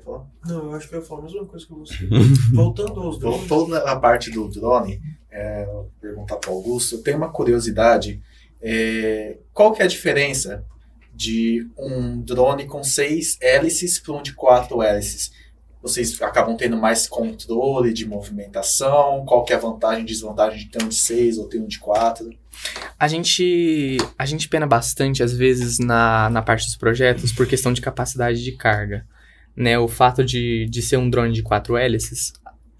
Falar? 0.03 0.25
Não, 0.45 0.65
eu 0.65 0.75
acho 0.75 0.89
que 0.89 0.95
eu 0.95 0.99
ia 0.99 1.05
falar 1.05 1.21
a 1.21 1.23
mesma 1.23 1.45
coisa 1.45 1.65
que 1.65 1.73
você. 1.73 2.07
Voltando 2.53 2.99
aos 2.99 3.17
drones. 3.17 3.47
Voltou 3.47 3.67
na 3.67 3.95
parte 3.95 4.29
do 4.29 4.49
drone, 4.49 5.01
é, 5.33 5.67
perguntar 5.99 6.37
para 6.37 6.51
Augusto, 6.51 6.95
eu 6.95 7.03
tenho 7.03 7.17
uma 7.17 7.31
curiosidade. 7.31 8.21
é, 8.61 9.37
qual 9.51 9.73
que 9.73 9.81
é 9.81 9.85
a 9.85 9.87
diferença 9.87 10.63
de 11.13 11.67
um 11.77 12.21
drone 12.21 12.65
com 12.65 12.83
seis 12.83 13.37
hélices 13.41 13.99
para 13.99 14.13
um 14.13 14.21
de 14.21 14.33
quatro 14.33 14.81
hélices? 14.81 15.31
Vocês 15.81 16.19
acabam 16.21 16.55
tendo 16.55 16.77
mais 16.77 17.07
controle 17.07 17.91
de 17.91 18.05
movimentação? 18.05 19.25
Qual 19.25 19.43
que 19.43 19.51
é 19.51 19.57
a 19.57 19.59
vantagem 19.59 20.03
e 20.03 20.05
desvantagem 20.05 20.59
de 20.59 20.69
ter 20.69 20.81
um 20.81 20.87
de 20.87 20.95
seis 20.95 21.37
ou 21.37 21.49
ter 21.49 21.59
um 21.59 21.67
de 21.67 21.77
quatro? 21.77 22.29
A 22.97 23.07
gente, 23.09 23.97
a 24.17 24.25
gente 24.25 24.47
pena 24.47 24.65
bastante, 24.65 25.21
às 25.21 25.33
vezes, 25.33 25.79
na, 25.79 26.29
na 26.29 26.41
parte 26.41 26.65
dos 26.65 26.77
projetos 26.77 27.33
por 27.33 27.45
questão 27.45 27.73
de 27.73 27.81
capacidade 27.81 28.41
de 28.41 28.53
carga. 28.53 29.05
Né? 29.53 29.77
O 29.77 29.89
fato 29.89 30.23
de, 30.23 30.67
de 30.69 30.81
ser 30.81 30.95
um 30.95 31.09
drone 31.09 31.33
de 31.33 31.43
quatro 31.43 31.75
hélices, 31.75 32.31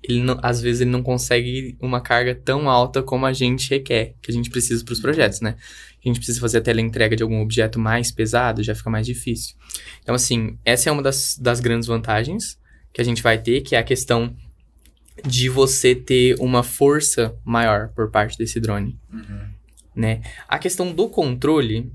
ele 0.03 0.21
não- 0.21 0.37
às 0.43 0.61
vezes 0.61 0.81
ele 0.81 0.89
não 0.91 1.01
consegue 1.01 1.77
uma 1.79 2.01
carga 2.01 2.35
tão 2.35 2.69
alta 2.69 3.01
como 3.01 3.25
a 3.25 3.33
gente 3.33 3.69
requer, 3.69 4.15
que 4.21 4.29
a 4.29 4.33
gente 4.33 4.49
precisa 4.49 4.83
para 4.83 4.93
os 4.93 4.99
projetos, 4.99 5.39
né? 5.41 5.55
A 6.03 6.07
gente 6.07 6.17
precisa 6.17 6.39
fazer 6.41 6.57
a 6.57 6.61
teleentrega 6.61 7.15
de 7.15 7.23
algum 7.23 7.41
objeto 7.41 7.79
mais 7.79 8.11
pesado, 8.11 8.61
já 8.61 8.75
fica 8.75 8.89
mais 8.89 9.05
difícil. 9.05 9.55
Então, 10.01 10.13
assim, 10.13 10.57
essa 10.65 10.89
é 10.89 10.91
uma 10.91 11.01
das, 11.01 11.37
das 11.39 11.59
grandes 11.61 11.87
vantagens 11.87 12.59
que 12.91 12.99
a 13.01 13.05
gente 13.05 13.23
vai 13.23 13.37
ter, 13.37 13.61
que 13.61 13.75
é 13.75 13.79
a 13.79 13.83
questão 13.83 14.35
de 15.25 15.47
você 15.47 15.95
ter 15.95 16.35
uma 16.39 16.63
força 16.63 17.33
maior 17.45 17.89
por 17.89 18.09
parte 18.11 18.37
desse 18.37 18.59
drone 18.59 18.97
né? 19.95 20.21
A 20.47 20.57
questão 20.57 20.91
do 20.91 21.07
controle, 21.07 21.91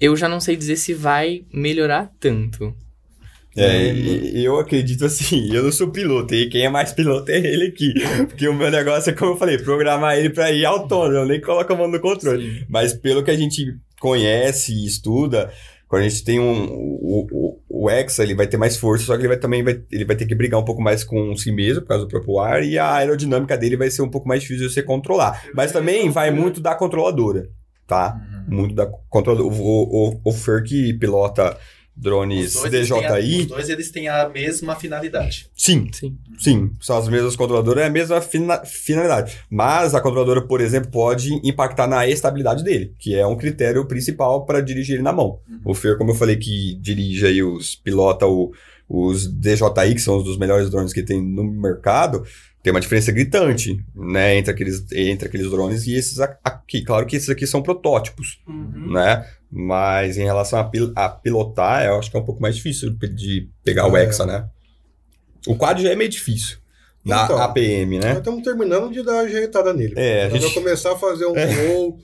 eu 0.00 0.16
já 0.16 0.28
não 0.28 0.40
sei 0.40 0.56
dizer 0.56 0.76
se 0.76 0.94
vai 0.94 1.44
melhorar 1.52 2.10
tanto. 2.20 2.74
É, 3.56 3.92
e 3.92 4.44
eu 4.44 4.58
acredito 4.58 5.04
assim, 5.04 5.48
eu 5.54 5.62
não 5.62 5.72
sou 5.72 5.90
piloto, 5.90 6.34
e 6.34 6.48
quem 6.48 6.64
é 6.64 6.68
mais 6.68 6.92
piloto 6.92 7.30
é 7.30 7.38
ele 7.38 7.66
aqui. 7.66 7.92
Porque 8.28 8.48
o 8.48 8.54
meu 8.54 8.70
negócio 8.70 9.10
é, 9.10 9.12
como 9.12 9.32
eu 9.32 9.36
falei, 9.36 9.58
programar 9.58 10.16
ele 10.16 10.30
pra 10.30 10.50
ir 10.50 10.64
autônomo, 10.64 11.26
nem 11.26 11.40
coloco 11.40 11.72
a 11.72 11.76
mão 11.76 11.88
no 11.88 12.00
controle. 12.00 12.64
Mas 12.68 12.94
pelo 12.94 13.22
que 13.22 13.30
a 13.30 13.36
gente 13.36 13.76
conhece 14.00 14.72
e 14.72 14.86
estuda, 14.86 15.50
quando 15.92 16.04
a 16.04 16.08
gente 16.08 16.24
tem 16.24 16.40
um. 16.40 16.72
O, 16.72 17.28
o, 17.30 17.84
o 17.84 17.90
Hexa, 17.90 18.22
ele 18.22 18.34
vai 18.34 18.46
ter 18.46 18.56
mais 18.56 18.78
força, 18.78 19.04
só 19.04 19.14
que 19.14 19.20
ele 19.20 19.28
vai 19.28 19.36
também 19.36 19.62
vai, 19.62 19.78
ele 19.92 20.06
vai 20.06 20.16
ter 20.16 20.24
que 20.24 20.34
brigar 20.34 20.58
um 20.58 20.64
pouco 20.64 20.80
mais 20.80 21.04
com 21.04 21.36
si 21.36 21.52
mesmo, 21.52 21.82
por 21.82 21.88
causa 21.88 22.04
do 22.06 22.08
próprio 22.08 22.38
ar, 22.38 22.64
e 22.64 22.78
a 22.78 22.94
aerodinâmica 22.94 23.58
dele 23.58 23.76
vai 23.76 23.90
ser 23.90 24.00
um 24.00 24.08
pouco 24.08 24.26
mais 24.26 24.40
difícil 24.40 24.68
de 24.68 24.72
você 24.72 24.82
controlar. 24.82 25.44
Mas 25.54 25.70
também 25.70 26.08
vai 26.08 26.30
muito 26.30 26.62
da 26.62 26.74
controladora, 26.74 27.46
tá? 27.86 28.18
Muito 28.48 28.74
da 28.74 28.86
controladora. 28.86 29.54
O, 29.54 30.14
o, 30.14 30.20
o 30.24 30.32
Fer 30.32 30.64
que 30.64 30.94
pilota 30.94 31.58
drones 31.96 32.54
Os 32.54 32.62
dois, 32.62 32.72
eles 32.74 32.88
têm 32.88 33.04
a- 33.06 33.20
DJI. 33.20 33.40
os 33.40 33.46
dois 33.46 33.68
eles 33.68 33.90
têm 33.90 34.08
a 34.08 34.28
mesma 34.28 34.74
finalidade. 34.76 35.48
Sim, 35.54 35.88
Sim. 35.92 36.16
sim. 36.38 36.70
São 36.80 36.96
as 36.98 37.08
mesmas 37.08 37.36
controladoras, 37.36 37.84
é 37.84 37.86
a 37.86 37.90
mesma 37.90 38.20
fina- 38.20 38.64
finalidade. 38.64 39.38
Mas 39.50 39.94
a 39.94 40.00
controladora, 40.00 40.42
por 40.42 40.60
exemplo, 40.60 40.90
pode 40.90 41.30
impactar 41.46 41.86
na 41.86 42.06
estabilidade 42.08 42.64
dele, 42.64 42.94
que 42.98 43.14
é 43.14 43.26
um 43.26 43.36
critério 43.36 43.84
principal 43.86 44.44
para 44.46 44.60
dirigir 44.60 44.94
ele 44.94 45.02
na 45.02 45.12
mão. 45.12 45.40
Uhum. 45.48 45.60
O 45.66 45.74
Fer, 45.74 45.96
como 45.98 46.10
eu 46.10 46.14
falei, 46.14 46.36
que 46.36 46.74
dirige 46.80 47.26
aí 47.26 47.42
os, 47.42 47.74
pilota 47.76 48.26
o- 48.26 48.52
os 48.88 49.26
DJI, 49.26 49.94
que 49.94 50.00
são 50.00 50.16
os 50.18 50.24
dos 50.24 50.36
melhores 50.38 50.68
drones 50.70 50.92
que 50.92 51.02
tem 51.02 51.22
no 51.22 51.44
mercado, 51.44 52.24
tem 52.62 52.72
uma 52.72 52.80
diferença 52.80 53.10
gritante, 53.10 53.78
né, 53.94 54.36
entre 54.36 54.50
aqueles, 54.52 54.84
entre 54.92 55.26
aqueles 55.28 55.50
drones 55.50 55.86
e 55.86 55.94
esses 55.94 56.20
aqui. 56.20 56.82
Claro 56.84 57.06
que 57.06 57.16
esses 57.16 57.28
aqui 57.28 57.46
são 57.46 57.62
protótipos 57.62 58.40
Uhum. 58.46 58.92
né? 58.92 59.24
Mas 59.54 60.16
em 60.16 60.24
relação 60.24 60.58
a, 60.58 60.64
pil- 60.64 60.92
a 60.96 61.10
pilotar, 61.10 61.84
eu 61.84 61.98
acho 61.98 62.10
que 62.10 62.16
é 62.16 62.20
um 62.20 62.24
pouco 62.24 62.40
mais 62.40 62.56
difícil 62.56 62.90
de 62.90 63.50
pegar 63.62 63.86
o 63.86 63.94
É. 63.96 64.04
Hexa, 64.04 64.24
né? 64.24 64.48
O 65.46 65.54
quad 65.56 65.82
já 65.82 65.90
é 65.90 65.94
meio 65.96 66.08
difícil. 66.08 66.56
Na 67.04 67.24
Então, 67.24 67.36
APM, 67.36 67.96
Nós 67.96 68.04
né? 68.04 68.12
estamos 68.18 68.42
terminando 68.44 68.90
de 68.92 69.02
dar 69.02 69.16
a 69.16 69.20
ajeitada 69.22 69.74
nele. 69.74 69.94
É, 69.96 70.20
a 70.20 70.24
Nós 70.24 70.32
gente- 70.34 70.40
vamos 70.42 70.54
começar 70.54 70.92
a 70.92 70.96
fazer 70.96 71.26
um 71.26 71.34
voo, 71.66 71.98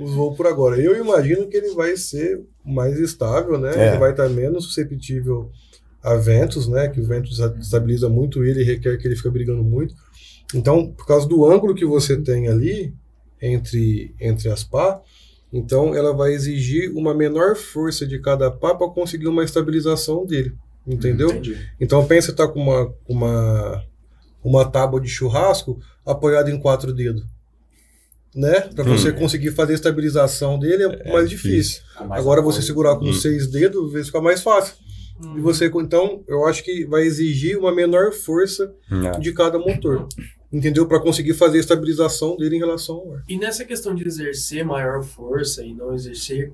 os 0.00 0.14
voos 0.14 0.36
por 0.36 0.46
agora. 0.46 0.80
Eu 0.80 0.96
imagino 1.00 1.46
que 1.46 1.56
ele 1.56 1.74
vai 1.74 1.96
ser 1.96 2.40
mais 2.64 2.98
estável, 2.98 3.58
né? 3.58 3.70
É. 3.76 3.88
Ele 3.90 3.98
vai 3.98 4.10
estar 4.12 4.28
menos 4.30 4.64
susceptível 4.64 5.50
a 6.02 6.14
ventos, 6.14 6.66
né? 6.66 6.88
Que 6.88 7.00
o 7.00 7.04
vento 7.06 7.30
estabiliza 7.60 8.08
muito 8.08 8.42
ele 8.42 8.62
e 8.62 8.64
requer 8.64 8.96
que 8.96 9.06
ele 9.06 9.14
fique 9.14 9.28
brigando 9.30 9.62
muito. 9.62 9.94
Então, 10.54 10.90
por 10.90 11.06
causa 11.06 11.28
do 11.28 11.44
ângulo 11.44 11.74
que 11.74 11.84
você 11.84 12.16
tem 12.16 12.48
ali 12.48 12.94
entre, 13.40 14.14
entre 14.20 14.48
as 14.48 14.64
pá, 14.64 15.00
então 15.52 15.94
ela 15.94 16.12
vai 16.14 16.32
exigir 16.32 16.90
uma 16.96 17.14
menor 17.14 17.56
força 17.56 18.06
de 18.06 18.18
cada 18.20 18.50
pá 18.50 18.74
para 18.74 18.88
conseguir 18.88 19.26
uma 19.28 19.44
estabilização 19.44 20.24
dele. 20.26 20.54
Entendeu? 20.86 21.30
Entendi. 21.30 21.56
Então 21.80 22.06
pensa 22.06 22.30
estar 22.30 22.48
com 22.48 22.60
uma, 22.60 22.92
uma, 23.08 23.84
uma 24.42 24.64
tábua 24.64 25.00
de 25.00 25.08
churrasco 25.08 25.78
apoiada 26.06 26.50
em 26.50 26.58
quatro 26.58 26.92
dedos. 26.92 27.22
Né? 28.34 28.60
Para 28.60 28.84
Hum. 28.84 28.96
você 28.96 29.12
conseguir 29.12 29.50
fazer 29.50 29.72
a 29.72 29.74
estabilização 29.74 30.58
dele 30.58 30.84
é, 30.84 31.12
mais 31.12 31.28
difícil. 31.28 31.50
difícil. 31.82 31.82
Com 31.98 32.04
mais 32.06 32.20
Agora 32.20 32.40
você 32.40 32.62
segurar 32.62 32.96
com 32.96 33.04
Hum. 33.06 33.12
seis 33.12 33.46
dedos, 33.48 33.86
às 33.86 33.92
vezes 33.92 34.06
fica 34.06 34.20
mais 34.20 34.40
fácil. 34.40 34.74
Hum. 35.20 35.36
E 35.36 35.40
você, 35.40 35.66
então, 35.66 36.22
eu 36.28 36.46
acho 36.46 36.62
que 36.64 36.84
vai 36.86 37.02
exigir 37.02 37.58
uma 37.58 37.74
menor 37.74 38.12
força 38.12 38.72
É. 38.90 39.18
de 39.18 39.32
cada 39.32 39.58
motor. 39.58 40.06
Entendeu? 40.52 40.86
Para 40.86 41.00
conseguir 41.00 41.34
fazer 41.34 41.58
a 41.58 41.60
estabilização 41.60 42.36
dele 42.36 42.56
em 42.56 42.58
relação 42.58 42.96
ao 42.96 43.14
ar. 43.14 43.22
E 43.28 43.38
nessa 43.38 43.64
questão 43.64 43.94
de 43.94 44.06
exercer 44.06 44.64
maior 44.64 45.02
força 45.02 45.64
e 45.64 45.72
não 45.72 45.94
exercer, 45.94 46.52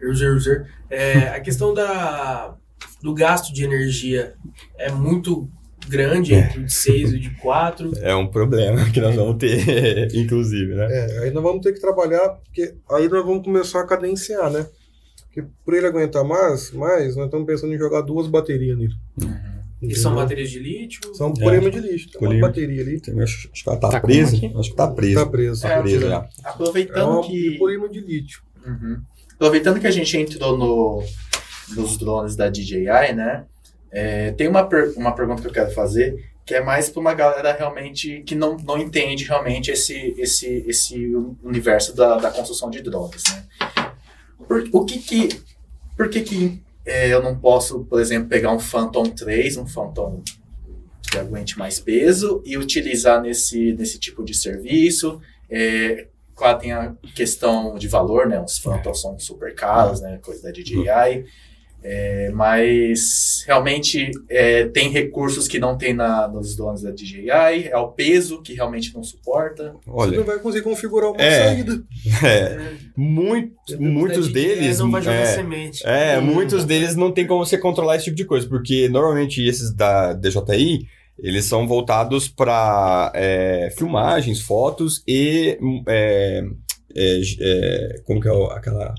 exercer 0.00 0.66
é, 0.88 1.28
a 1.28 1.40
questão 1.40 1.74
da, 1.74 2.56
do 3.02 3.12
gasto 3.12 3.52
de 3.52 3.62
energia 3.62 4.34
é 4.78 4.90
muito 4.90 5.48
grande 5.88 6.34
entre 6.34 6.60
o 6.60 6.64
de 6.64 6.72
6 6.72 7.12
e 7.12 7.16
o 7.16 7.20
de 7.20 7.30
4. 7.30 7.92
É 7.98 8.14
um 8.14 8.26
problema 8.26 8.90
que 8.90 9.00
nós 9.00 9.14
vamos 9.14 9.36
ter, 9.36 10.14
inclusive, 10.16 10.74
né? 10.74 10.86
É, 10.90 11.18
aí 11.20 11.30
nós 11.30 11.42
vamos 11.42 11.62
ter 11.62 11.72
que 11.72 11.80
trabalhar, 11.80 12.28
porque 12.30 12.74
aí 12.90 13.08
nós 13.08 13.24
vamos 13.24 13.44
começar 13.44 13.80
a 13.80 13.86
cadenciar, 13.86 14.50
né? 14.50 14.66
Porque 15.24 15.48
por 15.64 15.74
ele 15.74 15.86
aguentar 15.86 16.24
mais, 16.24 16.70
mais 16.70 17.16
nós 17.16 17.26
estamos 17.26 17.46
pensando 17.46 17.74
em 17.74 17.78
jogar 17.78 18.02
duas 18.02 18.26
baterias 18.26 18.78
nele. 18.78 18.94
Que 19.88 19.94
são 19.94 20.14
baterias 20.14 20.50
de 20.50 20.58
lítio. 20.58 21.14
São 21.14 21.30
É. 21.30 21.32
polímero 21.40 21.70
de 21.70 21.80
lixo. 21.80 22.08
Tem 22.10 22.20
uma 22.20 22.28
Polímero. 22.28 22.46
bateria 22.48 22.82
ali, 22.82 23.00
Tem- 23.00 23.20
Acho, 23.22 23.48
acho 23.52 23.62
que 23.64 23.68
ela 23.70 23.78
tá, 23.78 23.88
Tá 23.90 24.00
presa. 24.00 24.36
Acho 24.58 24.70
que 24.70 24.76
tá 24.76 24.88
presa. 24.88 25.24
tá 25.24 25.30
presa. 25.30 25.62
Tá 25.68 25.74
É, 25.74 25.82
presa. 25.82 26.28
É 26.44 26.48
Aproveitando 26.48 27.18
um 27.18 27.22
que. 27.22 27.58
polímero 27.58 27.92
de 27.92 28.00
lítio. 28.00 28.42
Uhum. 28.66 28.98
Aproveitando 29.34 29.80
que 29.80 29.86
a 29.86 29.90
gente 29.90 30.16
entrou 30.16 30.56
no, 30.56 31.02
nos 31.76 31.96
drones 31.98 32.36
da 32.36 32.48
DJI, 32.48 33.12
né? 33.14 33.44
é, 33.96 34.32
tem 34.32 34.48
uma, 34.48 34.64
per- 34.66 34.92
uma 34.96 35.12
pergunta 35.14 35.40
que 35.42 35.48
eu 35.48 35.52
quero 35.52 35.70
fazer, 35.70 36.16
que 36.44 36.52
é 36.54 36.60
mais 36.62 36.88
para 36.90 37.00
uma 37.00 37.14
galera 37.14 37.52
realmente 37.52 38.22
que 38.26 38.34
não, 38.34 38.56
não 38.56 38.76
entende 38.78 39.24
realmente 39.24 39.70
esse, 39.70 40.14
esse, 40.18 40.64
esse 40.66 41.14
universo 41.42 41.94
da, 41.94 42.16
da 42.18 42.30
construção 42.30 42.68
de 42.70 42.82
drones, 42.82 43.22
né? 43.30 43.44
Por, 44.48 44.64
o 44.72 44.84
que 44.84 44.98
que, 44.98 45.28
por 45.96 46.08
que, 46.10 46.20
que 46.22 46.36
é, 46.46 46.63
eu 46.84 47.22
não 47.22 47.38
posso, 47.38 47.84
por 47.84 48.00
exemplo, 48.00 48.28
pegar 48.28 48.52
um 48.52 48.58
Phantom 48.58 49.04
3, 49.04 49.56
um 49.56 49.66
Phantom 49.66 50.22
que 51.10 51.18
aguente 51.18 51.58
mais 51.58 51.78
peso 51.78 52.42
e 52.44 52.58
utilizar 52.58 53.22
nesse, 53.22 53.72
nesse 53.74 53.98
tipo 53.98 54.24
de 54.24 54.34
serviço? 54.34 55.20
É, 55.48 56.08
claro, 56.34 56.58
tem 56.58 56.72
a 56.72 56.94
questão 57.14 57.76
de 57.76 57.88
valor, 57.88 58.26
né? 58.26 58.40
Os 58.40 58.58
Phantoms 58.58 59.00
são 59.00 59.18
super 59.18 59.54
caros, 59.54 60.00
né? 60.00 60.18
Coisa 60.22 60.42
da 60.42 60.50
DJI. 60.50 61.24
É, 61.86 62.30
mas 62.32 63.44
realmente 63.46 64.10
é, 64.30 64.64
tem 64.68 64.88
recursos 64.90 65.46
que 65.46 65.58
não 65.58 65.76
tem 65.76 65.92
na, 65.92 66.26
nos 66.26 66.56
drones 66.56 66.80
da 66.80 66.90
DJI, 66.90 67.28
é 67.68 67.76
o 67.76 67.88
peso 67.88 68.40
que 68.40 68.54
realmente 68.54 68.94
não 68.94 69.04
suporta. 69.04 69.74
Você 69.84 69.90
Olha, 69.90 70.16
não 70.16 70.24
vai 70.24 70.38
conseguir 70.38 70.64
configurar 70.64 71.10
uma 71.10 71.20
É. 71.20 71.44
saída. 71.48 71.82
é, 72.24 72.58
muito, 72.96 73.52
muitos 73.78 74.32
deles. 74.32 74.78
não 74.78 74.90
vai 74.90 75.02
jogar 75.02 75.16
é, 75.16 75.26
semente. 75.26 75.86
É, 75.86 76.18
Hum. 76.18 76.22
muitos 76.22 76.64
deles 76.64 76.96
não 76.96 77.12
tem 77.12 77.26
como 77.26 77.44
você 77.44 77.58
controlar 77.58 77.96
esse 77.96 78.06
tipo 78.06 78.16
de 78.16 78.24
coisa, 78.24 78.48
porque 78.48 78.88
normalmente 78.88 79.46
esses 79.46 79.70
da 79.70 80.14
DJI, 80.14 80.86
eles 81.18 81.44
são 81.44 81.68
voltados 81.68 82.28
para 82.28 83.12
filmagens, 83.76 84.40
fotos 84.40 85.02
e. 85.06 85.58
hum, 85.60 85.82
é, 85.86 86.42
é, 86.96 87.20
é, 87.40 88.00
como 88.06 88.20
que 88.20 88.28
é 88.28 88.32
aquela. 88.52 88.94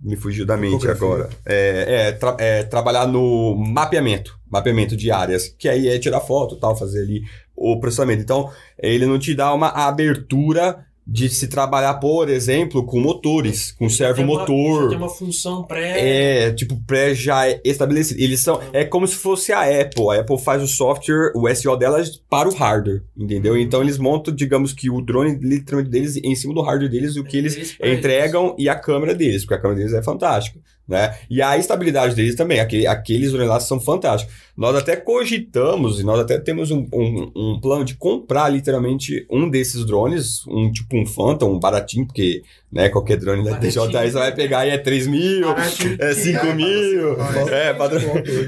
Me 0.00 0.14
fugiu 0.16 0.44
da 0.44 0.56
mente 0.56 0.86
agora. 0.88 1.28
É, 1.44 2.08
é, 2.08 2.12
tra- 2.12 2.36
é, 2.38 2.62
trabalhar 2.64 3.06
no 3.06 3.56
mapeamento, 3.56 4.38
mapeamento 4.50 4.96
de 4.96 5.10
áreas, 5.10 5.48
que 5.48 5.68
aí 5.68 5.88
é 5.88 5.98
tirar 5.98 6.20
foto 6.20 6.56
tal, 6.56 6.76
fazer 6.76 7.00
ali 7.00 7.22
o 7.56 7.80
processamento. 7.80 8.22
Então, 8.22 8.50
ele 8.78 9.06
não 9.06 9.18
te 9.18 9.34
dá 9.34 9.52
uma 9.54 9.68
abertura 9.68 10.84
de 11.08 11.28
se 11.28 11.46
trabalhar, 11.46 11.94
por 11.94 12.28
exemplo, 12.28 12.82
com 12.84 12.98
motores, 13.00 13.70
com 13.72 13.88
servo 13.88 14.16
Tem 14.16 14.24
uma- 14.24 14.40
Tem 14.88 14.98
uma 14.98 15.08
função 15.08 15.62
pré. 15.62 16.46
É, 16.46 16.52
tipo, 16.52 16.76
pré 16.84 17.14
já 17.14 17.44
estabelecido. 17.64 18.20
Eles 18.20 18.40
são. 18.40 18.60
É 18.72 18.84
como 18.84 19.06
se 19.06 19.14
fosse 19.14 19.52
a 19.52 19.60
Apple. 19.60 20.10
A 20.10 20.20
Apple 20.20 20.38
faz 20.38 20.62
o 20.62 20.66
software, 20.66 21.30
o 21.36 21.48
SEO 21.54 21.76
delas 21.76 22.20
para 22.28 22.48
o 22.48 22.54
hardware, 22.54 23.02
entendeu? 23.16 23.56
Então 23.56 23.80
eles 23.82 23.98
montam, 23.98 24.34
digamos 24.34 24.72
que 24.72 24.90
o 24.90 25.00
drone 25.00 25.38
literalmente 25.40 25.90
deles 25.90 26.16
em 26.16 26.34
cima 26.34 26.52
do 26.52 26.60
hardware 26.62 26.90
deles, 26.90 27.16
o 27.16 27.22
que 27.22 27.36
eles 27.36 27.56
Eles 27.56 27.76
entregam 27.98 28.56
e 28.58 28.68
a 28.68 28.74
câmera 28.74 29.14
deles, 29.14 29.42
porque 29.44 29.54
a 29.54 29.58
câmera 29.60 29.78
deles 29.78 29.94
é 29.94 30.02
fantástica, 30.02 30.58
né? 30.88 31.16
E 31.28 31.42
a 31.42 31.56
estabilidade 31.58 32.14
deles 32.14 32.34
também, 32.34 32.60
aquele, 32.60 32.86
aqueles 32.86 33.32
drones 33.32 33.48
lá 33.48 33.60
são 33.60 33.80
fantásticos. 33.80 34.34
Nós 34.56 34.74
até 34.74 34.96
cogitamos, 34.96 36.00
e 36.00 36.04
nós 36.04 36.18
até 36.18 36.38
temos 36.38 36.70
um, 36.70 36.86
um, 36.92 37.30
um 37.36 37.60
plano 37.60 37.84
de 37.84 37.94
comprar 37.94 38.48
literalmente 38.48 39.26
um 39.30 39.50
desses 39.50 39.84
drones, 39.84 40.46
um 40.46 40.72
tipo 40.72 40.96
um 40.96 41.04
Phantom, 41.04 41.52
um 41.54 41.58
baratinho, 41.60 42.06
porque 42.06 42.42
né, 42.72 42.88
qualquer 42.88 43.18
drone 43.18 43.44
da. 43.44 43.58
DJI 43.58 43.70
você 44.10 44.10
vai 44.12 44.34
pegar 44.34 44.66
e 44.66 44.70
é 44.70 44.78
3 44.78 45.06
mil, 45.08 45.46
Baratinho. 45.54 45.96
é 46.00 46.14
5 46.14 46.46
mil, 46.54 47.16
é, 47.52 47.74
padrão. 47.74 48.00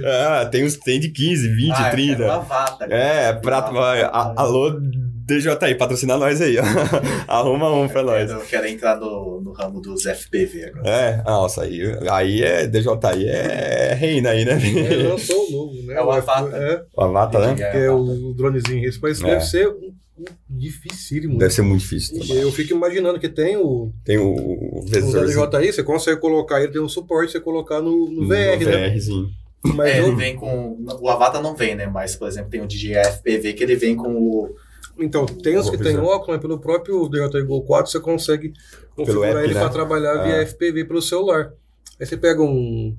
Ah, 0.07 0.47
tem 0.47 0.65
uns 0.65 0.77
tem 0.79 0.99
de 0.99 1.11
15, 1.11 1.49
20, 1.55 1.71
Ah, 1.73 1.75
eu 1.75 1.77
quero 1.85 1.91
30. 1.97 2.25
uma 2.25 2.39
vata, 2.39 2.85
É, 2.87 3.25
cara. 3.25 3.41
prato, 3.41 3.71
Uma 3.73 3.81
vai, 3.81 4.03
vata. 4.03 4.17
a- 4.17 4.35
alô 4.43 4.81
DJI, 5.29 5.75
patrocina 5.77 6.17
nós 6.17 6.41
aí, 6.41 6.57
ó. 6.59 6.63
Arruma 7.29 7.71
um 7.71 7.87
pra 7.89 8.03
nós. 8.03 8.31
Eu 8.31 8.41
quero 8.41 8.67
entrar 8.67 8.97
no, 8.99 9.41
no 9.41 9.53
ramo 9.53 9.81
dos 9.81 10.05
FPV 10.07 10.65
agora. 10.67 10.89
É, 10.89 11.23
nossa, 11.25 11.63
aí, 11.63 11.81
aí 12.11 12.43
é 12.43 12.67
DJI 12.67 13.27
é 13.29 13.95
reina 13.95 14.31
aí, 14.31 14.45
né? 14.45 14.59
É, 14.91 14.97
lançou 15.09 15.47
o 15.49 15.51
novo, 15.53 15.83
né? 15.87 15.95
É 15.95 16.03
o 16.03 16.11
Avata. 16.11 16.57
É, 16.57 16.83
O 16.97 17.01
Avata, 17.03 17.39
né? 17.41 17.55
que 17.55 17.63
é 17.77 17.91
o 17.91 18.33
dronezinho. 18.35 18.89
Esse 18.89 18.99
mas 19.03 19.21
É. 19.23 19.27
deve 19.27 19.45
ser 19.45 19.69
um, 19.69 19.93
um 20.19 20.25
dificílimo. 20.49 21.39
Deve 21.39 21.53
ser 21.53 21.63
muito 21.63 21.81
difícil. 21.83 22.17
E 22.23 22.31
Eu 22.41 22.51
fico 22.51 22.73
imaginando 22.75 23.21
que 23.21 23.29
tem 23.29 23.57
o, 23.57 23.93
Tem 24.05 24.19
o, 24.19 24.29
o 24.35 24.81
o. 24.81 24.85
DJI, 24.85 25.73
você 25.73 25.83
consegue 25.83 26.21
colocar 26.21 26.63
ele, 26.63 26.73
tem 26.73 26.81
um 26.81 26.89
suporte, 26.89 27.33
você 27.33 27.41
colocar 27.41 27.81
no, 27.81 28.11
no 28.11 28.27
VR, 28.27 28.65
né? 28.65 28.89
VRzinho. 28.91 29.29
Mas 29.75 29.89
É, 29.91 30.01
eu- 30.01 30.07
ele 30.07 30.17
vem 30.17 30.37
com. 30.37 30.79
O 31.01 31.09
Avatar 31.09 31.43
não 31.43 31.55
vem, 31.55 31.75
né? 31.75 31.87
Mas, 31.87 32.15
por 32.17 32.29
exemplo, 32.29 32.49
tem 32.51 32.61
o 32.61 32.67
DJI 32.67 32.95
FPV 32.95 33.53
que 33.55 33.63
ele 33.63 33.77
vem 33.77 33.95
com 33.97 34.09
o. 34.15 34.55
Então, 34.99 35.25
tem 35.27 35.57
os 35.57 35.71
que 35.71 35.79
tem 35.79 35.97
óculos, 35.99 36.29
mas 36.29 36.41
pelo 36.41 36.59
próprio 36.59 37.09
DJI 37.09 37.43
Go 37.43 37.63
4 37.63 37.91
você 37.91 38.01
consegue 38.01 38.53
configurar 38.97 39.31
app, 39.31 39.45
ele 39.45 39.55
né? 39.55 39.61
para 39.61 39.69
trabalhar 39.71 40.23
via 40.25 40.37
Ah. 40.41 40.43
FPV 40.47 40.85
pelo 40.85 41.01
celular. 41.03 41.53
Aí 42.01 42.07
você 42.07 42.17
pega 42.17 42.43
um, 42.43 42.97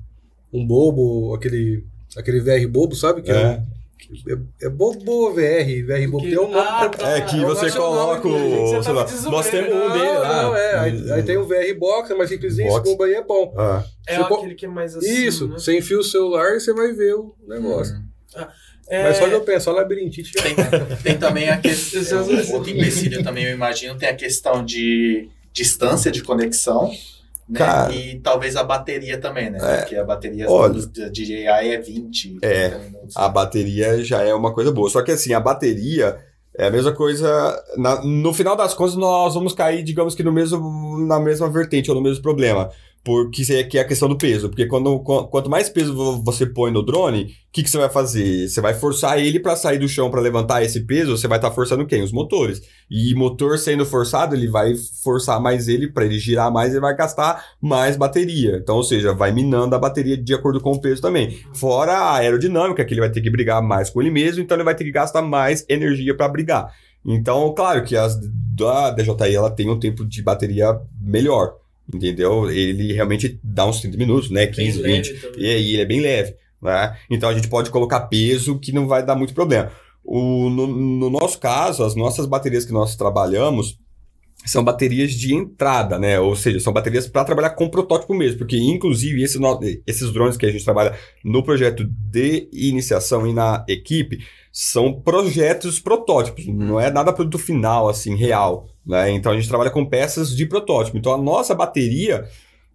um 0.52 0.66
bobo, 0.66 1.34
aquele, 1.34 1.84
aquele 2.16 2.40
VR 2.40 2.66
bobo, 2.68 2.94
sabe? 2.94 3.22
Que 3.22 3.30
é, 3.30 3.34
É. 3.34 3.62
é, 4.32 4.66
é 4.66 4.68
bobo 4.68 5.30
VR, 5.32 5.82
VR 5.86 6.06
bobo. 6.10 6.24
Que- 6.24 6.30
Tem 6.30 6.38
um 6.38 6.50
nome 6.50 6.56
Ah, 6.58 6.88
pra- 6.88 6.98
tá. 6.98 7.10
É 7.16 7.20
que 7.20 7.36
é 7.42 7.44
você 7.44 7.66
nacional, 7.66 8.20
coloca 8.20 8.28
o. 8.28 8.66
Você 8.68 8.82
sei 8.82 8.92
lá, 8.92 9.06
nós 9.30 9.50
temos 9.50 9.68
um 9.74 9.90
dele 9.92 10.18
lá. 10.18 10.42
não, 10.42 10.56
é. 10.56 10.74
Aí, 10.78 11.12
aí 11.12 11.22
tem 11.22 11.36
o 11.36 11.44
VR 11.46 11.74
Box, 11.78 12.10
é 12.10 12.14
mais 12.14 12.28
simplesinho, 12.30 12.68
esse 12.68 12.80
bobo 12.82 13.02
aí 13.04 13.14
é 13.14 13.22
bom. 13.22 13.54
Ah, 13.58 13.84
É 14.06 14.16
Você 14.16 14.34
aquele 14.34 14.54
que 14.54 14.66
é 14.66 14.68
mais 14.68 14.96
assim. 14.96 15.06
Isso, 15.26 15.46
né? 15.48 15.58
você 15.58 15.76
enfia 15.78 15.98
o 15.98 16.02
celular 16.02 16.56
e 16.56 16.60
você 16.60 16.72
vai 16.72 16.92
ver 16.92 17.14
o 17.14 17.34
negócio. 17.46 17.94
É, 18.90 19.04
Mas 19.04 19.16
só 19.18 19.26
de 19.28 19.32
eu 19.34 19.40
pensar, 19.42 19.70
labirintite 19.72 20.32
já 20.36 20.42
Tem, 20.42 20.54
tem 21.02 21.16
também 21.16 21.48
a 21.48 21.56
questão. 21.58 22.00
Esse 22.02 22.12
é 22.12 22.16
o- 22.16 22.54
Outro 22.54 22.70
empecilho 22.70 23.22
também, 23.22 23.44
eu 23.44 23.52
imagino, 23.54 23.94
tem 23.96 24.08
a 24.08 24.14
questão 24.16 24.64
de 24.64 25.28
distância 25.52 26.10
de 26.10 26.22
conexão. 26.22 26.90
Né? 27.48 27.58
Cara. 27.58 27.92
e 27.92 28.20
talvez 28.20 28.54
a 28.54 28.62
bateria 28.62 29.18
também, 29.18 29.50
né? 29.50 29.58
Porque 29.80 29.96
a 29.96 30.04
bateria 30.04 30.48
Olha. 30.48 30.86
da 30.86 31.08
DJI 31.08 31.46
é 31.46 31.78
20. 31.80 32.38
É, 32.42 32.68
30 32.68 32.84
minutos. 32.84 33.16
a 33.16 33.28
bateria 33.28 34.04
já 34.04 34.22
é 34.22 34.32
uma 34.32 34.54
coisa 34.54 34.70
boa. 34.70 34.88
Só 34.88 35.02
que 35.02 35.10
assim, 35.10 35.32
a 35.32 35.40
bateria 35.40 36.16
é 36.56 36.66
a 36.66 36.70
mesma 36.70 36.92
coisa. 36.92 37.28
na- 37.76 38.04
no 38.04 38.32
final 38.32 38.54
das 38.54 38.72
contas, 38.72 38.94
nós 38.94 39.34
vamos 39.34 39.52
cair, 39.52 39.82
digamos 39.82 40.14
que 40.14 40.22
no 40.22 40.30
mesmo, 40.30 40.96
na 41.08 41.18
mesma 41.18 41.50
vertente 41.50 41.90
ou 41.90 41.96
no 41.96 42.02
mesmo 42.02 42.22
problema. 42.22 42.70
Porque 43.02 43.42
é 43.52 43.64
que 43.64 43.78
é 43.78 43.80
a 43.80 43.84
questão 43.86 44.08
do 44.08 44.18
peso. 44.18 44.50
Porque 44.50 44.66
quando, 44.66 45.00
qu- 45.00 45.26
quanto 45.28 45.48
mais 45.48 45.70
peso 45.70 45.94
vo- 45.94 46.22
você 46.22 46.44
põe 46.44 46.70
no 46.70 46.82
drone, 46.82 47.22
o 47.24 47.26
que, 47.50 47.62
que 47.62 47.70
você 47.70 47.78
vai 47.78 47.88
fazer? 47.88 48.46
Você 48.46 48.60
vai 48.60 48.74
forçar 48.74 49.18
ele 49.18 49.40
para 49.40 49.56
sair 49.56 49.78
do 49.78 49.88
chão 49.88 50.10
para 50.10 50.20
levantar 50.20 50.62
esse 50.62 50.80
peso, 50.84 51.16
você 51.16 51.26
vai 51.26 51.38
estar 51.38 51.50
forçando 51.50 51.86
quem? 51.86 52.02
Os 52.02 52.12
motores. 52.12 52.60
E 52.90 53.14
motor 53.14 53.58
sendo 53.58 53.86
forçado, 53.86 54.34
ele 54.34 54.48
vai 54.48 54.74
forçar 55.02 55.40
mais 55.40 55.66
ele, 55.66 55.88
para 55.90 56.04
ele 56.04 56.18
girar 56.18 56.52
mais, 56.52 56.72
ele 56.72 56.80
vai 56.80 56.94
gastar 56.94 57.42
mais 57.60 57.96
bateria. 57.96 58.58
Então, 58.62 58.76
ou 58.76 58.84
seja, 58.84 59.14
vai 59.14 59.32
minando 59.32 59.74
a 59.74 59.78
bateria 59.78 60.16
de 60.16 60.34
acordo 60.34 60.60
com 60.60 60.72
o 60.72 60.80
peso 60.80 61.00
também. 61.00 61.38
Fora 61.54 61.92
a 61.94 62.16
aerodinâmica, 62.16 62.84
que 62.84 62.92
ele 62.92 63.00
vai 63.00 63.10
ter 63.10 63.22
que 63.22 63.30
brigar 63.30 63.62
mais 63.62 63.88
com 63.88 64.02
ele 64.02 64.10
mesmo, 64.10 64.42
então 64.42 64.56
ele 64.56 64.64
vai 64.64 64.74
ter 64.74 64.84
que 64.84 64.92
gastar 64.92 65.22
mais 65.22 65.64
energia 65.70 66.14
para 66.14 66.28
brigar. 66.28 66.70
Então, 67.02 67.54
claro 67.54 67.82
que 67.82 67.96
as 67.96 68.14
DJI 68.20 69.34
ela 69.34 69.50
tem 69.50 69.70
um 69.70 69.78
tempo 69.80 70.04
de 70.04 70.22
bateria 70.22 70.78
melhor, 71.00 71.54
entendeu? 71.94 72.50
Ele 72.50 72.92
realmente 72.92 73.38
dá 73.42 73.66
uns 73.66 73.80
30 73.80 73.96
minutos, 73.96 74.30
né? 74.30 74.46
bem 74.46 74.54
15, 74.54 74.80
leve 74.80 74.94
20. 75.02 75.20
também. 75.20 75.40
E 75.42 75.50
aí 75.50 75.72
ele 75.74 75.82
é 75.82 75.86
bem 75.86 76.00
leve, 76.00 76.34
né? 76.62 76.96
Então 77.10 77.28
a 77.28 77.34
gente 77.34 77.48
pode 77.48 77.70
colocar 77.70 78.00
peso 78.00 78.58
que 78.58 78.72
não 78.72 78.86
vai 78.86 79.04
dar 79.04 79.14
muito 79.16 79.34
problema. 79.34 79.70
O, 80.04 80.48
no, 80.48 80.66
no 80.66 81.10
nosso 81.10 81.38
caso, 81.38 81.84
as 81.84 81.94
nossas 81.94 82.26
baterias 82.26 82.64
que 82.64 82.72
nós 82.72 82.96
trabalhamos 82.96 83.78
são 84.46 84.64
baterias 84.64 85.12
de 85.12 85.34
entrada, 85.34 85.98
né? 85.98 86.18
Ou 86.18 86.34
seja, 86.34 86.58
são 86.60 86.72
baterias 86.72 87.06
para 87.06 87.24
trabalhar 87.24 87.50
com 87.50 87.68
protótipo 87.68 88.14
mesmo, 88.14 88.38
porque 88.38 88.56
inclusive 88.56 89.22
esse 89.22 89.38
no- 89.38 89.60
esses 89.86 90.10
drones 90.12 90.38
que 90.38 90.46
a 90.46 90.50
gente 90.50 90.64
trabalha 90.64 90.94
no 91.22 91.42
projeto 91.42 91.84
de 91.86 92.48
iniciação 92.50 93.26
e 93.26 93.34
na 93.34 93.62
equipe 93.68 94.18
são 94.50 94.94
projetos 94.94 95.78
protótipos, 95.78 96.46
não 96.46 96.80
é 96.80 96.90
nada 96.90 97.12
produto 97.12 97.38
final 97.38 97.86
assim 97.88 98.16
real, 98.16 98.66
né? 98.86 99.10
Então 99.10 99.32
a 99.32 99.36
gente 99.36 99.48
trabalha 99.48 99.70
com 99.70 99.84
peças 99.84 100.34
de 100.34 100.46
protótipo. 100.46 100.96
Então 100.98 101.12
a 101.12 101.18
nossa 101.18 101.54
bateria 101.54 102.26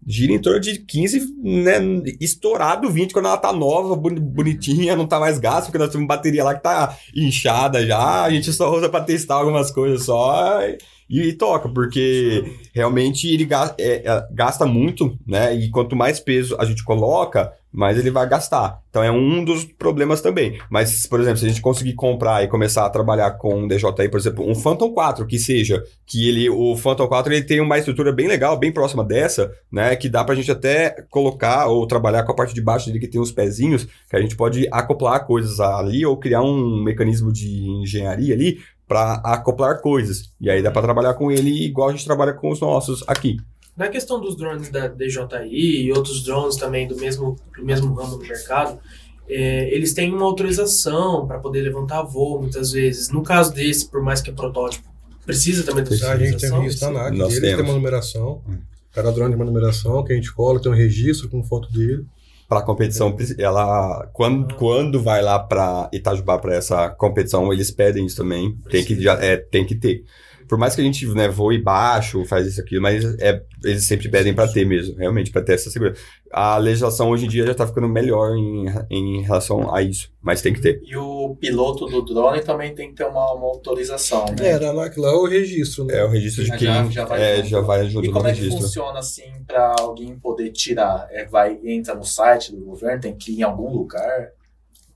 gira 0.07 0.34
em 0.34 0.40
torno 0.40 0.60
de 0.60 0.77
15, 0.80 1.19
né? 1.44 1.80
Estourado 2.22 2.90
20 2.91 3.11
quando 3.11 3.26
ela 3.26 3.38
tá 3.38 3.52
nova, 3.52 3.95
boni- 3.95 4.19
bonitinha, 4.19 4.95
não 4.95 5.07
tá 5.07 5.19
mais 5.19 5.40
gasta, 5.40 5.65
porque 5.65 5.80
nós 5.80 5.90
temos 5.90 6.07
bateria 6.07 6.44
lá 6.44 6.53
que 6.53 6.61
tá 6.61 6.95
inchada 7.15 7.86
já, 7.86 8.23
a 8.23 8.30
gente 8.30 8.53
só 8.53 8.72
usa 8.76 8.88
pra 8.88 9.02
testar 9.02 9.36
algumas 9.36 9.72
coisas 9.72 10.03
só 10.06 10.60
e, 10.61 10.77
e 11.10 11.34
toca, 11.34 11.69
porque 11.69 12.44
realmente 12.73 13.27
ele 13.27 13.45
ga- 13.45 13.73
é, 13.80 14.03
é, 14.07 14.27
gasta 14.32 14.64
muito, 14.65 15.18
né? 15.26 15.56
E 15.56 15.69
quanto 15.72 15.95
mais 15.95 16.19
peso 16.19 16.56
a 16.60 16.65
gente 16.65 16.84
coloca, 16.84 17.52
mais 17.76 17.98
ele 17.98 18.10
vai 18.10 18.28
gastar. 18.28 18.80
Então 18.90 19.04
é 19.04 19.12
um 19.12 19.44
dos 19.44 19.66
problemas 19.66 20.22
também. 20.22 20.58
Mas, 20.70 21.06
por 21.06 21.20
exemplo, 21.20 21.38
se 21.38 21.46
a 21.46 21.50
gente 21.50 21.62
conseguir 21.62 21.94
comprar 21.94 22.44
e 22.44 22.48
começar 22.48 22.86
a 22.86 22.90
trabalhar 22.90 23.32
com 23.32 23.64
um 23.64 23.68
DJI, 23.68 24.10
por 24.10 24.20
exemplo, 24.20 24.50
um 24.50 24.56
Phantom 24.56 24.94
4, 24.94 25.28
que 25.28 25.38
seja, 25.38 25.84
que 26.06 26.30
ele, 26.30 26.50
o 26.50 26.78
Phantom 26.78 27.08
4 27.08 27.34
ele 27.34 27.44
tem 27.44 27.60
uma 27.60 27.78
estrutura 27.78 28.14
bem 28.14 28.28
legal, 28.28 28.58
bem 28.58 28.72
próxima 28.72 29.04
dessa, 29.04 29.52
né? 29.70 29.96
Que 29.96 30.08
dá 30.08 30.24
pra 30.24 30.36
gente 30.36 30.50
até 30.50 31.06
colocar 31.10 31.68
ou 31.68 31.86
trabalhar 31.86 32.24
com 32.24 32.32
a 32.32 32.36
parte 32.36 32.54
de 32.54 32.62
baixo 32.62 32.88
dele 32.88 33.00
que 33.00 33.08
tem 33.08 33.20
os 33.20 33.32
pezinhos, 33.32 33.86
que 34.10 34.16
a 34.16 34.22
gente 34.22 34.38
pode 34.38 34.68
acoplar 34.72 35.26
coisas 35.26 35.60
ali 35.60 36.06
ou 36.06 36.18
criar 36.18 36.42
um 36.42 36.82
mecanismo 36.82 37.32
de 37.32 37.68
engenharia 37.68 38.34
ali 38.34 38.60
para 38.88 39.16
acoplar 39.16 39.82
coisas. 39.82 40.32
E 40.40 40.50
aí 40.50 40.62
dá 40.62 40.72
pra 40.72 40.82
trabalhar 40.82 41.16
com 41.16 41.32
ele 41.32 41.66
igual 41.66 41.90
a 41.90 41.92
gente 41.92 42.06
trabalha 42.06 42.34
com 42.34 42.50
os 42.50 42.62
nossos 42.62 43.04
aqui. 43.08 43.38
Na 43.78 43.88
questão 43.90 44.20
dos 44.22 44.36
drones 44.38 44.70
da 44.70 44.88
DJI 44.88 45.84
e 45.86 45.92
outros 45.92 46.24
drones 46.24 46.56
também 46.56 46.88
do 46.88 46.96
mesmo, 46.96 47.38
do 47.58 47.66
mesmo 47.66 47.94
ramo 47.94 48.18
do 48.18 48.24
mercado, 48.26 48.80
é, 49.28 49.74
eles 49.76 49.94
têm 49.94 50.14
uma 50.14 50.26
autorização 50.26 51.28
para 51.28 51.40
poder 51.40 51.62
levantar 51.62 52.04
voo 52.04 52.40
muitas 52.42 52.72
vezes. 52.72 53.10
No 53.10 53.22
caso 53.24 53.54
desse, 53.54 53.90
por 53.90 54.02
mais 54.02 54.22
que 54.22 54.30
é 54.30 54.34
protótipo, 54.34 54.88
precisa 55.26 55.64
também 55.64 55.84
da 55.84 55.90
Precisa. 55.90 56.12
A 56.12 56.18
gente 56.18 56.38
tem 56.38 56.50
autorização. 56.50 56.62
registro 56.62 56.92
na 56.92 57.12
Nós 57.12 57.32
eles 57.34 57.42
têm 57.42 57.50
temos. 57.56 57.64
uma 57.70 57.74
numeração. 57.74 58.42
Hum. 58.48 58.58
Cada 58.94 59.12
drone 59.12 59.30
tem 59.32 59.36
uma 59.36 59.46
numeração 59.52 60.04
que 60.06 60.14
a 60.14 60.16
gente 60.16 60.34
cola, 60.34 60.62
tem 60.62 60.72
um 60.72 60.76
registro 60.76 61.28
com 61.30 61.44
foto 61.44 61.70
dele. 61.72 62.06
Pra 62.48 62.62
competição, 62.62 63.14
ela 63.40 64.08
quando, 64.14 64.54
Ah. 64.54 64.58
quando 64.58 65.02
vai 65.02 65.22
lá 65.22 65.40
pra 65.40 65.90
Itajubá 65.92 66.38
pra 66.38 66.54
essa 66.56 66.88
competição, 66.92 67.52
eles 67.52 67.72
pedem 67.72 68.06
isso 68.06 68.16
também. 68.16 68.56
Tem 68.70 68.86
que, 68.86 69.02
já, 69.02 69.14
é, 69.16 69.36
tem 69.36 69.66
que 69.66 69.74
ter. 69.76 70.04
Por 70.48 70.58
mais 70.58 70.76
que 70.76 70.82
a 70.82 70.84
gente 70.84 71.08
né, 71.08 71.28
voe 71.28 71.62
baixo, 71.62 72.24
faz 72.26 72.48
isso 72.48 72.62
aqui, 72.62 72.80
mas 72.80 73.04
é, 73.20 73.42
eles 73.64 73.86
sempre 73.86 74.10
pedem 74.10 74.34
pra 74.34 74.48
ter 74.48 74.66
mesmo, 74.66 74.96
realmente, 74.98 75.32
pra 75.32 75.42
ter 75.42 75.54
essa 75.54 75.70
segurança. 75.70 76.00
A 76.32 76.58
legislação 76.58 77.10
hoje 77.10 77.26
em 77.26 77.30
dia 77.30 77.46
já 77.46 77.54
tá 77.56 77.66
ficando 77.66 77.88
melhor 77.88 78.36
em, 78.36 78.66
em 78.90 79.22
relação 79.22 79.74
a 79.74 79.82
isso, 79.82 80.12
mas 80.22 80.42
tem 80.42 80.54
que 80.54 80.62
ter. 80.62 80.82
E 80.84 80.96
o 80.96 81.36
piloto 81.40 81.86
do 81.86 82.02
drone 82.02 82.42
também 82.42 82.76
tem 82.76 82.90
que 82.90 82.96
ter 82.96 83.06
uma, 83.06 83.34
uma 83.34 83.48
autorização, 83.48 84.26
né? 84.38 84.50
É, 84.50 84.60
na 84.60 84.70
ANAC 84.70 85.00
lá 85.00 85.10
é 85.10 85.14
o 85.14 85.26
registro, 85.26 85.86
né? 85.86 85.98
É 86.00 86.04
o 86.06 86.10
registro 86.10 86.44
de 86.44 86.52
quem 86.58 86.92
já 86.92 87.06
vai 87.06 87.22
é, 87.22 87.36
junto. 87.38 87.48
já 87.50 87.62
vai 87.62 87.90
junto 87.90 88.06
E 88.06 88.12
como 88.12 88.28
é 88.28 88.34
que 88.34 88.40
registro. 88.40 88.64
funciona 88.64 89.00
assim 89.00 89.32
para 89.48 89.76
alguém 89.80 90.18
poder 90.20 90.52
tirar? 90.52 91.08
É, 91.12 91.26
vai 91.26 91.60
entra 91.64 91.96
no 91.96 92.04
site 92.04 92.52
do 92.52 92.60
governo, 92.64 93.02
tem 93.02 93.16
que 93.16 93.32
ir 93.32 93.40
em 93.40 93.44
algum 93.44 93.72
lugar? 93.72 94.30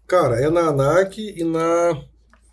Cara, 0.08 0.42
é 0.42 0.50
na 0.50 0.62
ANAC 0.70 1.20
e 1.20 1.44
na. 1.44 2.02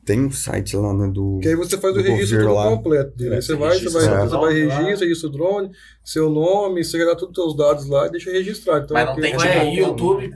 Tem 0.06 0.24
um 0.24 0.30
site 0.30 0.76
lá 0.76 0.94
né, 0.94 1.10
do. 1.12 1.40
Que 1.42 1.48
aí 1.48 1.56
você 1.56 1.76
faz 1.76 1.96
o 1.96 2.00
registro 2.00 2.54
completo 2.54 3.16
dele. 3.16 3.32
É, 3.34 3.36
Aí 3.36 3.42
você 3.42 3.54
vai, 3.56 3.76
você 3.76 3.88
vai, 3.90 4.00
registra 4.00 4.00
você 4.00 4.06
o 4.06 4.10
vai 4.40 4.54
drone 4.54 4.66
lá. 4.66 4.78
registra, 4.78 5.28
o 5.28 5.32
drone, 5.32 5.70
seu 6.04 6.30
nome, 6.30 6.84
você 6.84 6.96
joga 6.98 7.16
todos 7.16 7.36
os 7.36 7.44
seus 7.44 7.56
dados 7.56 7.88
lá 7.88 8.06
e 8.06 8.10
deixa 8.12 8.30
registrado. 8.30 8.84
Então, 8.84 8.94
Mas 8.94 9.06
não 9.06 9.16
tem 9.16 9.32
tipo, 9.32 9.42
é 9.44 9.74
youtube. 9.74 10.30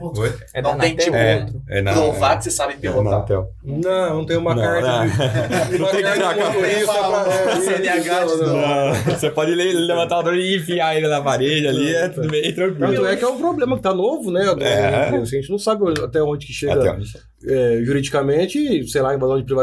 É 0.53 0.61
Não 0.61 0.77
tem, 0.77 0.93
tipo, 0.97 1.15
É, 1.15 1.39
outro. 1.39 1.61
é 1.69 1.81
na, 1.81 1.93
provar 1.93 2.33
é, 2.33 2.37
que 2.37 2.43
você 2.43 2.51
sabe 2.51 2.73
é 2.73 2.75
pilotar. 2.75 3.25
Não, 3.63 4.15
não 4.17 4.25
tem 4.25 4.35
uma 4.35 4.53
Não, 4.53 4.61
carta 4.61 5.05
não. 5.05 5.07
de. 5.07 5.77
Tem 5.91 5.95
que 5.95 6.01
carta 6.03 6.33
tirar 6.33 6.51
de 6.51 6.57
é, 9.11 9.15
você 9.15 9.31
pode 9.31 9.55
le- 9.55 9.71
levantar 9.73 10.19
o 10.19 10.23
drone 10.23 10.41
e 10.41 10.57
enfiar 10.57 10.95
ele 10.97 11.07
na 11.07 11.21
parede 11.21 11.65
ali, 11.67 11.93
é 11.95 12.09
tudo 12.09 12.27
bem 12.27 12.53
tranquilo. 12.53 12.93
Tanto 12.93 13.05
é 13.05 13.15
que 13.15 13.23
é 13.23 13.27
um 13.27 13.37
problema 13.37 13.77
que 13.77 13.83
tá 13.83 13.93
novo, 13.93 14.29
né? 14.31 14.41
É. 14.59 15.15
A 15.15 15.23
gente 15.23 15.49
não 15.49 15.57
sabe 15.57 15.83
até 16.03 16.21
onde 16.21 16.45
que 16.45 16.51
chega 16.53 16.99
juridicamente, 17.83 18.87
sei 18.87 19.01
lá, 19.01 19.15
invasão 19.15 19.37
de 19.37 19.43
privacidade, 19.45 19.60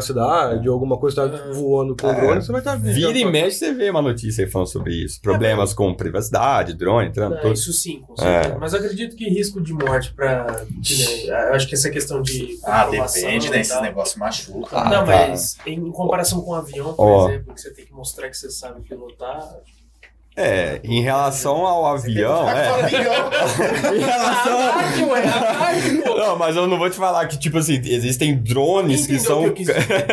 ou 0.68 0.74
alguma 0.74 0.96
coisa 0.98 1.28
tá 1.28 1.36
Ah. 1.36 1.52
voando 1.52 1.96
com 1.96 2.06
o 2.06 2.10
É. 2.10 2.14
drone, 2.20 2.42
você 2.42 2.52
vai 2.52 2.60
estar 2.60 2.76
Vira 2.76 3.18
e 3.18 3.24
mexe, 3.24 3.58
você 3.58 3.72
vê 3.74 3.90
uma 3.90 4.02
notícia 4.02 4.44
aí 4.44 4.50
falando 4.50 4.68
sobre 4.68 4.94
isso. 4.94 5.20
Problemas 5.20 5.72
com 5.74 5.92
privacidade, 5.94 6.74
drone, 6.74 7.12
trampo, 7.12 7.36
É, 7.36 7.40
tudo. 7.40 7.52
isso 7.54 7.72
sim, 7.72 8.00
com 8.06 8.16
certeza. 8.16 8.54
É. 8.54 8.58
Mas 8.58 8.72
eu 8.72 8.78
acredito 8.80 9.16
que 9.16 9.28
risco 9.28 9.60
de 9.60 9.72
morte 9.72 10.12
para. 10.14 10.44
Né, 10.64 11.32
acho 11.52 11.68
que 11.68 11.74
essa 11.74 11.90
questão 11.90 12.22
de. 12.22 12.58
Ah, 12.64 12.86
depende, 12.86 13.50
né? 13.50 13.60
Esses 13.60 13.72
tal. 13.72 13.82
negócios 13.82 14.16
machucam. 14.16 14.78
Ah, 14.78 14.84
não, 14.90 15.04
tá. 15.04 15.28
mas 15.28 15.56
em 15.66 15.90
comparação 15.90 16.40
com 16.40 16.52
um 16.52 16.54
avião, 16.54 16.92
por 16.94 17.06
Ó. 17.06 17.28
exemplo, 17.28 17.54
que 17.54 17.60
você 17.60 17.70
tem 17.72 17.84
que 17.86 17.92
mostrar 17.92 18.28
que 18.28 18.36
você 18.36 18.50
sabe 18.50 18.80
pilotar. 18.82 19.48
É, 20.38 20.80
em 20.84 21.02
relação 21.02 21.66
ao 21.66 21.84
avião, 21.84 22.48
é. 22.48 22.68
Em 23.92 23.98
relação. 23.98 25.16
É. 25.16 26.16
Não, 26.16 26.38
mas 26.38 26.54
eu 26.54 26.68
não 26.68 26.78
vou 26.78 26.88
te 26.88 26.96
falar 26.96 27.26
que, 27.26 27.36
tipo 27.36 27.58
assim, 27.58 27.80
existem 27.84 28.36
drones 28.36 29.04
que 29.04 29.18
são. 29.18 29.50
que 29.50 29.64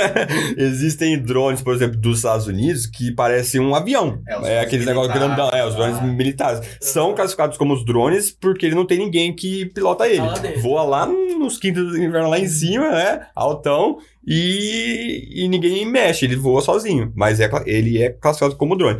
existem 0.57 1.19
drones, 1.19 1.61
por 1.61 1.75
exemplo, 1.75 1.97
dos 1.97 2.17
Estados 2.17 2.47
Unidos 2.47 2.87
que 2.87 3.11
parecem 3.11 3.61
um 3.61 3.75
avião. 3.75 4.19
É, 4.27 4.33
É, 4.33 4.59
drones 4.59 4.61
aqueles 4.61 4.85
negócios 4.87 5.13
militares, 5.13 5.37
grandão. 5.37 5.59
É, 5.59 5.67
os 5.67 5.75
drones 5.75 5.97
ah. 5.99 6.01
militares. 6.01 6.61
São 6.81 7.13
classificados 7.13 7.55
como 7.55 7.75
os 7.75 7.85
drones 7.85 8.31
porque 8.31 8.65
ele 8.65 8.75
não 8.75 8.87
tem 8.87 8.97
ninguém 8.97 9.31
que 9.31 9.67
pilota 9.67 10.07
ele. 10.07 10.23
Voa 10.59 10.81
lá 10.81 11.05
nos 11.05 11.59
quintos 11.59 11.91
do 11.91 12.03
inverno, 12.03 12.31
lá 12.31 12.39
em 12.39 12.47
cima, 12.47 12.89
né? 12.89 13.27
Altão. 13.35 13.99
E, 14.27 15.43
e 15.43 15.47
ninguém 15.47 15.85
mexe, 15.85 16.25
ele 16.25 16.35
voa 16.35 16.61
sozinho. 16.61 17.13
Mas 17.15 17.39
é, 17.39 17.49
ele 17.67 18.01
é 18.01 18.09
classificado 18.09 18.55
como 18.55 18.75
drone. 18.75 18.99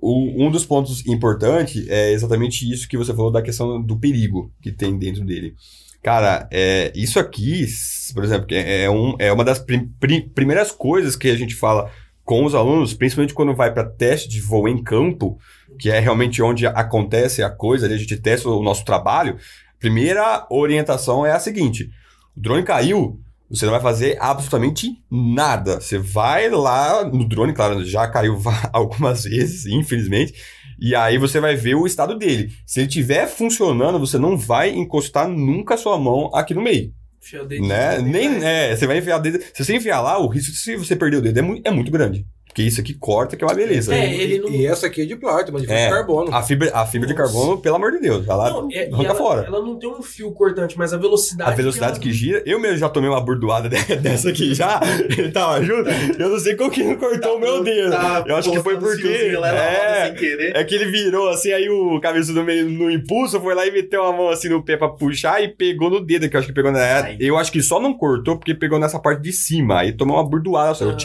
O- 0.00 0.44
um 0.46 0.50
dos 0.50 0.64
pontos 0.64 1.06
importantes 1.06 1.86
é 1.88 2.12
exatamente 2.12 2.70
isso 2.70 2.88
que 2.88 2.96
você 2.96 3.12
falou 3.14 3.30
da 3.30 3.42
questão 3.42 3.80
do 3.82 3.98
perigo 3.98 4.50
que 4.62 4.72
tem 4.72 4.98
dentro 4.98 5.24
dele. 5.24 5.54
Cara, 6.02 6.48
é, 6.50 6.90
isso 6.94 7.18
aqui, 7.20 7.66
por 8.14 8.24
exemplo, 8.24 8.46
é, 8.50 8.84
é 8.84 8.90
um, 8.90 9.14
é 9.18 9.30
uma 9.32 9.44
das 9.44 9.58
prim- 9.58 9.90
pri- 10.00 10.22
primeiras 10.34 10.72
coisas 10.72 11.14
que 11.14 11.28
a 11.28 11.36
gente 11.36 11.54
fala 11.54 11.90
com 12.24 12.44
os 12.44 12.54
alunos, 12.54 12.94
principalmente 12.94 13.34
quando 13.34 13.54
vai 13.54 13.72
para 13.74 13.84
teste 13.84 14.28
de 14.28 14.40
voo 14.40 14.66
em 14.68 14.82
campo, 14.82 15.38
que 15.78 15.90
é 15.90 15.98
realmente 15.98 16.40
onde 16.42 16.66
acontece 16.66 17.42
a 17.42 17.50
coisa, 17.50 17.84
ali 17.86 17.94
a 17.94 17.98
gente 17.98 18.16
testa 18.16 18.48
o 18.48 18.62
nosso 18.62 18.84
trabalho. 18.84 19.36
Primeira 19.78 20.46
orientação 20.50 21.26
é 21.26 21.32
a 21.32 21.38
seguinte: 21.38 21.90
o 22.36 22.40
drone 22.40 22.62
caiu, 22.62 23.20
você 23.50 23.64
não 23.66 23.72
vai 23.72 23.80
fazer 23.80 24.16
absolutamente 24.20 24.88
nada. 25.10 25.80
Você 25.80 25.98
vai 25.98 26.48
lá 26.48 27.04
no 27.04 27.28
drone, 27.28 27.52
claro, 27.52 27.84
já 27.84 28.06
caiu 28.08 28.40
algumas 28.72 29.24
vezes, 29.24 29.66
infelizmente. 29.66 30.32
E 30.80 30.94
aí 30.94 31.18
você 31.18 31.40
vai 31.40 31.56
ver 31.56 31.74
o 31.74 31.86
estado 31.86 32.16
dele. 32.16 32.50
Se 32.64 32.80
ele 32.80 32.86
estiver 32.88 33.26
funcionando, 33.26 33.98
você 33.98 34.16
não 34.16 34.38
vai 34.38 34.70
encostar 34.70 35.28
nunca 35.28 35.74
a 35.74 35.76
sua 35.76 35.98
mão 35.98 36.30
aqui 36.34 36.54
no 36.54 36.62
meio. 36.62 36.92
Enfia 37.22 37.42
o 37.42 37.46
dedinho, 37.46 37.68
Né? 37.68 37.98
né? 37.98 38.02
Nem, 38.02 38.44
é, 38.44 38.74
você 38.74 38.86
vai 38.86 38.96
enfiar 38.98 39.18
o 39.18 39.20
dedo. 39.20 39.40
Se 39.52 39.62
você 39.62 39.76
enfiar 39.76 40.00
lá, 40.00 40.18
o 40.18 40.26
risco 40.26 40.52
de 40.52 40.58
se 40.58 40.76
você 40.76 40.96
perder 40.96 41.18
o 41.18 41.20
dedo 41.20 41.38
é, 41.38 41.68
é 41.68 41.70
muito 41.70 41.90
grande. 41.90 42.26
Porque 42.50 42.62
isso 42.64 42.80
aqui 42.80 42.92
corta, 42.94 43.36
que 43.36 43.44
é 43.44 43.46
uma 43.46 43.54
beleza. 43.54 43.94
É, 43.94 44.12
E, 44.12 44.20
ele 44.20 44.38
não- 44.40 44.50
e 44.50 44.66
essa 44.66 44.88
aqui 44.88 45.02
é 45.02 45.04
de 45.04 45.14
plástico, 45.14 45.52
mas 45.52 45.62
de 45.62 45.68
fibra 45.68 45.80
É, 45.80 45.86
de 45.86 45.92
carbono. 45.94 46.34
A 46.34 46.42
fibra, 46.42 46.70
a 46.74 46.84
fibra 46.84 47.06
de 47.08 47.14
carbono, 47.14 47.58
pelo 47.58 47.76
amor 47.76 47.92
de 47.92 48.00
Deus, 48.00 48.26
vai 48.26 48.36
lá, 48.36 48.50
Não, 48.50 48.68
é- 48.72 48.88
arranca 48.92 49.04
ela, 49.04 49.14
fora. 49.14 49.46
ela 49.46 49.60
não 49.62 49.78
tem 49.78 49.88
um 49.88 50.02
fio 50.02 50.32
cortante, 50.32 50.76
mas 50.76 50.92
a 50.92 50.96
velocidade. 50.96 51.48
A 51.48 51.54
velocidade 51.54 52.00
que, 52.00 52.08
ela- 52.08 52.16
gira, 52.16 52.42
eu 52.44 52.58
mesmo 52.58 52.78
já 52.78 52.88
tomei 52.88 53.08
uma 53.08 53.20
burdoada 53.20 53.68
de- 53.68 53.76
dessa 54.02 54.30
aqui 54.30 54.52
já, 54.52 54.80
ele 55.16 55.30
tava 55.30 55.62
junto, 55.62 55.88
eu 56.18 56.28
não 56.28 56.38
sei 56.40 56.56
como 56.56 56.70
que 56.72 56.82
não 56.82 56.96
cortou 56.96 57.36
o 57.36 57.40
meu 57.40 57.62
dedo. 57.62 57.92
Tá 57.92 58.24
eu 58.26 58.34
acho 58.36 58.50
que 58.50 58.60
foi 58.60 58.74
colocando 58.76 59.00
porque. 59.00 59.36
É, 59.46 60.06
sem 60.06 60.14
querer. 60.16 60.56
é 60.56 60.64
que 60.64 60.74
ele 60.74 60.86
virou 60.86 61.28
assim, 61.28 61.52
aí 61.52 61.68
o 61.70 62.00
cabeça 62.00 62.32
do 62.32 62.42
meio 62.42 62.68
no 62.68 62.90
impulso 62.90 63.40
foi 63.40 63.54
lá 63.54 63.64
e 63.64 63.70
meteu 63.70 64.02
a 64.04 64.12
mão 64.12 64.28
assim 64.28 64.48
no 64.48 64.60
pé 64.62 64.76
pra 64.76 64.88
puxar 64.88 65.40
e 65.40 65.46
pegou 65.48 65.88
no 65.88 66.00
dedo, 66.04 66.28
que 66.28 66.34
eu 66.34 66.38
acho 66.40 66.48
que 66.48 66.54
pegou 66.54 66.72
na. 66.72 66.80
Ai. 66.80 67.16
Eu 67.20 67.38
acho 67.38 67.52
que 67.52 67.62
só 67.62 67.78
não 67.80 67.94
cortou 67.94 68.36
porque 68.36 68.54
pegou 68.54 68.78
nessa 68.78 68.98
parte 68.98 69.22
de 69.22 69.32
cima. 69.32 69.78
Aí 69.80 69.92
tomou 69.92 70.16
uma 70.16 70.28
burdoada, 70.28 70.74
só, 70.74 70.84
eu, 70.84 70.90
Ah. 70.90 70.96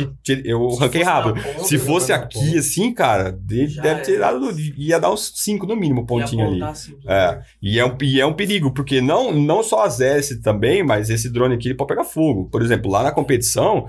eu 0.43 0.69
Se 0.71 0.79
ranquei 0.79 1.03
fosse 1.03 1.05
na 1.05 1.11
rápido. 1.21 1.34
Se 1.63 1.77
fosse 1.77 2.11
aqui 2.11 2.57
assim, 2.57 2.93
cara, 2.93 3.37
Já 3.67 3.81
deve 3.81 4.01
ter 4.01 4.19
dado. 4.19 4.51
ia 4.77 4.99
dar 4.99 5.11
uns 5.11 5.31
5 5.35 5.65
no 5.65 5.75
mínimo, 5.75 6.05
pontinho 6.05 6.45
ali. 6.45 6.61
assim, 6.63 6.95
É. 7.07 7.41
E 7.61 7.79
é, 7.79 7.85
um, 7.85 7.97
e 8.01 8.21
é 8.21 8.25
um 8.25 8.33
perigo, 8.33 8.71
porque 8.71 9.01
não, 9.01 9.33
não 9.33 9.63
só 9.63 9.83
as 9.83 9.99
hélices 9.99 10.41
também, 10.41 10.83
mas 10.83 11.09
esse 11.09 11.29
drone 11.29 11.55
aqui 11.55 11.69
ele 11.69 11.75
pode 11.75 11.89
pegar 11.89 12.03
fogo. 12.03 12.49
Por 12.49 12.61
exemplo, 12.61 12.91
lá 12.91 13.03
na 13.03 13.11
competição 13.11 13.87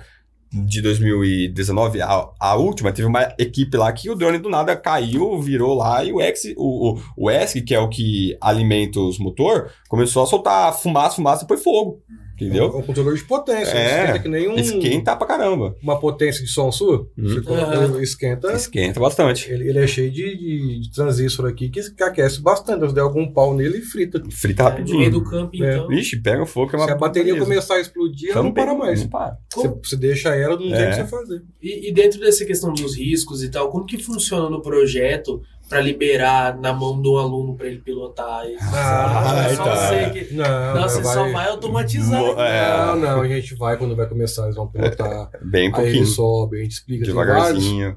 de 0.53 0.81
2019, 0.81 2.01
a, 2.01 2.29
a 2.39 2.55
última, 2.57 2.93
teve 2.93 3.07
uma 3.07 3.35
equipe 3.39 3.77
lá 3.77 3.93
que 3.93 4.09
o 4.09 4.15
drone 4.15 4.39
do 4.39 4.49
nada 4.49 4.77
caiu, 4.77 5.41
virou 5.41 5.75
lá 5.75 6.05
e 6.05 6.13
o 6.13 6.21
X, 6.21 6.55
o, 6.57 6.93
o, 6.95 7.03
o 7.17 7.31
ESC, 7.31 7.63
que 7.63 7.75
é 7.75 7.79
o 7.79 7.89
que 7.89 8.37
alimenta 8.41 9.01
os 9.01 9.19
motor, 9.19 9.71
começou 9.89 10.23
a 10.23 10.27
soltar 10.27 10.73
fumaça, 10.75 11.17
fumaça 11.17 11.45
e 11.45 11.49
foi 11.49 11.57
fogo. 11.57 12.03
Entendeu? 12.37 12.67
um 12.69 12.83
controlador 12.83 13.17
de 13.17 13.25
potência. 13.25 13.73
É. 13.73 14.01
Esquenta 14.05 14.19
que 14.21 14.29
nem 14.29 14.49
um, 14.49 14.57
Esquenta 14.57 15.17
pra 15.17 15.27
caramba. 15.27 15.75
uma 15.83 15.99
potência 15.99 16.45
de 16.45 16.51
som 16.51 16.71
sua. 16.71 17.09
Uhum. 17.17 17.29
Você 17.29 17.41
coloca- 17.41 17.75
Aham. 17.77 18.03
esquenta. 18.03 18.53
Esquenta 18.53 19.01
bastante. 19.01 19.51
Ele, 19.51 19.69
ele 19.71 19.79
é 19.79 19.87
cheio 19.87 20.11
de, 20.11 20.37
de, 20.37 20.81
de 20.81 20.91
transistor 20.93 21.47
aqui 21.49 21.69
que, 21.69 21.81
que 21.93 22.03
aquece 22.03 22.41
bastante. 22.43 22.87
Se 22.89 22.95
der 22.95 23.01
algum 23.01 23.27
pau 23.33 23.55
nele, 23.55 23.81
frita. 23.81 24.23
Frita 24.31 24.65
No 24.65 24.69
meio 24.71 24.79
rapidinho. 24.87 25.11
do 25.11 25.25
campo, 25.25 25.65
É. 25.65 25.77
então. 25.77 25.89
Vixe, 25.89 26.17
pega 26.21 26.45
fogo 26.47 26.69
que 26.71 26.77
é 26.77 26.79
uma 26.79 26.87
Se 26.87 26.93
a 26.93 26.97
bateria 26.97 27.33
beleza. 27.33 27.45
começar 27.47 27.75
a 27.77 27.81
explodir, 27.81 28.31
ela 28.31 28.43
não 28.43 28.53
para 28.53 28.75
mais. 28.75 29.01
Não 29.03 29.09
para. 29.09 29.39
Você, 29.55 29.69
você 29.69 29.97
deixa 29.97 30.35
ela, 30.35 30.57
não 30.57 30.63
tem 30.69 30.73
o 30.73 30.75
É. 30.77 30.91
que 30.91 30.97
você 30.97 31.05
fazer. 31.07 31.43
E, 31.63 31.89
e 31.89 31.93
dentro 31.93 32.21
dessa 32.21 32.45
questão 32.45 32.73
dos 32.75 32.97
riscos 32.97 33.43
e 33.43 33.49
tal, 33.51 33.71
como 33.71 33.87
que 33.87 33.97
funciona 33.99 34.51
no 34.51 34.61
projeto 34.61 35.41
pra 35.69 35.81
liberar 35.81 36.57
na 36.59 36.73
mão 36.73 37.01
do 37.01 37.19
aluno 37.19 37.55
pra 37.57 37.67
ele 37.67 37.79
pilotar. 37.79 38.47
Isso. 38.49 38.65
Ah, 38.73 39.47
É 39.51 39.55
só 39.55 39.65
tá. 39.65 39.75
você 39.77 40.11
que- 40.11 40.35
Não, 40.35 40.75
Não, 40.75 40.83
você 40.89 41.03
vai... 41.03 41.15
só 41.15 41.33
vai 41.33 41.49
automatizar. 41.49 42.23
É. 42.39 42.77
Não, 42.87 42.97
não, 42.97 43.21
a 43.23 43.29
gente 43.29 43.55
vai 43.55 43.77
quando 43.77 43.97
vai 43.97 44.07
começar, 44.07 44.45
eles 44.45 44.57
vão 44.57 44.67
pilotar. 44.69 45.31
Bem 45.43 45.67
aí 45.67 45.73
pouquinho. 45.73 45.97
ele 45.97 46.07
sobe, 46.07 46.59
a 46.59 46.63
gente 46.63 46.73
explica. 46.73 47.05
Tem 47.05 47.15
vários, 47.15 47.35
Devagarzinho. 47.37 47.97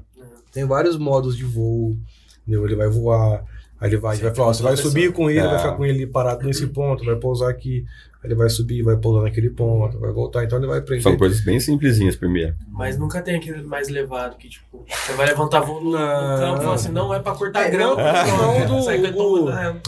tem 0.52 0.64
vários 0.66 0.96
modos 0.98 1.36
de 1.36 1.44
voo. 1.44 1.96
Entendeu? 2.42 2.64
Ele 2.66 2.74
vai 2.76 2.88
voar. 2.88 3.42
Aí 3.80 3.88
ele 3.88 3.96
vai, 3.96 4.16
Sim, 4.16 4.22
vai 4.24 4.34
falar, 4.34 4.48
ó, 4.48 4.52
você 4.52 4.62
vai 4.62 4.76
subir 4.76 5.10
com 5.12 5.30
ele, 5.30 5.38
É. 5.38 5.46
vai 5.46 5.58
ficar 5.58 5.72
com 5.72 5.86
ele 5.86 6.06
parado 6.06 6.44
nesse 6.44 6.66
ponto, 6.66 7.04
vai 7.04 7.16
pousar 7.16 7.48
aqui. 7.48 7.84
Aí 8.22 8.28
ele 8.28 8.34
vai 8.34 8.50
subir, 8.50 8.82
vai 8.82 8.96
pousar 8.98 9.22
naquele 9.22 9.48
ponto, 9.48 9.98
vai 9.98 10.12
voltar. 10.12 10.44
Então 10.44 10.58
ele 10.58 10.66
vai 10.66 10.78
aprender. 10.80 11.02
São 11.02 11.16
coisas 11.16 11.40
bem 11.42 11.58
simplesinhas 11.58 12.16
primeiro. 12.16 12.54
Mas 12.68 12.98
nunca 12.98 13.22
tem 13.22 13.36
aquele 13.36 13.62
mais 13.62 13.88
levado 13.88 14.36
que, 14.36 14.48
tipo, 14.50 14.84
você 14.86 15.12
vai 15.14 15.26
levantar 15.26 15.60
voo 15.60 15.80
no, 15.80 15.92
campo 15.92 16.60
e 16.60 16.62
fala 16.64 16.74
assim, 16.74 16.90
não 16.92 17.14
é 17.14 17.18
pra 17.18 17.34
cortar 17.34 17.62
É, 17.66 17.70
grama. 17.70 17.96
não, 17.96 18.58
não, 18.68 18.82
do- 18.82 18.90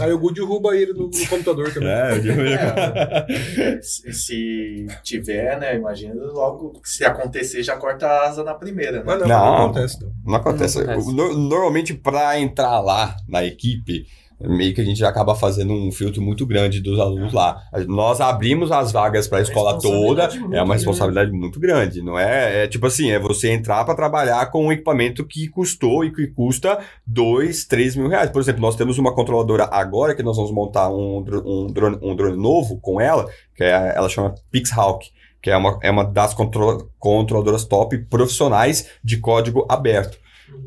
Aí 0.03 0.13
o 0.13 0.19
Gu 0.19 0.33
derruba 0.33 0.75
ele 0.75 0.95
no, 0.95 1.09
no 1.11 1.27
computador 1.29 1.71
também. 1.75 1.89
É, 1.91 2.13
eu 2.17 2.21
digo- 2.23 2.41
Se, 3.83 4.13
se 4.13 4.87
tiver, 5.03 5.59
né? 5.59 5.77
Imagina 5.77 6.15
logo 6.15 6.81
que 6.81 6.89
se 6.89 7.05
acontecer, 7.05 7.63
já 7.63 7.77
corta 7.77 8.07
a 8.07 8.29
asa 8.29 8.43
na 8.45 8.55
primeira, 8.55 8.99
né? 8.99 9.03
Mas 9.05 9.21
não, 9.21 9.29
Não. 9.29 9.45
não 9.45 9.65
acontece. 9.65 10.01
Não. 10.03 10.13
Não 10.25 10.35
acontece. 10.37 10.79
Não 10.79 10.93
acontece. 10.93 11.13
No- 11.15 11.37
normalmente, 11.37 11.95
para 11.95 12.39
entrar 12.41 12.81
lá 12.81 13.15
na 13.29 13.45
equipe, 13.45 14.07
meio 14.49 14.75
que 14.75 14.81
a 14.81 14.85
gente 14.85 14.99
já 14.99 15.09
acaba 15.09 15.35
fazendo 15.35 15.73
um 15.73 15.91
filtro 15.93 16.21
muito 16.23 16.47
grande 16.47 16.81
dos 16.81 16.99
alunos 16.99 17.33
lá. 17.33 17.63
A- 17.73 17.81
Nós 17.81 18.21
abrimos 18.21 18.71
as 18.73 18.93
vagas 18.93 19.27
para 19.29 19.39
a 19.39 19.43
escola 19.43 19.79
toda, 19.81 20.25
é 20.25 20.27
uma 20.39 20.49
grande. 20.49 20.73
responsabilidade 20.73 21.31
muito 21.33 21.59
grande. 21.61 22.03
Não 22.03 22.19
é, 22.19 22.65
é 22.65 22.67
tipo 22.69 22.87
assim, 22.87 23.11
é 23.11 23.19
você 23.19 23.51
entrar 23.51 23.85
para 23.85 23.95
trabalhar 23.95 24.51
com 24.51 24.67
um 24.67 24.73
equipamento 24.73 25.25
que 25.27 25.49
custou 25.49 26.05
e 26.05 26.13
que 26.13 26.27
custa 26.29 26.79
2, 27.07 27.65
3 27.67 27.97
mil 27.97 28.09
reais. 28.09 28.31
Por 28.31 28.41
exemplo, 28.41 28.61
nós 28.61 28.77
temos 28.77 28.99
uma 28.99 29.15
controladora 29.15 29.69
agora 29.71 30.15
que 30.15 30.23
nós 30.23 30.37
vamos 30.37 30.53
montar 30.53 30.91
um, 30.91 31.19
um, 31.45 31.67
drone, 31.73 31.99
um 32.03 32.15
drone 32.17 32.37
novo 32.37 32.79
com 32.81 33.01
ela, 33.01 33.29
que 33.55 33.63
é, 33.65 33.93
ela 33.97 34.09
chama 34.09 34.35
Pixhawk. 34.51 35.11
Que 35.43 35.51
é 35.51 35.57
uma, 35.57 35.77
é 35.83 35.91
uma 35.91 36.05
das 36.05 36.35
contro- 36.35 36.89
controladoras 37.01 37.65
top 37.65 37.99
profissionais 38.09 38.87
de 39.03 39.17
código 39.19 39.67
aberto 39.69 40.17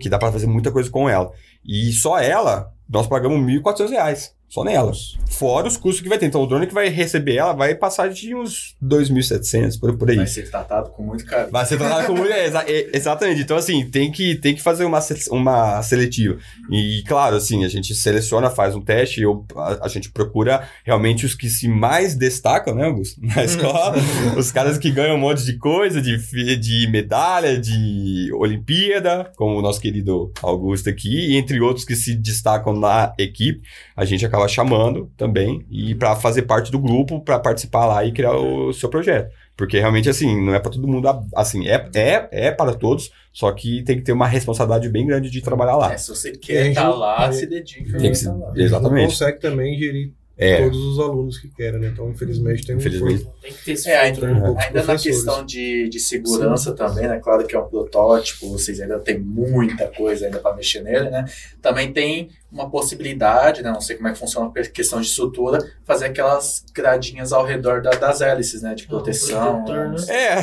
que 0.02 0.10
dá 0.10 0.18
pra 0.20 0.32
fazer 0.34 0.48
muita 0.48 0.70
coisa 0.70 0.90
com 0.90 1.08
ela. 1.08 1.32
E 1.64 1.94
só 1.94 2.20
ela, 2.20 2.74
nós 2.88 3.08
pagamos 3.08 3.40
1.400 3.40 3.90
reais. 3.90 4.36
Só 4.56 4.64
nela. 4.64 4.94
Fora 5.30 5.68
os 5.68 5.76
custos 5.76 6.02
que 6.02 6.08
vai 6.08 6.18
ter. 6.18 6.28
Então, 6.28 6.42
o 6.42 6.48
drone 6.48 6.66
que 6.66 6.74
vai 6.74 6.88
receber 6.88 7.36
ela 7.36 7.52
vai 7.52 7.76
passar 7.76 8.08
de 8.10 8.34
uns 8.34 8.74
2.700, 8.82 9.78
por, 9.78 9.98
por 9.98 10.10
aí. 10.10 10.16
Vai 10.16 10.28
ser 10.28 10.50
tratado 10.50 10.92
com 10.92 11.04
muito 11.04 11.26
carinho. 11.26 11.52
Vai 11.52 11.66
ser 11.66 11.78
tratado 11.78 12.16
é, 12.32 12.46
exa- 12.46 12.64
é, 12.66 12.90
exatamente. 12.94 13.42
Então, 13.42 13.58
assim, 13.58 13.86
tem 13.90 14.10
que, 14.10 14.36
tem 14.36 14.56
que 14.56 14.62
fazer 14.62 14.86
uma, 14.86 15.00
uma 15.32 15.84
seletiva. 15.84 16.38
E, 16.72 17.04
claro, 17.06 17.36
assim, 17.36 17.66
a 17.66 17.68
gente 17.68 17.94
seleciona, 17.94 18.50
faz 18.50 18.74
um 18.76 18.82
teste, 18.82 19.20
eu, 19.22 19.46
a, 19.58 19.88
a 19.88 19.88
gente 19.90 20.10
procura 20.10 20.66
realmente 20.86 21.26
os 21.26 21.36
que 21.36 21.50
se 21.50 21.68
mais 21.68 22.16
destacam, 22.16 22.74
né, 22.74 22.86
Augusto? 22.86 23.20
Na 23.22 23.44
escola. 23.44 23.96
os 24.38 24.54
caras 24.54 24.78
que 24.78 24.90
ganham 24.90 25.18
um 25.18 25.20
monte 25.20 25.44
de 25.44 25.58
coisa, 25.58 26.02
de, 26.02 26.16
de 26.58 26.88
medalha, 26.90 27.60
de 27.60 28.32
Olimpíada, 28.34 29.30
como 29.36 29.58
o 29.60 29.62
nosso 29.62 29.82
querido 29.82 30.32
Augusto 30.42 30.90
aqui, 30.90 31.32
e 31.32 31.36
entre 31.36 31.60
outros 31.60 31.84
que 31.86 31.94
se 31.96 32.16
destacam 32.16 32.72
na 32.74 33.12
equipe, 33.20 33.62
a 33.98 34.06
gente 34.06 34.26
acaba 34.26 34.45
chamando 34.48 35.12
também, 35.18 35.66
e 35.70 35.94
para 35.96 36.16
fazer 36.16 36.44
parte 36.44 36.72
do 36.72 36.80
grupo, 36.80 37.20
para 37.22 37.40
participar 37.40 37.86
lá 37.86 38.04
e 38.06 38.12
criar 38.12 38.34
o 38.36 38.72
seu 38.74 38.90
projeto. 38.90 39.30
Porque 39.58 39.80
realmente, 39.80 40.10
assim, 40.10 40.44
não 40.46 40.54
é 40.54 40.60
para 40.60 40.72
todo 40.72 40.86
mundo. 40.88 41.08
Assim, 41.34 41.66
é, 41.68 41.88
é, 41.96 42.28
é 42.32 42.52
para 42.52 42.74
todos, 42.74 43.10
só 43.32 43.50
que 43.54 43.84
tem 43.84 43.96
que 43.98 44.04
ter 44.04 44.12
uma 44.12 44.28
responsabilidade 44.28 44.90
bem 44.90 45.08
grande 45.08 45.30
de 45.30 45.42
trabalhar 45.42 45.78
lá. 45.78 45.94
É, 45.94 45.98
se 45.98 46.10
você 46.10 46.32
quer 46.34 46.68
estar 46.68 46.90
lá, 46.90 47.28
é, 47.28 47.32
se 47.32 47.46
dedica. 47.48 47.98
Tem 47.98 48.08
a 48.08 48.12
que 48.12 48.18
se- 48.18 48.26
tá 48.26 48.34
lá. 48.34 48.48
Não 48.54 48.58
Exatamente. 48.62 49.06
consegue 49.12 49.40
também 49.40 49.78
gerir 49.80 50.12
É, 50.38 50.58
todos 50.62 50.78
os 50.78 51.00
alunos 51.00 51.38
que 51.38 51.48
querem, 51.48 51.80
né? 51.80 51.88
Então, 51.94 52.10
infelizmente, 52.10 52.66
tem 52.66 52.76
um 52.76 52.80
Infelizmente. 52.80 53.26
Tem 53.42 53.54
que 53.54 53.64
ter 53.64 53.72
esse 53.72 53.90
É, 53.90 54.04
filtro, 54.08 54.26
ainda, 54.26 54.40
né? 54.42 54.46
poucos 54.48 54.66
ainda 54.66 54.84
na 54.84 54.98
questão 54.98 55.46
de, 55.46 55.88
de 55.88 56.00
segurança 56.02 56.74
também, 56.76 57.08
né? 57.08 57.20
Claro 57.24 57.48
que 57.48 57.56
é 57.56 57.60
um 57.60 57.66
protótipo, 57.70 58.50
vocês 58.50 58.82
ainda 58.82 59.00
tem 59.00 59.18
muita 59.18 59.88
coisa 59.88 60.26
ainda 60.26 60.40
para 60.40 60.54
mexer 60.54 60.82
nele, 60.84 61.10
né? 61.10 61.24
Também 61.62 61.94
tem 61.94 62.28
uma 62.56 62.70
possibilidade, 62.70 63.62
né? 63.62 63.70
Não 63.72 63.82
sei 63.82 63.96
como 63.98 64.08
é 64.08 64.14
que 64.14 64.18
funciona 64.20 64.50
a 64.50 64.62
questão 64.70 65.00
de 65.02 65.08
estrutura, 65.08 65.60
fazer 65.84 66.06
aquelas 66.06 66.64
gradinhas 66.74 67.34
ao 67.34 67.46
redor 67.46 67.82
da- 67.82 67.92
das 67.92 68.22
hélices, 68.22 68.62
né? 68.62 68.74
De 68.74 68.86
Ah, 68.86 68.88
proteção. 68.88 69.64
né? 69.66 69.96
É. 70.10 70.36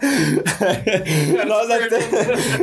Nós 1.46 1.70
até. 1.70 1.98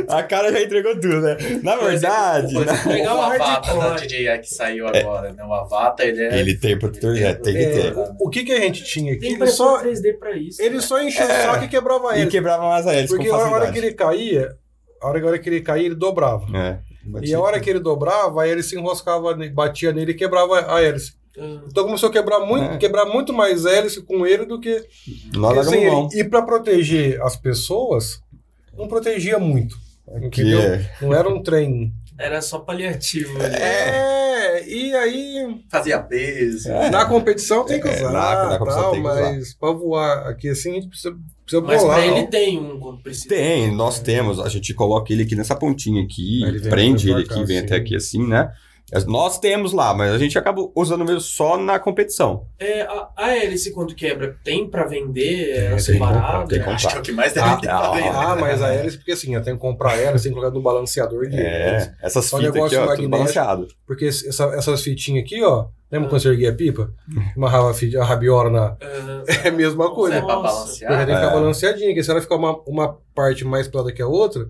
A 0.08 0.22
cara 0.22 0.52
já 0.52 0.60
entregou 0.62 0.94
tudo, 0.94 1.20
né? 1.20 1.36
Na 1.62 1.76
verdade. 1.76 2.52
Por 2.52 2.66
né? 2.66 2.72
exemplo, 2.72 2.92
Legal, 2.92 3.16
o 3.16 3.20
Avata 3.22 3.44
hardcore. 3.44 3.80
da 3.88 3.96
DJI 3.96 4.38
que 4.40 4.54
saiu 4.54 4.86
agora, 4.88 5.32
né? 5.32 5.44
O 5.44 5.52
Avata, 5.54 6.04
ele 6.04 6.22
é... 6.22 6.38
Ele 6.40 6.56
tem 6.56 6.78
protetor, 6.78 7.16
é, 7.16 7.34
tem 7.34 7.54
que 7.54 7.58
É, 7.64 7.70
ter. 7.70 7.96
o, 7.96 8.14
o 8.20 8.28
que, 8.30 8.44
que 8.44 8.52
a 8.52 8.60
gente 8.60 8.84
tinha 8.84 9.12
aqui? 9.12 9.20
Tem 9.20 9.34
Ele 9.34 9.46
só, 9.46 9.78
impressora 9.78 10.12
3D 10.12 10.18
pra 10.18 10.36
isso. 10.36 10.60
ele 10.62 10.80
só 10.80 11.02
encheu 11.02 11.26
o 11.26 11.30
É. 11.30 11.42
saco 11.42 11.64
e 11.64 11.68
quebrava 11.68 12.16
E 12.16 12.22
ele. 12.22 12.30
quebrava 12.30 12.68
mais 12.68 12.86
a 12.86 12.94
hélice 12.94 13.14
Porque 13.14 13.28
com 13.28 13.36
a 13.36 13.50
hora 13.50 13.72
que 13.72 13.78
ele 13.78 13.92
caía, 13.92 14.48
a 15.00 15.08
hora, 15.08 15.20
a 15.22 15.26
hora 15.26 15.38
que 15.38 15.48
ele 15.48 15.60
caía, 15.60 15.86
ele 15.86 15.94
dobrava. 15.94 16.44
É. 16.56 16.78
E 17.22 17.34
a 17.34 17.40
hora 17.40 17.60
que 17.60 17.68
ele 17.70 17.80
dobrava, 17.80 18.42
a 18.42 18.48
hélice 18.48 18.76
enroscava, 18.76 19.34
batia 19.52 19.92
nele 19.92 20.12
e 20.12 20.14
quebrava 20.14 20.72
a 20.74 20.82
hélice. 20.82 21.12
Ah, 21.38 21.60
Então 21.70 21.84
começou 21.84 22.08
a 22.08 22.12
quebrar 22.12 22.40
muito, 22.40 22.72
É. 22.72 22.76
quebrar 22.78 23.04
muito 23.06 23.32
mais 23.32 23.64
hélice 23.64 24.02
com 24.02 24.26
ele 24.26 24.44
do 24.44 24.60
que. 24.60 24.80
Quer 24.80 25.10
dizer, 25.10 25.38
largamos 25.38 25.84
mão. 25.84 26.08
E 26.12 26.24
para 26.24 26.42
proteger 26.42 27.20
as 27.22 27.36
pessoas, 27.36 28.20
não 28.76 28.88
protegia 28.88 29.38
muito. 29.38 29.76
Que 30.08 30.26
Entendeu? 30.42 30.60
é. 30.60 30.90
Não 31.02 31.12
era 31.14 31.28
um 31.28 31.42
trem. 31.42 31.92
Era 32.18 32.40
só 32.42 32.58
paliativo. 32.58 33.38
né? 33.38 33.50
É, 33.60 34.68
e 34.68 34.92
aí 34.94 35.62
Fazia 35.70 36.00
peso. 36.00 36.68
É. 36.70 36.90
na 36.90 37.04
competição 37.04 37.64
tem 37.64 37.80
que 37.80 37.86
É, 37.88 37.94
usar, 37.94 38.10
na- 38.12 38.48
na 38.50 38.58
competição 38.58 38.82
tal, 38.82 38.92
tem 38.92 39.02
que 39.02 39.08
usar. 39.08 39.22
mas 39.32 39.54
para 39.54 39.72
voar 39.72 40.26
aqui 40.28 40.48
assim, 40.48 40.70
a 40.72 40.74
gente 40.74 40.88
precisa, 40.88 41.16
precisa 41.48 41.62
Mas 41.62 41.80
bolar. 41.82 41.96
pra 41.98 42.06
ele 42.06 42.20
não. 42.20 42.26
tem 42.30 42.58
um 42.58 42.78
quando 42.78 42.98
precisa. 43.02 43.28
Tem, 43.28 43.74
nós 43.74 43.98
temos. 44.00 44.38
A 44.38 44.48
gente 44.48 44.74
coloca 44.74 45.12
ele 45.12 45.22
aqui 45.22 45.34
nessa 45.34 45.56
pontinha 45.56 46.02
aqui, 46.02 46.42
Aí 46.44 46.50
ele 46.50 46.58
vem 46.58 46.70
prende 46.70 47.08
pra 47.08 47.18
ele 47.18 47.28
cá, 47.28 47.34
aqui, 47.36 47.44
vem 47.44 47.56
assim. 47.58 47.66
até 47.66 47.76
aqui 47.76 47.96
assim, 47.96 48.26
né? 48.26 48.50
Nós 49.06 49.38
temos 49.38 49.72
lá, 49.72 49.92
mas 49.92 50.12
a 50.12 50.18
gente 50.18 50.38
acaba 50.38 50.66
usando 50.74 51.04
mesmo 51.04 51.20
só 51.20 51.58
na 51.58 51.78
competição. 51.78 52.46
É, 52.58 52.82
a, 52.82 53.08
a 53.16 53.36
hélice, 53.36 53.72
quando 53.72 53.94
quebra, 53.94 54.36
tem 54.42 54.68
pra 54.68 54.84
vender? 54.86 55.46
Tem, 55.54 55.58
Ela 55.58 55.68
tem 55.70 55.78
separada? 55.78 56.46
que 56.48 56.58
comprar. 56.58 56.74
Acho 56.74 56.88
que 56.88 56.96
é 56.96 56.98
o 56.98 57.02
que 57.02 57.12
mais 57.12 57.32
deve 57.34 57.46
Ah, 57.46 57.56
ter 57.56 57.66
pra 57.66 57.90
ver. 57.92 58.08
Ah, 58.08 58.36
mas 58.40 58.62
a 58.62 58.72
hélice, 58.72 58.96
porque 58.96 59.12
assim, 59.12 59.34
eu 59.34 59.42
tenho 59.42 59.56
que 59.56 59.62
comprar 59.62 59.90
a 59.92 59.96
hélice, 59.96 60.24
tem 60.24 60.32
que 60.32 60.38
colocar 60.38 60.54
no 60.54 60.62
balanceador 60.62 61.28
de 61.28 61.36
hélice. 61.36 61.88
É, 61.88 61.94
essas 62.06 62.24
Só 62.24 62.38
fitas 62.38 62.50
aqui, 62.50 62.56
negócio 62.56 62.80
ó, 62.82 62.96
tudo 62.96 63.08
balanceado. 63.10 63.68
Porque 63.86 64.06
essa- 64.06 64.54
essas 64.54 64.82
fitinhas 64.82 65.24
aqui, 65.24 65.42
ó, 65.44 65.66
lembra 65.92 66.08
quando 66.08 66.22
você 66.22 66.28
erguia 66.30 66.50
a 66.50 66.54
pipa? 66.54 66.90
Amarrava 67.36 67.70
a, 68.00 68.04
rabiola 68.04 68.48
na. 68.50 68.66
Ah, 68.80 69.22
É 69.44 69.48
a 69.48 69.52
mesma 69.52 69.94
coisa. 69.94 70.16
É 70.16 70.20
pra. 70.22 70.28
Porque 70.36 70.48
balancear. 70.48 70.96
tem 70.96 71.06
que 71.06 71.14
ficar 71.14 71.30
É. 71.30 71.34
balanceadinha, 71.34 71.88
porque 71.88 72.02
se 72.04 72.10
ela 72.10 72.20
ficar 72.22 72.36
uma, 72.36 72.58
uma 72.66 72.96
parte 73.14 73.44
mais 73.44 73.68
plana 73.68 73.92
que 73.92 74.00
a 74.00 74.06
outra, 74.06 74.48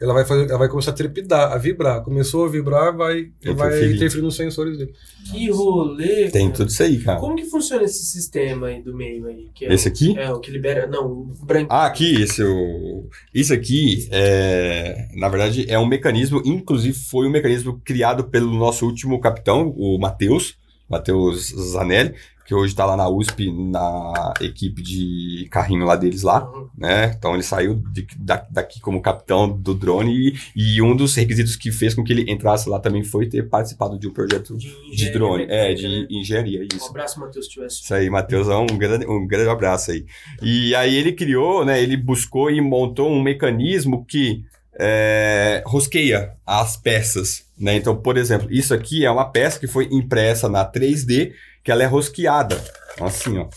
ela 0.00 0.14
vai, 0.14 0.24
fazer, 0.24 0.48
ela 0.48 0.58
vai 0.58 0.68
começar 0.68 0.92
a 0.92 0.94
trepidar, 0.94 1.52
a 1.52 1.58
vibrar. 1.58 2.02
Começou 2.02 2.44
a 2.44 2.48
vibrar, 2.48 2.96
vai, 2.96 3.30
vai 3.42 3.52
Interferir. 3.52 3.96
interferir 3.96 4.22
nos 4.22 4.36
sensores 4.36 4.78
dele. 4.78 4.92
que 5.30 5.50
rolê. 5.50 6.30
Tem 6.30 6.46
cara. 6.46 6.56
tudo 6.56 6.68
isso 6.70 6.82
aí, 6.82 6.98
cara. 6.98 7.18
Como 7.18 7.34
que 7.36 7.44
funciona 7.44 7.82
esse 7.82 8.04
sistema 8.04 8.68
aí 8.68 8.80
do 8.82 8.94
meio 8.94 9.26
aí? 9.26 9.48
Que 9.54 9.64
é 9.66 9.74
Esse 9.74 9.88
o- 9.88 9.92
aqui? 9.92 10.18
É, 10.18 10.30
o 10.30 10.38
que 10.40 10.50
libera. 10.50 10.86
Não, 10.86 11.04
o 11.06 11.34
branco. 11.44 11.66
Ah, 11.72 11.86
aqui, 11.86 12.22
esse, 12.22 12.42
o... 12.44 13.08
isso 13.34 13.52
aqui, 13.52 14.08
é, 14.12 15.08
na 15.16 15.28
verdade, 15.28 15.66
é 15.68 15.78
um 15.78 15.86
mecanismo, 15.86 16.40
inclusive 16.44 16.96
foi 16.96 17.26
um 17.26 17.30
mecanismo 17.30 17.80
criado 17.84 18.24
pelo 18.24 18.52
nosso 18.56 18.86
último 18.86 19.20
capitão, 19.20 19.74
o 19.76 19.98
Matheus, 19.98 20.56
Matheus 20.88 21.48
Zanelli, 21.72 22.14
que 22.48 22.54
hoje 22.54 22.72
está 22.72 22.86
lá 22.86 22.96
na 22.96 23.06
USP, 23.10 23.52
na 23.52 24.32
equipe 24.40 24.80
de 24.82 25.46
carrinho 25.50 25.84
lá 25.84 25.96
deles 25.96 26.22
lá, 26.22 26.50
Uhum. 26.50 26.66
né? 26.78 27.14
Então 27.14 27.34
ele 27.34 27.42
saiu 27.42 27.74
de- 27.92 28.06
da- 28.18 28.46
daqui 28.50 28.80
como 28.80 29.02
capitão 29.02 29.46
do 29.46 29.74
drone 29.74 30.32
e, 30.56 30.76
e 30.76 30.80
um 30.80 30.96
dos 30.96 31.14
requisitos 31.14 31.56
que 31.56 31.70
fez 31.70 31.92
com 31.94 32.02
que 32.02 32.10
ele 32.10 32.32
entrasse 32.32 32.66
lá 32.66 32.80
também 32.80 33.04
foi 33.04 33.26
ter 33.28 33.46
participado 33.50 33.98
de 33.98 34.08
um 34.08 34.12
projeto 34.14 34.56
De, 34.56 34.96
de 34.96 35.10
drone, 35.12 35.44
é, 35.46 35.74
de 35.74 35.86
né? 35.86 36.06
engenharia, 36.08 36.62
Um 36.62 36.76
isso. 36.76 36.88
abraço, 36.88 37.20
Matheus, 37.20 37.44
se 37.44 37.52
tivesse. 37.52 37.82
Isso 37.82 37.92
aí, 37.92 38.08
Matheusão, 38.08 38.62
um 38.72 38.78
grande, 38.78 39.06
um 39.06 39.26
grande 39.26 39.50
abraço 39.50 39.90
aí. 39.90 40.06
E 40.42 40.74
aí 40.74 40.94
ele 40.96 41.12
criou, 41.12 41.66
né? 41.66 41.82
Ele 41.82 41.98
buscou 41.98 42.50
e 42.50 42.62
montou 42.62 43.10
um 43.10 43.22
mecanismo 43.22 44.06
que 44.06 44.42
é, 44.80 45.62
rosqueia 45.66 46.32
as 46.46 46.76
peças, 46.78 47.44
né? 47.58 47.76
Então, 47.76 47.96
por 47.96 48.16
exemplo, 48.16 48.48
isso 48.50 48.72
aqui 48.72 49.04
é 49.04 49.10
uma 49.10 49.24
peça 49.24 49.58
que 49.58 49.66
foi 49.66 49.88
impressa 49.90 50.48
na 50.48 50.64
3D, 50.64 51.32
que 51.64 51.72
ela 51.72 51.82
é 51.82 51.86
rosqueada, 51.86 52.62
assim, 53.00 53.38
ó. 53.38 53.48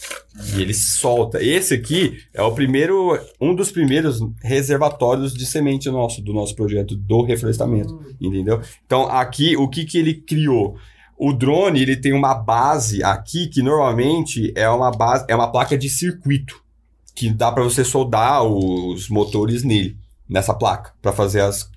E 0.54 0.62
ele 0.62 0.74
solta. 0.74 1.42
Esse 1.44 1.74
aqui 1.74 2.18
é 2.34 2.42
o 2.42 2.52
primeiro, 2.52 3.20
um 3.40 3.54
dos 3.54 3.72
primeiros 3.72 4.20
reservatórios 4.42 5.34
de 5.34 5.46
semente 5.46 5.90
nosso, 5.90 6.22
do 6.22 6.34
nosso 6.34 6.56
projeto 6.56 6.96
do 6.96 7.24
reflorestamento 7.24 7.94
Hum, 7.94 8.16
entendeu? 8.20 8.62
Então 8.86 9.08
aqui 9.08 9.56
o 9.58 9.68
que 9.68 9.86
que 9.86 9.98
ele 9.98 10.14
criou? 10.14 10.78
O 11.18 11.34
drone 11.34 11.82
ele 11.82 11.96
tem 11.96 12.14
uma 12.14 12.34
base 12.34 13.04
aqui 13.04 13.48
que 13.48 13.62
normalmente 13.62 14.52
é 14.56 14.68
uma 14.70 14.92
base, 14.92 15.26
é 15.28 15.36
uma 15.36 15.52
placa 15.52 15.78
de 15.78 15.90
circuito 15.90 16.62
que 17.16 17.30
dá 17.30 17.52
para 17.52 17.64
você 17.64 17.84
soldar 17.84 18.44
os 18.44 19.10
motores 19.10 19.64
nele 19.64 19.98
nessa 20.28 20.54
placa 20.54 20.94
para 21.02 21.12
fazer 21.12 21.42
as, 21.42 21.70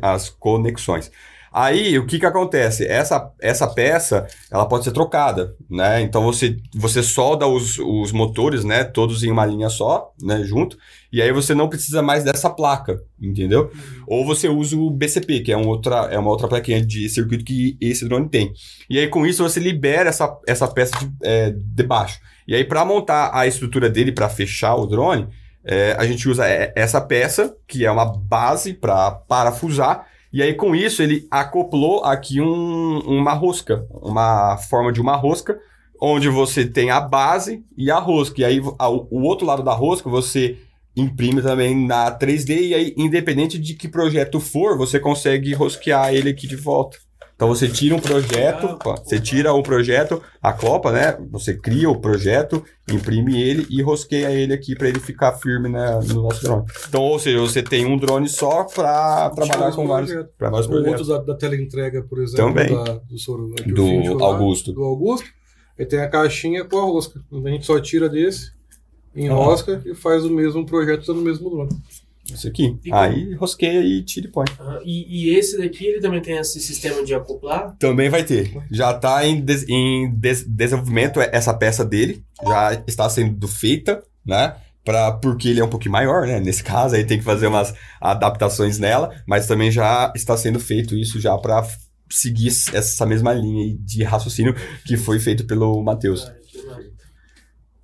as 0.00 0.28
conexões. 0.28 1.10
Aí, 1.52 1.98
o 1.98 2.06
que 2.06 2.18
que 2.18 2.24
acontece? 2.24 2.86
Essa, 2.86 3.30
essa 3.38 3.66
peça, 3.66 4.26
ela 4.50 4.64
pode 4.64 4.84
ser 4.84 4.92
trocada, 4.92 5.54
né? 5.68 6.00
Então, 6.00 6.22
você, 6.22 6.56
você 6.74 7.02
solda 7.02 7.46
os, 7.46 7.78
os 7.78 8.10
motores, 8.10 8.64
né? 8.64 8.84
Todos 8.84 9.22
em 9.22 9.30
uma 9.30 9.44
linha 9.44 9.68
só, 9.68 10.12
né? 10.22 10.42
Junto. 10.44 10.78
E 11.12 11.20
aí, 11.20 11.30
você 11.30 11.54
não 11.54 11.68
precisa 11.68 12.00
mais 12.00 12.24
dessa 12.24 12.48
placa, 12.48 12.98
entendeu? 13.20 13.70
Ou 14.06 14.24
você 14.24 14.48
usa 14.48 14.76
o 14.76 14.90
BCP, 14.90 15.40
que 15.40 15.52
é, 15.52 15.56
um 15.56 15.68
outra, 15.68 16.08
é 16.10 16.18
uma 16.18 16.30
outra 16.30 16.48
plaquinha 16.48 16.84
de 16.84 17.06
circuito 17.10 17.44
que 17.44 17.76
esse 17.80 18.08
drone 18.08 18.30
tem. 18.30 18.52
E 18.88 18.98
aí, 18.98 19.08
com 19.08 19.26
isso, 19.26 19.42
você 19.42 19.60
libera 19.60 20.08
essa, 20.08 20.34
essa 20.48 20.66
peça 20.66 20.96
de, 20.98 21.12
é, 21.22 21.50
de 21.50 21.82
baixo. 21.82 22.18
E 22.48 22.54
aí, 22.54 22.64
para 22.64 22.84
montar 22.84 23.30
a 23.34 23.46
estrutura 23.46 23.90
dele, 23.90 24.10
para 24.10 24.28
fechar 24.28 24.74
o 24.74 24.86
drone, 24.86 25.28
é, 25.64 25.94
a 25.98 26.06
gente 26.06 26.28
usa 26.28 26.48
é, 26.48 26.72
essa 26.74 27.00
peça, 27.00 27.54
que 27.68 27.84
é 27.84 27.90
uma 27.90 28.04
base 28.04 28.74
para 28.74 29.10
parafusar, 29.10 30.06
e 30.32 30.42
aí, 30.42 30.54
com 30.54 30.74
isso, 30.74 31.02
ele 31.02 31.26
acoplou 31.30 32.04
aqui 32.04 32.40
um, 32.40 32.98
uma 33.00 33.32
rosca, 33.34 33.86
uma 33.90 34.56
forma 34.56 34.92
de 34.92 35.00
uma 35.00 35.16
rosca, 35.16 35.58
onde 36.00 36.28
você 36.28 36.64
tem 36.66 36.90
a 36.90 37.00
base 37.00 37.62
e 37.76 37.90
a 37.90 37.98
rosca. 37.98 38.40
E 38.40 38.44
aí, 38.44 38.60
a- 38.78 38.88
o 38.90 39.22
outro 39.22 39.46
lado 39.46 39.62
da 39.62 39.72
rosca, 39.74 40.08
você 40.10 40.58
imprime 40.96 41.40
também 41.42 41.86
na 41.86 42.10
3D, 42.10 42.68
e 42.68 42.74
aí, 42.74 42.94
independente 42.96 43.58
de 43.58 43.74
que 43.74 43.88
projeto 43.88 44.40
for, 44.40 44.76
você 44.76 44.98
consegue 45.00 45.54
rosquear 45.54 46.12
ele 46.14 46.30
aqui 46.30 46.46
de 46.46 46.56
volta. 46.56 46.98
Então, 47.42 47.52
você 47.52 47.66
tira 47.68 47.96
um 47.96 47.98
projeto, 47.98 48.78
você 49.04 49.18
tira 49.18 49.52
o 49.52 49.64
projeto, 49.64 50.22
acopla, 50.40 50.92
né? 50.92 51.18
Você 51.32 51.52
cria 51.54 51.90
o 51.90 52.00
projeto, 52.00 52.62
imprime 52.88 53.42
ele 53.42 53.66
e 53.68 53.82
rosqueia 53.82 54.30
ele 54.30 54.52
aqui 54.52 54.76
para 54.76 54.88
ele 54.88 55.00
ficar 55.00 55.32
firme 55.32 55.68
né, 55.68 55.98
no 56.06 56.22
nosso 56.22 56.40
drone. 56.44 56.64
Então, 56.88 57.02
ou 57.02 57.18
seja, 57.18 57.40
você 57.40 57.60
tem 57.60 57.84
um 57.84 57.98
drone 57.98 58.28
só 58.28 58.62
para 58.62 59.28
trabalhar 59.30 59.74
com 59.74 59.88
vários, 59.88 60.12
projetos. 60.12 60.34
vários 60.38 60.66
O 60.66 60.70
projetos. 60.70 61.08
outro 61.08 61.26
da, 61.26 61.32
da 61.32 61.38
teleentrega, 61.38 62.04
por 62.04 62.22
exemplo, 62.22 62.46
Também. 62.46 62.72
da- 62.72 62.92
do 62.98 63.18
soro 63.18 63.48
Do 63.48 63.82
Artifício 63.82 64.18
lá, 64.18 64.26
Augusto. 64.26 64.72
do 64.72 64.84
Augusto, 64.84 65.26
ele 65.76 65.88
tem 65.88 65.98
a 65.98 66.08
caixinha 66.08 66.64
com 66.64 66.78
a 66.78 66.84
rosca. 66.84 67.20
A 67.44 67.48
gente 67.50 67.66
só 67.66 67.80
tira 67.80 68.08
desse, 68.08 68.52
enrosca 69.16 69.82
e 69.84 69.96
faz 69.96 70.24
o 70.24 70.30
mesmo 70.30 70.64
projeto 70.64 71.12
no 71.12 71.22
mesmo 71.22 71.50
drone. 71.50 71.70
Isso 72.32 72.48
aqui. 72.48 72.76
E 72.84 72.90
como- 72.90 73.02
Aí 73.02 73.34
rosqueia 73.34 73.80
e 73.80 74.02
tira 74.02 74.26
e 74.26 74.30
põe. 74.30 74.44
E, 74.84 75.26
e 75.30 75.36
esse 75.36 75.56
daqui, 75.58 75.84
ele 75.86 76.00
também 76.00 76.20
tem 76.20 76.36
esse 76.38 76.60
sistema 76.60 77.04
de 77.04 77.14
acoplar. 77.14 77.76
Também 77.78 78.08
vai 78.08 78.24
ter. 78.24 78.52
Já 78.70 78.92
está 78.92 79.26
em, 79.26 79.40
des- 79.40 79.68
em 79.68 80.10
des- 80.14 80.44
desenvolvimento 80.46 81.20
essa 81.20 81.52
peça 81.54 81.84
dele. 81.84 82.24
Já 82.44 82.82
está 82.86 83.08
sendo 83.10 83.46
feita, 83.48 84.02
né? 84.26 84.56
Pra, 84.84 85.12
porque 85.12 85.48
ele 85.48 85.60
é 85.60 85.64
um 85.64 85.68
pouquinho 85.70 85.92
maior, 85.92 86.26
né? 86.26 86.40
Nesse 86.40 86.64
caso, 86.64 86.94
aí 86.96 87.04
tem 87.04 87.18
que 87.18 87.24
fazer 87.24 87.46
umas 87.46 87.72
adaptações 88.00 88.78
nela. 88.78 89.14
Mas 89.26 89.46
também 89.46 89.70
já 89.70 90.12
está 90.16 90.36
sendo 90.36 90.58
feito 90.58 90.96
isso 90.96 91.20
já 91.20 91.36
para 91.38 91.64
seguir 92.10 92.48
essa 92.48 93.06
mesma 93.06 93.32
linha 93.32 93.64
aí 93.64 93.78
de 93.78 94.02
raciocínio 94.02 94.54
que 94.84 94.96
foi 94.96 95.18
feito 95.20 95.46
pelo 95.46 95.82
Matheus. 95.82 96.24
Que 96.48 96.62
massa. 96.66 96.82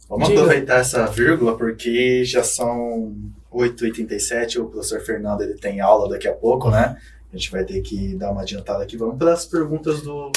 Vamos 0.08 0.28
Diga. 0.28 0.40
aproveitar 0.40 0.80
essa 0.80 1.06
vírgula, 1.06 1.56
porque 1.56 2.24
já 2.24 2.42
são 2.42 3.14
8h37, 3.52 4.60
o 4.60 4.66
professor 4.66 5.00
Fernando 5.00 5.42
ele 5.42 5.54
tem 5.54 5.80
aula 5.80 6.08
daqui 6.08 6.28
a 6.28 6.32
pouco, 6.32 6.70
né? 6.70 6.96
A 7.32 7.36
gente 7.36 7.50
vai 7.50 7.64
ter 7.64 7.80
que 7.82 8.14
dar 8.14 8.30
uma 8.30 8.42
adiantada 8.42 8.82
aqui. 8.82 8.96
Vamos 8.96 9.18
para 9.18 9.32
as 9.32 9.44
perguntas 9.44 10.00
do, 10.00 10.32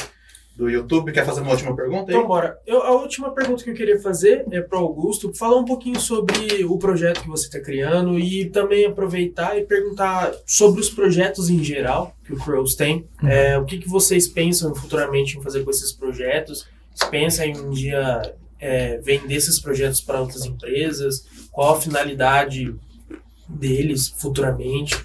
do 0.56 0.70
YouTube. 0.70 1.12
Quer 1.12 1.26
fazer 1.26 1.42
uma 1.42 1.52
última 1.52 1.76
pergunta 1.76 2.12
aí? 2.12 2.18
Então, 2.18 2.28
bora. 2.28 2.60
Eu, 2.68 2.84
a 2.84 2.92
última 2.92 3.32
pergunta 3.32 3.64
que 3.64 3.70
eu 3.70 3.74
queria 3.74 4.00
fazer 4.00 4.46
é 4.52 4.62
para 4.62 4.78
o 4.78 4.84
Augusto, 4.84 5.34
falar 5.34 5.58
um 5.58 5.66
pouquinho 5.66 6.00
sobre 6.00 6.64
o 6.66 6.78
projeto 6.78 7.22
que 7.22 7.30
você 7.30 7.46
está 7.46 7.60
criando 7.60 8.20
e 8.20 8.50
também 8.50 8.86
aproveitar 8.86 9.58
e 9.58 9.64
perguntar 9.64 10.34
sobre 10.46 10.82
os 10.82 10.90
projetos 10.90 11.50
em 11.50 11.64
geral 11.64 12.16
que 12.26 12.34
o 12.34 12.38
Crows 12.38 12.76
tem. 12.76 13.06
É, 13.24 13.58
o 13.58 13.66
que, 13.66 13.78
que 13.78 13.88
vocês 13.90 14.28
pensam 14.28 14.76
futuramente 14.76 15.38
em 15.38 15.42
fazer 15.42 15.64
com 15.64 15.72
esses 15.72 15.94
projetos? 15.94 16.68
Se 16.94 17.10
pensa 17.10 17.46
em 17.46 17.58
um 17.58 17.70
dia 17.70 18.36
é, 18.60 18.98
vender 18.98 19.36
esses 19.36 19.60
projetos 19.60 20.02
para 20.02 20.20
outras 20.20 20.46
empresas? 20.46 21.26
Qual 21.52 21.76
a 21.76 21.82
finalidade 21.82 22.76
deles 23.52 24.08
futuramente? 24.08 24.96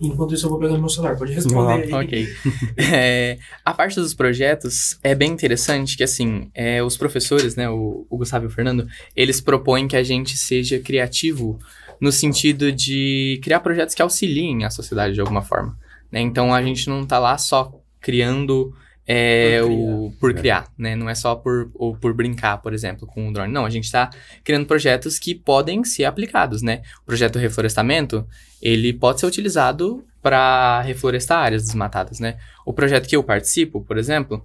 Enquanto 0.00 0.34
isso, 0.34 0.46
eu 0.46 0.50
vou 0.50 0.58
pegando 0.58 0.80
meu 0.80 0.88
celular. 0.88 1.16
Pode 1.16 1.32
responder 1.32 1.84
aí. 1.84 1.92
Ok. 1.92 2.28
É, 2.76 3.38
a 3.64 3.72
parte 3.72 3.96
dos 3.96 4.12
projetos 4.14 4.98
é 5.02 5.14
bem 5.14 5.30
interessante 5.30 5.96
que, 5.96 6.02
assim, 6.02 6.50
é, 6.54 6.82
os 6.82 6.96
professores, 6.96 7.54
né, 7.54 7.70
o, 7.70 8.04
o 8.10 8.18
Gustavo 8.18 8.46
e 8.46 8.48
o 8.48 8.50
Fernando, 8.50 8.88
eles 9.14 9.40
propõem 9.40 9.86
que 9.86 9.96
a 9.96 10.02
gente 10.02 10.36
seja 10.36 10.80
criativo 10.80 11.58
no 12.00 12.10
sentido 12.10 12.72
de 12.72 13.38
criar 13.44 13.60
projetos 13.60 13.94
que 13.94 14.02
auxiliem 14.02 14.64
a 14.64 14.70
sociedade 14.70 15.14
de 15.14 15.20
alguma 15.20 15.42
forma. 15.42 15.78
né? 16.10 16.20
Então, 16.20 16.52
a 16.52 16.60
gente 16.60 16.88
não 16.88 17.06
tá 17.06 17.18
lá 17.20 17.38
só 17.38 17.72
criando 18.00 18.74
é, 19.06 19.60
Por 19.60 19.70
o 19.70 20.12
por 20.20 20.34
criar, 20.34 20.68
né? 20.78 20.94
Não 20.94 21.10
é 21.10 21.14
só 21.14 21.34
por, 21.34 21.70
ou 21.74 21.96
por 21.96 22.14
brincar, 22.14 22.58
por 22.58 22.72
exemplo, 22.72 23.06
com 23.06 23.28
o 23.28 23.32
drone. 23.32 23.52
Não, 23.52 23.64
a 23.64 23.70
gente 23.70 23.84
está 23.84 24.10
criando 24.44 24.66
projetos 24.66 25.18
que 25.18 25.34
podem 25.34 25.82
ser 25.84 26.04
aplicados, 26.04 26.62
né? 26.62 26.82
O 27.02 27.06
projeto 27.06 27.38
reflorestamento, 27.38 28.26
ele 28.60 28.92
pode 28.92 29.20
ser 29.20 29.26
utilizado 29.26 30.04
para 30.22 30.80
reflorestar 30.82 31.40
áreas 31.40 31.64
desmatadas, 31.64 32.20
né? 32.20 32.36
O 32.64 32.72
projeto 32.72 33.08
que 33.08 33.16
eu 33.16 33.24
participo, 33.24 33.80
por 33.80 33.98
exemplo, 33.98 34.44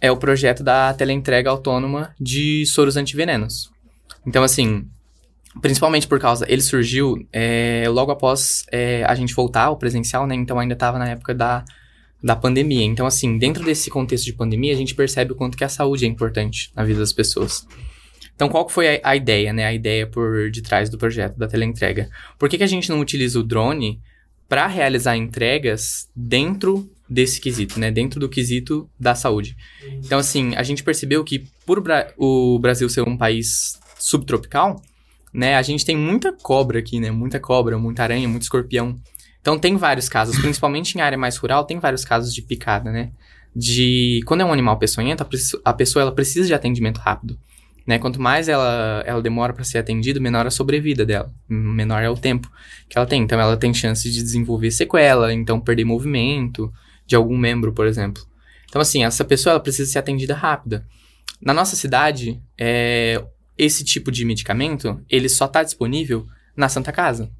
é 0.00 0.10
o 0.10 0.16
projeto 0.16 0.62
da 0.62 0.94
teleentrega 0.94 1.50
autônoma 1.50 2.14
de 2.18 2.64
soros 2.64 2.96
antivenenos. 2.96 3.70
Então, 4.26 4.42
assim, 4.42 4.86
principalmente 5.60 6.06
por 6.06 6.18
causa... 6.18 6.50
Ele 6.50 6.62
surgiu 6.62 7.26
é, 7.30 7.84
logo 7.88 8.10
após 8.10 8.64
é, 8.72 9.04
a 9.04 9.14
gente 9.14 9.34
voltar 9.34 9.64
ao 9.64 9.76
presencial, 9.76 10.26
né? 10.26 10.34
Então, 10.34 10.58
ainda 10.58 10.74
estava 10.74 10.98
na 10.98 11.10
época 11.10 11.34
da, 11.34 11.62
da 12.22 12.34
pandemia. 12.34 12.84
Então, 12.84 13.06
assim, 13.06 13.38
dentro 13.38 13.64
desse 13.64 13.90
contexto 13.90 14.24
de 14.24 14.32
pandemia, 14.32 14.72
a 14.72 14.76
gente 14.76 14.94
percebe 14.94 15.32
o 15.32 15.36
quanto 15.36 15.56
que 15.56 15.64
a 15.64 15.68
saúde 15.68 16.04
é 16.04 16.08
importante 16.08 16.70
na 16.74 16.84
vida 16.84 16.98
das 16.98 17.12
pessoas. 17.12 17.66
Então, 18.34 18.48
qual 18.48 18.68
foi 18.68 18.96
a, 18.96 19.00
a 19.10 19.16
ideia, 19.16 19.52
né? 19.52 19.64
A 19.64 19.72
ideia 19.72 20.06
por 20.06 20.50
detrás 20.50 20.88
do 20.88 20.98
projeto 20.98 21.36
da 21.36 21.48
teleentrega. 21.48 22.08
Por 22.38 22.48
que, 22.48 22.58
que 22.58 22.64
a 22.64 22.68
gente 22.68 22.88
não 22.88 23.00
utiliza 23.00 23.38
o 23.38 23.42
drone 23.42 24.00
para 24.48 24.66
realizar 24.66 25.16
entregas 25.16 26.08
dentro 26.14 26.90
desse 27.08 27.40
quesito, 27.40 27.78
né? 27.78 27.90
Dentro 27.90 28.18
do 28.20 28.28
quesito 28.28 28.88
da 28.98 29.14
saúde. 29.14 29.56
Então, 30.04 30.18
assim, 30.18 30.54
a 30.56 30.62
gente 30.62 30.82
percebeu 30.82 31.24
que 31.24 31.44
por 31.64 31.80
Bra- 31.80 32.12
o 32.16 32.58
Brasil 32.58 32.88
ser 32.88 33.02
um 33.02 33.16
país 33.16 33.78
subtropical, 33.98 34.80
né? 35.32 35.56
A 35.56 35.62
gente 35.62 35.84
tem 35.84 35.96
muita 35.96 36.32
cobra 36.32 36.78
aqui, 36.78 37.00
né? 37.00 37.10
Muita 37.10 37.38
cobra, 37.40 37.78
muita 37.78 38.02
aranha, 38.02 38.28
muito 38.28 38.42
escorpião. 38.42 38.96
Então, 39.48 39.58
tem 39.58 39.78
vários 39.78 40.10
casos, 40.10 40.38
principalmente 40.38 40.94
em 40.94 41.00
área 41.00 41.16
mais 41.16 41.38
rural, 41.38 41.64
tem 41.64 41.78
vários 41.78 42.04
casos 42.04 42.34
de 42.34 42.42
picada, 42.42 42.92
né? 42.92 43.10
De... 43.56 44.20
Quando 44.26 44.42
é 44.42 44.44
um 44.44 44.52
animal 44.52 44.78
peçonhento, 44.78 45.26
a, 45.64 45.72
pessoa, 45.72 46.02
ela 46.02 46.12
precisa 46.12 46.46
de 46.46 46.52
atendimento 46.52 46.98
rápido. 46.98 47.38
Né? 47.86 47.98
Quanto 47.98 48.20
mais 48.20 48.46
ela, 48.46 49.02
ela 49.06 49.22
demora 49.22 49.54
para 49.54 49.64
ser 49.64 49.78
atendida, 49.78 50.20
menor 50.20 50.46
a 50.46 50.50
sobrevida 50.50 51.06
dela, 51.06 51.32
menor 51.48 52.02
é 52.02 52.10
o 52.10 52.14
tempo 52.14 52.52
que 52.90 52.98
ela 52.98 53.06
tem. 53.06 53.22
Então, 53.22 53.40
ela 53.40 53.56
tem 53.56 53.72
chance 53.72 54.10
de 54.10 54.22
desenvolver 54.22 54.70
sequela, 54.70 55.32
então 55.32 55.58
perder 55.58 55.86
movimento 55.86 56.70
de 57.06 57.16
algum 57.16 57.38
membro, 57.38 57.72
por 57.72 57.86
exemplo. 57.86 58.22
Então, 58.68 58.82
assim, 58.82 59.02
essa 59.02 59.24
pessoa 59.24 59.52
ela 59.52 59.60
precisa 59.60 59.90
ser 59.90 59.98
atendida 59.98 60.34
rápida. 60.34 60.86
Na 61.40 61.54
nossa 61.54 61.74
cidade, 61.74 62.38
é, 62.60 63.24
esse 63.56 63.82
tipo 63.82 64.12
de 64.12 64.26
medicamento, 64.26 65.00
ele 65.08 65.26
só 65.30 65.46
está 65.46 65.62
disponível 65.62 66.26
na 66.54 66.68
Santa 66.68 66.92
Casa. 66.92 67.30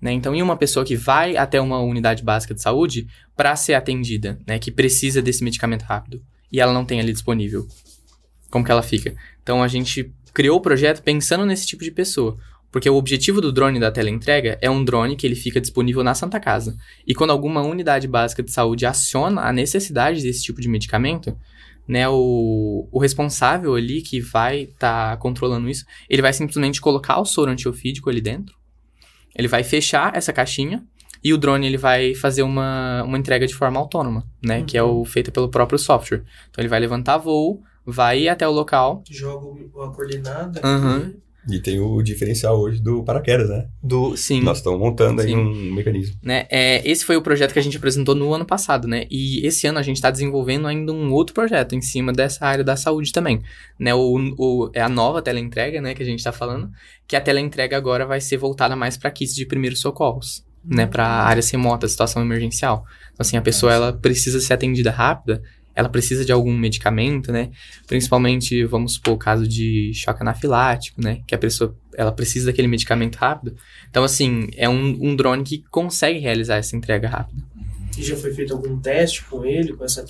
Né? 0.00 0.12
Então, 0.12 0.34
e 0.34 0.42
uma 0.42 0.56
pessoa 0.56 0.84
que 0.84 0.96
vai 0.96 1.36
até 1.36 1.60
uma 1.60 1.78
unidade 1.80 2.22
básica 2.22 2.54
de 2.54 2.62
saúde 2.62 3.06
para 3.36 3.54
ser 3.56 3.74
atendida, 3.74 4.38
né? 4.46 4.58
que 4.58 4.70
precisa 4.70 5.20
desse 5.20 5.44
medicamento 5.44 5.82
rápido, 5.82 6.22
e 6.50 6.60
ela 6.60 6.72
não 6.72 6.84
tem 6.84 7.00
ali 7.00 7.12
disponível, 7.12 7.66
como 8.50 8.64
que 8.64 8.72
ela 8.72 8.82
fica? 8.82 9.14
Então, 9.42 9.62
a 9.62 9.68
gente 9.68 10.12
criou 10.32 10.58
o 10.58 10.62
projeto 10.62 11.02
pensando 11.02 11.44
nesse 11.44 11.66
tipo 11.66 11.84
de 11.84 11.90
pessoa. 11.90 12.36
Porque 12.72 12.88
o 12.88 12.94
objetivo 12.94 13.40
do 13.40 13.52
drone 13.52 13.80
da 13.80 13.90
teleentrega 13.90 14.56
é 14.60 14.70
um 14.70 14.84
drone 14.84 15.16
que 15.16 15.26
ele 15.26 15.34
fica 15.34 15.60
disponível 15.60 16.04
na 16.04 16.14
Santa 16.14 16.38
Casa. 16.38 16.76
E 17.04 17.14
quando 17.14 17.30
alguma 17.30 17.62
unidade 17.62 18.06
básica 18.06 18.42
de 18.42 18.52
saúde 18.52 18.86
aciona 18.86 19.42
a 19.42 19.52
necessidade 19.52 20.22
desse 20.22 20.42
tipo 20.44 20.60
de 20.60 20.68
medicamento, 20.68 21.36
né, 21.86 22.08
o, 22.08 22.88
o 22.92 22.98
responsável 23.00 23.74
ali 23.74 24.00
que 24.02 24.20
vai 24.20 24.62
estar 24.62 25.16
controlando 25.16 25.68
isso, 25.68 25.84
ele 26.08 26.22
vai 26.22 26.32
simplesmente 26.32 26.80
colocar 26.80 27.18
o 27.18 27.24
soro 27.24 27.50
antiofídico 27.50 28.08
ali 28.08 28.20
dentro, 28.20 28.54
ele 29.34 29.48
vai 29.48 29.62
fechar 29.62 30.16
essa 30.16 30.32
caixinha 30.32 30.84
e 31.22 31.34
o 31.34 31.38
drone 31.38 31.66
ele 31.66 31.76
vai 31.76 32.14
fazer 32.14 32.42
uma, 32.42 33.02
uma 33.04 33.18
entrega 33.18 33.46
de 33.46 33.54
forma 33.54 33.78
autônoma, 33.78 34.26
né, 34.42 34.62
que 34.62 34.76
é 34.76 34.82
o 34.82 35.04
feita 35.04 35.30
pelo 35.30 35.48
próprio 35.48 35.78
software. 35.78 36.22
Então 36.50 36.62
ele 36.62 36.68
vai 36.68 36.80
levantar 36.80 37.18
voo, 37.18 37.62
vai 37.84 38.28
até 38.28 38.46
o 38.46 38.50
local. 38.50 39.02
Jogo 39.10 39.70
uma 39.74 39.92
coordenada. 39.92 40.60
Aham. 40.64 41.12
E 41.48 41.58
tem 41.58 41.80
o 41.80 42.02
diferencial 42.02 42.60
hoje 42.60 42.82
do 42.82 43.02
paraquedas, 43.02 43.48
né? 43.48 43.66
Do, 43.82 44.14
sim. 44.16 44.42
Nós 44.42 44.58
estamos 44.58 44.78
montando 44.78 45.22
aí 45.22 45.28
Sim. 45.28 45.36
um 45.36 45.72
mecanismo. 45.74 46.16
né? 46.22 46.46
É, 46.50 46.86
esse 46.88 47.04
foi 47.04 47.16
o 47.16 47.22
projeto 47.22 47.52
que 47.52 47.58
a 47.58 47.62
gente 47.62 47.76
apresentou 47.78 48.14
no 48.14 48.34
ano 48.34 48.44
passado, 48.44 48.86
né? 48.86 49.06
E 49.10 49.44
esse 49.46 49.66
ano 49.66 49.78
a 49.78 49.82
gente 49.82 49.96
está 49.96 50.10
desenvolvendo 50.10 50.66
ainda 50.66 50.92
um 50.92 51.10
outro 51.12 51.34
projeto 51.34 51.74
em 51.74 51.80
cima 51.80 52.12
dessa 52.12 52.44
área 52.44 52.62
da 52.62 52.76
saúde 52.76 53.10
também, 53.12 53.40
né? 53.78 53.94
O, 53.94 54.16
o- 54.38 54.70
é 54.74 54.82
a 54.82 54.88
nova 54.88 55.22
teleentrega, 55.22 55.80
né? 55.80 55.94
Que 55.94 56.02
a 56.02 56.06
gente 56.06 56.18
está 56.18 56.30
falando, 56.32 56.70
que 57.08 57.16
a 57.16 57.20
teleentrega 57.20 57.76
agora 57.76 58.04
vai 58.04 58.20
ser 58.20 58.36
voltada 58.36 58.76
mais 58.76 58.96
para 58.98 59.10
kits 59.10 59.34
de 59.34 59.46
primeiros 59.46 59.80
socorros. 59.80 60.44
né, 60.62 60.84
para 60.86 61.06
áreas 61.06 61.48
remotas, 61.48 61.90
situação 61.92 62.20
emergencial. 62.20 62.84
Então, 63.14 63.16
assim, 63.20 63.38
a 63.38 63.40
pessoa 63.40 63.72
ela 63.72 63.92
precisa 63.94 64.38
ser 64.40 64.52
atendida 64.52 64.90
rápida, 64.90 65.40
ela 65.80 65.88
precisa 65.88 66.24
de 66.24 66.30
algum 66.30 66.56
medicamento, 66.56 67.32
né? 67.32 67.50
Principalmente, 67.86 68.64
vamos 68.64 68.94
supor, 68.94 69.14
o 69.14 69.18
caso 69.18 69.48
de 69.48 69.92
choque 69.94 70.22
anafilático, 70.22 71.00
né? 71.00 71.22
Que 71.26 71.34
a 71.34 71.38
pessoa 71.38 71.74
ela 71.94 72.12
precisa 72.12 72.46
daquele 72.46 72.68
medicamento 72.68 73.16
rápido. 73.16 73.56
Então, 73.88 74.04
assim, 74.04 74.48
é 74.56 74.68
um, 74.68 74.96
um 75.00 75.16
drone 75.16 75.42
que 75.42 75.64
consegue 75.70 76.18
realizar 76.18 76.56
essa 76.56 76.76
entrega 76.76 77.08
rápida. 77.08 77.42
E 77.98 78.02
já 78.02 78.16
foi 78.16 78.32
feito 78.32 78.52
algum 78.52 78.78
teste 78.78 79.24
com 79.24 79.44
ele, 79.44 79.72
com 79.72 79.84
essa 79.84 80.04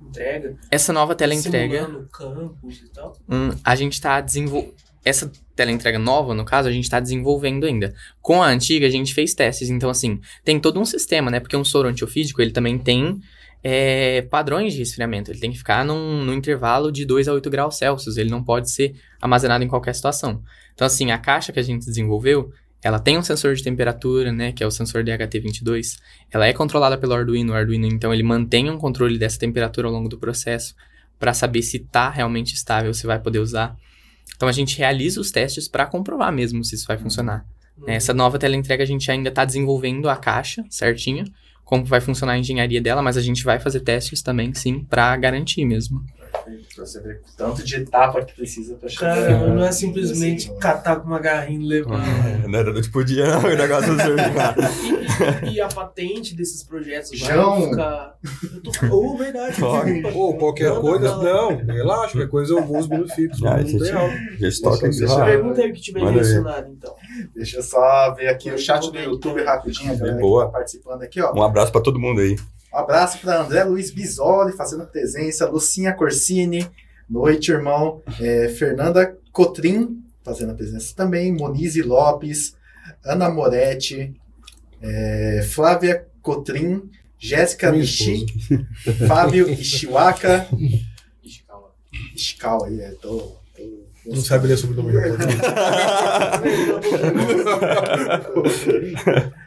entrega? 0.00 0.56
Essa 0.70 0.92
nova 0.92 1.14
teleentrega. 1.14 1.84
Simulando 1.84 2.08
campus 2.10 2.76
e 2.78 2.88
tal? 2.90 3.16
Hum, 3.28 3.50
a 3.64 3.74
gente 3.74 3.94
está 3.94 4.20
desenvolvendo. 4.20 4.74
Essa 5.04 5.32
teleentrega 5.56 5.98
nova, 5.98 6.34
no 6.34 6.44
caso, 6.44 6.68
a 6.68 6.72
gente 6.72 6.84
está 6.84 7.00
desenvolvendo 7.00 7.64
ainda. 7.64 7.94
Com 8.20 8.42
a 8.42 8.48
antiga, 8.48 8.86
a 8.86 8.90
gente 8.90 9.14
fez 9.14 9.32
testes. 9.32 9.70
Então, 9.70 9.88
assim, 9.88 10.20
tem 10.44 10.60
todo 10.60 10.78
um 10.78 10.84
sistema, 10.84 11.30
né? 11.30 11.40
Porque 11.40 11.56
um 11.56 11.64
soro 11.64 11.88
antiofídico, 11.88 12.42
ele 12.42 12.50
também 12.50 12.78
tem 12.78 13.18
é, 13.62 14.22
padrões 14.22 14.72
de 14.72 14.80
resfriamento. 14.80 15.30
Ele 15.30 15.40
tem 15.40 15.50
que 15.50 15.58
ficar 15.58 15.84
num, 15.84 16.24
num, 16.24 16.34
intervalo 16.34 16.92
de 16.92 17.04
2 17.04 17.28
a 17.28 17.32
8 17.32 17.50
graus 17.50 17.76
Celsius. 17.76 18.16
Ele 18.16 18.30
não 18.30 18.42
pode 18.42 18.70
ser 18.70 18.94
armazenado 19.20 19.64
em 19.64 19.68
qualquer 19.68 19.94
situação. 19.94 20.42
Então, 20.74 20.86
assim, 20.86 21.10
a 21.10 21.18
caixa 21.18 21.52
que 21.52 21.58
a 21.58 21.62
gente 21.62 21.84
desenvolveu, 21.84 22.52
ela 22.82 23.00
tem 23.00 23.18
um 23.18 23.22
sensor 23.22 23.54
de 23.54 23.62
temperatura, 23.62 24.32
né, 24.32 24.52
que 24.52 24.62
é 24.62 24.66
o 24.66 24.70
sensor 24.70 25.02
DHT22. 25.02 25.98
Ela 26.30 26.46
é 26.46 26.52
controlada 26.52 26.96
pelo 26.96 27.14
Arduino. 27.14 27.52
O 27.52 27.56
Arduino, 27.56 27.86
então, 27.86 28.14
ele 28.14 28.22
mantém 28.22 28.70
um 28.70 28.78
controle 28.78 29.18
dessa 29.18 29.38
temperatura 29.38 29.88
ao 29.88 29.92
longo 29.92 30.08
do 30.08 30.18
processo 30.18 30.74
para 31.18 31.34
saber 31.34 31.62
se 31.62 31.78
está 31.78 32.08
realmente 32.08 32.54
estável, 32.54 32.94
se 32.94 33.06
vai 33.06 33.18
poder 33.18 33.40
usar. 33.40 33.76
Então, 34.36 34.48
a 34.48 34.52
gente 34.52 34.78
realiza 34.78 35.20
os 35.20 35.32
testes 35.32 35.66
para 35.66 35.84
comprovar 35.84 36.32
mesmo 36.32 36.62
se 36.62 36.76
isso 36.76 36.86
vai 36.86 36.96
funcionar. 36.96 37.44
Uhum. 37.76 37.88
Essa 37.88 38.14
nova 38.14 38.38
teleentrega 38.38 38.84
a 38.84 38.86
gente 38.86 39.10
ainda 39.10 39.30
está 39.30 39.44
desenvolvendo 39.44 40.08
a 40.08 40.16
caixa 40.16 40.64
certinho, 40.70 41.24
como 41.68 41.84
vai 41.84 42.00
funcionar 42.00 42.32
a 42.32 42.38
engenharia 42.38 42.80
dela, 42.80 43.02
mas 43.02 43.18
a 43.18 43.20
gente 43.20 43.44
vai 43.44 43.60
fazer 43.60 43.80
testes 43.80 44.22
também, 44.22 44.54
sim, 44.54 44.86
para 44.88 45.14
garantir 45.18 45.66
mesmo. 45.66 46.02
Perfeito, 46.32 46.74
pra 46.74 46.86
você 46.86 46.98
ver 47.02 47.16
o 47.16 47.36
tanto 47.36 47.62
de 47.62 47.76
etapa 47.76 48.24
que 48.24 48.34
precisa 48.34 48.74
pra 48.76 48.88
chegar. 48.88 49.14
Cara, 49.14 49.54
não 49.54 49.62
é 49.62 49.70
simplesmente 49.70 50.48
assim, 50.48 50.58
catar 50.58 50.96
com 50.96 51.06
uma 51.06 51.18
garrinha 51.18 51.62
e 51.62 51.68
levar. 51.68 51.98
É, 52.42 52.48
não 52.48 52.58
era 52.58 52.72
noite 52.72 52.90
por 52.90 53.04
dia, 53.04 53.26
não, 53.26 53.44
o 53.44 53.54
negócio 53.54 53.94
do 53.94 54.02
e, 54.02 54.97
e 55.52 55.60
a 55.60 55.68
patente 55.68 56.34
desses 56.34 56.62
projetos 56.62 57.10
João. 57.18 57.60
vai 57.60 57.70
ficar. 57.70 58.18
Eu 58.54 58.62
tô... 58.62 58.70
Oh, 58.90 59.16
verdade. 59.16 59.60
Ou 60.14 60.36
qualquer 60.36 60.70
não, 60.70 60.80
coisa, 60.80 61.16
não, 61.16 61.50
não, 61.62 61.74
relaxa, 61.74 62.12
qualquer 62.12 62.28
coisa 62.28 62.52
eu 62.54 62.64
vou 62.64 62.78
os 62.78 62.88
minutos 62.88 63.14
fixos. 63.14 63.44
Ah, 63.44 63.62
gente, 63.62 63.84
já 63.84 63.98
toca 64.62 64.88
deixa, 64.88 65.24
Pergunta 65.24 65.60
aí 65.60 65.70
o 65.70 65.74
que 65.74 65.80
tiver 65.80 66.12
mencionado, 66.12 66.70
então. 66.70 66.94
Deixa 67.34 67.58
eu 67.58 67.62
só 67.62 68.14
ver 68.14 68.28
aqui 68.28 68.50
o 68.50 68.58
chat 68.58 68.90
do 68.90 68.98
YouTube 68.98 69.42
rapidinho, 69.42 69.96
galera, 69.96 70.18
Boa. 70.18 70.46
que 70.46 70.52
tá 70.52 70.58
participando 70.58 71.02
aqui, 71.02 71.20
ó. 71.20 71.32
Um 71.34 71.42
abraço 71.42 71.72
pra 71.72 71.80
todo 71.80 71.98
mundo 71.98 72.20
aí. 72.20 72.36
Um 72.72 72.78
abraço 72.78 73.18
para 73.18 73.40
André 73.40 73.64
Luiz 73.64 73.90
Bisoli, 73.90 74.52
fazendo 74.52 74.86
presença, 74.86 75.48
Lucinha 75.48 75.94
Corsini, 75.94 76.68
noite, 77.08 77.50
irmão, 77.50 78.02
é, 78.20 78.48
Fernanda 78.48 79.16
Cotrim, 79.32 80.04
fazendo 80.22 80.54
presença 80.54 80.94
também, 80.94 81.32
Monize 81.32 81.82
Lopes, 81.82 82.54
Ana 83.04 83.30
Moretti, 83.30 84.14
é, 84.82 85.42
Flávia 85.48 86.06
Cotrim, 86.22 86.90
Jéssica 87.18 87.72
Nishi, 87.72 88.26
Fábio 89.06 89.48
Ishiwaka, 89.50 90.46
Ishikawa, 92.14 92.66
aí, 92.66 92.80
é, 92.80 92.90
tô, 93.00 93.18
tô 93.18 93.38
não 94.06 94.22
sabe 94.22 94.48
ler 94.48 94.56
sobre 94.56 94.80
o 94.80 94.82
nome 94.82 94.96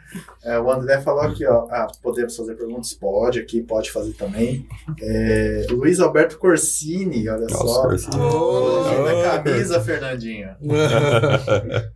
É, 0.44 0.58
o 0.58 0.70
André 0.70 1.00
falou 1.00 1.22
aqui, 1.22 1.46
ó. 1.46 1.66
Ah, 1.70 1.86
podemos 2.02 2.36
fazer 2.36 2.56
perguntas? 2.56 2.92
Pode, 2.92 3.38
aqui 3.38 3.62
pode 3.62 3.90
fazer 3.90 4.12
também. 4.14 4.66
É, 5.00 5.66
Luiz 5.70 6.00
Alberto 6.00 6.36
Corsini, 6.36 7.28
olha 7.28 7.46
Nossa, 7.46 7.66
só. 7.66 7.82
Corsini. 7.82 8.16
Oh, 8.16 8.82
Oh, 8.82 9.42
camisa, 9.42 9.80
Fernandinho. 9.80 10.50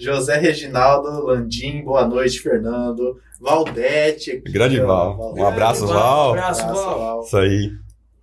José 0.00 0.38
Reginaldo 0.38 1.26
Landim, 1.26 1.82
boa 1.82 2.06
noite, 2.06 2.40
Fernando. 2.40 3.18
Valdete. 3.38 4.30
Aqui, 4.32 4.50
Grande 4.50 4.80
ó, 4.80 4.86
Val. 4.86 5.16
Valdete. 5.16 5.40
Um 5.40 5.46
abraço, 5.46 5.84
Um 5.84 5.88
Val. 5.88 6.30
abraço, 6.30 6.62
Val. 6.66 6.98
Val. 6.98 7.20
Isso 7.20 7.36
aí. 7.36 7.72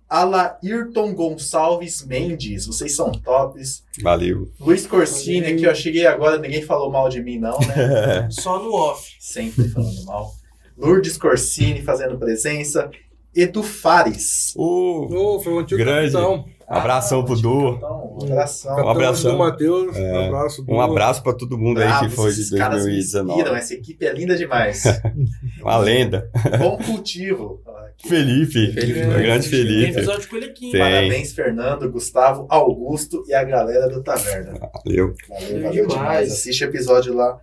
Alairton 0.08 1.14
Gonçalves 1.14 2.04
Mendes, 2.04 2.66
vocês 2.66 2.96
são 2.96 3.12
tops. 3.12 3.84
Valeu. 4.02 4.48
Luiz 4.58 4.86
Corsini, 4.86 5.46
aqui, 5.46 5.64
eu 5.64 5.74
cheguei 5.74 6.06
agora, 6.06 6.38
ninguém 6.38 6.62
falou 6.62 6.90
mal 6.90 7.08
de 7.08 7.22
mim, 7.22 7.38
não, 7.38 7.58
né? 7.60 8.26
Só 8.32 8.60
no 8.60 8.72
off. 8.74 9.14
Sempre 9.20 9.68
falando 9.68 10.04
mal. 10.04 10.32
Lourdes 10.76 11.16
Corsini 11.16 11.82
fazendo 11.82 12.18
presença. 12.18 12.90
Edu 13.34 13.62
Fares. 13.62 14.52
Uh, 14.56 15.06
Ô, 15.14 15.40
foi 15.40 15.52
um 15.52 15.58
antigo 15.60 15.78
Grande. 15.78 16.10
capitão. 16.12 16.44
Abração 16.68 17.24
pro 17.24 17.36
Du. 17.36 17.74
Então, 17.76 18.16
um 18.20 18.24
abração. 18.24 18.70
Capitão 18.70 18.90
abração. 18.90 19.32
do 19.32 19.38
Matheus. 19.38 19.96
É. 19.96 20.12
Um 20.12 20.26
abraço. 20.26 20.64
Um 20.68 20.80
abraço 20.80 21.22
pra 21.22 21.32
todo 21.32 21.56
mundo 21.58 21.80
aí 21.80 22.00
que 22.00 22.08
foi 22.10 22.32
de 22.32 22.40
esses 22.40 22.50
caras 22.50 22.84
me 22.84 22.92
2019. 22.92 23.32
inspiram, 23.38 23.56
essa 23.56 23.74
equipe 23.74 24.06
é 24.06 24.12
linda 24.12 24.36
demais. 24.36 24.84
Uma 25.62 25.78
lenda. 25.78 26.30
Bom 26.58 26.76
cultivo. 26.78 27.62
Felipe. 28.06 28.72
Felipe. 28.72 29.00
O 29.06 29.10
grande 29.10 29.48
Tem 29.48 29.58
Felipe. 29.58 29.90
episódio 29.90 30.28
com 30.28 30.36
ele 30.36 30.46
aqui. 30.46 30.70
Tem. 30.70 30.80
Parabéns, 30.80 31.32
Fernando, 31.32 31.90
Gustavo, 31.90 32.46
Augusto 32.48 33.24
e 33.26 33.34
a 33.34 33.42
galera 33.42 33.88
do 33.88 34.02
Taverna. 34.02 34.52
Valeu. 34.52 35.14
Valeu, 35.28 35.48
Valeu 35.48 35.62
valeu 35.62 35.86
demais. 35.86 35.88
demais. 35.88 36.32
Assiste 36.32 36.64
o 36.64 36.68
episódio 36.68 37.14
lá 37.14 37.40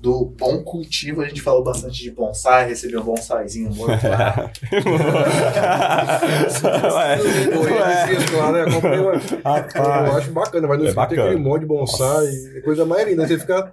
do 0.00 0.24
Bom 0.24 0.62
Cultivo. 0.62 1.22
A 1.22 1.28
gente 1.28 1.42
falou 1.42 1.62
bastante 1.62 2.02
de 2.02 2.10
bonsai, 2.10 2.68
recebeu 2.68 3.00
um 3.00 3.04
bonsaizinho 3.04 3.74
morto 3.74 4.06
lá. 4.08 4.50
Né? 8.52 10.06
Eu 10.06 10.16
acho 10.16 10.30
bacana, 10.30 10.68
mas 10.68 10.78
no 10.78 10.86
É 10.86 10.90
fim 10.90 10.94
tem 11.08 11.18
aquele 11.18 11.36
monte 11.36 11.60
de 11.60 11.66
bonsai, 11.66 12.26
é 12.56 12.60
coisa 12.60 12.86
mais 12.86 13.08
linda. 13.08 13.26
Você 13.26 13.38
fica, 13.38 13.72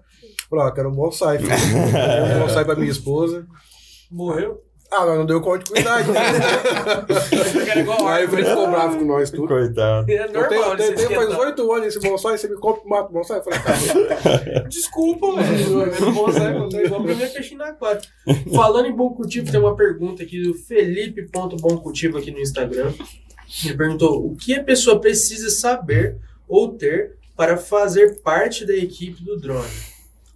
ah, 0.54 0.72
quero 0.72 0.90
um 0.90 0.96
bonsai. 0.96 1.38
filho. 1.38 1.50
Quero 1.92 2.36
um 2.38 2.40
bonsai 2.42 2.66
pra 2.66 2.76
minha 2.76 2.92
esposa. 2.92 3.46
Morreu. 4.10 4.65
Ah, 4.92 5.06
mas 5.06 5.18
não 5.18 5.26
deu 5.26 5.42
conta 5.42 5.64
de 5.66 5.72
cuidar. 5.72 6.08
né? 6.08 6.20
Aí 8.08 8.28
Felipe 8.28 8.50
ficou 8.50 8.68
bravo 8.70 9.00
com 9.00 9.06
nós 9.06 9.30
tudo. 9.32 9.48
Coitado. 9.48 10.10
É 10.10 10.26
Eu 10.26 10.32
normal, 10.32 10.78
tenho, 10.78 10.90
ele 10.90 10.96
tenho, 10.96 11.16
faz 11.16 11.38
oito 11.40 11.74
anos 11.74 11.88
esse 11.88 12.00
bonsai, 12.00 12.38
você 12.38 12.48
me 12.48 12.56
compra 12.56 12.82
e 12.86 12.90
mata 12.90 13.10
o 13.10 13.14
bonsai. 13.14 13.40
Eu 13.40 13.44
falei, 13.44 13.60
tá, 13.60 14.64
Desculpa, 14.70 15.28
mano. 15.28 15.48
Eu 16.00 16.12
vou 16.14 16.32
sair 16.32 16.54
quando 16.54 16.80
igual 16.80 17.04
pra 17.04 17.16
minha 17.16 17.30
peixinho 17.30 17.58
na 17.60 17.68
aquário. 17.70 18.02
Falando 18.54 18.88
em 18.88 18.96
bom 18.96 19.10
cultivo, 19.10 19.52
tem 19.52 19.60
uma 19.60 19.76
pergunta 19.76 20.24
aqui 20.24 20.42
do 20.42 20.54
Felipe.bomcultivo 20.54 22.18
aqui 22.18 22.32
no 22.32 22.40
Instagram. 22.40 22.94
Ele 23.66 23.74
perguntou: 23.76 24.26
o 24.26 24.36
que 24.36 24.54
a 24.54 24.64
pessoa 24.64 25.00
precisa 25.00 25.50
saber 25.50 26.18
ou 26.48 26.70
ter 26.74 27.16
para 27.36 27.58
fazer 27.58 28.22
parte 28.22 28.66
da 28.66 28.76
equipe 28.76 29.24
do 29.24 29.38
drone? 29.38 29.68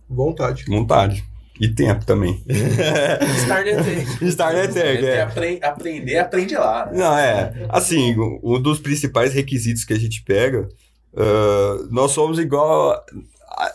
vontade. 0.10 0.66
Vontade. 0.68 1.24
E 1.60 1.68
tempo 1.68 2.06
também. 2.06 2.42
Estar 2.48 3.64
na 4.22 4.32
Star 4.32 4.54
Netec, 4.54 5.06
É, 5.06 5.16
é. 5.16 5.22
apre- 5.22 5.60
aprender, 5.62 6.18
aprende 6.18 6.56
lá. 6.56 6.86
né? 6.86 6.92
Não, 6.98 7.18
é. 7.18 7.54
Assim, 7.70 8.16
um 8.44 8.62
dos 8.62 8.80
principais 8.80 9.34
requisitos 9.34 9.84
que 9.84 9.94
a 9.94 10.00
gente 10.00 10.24
pega, 10.24 10.68
ah, 11.16 11.88
nós 11.92 12.12
somos 12.12 12.40
igual. 12.40 12.92
a- 12.92 13.04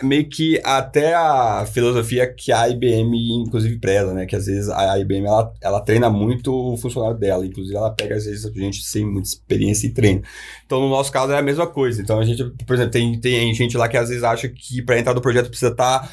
Meio 0.02 0.26
que 0.30 0.58
até 0.64 1.12
a 1.14 1.66
filosofia 1.70 2.26
que 2.32 2.50
a 2.50 2.66
IBM, 2.70 3.42
inclusive, 3.44 3.78
preza, 3.78 4.14
né? 4.14 4.24
Que 4.24 4.34
às 4.34 4.46
vezes 4.46 4.70
a 4.70 4.98
IBM 4.98 5.26
ela, 5.26 5.52
ela 5.60 5.80
treina 5.80 6.08
muito 6.08 6.50
o 6.72 6.76
funcionário 6.78 7.18
dela. 7.18 7.44
Inclusive, 7.44 7.76
ela 7.76 7.90
pega, 7.90 8.14
às 8.14 8.24
vezes, 8.24 8.50
gente 8.54 8.82
sem 8.82 9.04
muita 9.04 9.28
experiência 9.28 9.86
e 9.86 9.90
treina. 9.90 10.22
Então, 10.64 10.80
no 10.80 10.88
nosso 10.88 11.12
caso, 11.12 11.32
é 11.32 11.38
a 11.38 11.42
mesma 11.42 11.66
coisa. 11.66 12.00
Então, 12.00 12.18
a 12.18 12.24
gente, 12.24 12.42
por 12.66 12.72
exemplo, 12.74 12.92
tem, 12.92 13.20
tem 13.20 13.52
gente 13.52 13.76
lá 13.76 13.86
que 13.86 13.98
às 13.98 14.08
vezes 14.08 14.24
acha 14.24 14.48
que 14.48 14.80
para 14.80 14.98
entrar 14.98 15.12
no 15.12 15.20
projeto 15.20 15.48
precisa 15.50 15.72
estar 15.72 16.10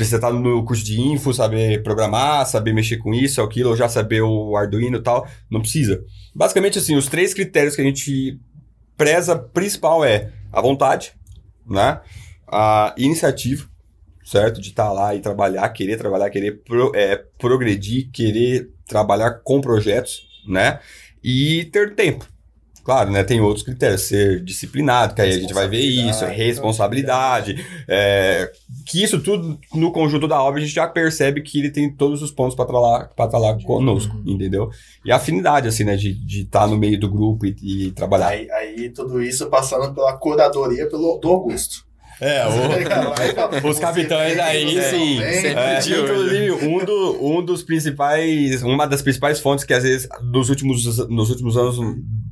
precisa 0.00 0.16
estar 0.16 0.32
no 0.32 0.64
curso 0.64 0.82
de 0.82 0.98
info, 0.98 1.30
saber 1.34 1.82
programar, 1.82 2.46
saber 2.46 2.72
mexer 2.72 2.96
com 2.96 3.12
isso, 3.12 3.42
aquilo, 3.42 3.68
ou 3.68 3.76
já 3.76 3.86
saber 3.86 4.22
o 4.22 4.56
Arduino 4.56 4.96
e 4.96 5.02
tal. 5.02 5.28
Não 5.50 5.60
precisa. 5.60 6.02
Basicamente, 6.34 6.78
assim, 6.78 6.96
os 6.96 7.06
três 7.06 7.34
critérios 7.34 7.76
que 7.76 7.82
a 7.82 7.84
gente 7.84 8.40
preza 8.96 9.38
principal 9.38 10.02
é 10.02 10.32
a 10.50 10.60
vontade, 10.62 11.12
né? 11.68 12.00
A 12.50 12.94
iniciativa, 12.96 13.66
certo? 14.24 14.58
De 14.60 14.70
estar 14.70 14.90
lá 14.90 15.14
e 15.14 15.20
trabalhar, 15.20 15.68
querer 15.68 15.98
trabalhar, 15.98 16.30
querer 16.30 16.62
pro- 16.64 16.92
é, 16.94 17.22
progredir, 17.38 18.10
querer 18.10 18.70
trabalhar 18.88 19.40
com 19.44 19.60
projetos, 19.60 20.22
né? 20.48 20.80
E 21.22 21.66
ter 21.66 21.94
tempo. 21.94 22.26
Claro, 22.84 23.10
né? 23.10 23.22
Tem 23.22 23.40
outros 23.40 23.64
critérios, 23.64 24.02
ser 24.02 24.42
disciplinado, 24.42 25.14
que 25.14 25.20
aí 25.20 25.30
a 25.30 25.38
gente 25.38 25.52
vai 25.52 25.68
ver 25.68 25.80
isso, 25.80 26.24
responsabilidade, 26.24 27.64
é, 27.86 28.50
que 28.86 29.02
isso 29.02 29.20
tudo 29.20 29.58
no 29.74 29.92
conjunto 29.92 30.26
da 30.26 30.42
obra 30.42 30.60
a 30.60 30.64
gente 30.64 30.74
já 30.74 30.86
percebe 30.86 31.42
que 31.42 31.58
ele 31.58 31.70
tem 31.70 31.90
todos 31.90 32.22
os 32.22 32.30
pontos 32.30 32.54
para 32.54 32.64
estar 32.64 32.78
lá, 32.78 33.04
pra 33.04 33.28
tá 33.28 33.38
lá 33.38 33.56
conosco, 33.62 34.16
entendeu? 34.26 34.70
E 35.04 35.12
a 35.12 35.16
afinidade, 35.16 35.68
assim, 35.68 35.84
né, 35.84 35.96
de 35.96 36.42
estar 36.42 36.66
no 36.66 36.76
meio 36.76 36.98
do 36.98 37.10
grupo 37.10 37.46
e, 37.46 37.56
e 37.62 37.90
trabalhar. 37.92 38.28
Aí, 38.28 38.50
aí 38.50 38.90
tudo 38.90 39.22
isso 39.22 39.46
passando 39.48 39.94
pela 39.94 40.16
curadoria 40.16 40.88
pelo, 40.88 41.18
do 41.18 41.28
Augusto. 41.28 41.89
É, 42.20 42.44
o- 42.46 43.56
Os 43.56 43.76
"Você 43.76 43.80
capitães 43.80 44.38
aí, 44.38 44.68
sim. 44.68 45.14
não 45.16 45.22
vem". 45.22 45.40
Sempre 45.40 45.50
É, 45.62 45.78
olho. 45.78 46.04
inclusive, 46.04 46.50
um, 46.66 46.84
do, 46.84 47.18
um 47.26 47.44
dos 47.44 47.62
principais, 47.62 48.62
uma 48.62 48.86
das 48.86 49.02
principais 49.02 49.40
fontes 49.40 49.64
que 49.64 49.72
às 49.72 49.82
vezes 49.82 50.08
nos 50.22 50.48
últimos, 50.50 51.08
nos 51.08 51.30
últimos 51.30 51.56
anos 51.56 51.76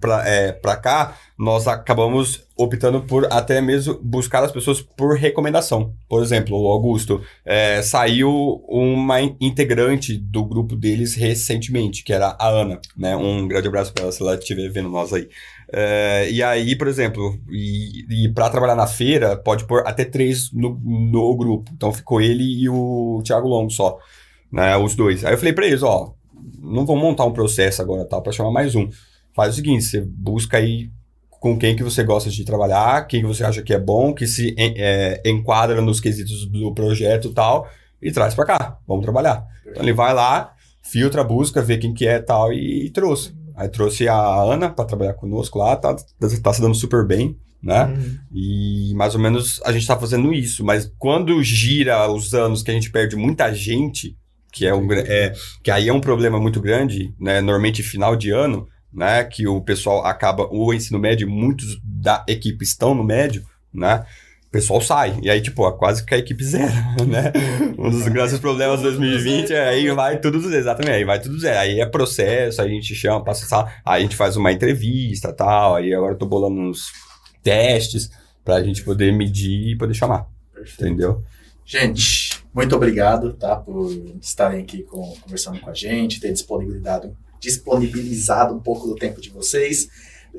pra, 0.00 0.28
é, 0.28 0.52
pra 0.52 0.76
cá, 0.76 1.16
nós 1.38 1.66
acabamos 1.68 2.42
optando 2.56 3.00
por 3.02 3.26
até 3.32 3.60
mesmo 3.60 3.98
buscar 4.02 4.42
as 4.42 4.50
pessoas 4.52 4.80
por 4.80 5.16
recomendação. 5.16 5.92
Por 6.08 6.22
exemplo, 6.22 6.60
o 6.60 6.66
Augusto, 6.70 7.20
é, 7.44 7.80
saiu 7.82 8.62
uma 8.68 9.20
in- 9.20 9.36
integrante 9.40 10.16
do 10.16 10.44
grupo 10.44 10.74
deles 10.76 11.14
recentemente, 11.14 12.02
que 12.02 12.12
era 12.12 12.36
a 12.38 12.48
Ana, 12.48 12.80
né? 12.96 13.16
Um 13.16 13.46
grande 13.46 13.68
abraço 13.68 13.92
para 13.92 14.04
ela 14.04 14.12
se 14.12 14.20
ela 14.22 14.34
estiver 14.34 14.68
vendo 14.70 14.88
nós 14.88 15.12
aí. 15.12 15.28
É, 15.72 16.30
e 16.30 16.42
aí, 16.42 16.74
por 16.76 16.88
exemplo, 16.88 17.38
e, 17.50 18.24
e 18.24 18.32
para 18.32 18.48
trabalhar 18.48 18.74
na 18.74 18.86
feira, 18.86 19.36
pode 19.36 19.64
pôr 19.64 19.82
até 19.86 20.04
três 20.04 20.50
no, 20.52 20.80
no 20.82 21.36
grupo. 21.36 21.70
Então 21.74 21.92
ficou 21.92 22.20
ele 22.20 22.44
e 22.44 22.68
o 22.68 23.20
Thiago 23.24 23.48
Longo 23.48 23.70
só, 23.70 23.98
né? 24.50 24.76
Os 24.76 24.94
dois. 24.94 25.24
Aí 25.24 25.34
eu 25.34 25.38
falei 25.38 25.52
para 25.52 25.66
eles, 25.66 25.82
ó, 25.82 26.14
não 26.58 26.86
vamos 26.86 27.02
montar 27.02 27.24
um 27.26 27.32
processo 27.32 27.82
agora, 27.82 28.04
tá? 28.04 28.20
Para 28.20 28.32
chamar 28.32 28.50
mais 28.50 28.74
um. 28.74 28.88
Faz 29.34 29.52
o 29.52 29.56
seguinte, 29.56 29.84
você 29.84 30.00
busca 30.00 30.56
aí 30.56 30.90
com 31.28 31.56
quem 31.56 31.76
que 31.76 31.84
você 31.84 32.02
gosta 32.02 32.30
de 32.30 32.44
trabalhar, 32.44 33.06
quem 33.06 33.20
que 33.20 33.26
você 33.26 33.44
acha 33.44 33.62
que 33.62 33.72
é 33.72 33.78
bom, 33.78 34.12
que 34.12 34.26
se 34.26 34.54
é, 34.58 35.22
enquadra 35.24 35.80
nos 35.80 36.00
quesitos 36.00 36.46
do 36.46 36.74
projeto 36.74 37.28
e 37.28 37.34
tal, 37.34 37.68
e 38.02 38.10
traz 38.10 38.34
para 38.34 38.46
cá. 38.46 38.78
Vamos 38.86 39.04
trabalhar. 39.04 39.46
Então 39.66 39.82
ele 39.82 39.92
vai 39.92 40.12
lá, 40.12 40.52
filtra, 40.82 41.22
busca, 41.22 41.62
vê 41.62 41.78
quem 41.78 41.94
que 41.94 42.06
é 42.06 42.18
tal 42.18 42.52
e, 42.52 42.86
e 42.86 42.90
trouxe. 42.90 43.37
Aí 43.58 43.68
trouxe 43.68 44.06
a 44.06 44.16
Ana 44.40 44.70
para 44.70 44.84
trabalhar 44.84 45.14
conosco 45.14 45.58
lá, 45.58 45.74
tá, 45.76 45.92
tá 45.92 46.52
se 46.52 46.60
dando 46.60 46.76
super 46.76 47.04
bem, 47.04 47.36
né? 47.60 47.86
Uhum. 47.86 48.18
E 48.32 48.94
mais 48.94 49.16
ou 49.16 49.20
menos 49.20 49.60
a 49.64 49.72
gente 49.72 49.84
tá 49.84 49.98
fazendo 49.98 50.32
isso, 50.32 50.64
mas 50.64 50.88
quando 50.96 51.42
gira 51.42 52.08
os 52.08 52.32
anos 52.34 52.62
que 52.62 52.70
a 52.70 52.74
gente 52.74 52.88
perde 52.88 53.16
muita 53.16 53.52
gente, 53.52 54.16
que 54.52 54.64
é 54.64 54.72
um 54.72 54.86
é, 54.92 55.32
que 55.60 55.72
aí 55.72 55.88
é 55.88 55.92
um 55.92 56.00
problema 56.00 56.38
muito 56.38 56.60
grande, 56.60 57.12
né? 57.18 57.40
Normalmente 57.40 57.82
final 57.82 58.14
de 58.14 58.30
ano, 58.30 58.68
né? 58.92 59.24
Que 59.24 59.48
o 59.48 59.60
pessoal 59.60 60.06
acaba 60.06 60.48
o 60.52 60.72
ensino 60.72 61.00
médio, 61.00 61.28
muitos 61.28 61.80
da 61.82 62.24
equipe 62.28 62.62
estão 62.62 62.94
no 62.94 63.02
médio, 63.02 63.44
né? 63.74 64.04
O 64.48 64.50
pessoal 64.50 64.80
sai. 64.80 65.18
E 65.22 65.28
aí, 65.30 65.42
tipo, 65.42 65.70
quase 65.72 66.04
que 66.04 66.14
a 66.14 66.18
equipe 66.18 66.42
zero, 66.42 66.72
né? 67.06 67.32
Um 67.76 67.90
dos 67.90 68.08
grandes 68.08 68.38
problemas 68.38 68.78
de 68.78 68.84
2020 68.84 69.52
é 69.52 69.68
aí 69.68 69.90
vai 69.90 70.18
tudo 70.18 70.40
zero. 70.40 70.56
Exatamente, 70.56 70.94
aí 70.94 71.04
vai 71.04 71.20
tudo 71.20 71.38
zero. 71.38 71.58
Aí 71.58 71.80
é 71.80 71.86
processo, 71.86 72.62
aí 72.62 72.68
a 72.68 72.74
gente 72.74 72.94
chama, 72.94 73.22
passa 73.22 73.46
sala, 73.46 73.70
aí 73.84 74.00
a 74.00 74.02
gente 74.02 74.16
faz 74.16 74.36
uma 74.36 74.50
entrevista 74.50 75.32
tal. 75.34 75.76
Aí 75.76 75.92
agora 75.92 76.14
eu 76.14 76.18
tô 76.18 76.24
bolando 76.24 76.58
uns 76.60 76.90
testes 77.42 78.10
pra 78.42 78.62
gente 78.62 78.82
poder 78.82 79.12
medir 79.12 79.72
e 79.72 79.76
poder 79.76 79.92
chamar. 79.92 80.26
Perfeito. 80.54 80.82
Entendeu? 80.86 81.22
Gente, 81.66 82.42
muito 82.54 82.74
obrigado, 82.74 83.34
tá, 83.34 83.54
por 83.54 83.92
estarem 84.22 84.62
aqui 84.62 84.82
com- 84.84 85.14
conversando 85.20 85.60
com 85.60 85.68
a 85.68 85.74
gente, 85.74 86.18
ter 86.18 86.32
disponibilizado, 86.32 87.14
disponibilizado 87.38 88.54
um 88.54 88.58
pouco 88.60 88.86
do 88.88 88.94
tempo 88.94 89.20
de 89.20 89.28
vocês. 89.28 89.88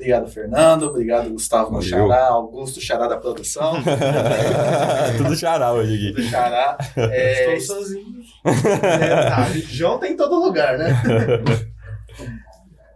Obrigado, 0.00 0.28
Fernando. 0.30 0.84
Obrigado, 0.84 1.28
Gustavo 1.28 1.72
no. 1.72 1.82
Xará, 1.82 2.28
Augusto 2.28 2.80
Xará 2.80 3.06
da 3.06 3.18
produção. 3.18 3.74
tudo 5.18 5.36
xará 5.36 5.74
hoje 5.74 5.94
aqui. 5.94 6.12
do 6.12 6.22
Xará. 6.22 6.78
É, 6.96 7.54
Estou 7.56 7.76
sozinho. 7.76 8.06
é, 8.44 9.28
tá, 9.28 9.46
João 9.68 9.98
tem 9.98 10.12
em 10.12 10.16
todo 10.16 10.42
lugar, 10.42 10.78
né? 10.78 10.90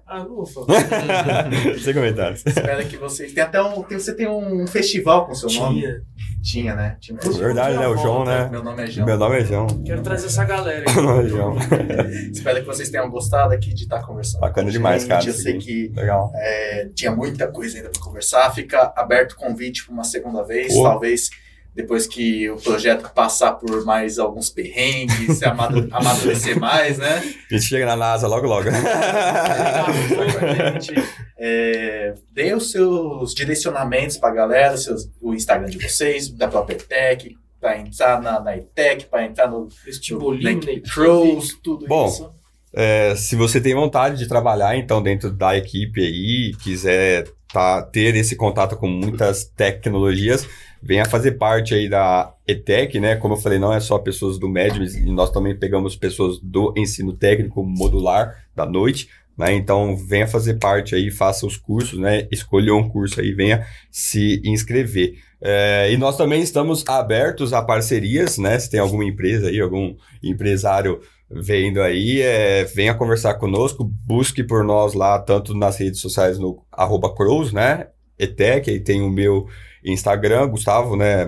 Ah, 0.06 0.22
não 0.22 0.44
falar. 0.44 0.66
Sem 1.82 1.94
comentários. 1.94 2.42
Espero 2.44 2.86
que 2.86 2.96
vocês. 2.96 3.32
Tem 3.32 3.42
até 3.42 3.62
um. 3.62 3.82
Tem, 3.82 3.98
você 3.98 4.14
tem 4.14 4.28
um 4.28 4.66
festival 4.66 5.26
com 5.26 5.34
seu 5.34 5.48
nome? 5.50 5.80
Tinha. 5.80 6.02
Tinha, 6.42 6.74
né? 6.74 6.96
Tinha 7.00 7.16
um 7.18 7.26
É 7.26 7.38
verdade, 7.38 7.78
né? 7.78 7.88
O 7.88 7.96
João, 7.96 8.22
né? 8.24 8.48
Meu 8.50 8.62
nome 8.62 8.82
é 8.82 8.86
João. 8.86 9.06
Meu 9.06 9.16
nome 9.16 9.40
é 9.40 9.44
João. 9.44 9.66
Quero 9.82 10.02
trazer 10.02 10.26
essa 10.26 10.44
galera 10.44 10.84
Meu 10.92 10.98
aí. 11.00 11.06
nome 11.06 11.24
é 11.24 11.28
João. 11.28 11.56
Espero 12.30 12.60
que 12.60 12.66
vocês 12.66 12.90
tenham 12.90 13.08
gostado 13.08 13.54
aqui 13.54 13.72
de 13.72 13.84
estar 13.84 14.02
conversando. 14.02 14.42
Bacana 14.42 14.70
demais, 14.70 15.02
gente. 15.02 15.08
cara, 15.08 15.24
Eu 15.26 15.32
sei 15.32 15.54
aqui. 15.56 15.88
que 15.88 15.92
Legal. 15.98 16.30
é, 16.34 16.88
tinha 16.94 17.10
muita 17.10 17.48
coisa 17.50 17.78
ainda 17.78 17.88
para 17.88 18.00
conversar. 18.02 18.52
Fica 18.54 18.92
aberto 18.94 19.32
o 19.32 19.36
convite 19.36 19.86
para 19.86 19.94
uma 19.94 20.04
segunda 20.04 20.42
vez. 20.42 20.72
Pô. 20.74 20.82
Talvez 20.82 21.30
depois 21.74 22.06
que 22.06 22.48
o 22.50 22.56
projeto 22.56 23.10
passar 23.12 23.52
por 23.52 23.84
mais 23.84 24.18
alguns 24.18 24.48
perrengues, 24.48 25.38
se 25.38 25.44
amadu- 25.44 25.88
amadurecer 25.92 26.58
mais, 26.58 26.98
né? 26.98 27.16
A 27.50 27.54
gente 27.54 27.66
chega 27.66 27.84
na 27.84 27.96
NASA 27.96 28.28
logo, 28.28 28.46
logo. 28.46 28.68
É, 31.36 32.14
dê 32.32 32.54
os 32.54 32.70
seus 32.70 33.34
direcionamentos 33.34 34.16
para 34.16 34.30
a 34.30 34.34
galera, 34.34 34.76
seus, 34.76 35.10
o 35.20 35.34
Instagram 35.34 35.68
de 35.68 35.78
vocês, 35.78 36.28
da 36.28 36.46
própria 36.46 36.76
ETEC, 36.76 37.36
para 37.60 37.78
entrar 37.78 38.22
na, 38.22 38.38
na 38.38 38.56
ETEC, 38.56 39.06
para 39.06 39.24
entrar 39.24 39.48
no, 39.48 39.68
né? 40.42 40.60
Crows, 40.92 41.58
tudo 41.62 41.86
Bom, 41.86 42.06
isso. 42.06 42.30
É, 42.72 43.14
se 43.16 43.36
você 43.36 43.60
tem 43.60 43.74
vontade 43.74 44.18
de 44.18 44.28
trabalhar, 44.28 44.76
então, 44.76 45.02
dentro 45.02 45.30
da 45.30 45.56
equipe 45.56 46.00
aí, 46.00 46.52
quiser 46.62 47.26
tá, 47.54 47.80
ter 47.82 48.16
esse 48.16 48.34
contato 48.34 48.76
com 48.76 48.88
muitas 48.88 49.44
tecnologias, 49.44 50.44
venha 50.82 51.04
fazer 51.04 51.32
parte 51.32 51.72
aí 51.72 51.88
da 51.88 52.34
ETEC, 52.48 52.98
né? 52.98 53.14
Como 53.14 53.34
eu 53.34 53.38
falei, 53.38 53.60
não 53.60 53.72
é 53.72 53.78
só 53.78 53.96
pessoas 53.96 54.40
do 54.40 54.48
médio, 54.48 54.82
e 54.84 55.12
nós 55.12 55.30
também 55.30 55.56
pegamos 55.56 55.94
pessoas 55.94 56.40
do 56.40 56.74
ensino 56.76 57.12
técnico 57.12 57.62
modular 57.62 58.44
da 58.56 58.66
noite, 58.66 59.08
né? 59.38 59.54
Então, 59.54 59.96
venha 59.96 60.26
fazer 60.26 60.54
parte 60.54 60.96
aí, 60.96 61.12
faça 61.12 61.46
os 61.46 61.56
cursos, 61.56 61.96
né? 61.96 62.26
Escolha 62.28 62.74
um 62.74 62.88
curso 62.88 63.20
aí, 63.20 63.32
venha 63.32 63.64
se 63.88 64.42
inscrever. 64.44 65.14
É, 65.40 65.92
e 65.92 65.96
nós 65.96 66.16
também 66.16 66.42
estamos 66.42 66.84
abertos 66.88 67.52
a 67.52 67.62
parcerias, 67.62 68.36
né? 68.36 68.58
Se 68.58 68.68
tem 68.68 68.80
alguma 68.80 69.04
empresa 69.04 69.48
aí, 69.48 69.60
algum 69.60 69.94
empresário 70.22 71.00
vendo 71.30 71.80
aí, 71.80 72.20
é, 72.20 72.64
venha 72.64 72.94
conversar 72.94 73.34
conosco, 73.34 73.90
busque 74.06 74.42
por 74.42 74.64
nós 74.64 74.94
lá, 74.94 75.18
tanto 75.18 75.54
nas 75.54 75.76
redes 75.76 76.00
sociais 76.00 76.38
no 76.38 76.64
arroba 76.72 77.14
Crows, 77.14 77.52
né? 77.52 77.88
ETEC, 78.18 78.70
aí 78.70 78.80
tem 78.80 79.02
o 79.02 79.10
meu 79.10 79.46
Instagram, 79.84 80.48
Gustavo, 80.48 80.96
né? 80.96 81.26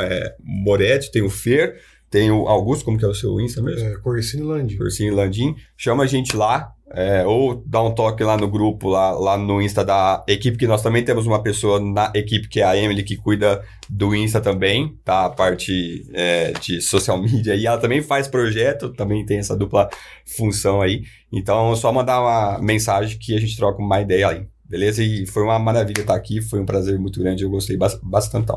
É, 0.00 0.34
Moretti, 0.42 1.10
tem 1.10 1.22
o 1.22 1.30
Fer, 1.30 1.80
tem 2.10 2.30
o 2.30 2.46
Augusto, 2.48 2.84
como 2.84 2.98
que 2.98 3.04
é 3.04 3.08
o 3.08 3.14
seu 3.14 3.40
Insta 3.40 3.62
mesmo? 3.62 3.88
É, 3.88 3.96
Corsini 3.98 4.42
Landim. 4.42 4.76
Cursinho 4.76 5.14
Landim, 5.14 5.54
chama 5.76 6.04
a 6.04 6.06
gente 6.06 6.36
lá, 6.36 6.73
é, 6.90 7.24
ou 7.26 7.62
dá 7.66 7.82
um 7.82 7.94
toque 7.94 8.22
lá 8.22 8.36
no 8.36 8.46
grupo, 8.48 8.88
lá, 8.88 9.10
lá 9.12 9.38
no 9.38 9.60
Insta 9.60 9.84
da 9.84 10.22
equipe, 10.28 10.58
que 10.58 10.66
nós 10.66 10.82
também 10.82 11.04
temos 11.04 11.26
uma 11.26 11.42
pessoa 11.42 11.80
na 11.80 12.12
equipe, 12.14 12.48
que 12.48 12.60
é 12.60 12.64
a 12.64 12.76
Emily, 12.76 13.02
que 13.02 13.16
cuida 13.16 13.64
do 13.88 14.14
Insta 14.14 14.40
também, 14.40 14.96
tá? 15.04 15.24
A 15.24 15.30
parte 15.30 16.06
é, 16.12 16.52
de 16.52 16.80
social 16.80 17.16
media, 17.20 17.54
e 17.54 17.66
ela 17.66 17.78
também 17.78 18.02
faz 18.02 18.28
projeto, 18.28 18.92
também 18.92 19.24
tem 19.24 19.38
essa 19.38 19.56
dupla 19.56 19.88
função 20.26 20.80
aí. 20.82 21.02
Então, 21.32 21.72
é 21.72 21.76
só 21.76 21.92
mandar 21.92 22.20
uma 22.20 22.58
mensagem 22.60 23.18
que 23.18 23.34
a 23.34 23.40
gente 23.40 23.56
troca 23.56 23.82
uma 23.82 24.00
ideia 24.00 24.28
aí, 24.28 24.46
beleza? 24.64 25.02
E 25.02 25.26
foi 25.26 25.42
uma 25.42 25.58
maravilha 25.58 26.02
estar 26.02 26.14
aqui, 26.14 26.40
foi 26.42 26.60
um 26.60 26.66
prazer 26.66 26.98
muito 26.98 27.18
grande, 27.18 27.44
eu 27.44 27.50
gostei 27.50 27.76
bas- 27.76 27.98
bastante. 28.02 28.52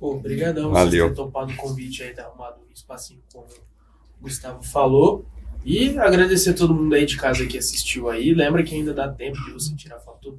Obrigadão 0.00 0.70
Valeu. 0.72 1.08
por 1.08 1.16
ter 1.16 1.22
topado 1.22 1.52
o 1.52 1.56
convite 1.56 2.02
aí, 2.02 2.12
ter 2.12 2.20
arrumado 2.20 2.56
um 2.60 2.72
espacinho 2.72 3.20
como 3.32 3.46
o 3.46 4.22
Gustavo 4.22 4.62
falou. 4.62 5.24
E 5.68 5.98
agradecer 5.98 6.50
a 6.50 6.54
todo 6.54 6.72
mundo 6.72 6.94
aí 6.94 7.04
de 7.04 7.16
casa 7.16 7.44
que 7.44 7.58
assistiu 7.58 8.08
aí. 8.08 8.32
Lembra 8.32 8.62
que 8.62 8.72
ainda 8.72 8.94
dá 8.94 9.08
tempo 9.08 9.36
de 9.44 9.50
você 9.50 9.74
tirar 9.74 9.98
foto 9.98 10.38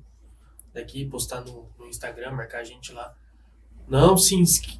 daqui, 0.73 1.03
postar 1.03 1.41
no, 1.41 1.65
no 1.77 1.85
Instagram, 1.89 2.31
marcar 2.31 2.61
a 2.61 2.63
gente 2.63 2.93
lá. 2.93 3.13
Não 3.89 4.17
se, 4.17 4.35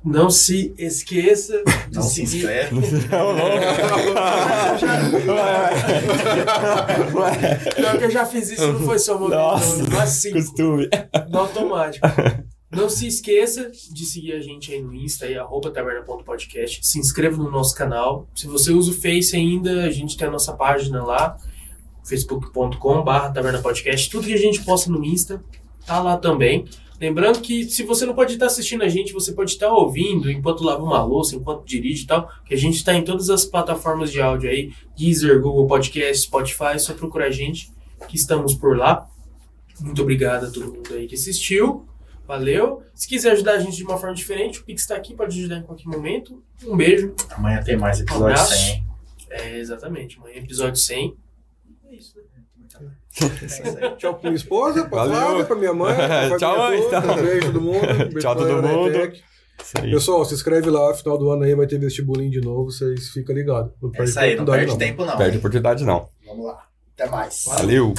não 0.06 0.30
se 0.30 0.74
esqueça 0.78 1.62
de 1.90 1.96
Não 1.96 2.02
se 2.02 2.26
seguir. 2.26 2.38
inscreve. 2.38 2.76
Não, 7.82 7.98
que 7.98 8.04
eu 8.06 8.12
já 8.12 8.26
fiz 8.26 8.50
isso, 8.52 8.74
não 8.74 8.80
foi 8.82 9.00
só 9.00 9.18
uma 9.18 9.30
vez, 9.30 9.40
Nossa. 9.42 9.84
não, 9.84 9.90
mas 9.98 10.10
sim, 10.10 10.32
Costume. 10.34 10.90
no 11.30 11.40
automático. 11.40 12.06
Não 12.70 12.90
se 12.90 13.08
esqueça 13.08 13.72
de 13.92 14.06
seguir 14.06 14.34
a 14.34 14.42
gente 14.42 14.74
aí 14.74 14.82
no 14.82 14.94
Insta, 14.94 15.26
aí, 15.26 15.38
arroba 15.38 15.72
taverna.podcast. 15.72 16.86
Se 16.86 17.00
inscreva 17.00 17.42
no 17.42 17.50
nosso 17.50 17.74
canal. 17.74 18.28
Se 18.36 18.46
você 18.46 18.72
usa 18.72 18.92
o 18.92 18.94
Face 18.94 19.36
ainda, 19.36 19.86
a 19.86 19.90
gente 19.90 20.18
tem 20.18 20.28
a 20.28 20.32
nossa 20.32 20.52
página 20.52 21.02
lá, 21.02 21.38
facebook.com.br 22.04 23.34
tavernapodcast. 23.34 24.10
Tudo 24.10 24.28
que 24.28 24.34
a 24.34 24.38
gente 24.38 24.64
posta 24.64 24.92
no 24.92 25.04
Insta 25.04 25.42
tá 25.86 26.02
lá 26.02 26.18
também. 26.18 26.66
Lembrando 27.00 27.40
que 27.40 27.70
se 27.70 27.84
você 27.84 28.06
não 28.06 28.14
pode 28.14 28.34
estar 28.34 28.48
assistindo 28.48 28.84
a 28.84 28.90
gente, 28.90 29.14
você 29.14 29.32
pode 29.32 29.52
estar 29.52 29.72
ouvindo 29.72 30.30
enquanto 30.30 30.64
lava 30.64 30.84
uma 30.84 31.02
louça, 31.04 31.36
enquanto 31.36 31.64
dirige 31.64 32.04
e 32.04 32.08
tal, 32.08 32.30
que 32.44 32.54
a 32.54 32.58
gente 32.58 32.76
está 32.76 32.94
em 32.94 33.04
todas 33.04 33.30
as 33.30 33.46
plataformas 33.46 34.12
de 34.12 34.20
áudio 34.20 34.50
aí, 34.50 34.74
Deezer, 34.98 35.40
Google 35.40 35.68
Podcast, 35.68 36.24
Spotify, 36.24 36.74
é 36.74 36.80
só 36.80 36.94
procurar 36.94 37.28
a 37.28 37.32
gente, 37.32 37.72
que 38.10 38.18
estamos 38.18 38.56
por 38.56 38.76
lá. 38.76 39.08
Muito 39.80 40.02
obrigado 40.02 40.48
a 40.48 40.52
todo 40.52 40.74
mundo 40.74 40.94
aí 40.94 41.08
que 41.08 41.16
assistiu. 41.16 41.86
Valeu. 42.28 42.84
Se 42.94 43.08
quiser 43.08 43.32
ajudar 43.32 43.54
a 43.54 43.60
gente 43.60 43.78
de 43.78 43.84
uma 43.84 43.98
forma 43.98 44.14
diferente, 44.16 44.60
o 44.60 44.64
Pix 44.66 44.82
está 44.82 44.96
aqui, 44.96 45.16
pode 45.16 45.38
ajudar 45.40 45.58
em 45.58 45.64
qualquer 45.64 45.86
momento. 45.88 46.44
Um 46.66 46.76
beijo. 46.76 47.16
Amanhã 47.32 47.64
tem 47.64 47.78
mais 47.78 48.00
Um 48.00 48.04
episódio 48.04 48.26
abraço. 48.28 48.54
100. 48.56 48.84
É, 49.30 49.58
exatamente. 49.60 50.18
Amanhã 50.20 50.38
episódio 50.38 50.76
100. 50.82 51.16
É 51.90 51.96
isso, 51.96 52.16
né? 52.18 52.24
É. 53.82 53.90
Tchau 53.98 54.14
pra 54.16 54.30
minha 54.30 54.36
esposa, 54.38 54.86
pra 54.86 55.06
Valeu. 55.06 55.16
Flávia, 55.16 55.46
pra 55.46 55.56
minha 55.56 55.74
mãe, 55.74 55.96
pra 55.96 56.38
Tchau, 56.38 56.58
mãe. 56.58 56.82
toda. 56.82 57.00
Um 57.14 57.16
beijo 57.16 57.46
todo 57.48 57.62
mundo. 57.62 57.78
Um 57.78 57.98
beijo 57.98 58.20
Tchau, 58.20 58.36
todo 58.36 58.62
mundo. 58.62 59.14
Pessoal, 59.82 60.24
se 60.24 60.36
inscreve 60.36 60.70
lá, 60.70 60.94
final 60.94 61.18
do 61.18 61.32
ano 61.32 61.44
aí 61.44 61.56
vai 61.56 61.66
ter 61.66 61.80
vestibulinho 61.80 62.30
de 62.30 62.42
novo, 62.42 62.70
vocês 62.72 63.10
ficam 63.10 63.34
ligados. 63.36 63.72
Não 63.82 63.92
É 63.96 64.04
isso 64.04 64.20
aí, 64.20 64.36
não 64.36 64.46
perde 64.46 64.78
tempo 64.78 65.04
não. 65.04 65.18
Perde 65.18 65.34
hein? 65.34 65.40
oportunidade, 65.40 65.84
não. 65.84 66.08
Vamos 66.26 66.46
lá. 66.46 66.68
Até 66.94 67.10
mais. 67.10 67.44
Valeu! 67.46 67.94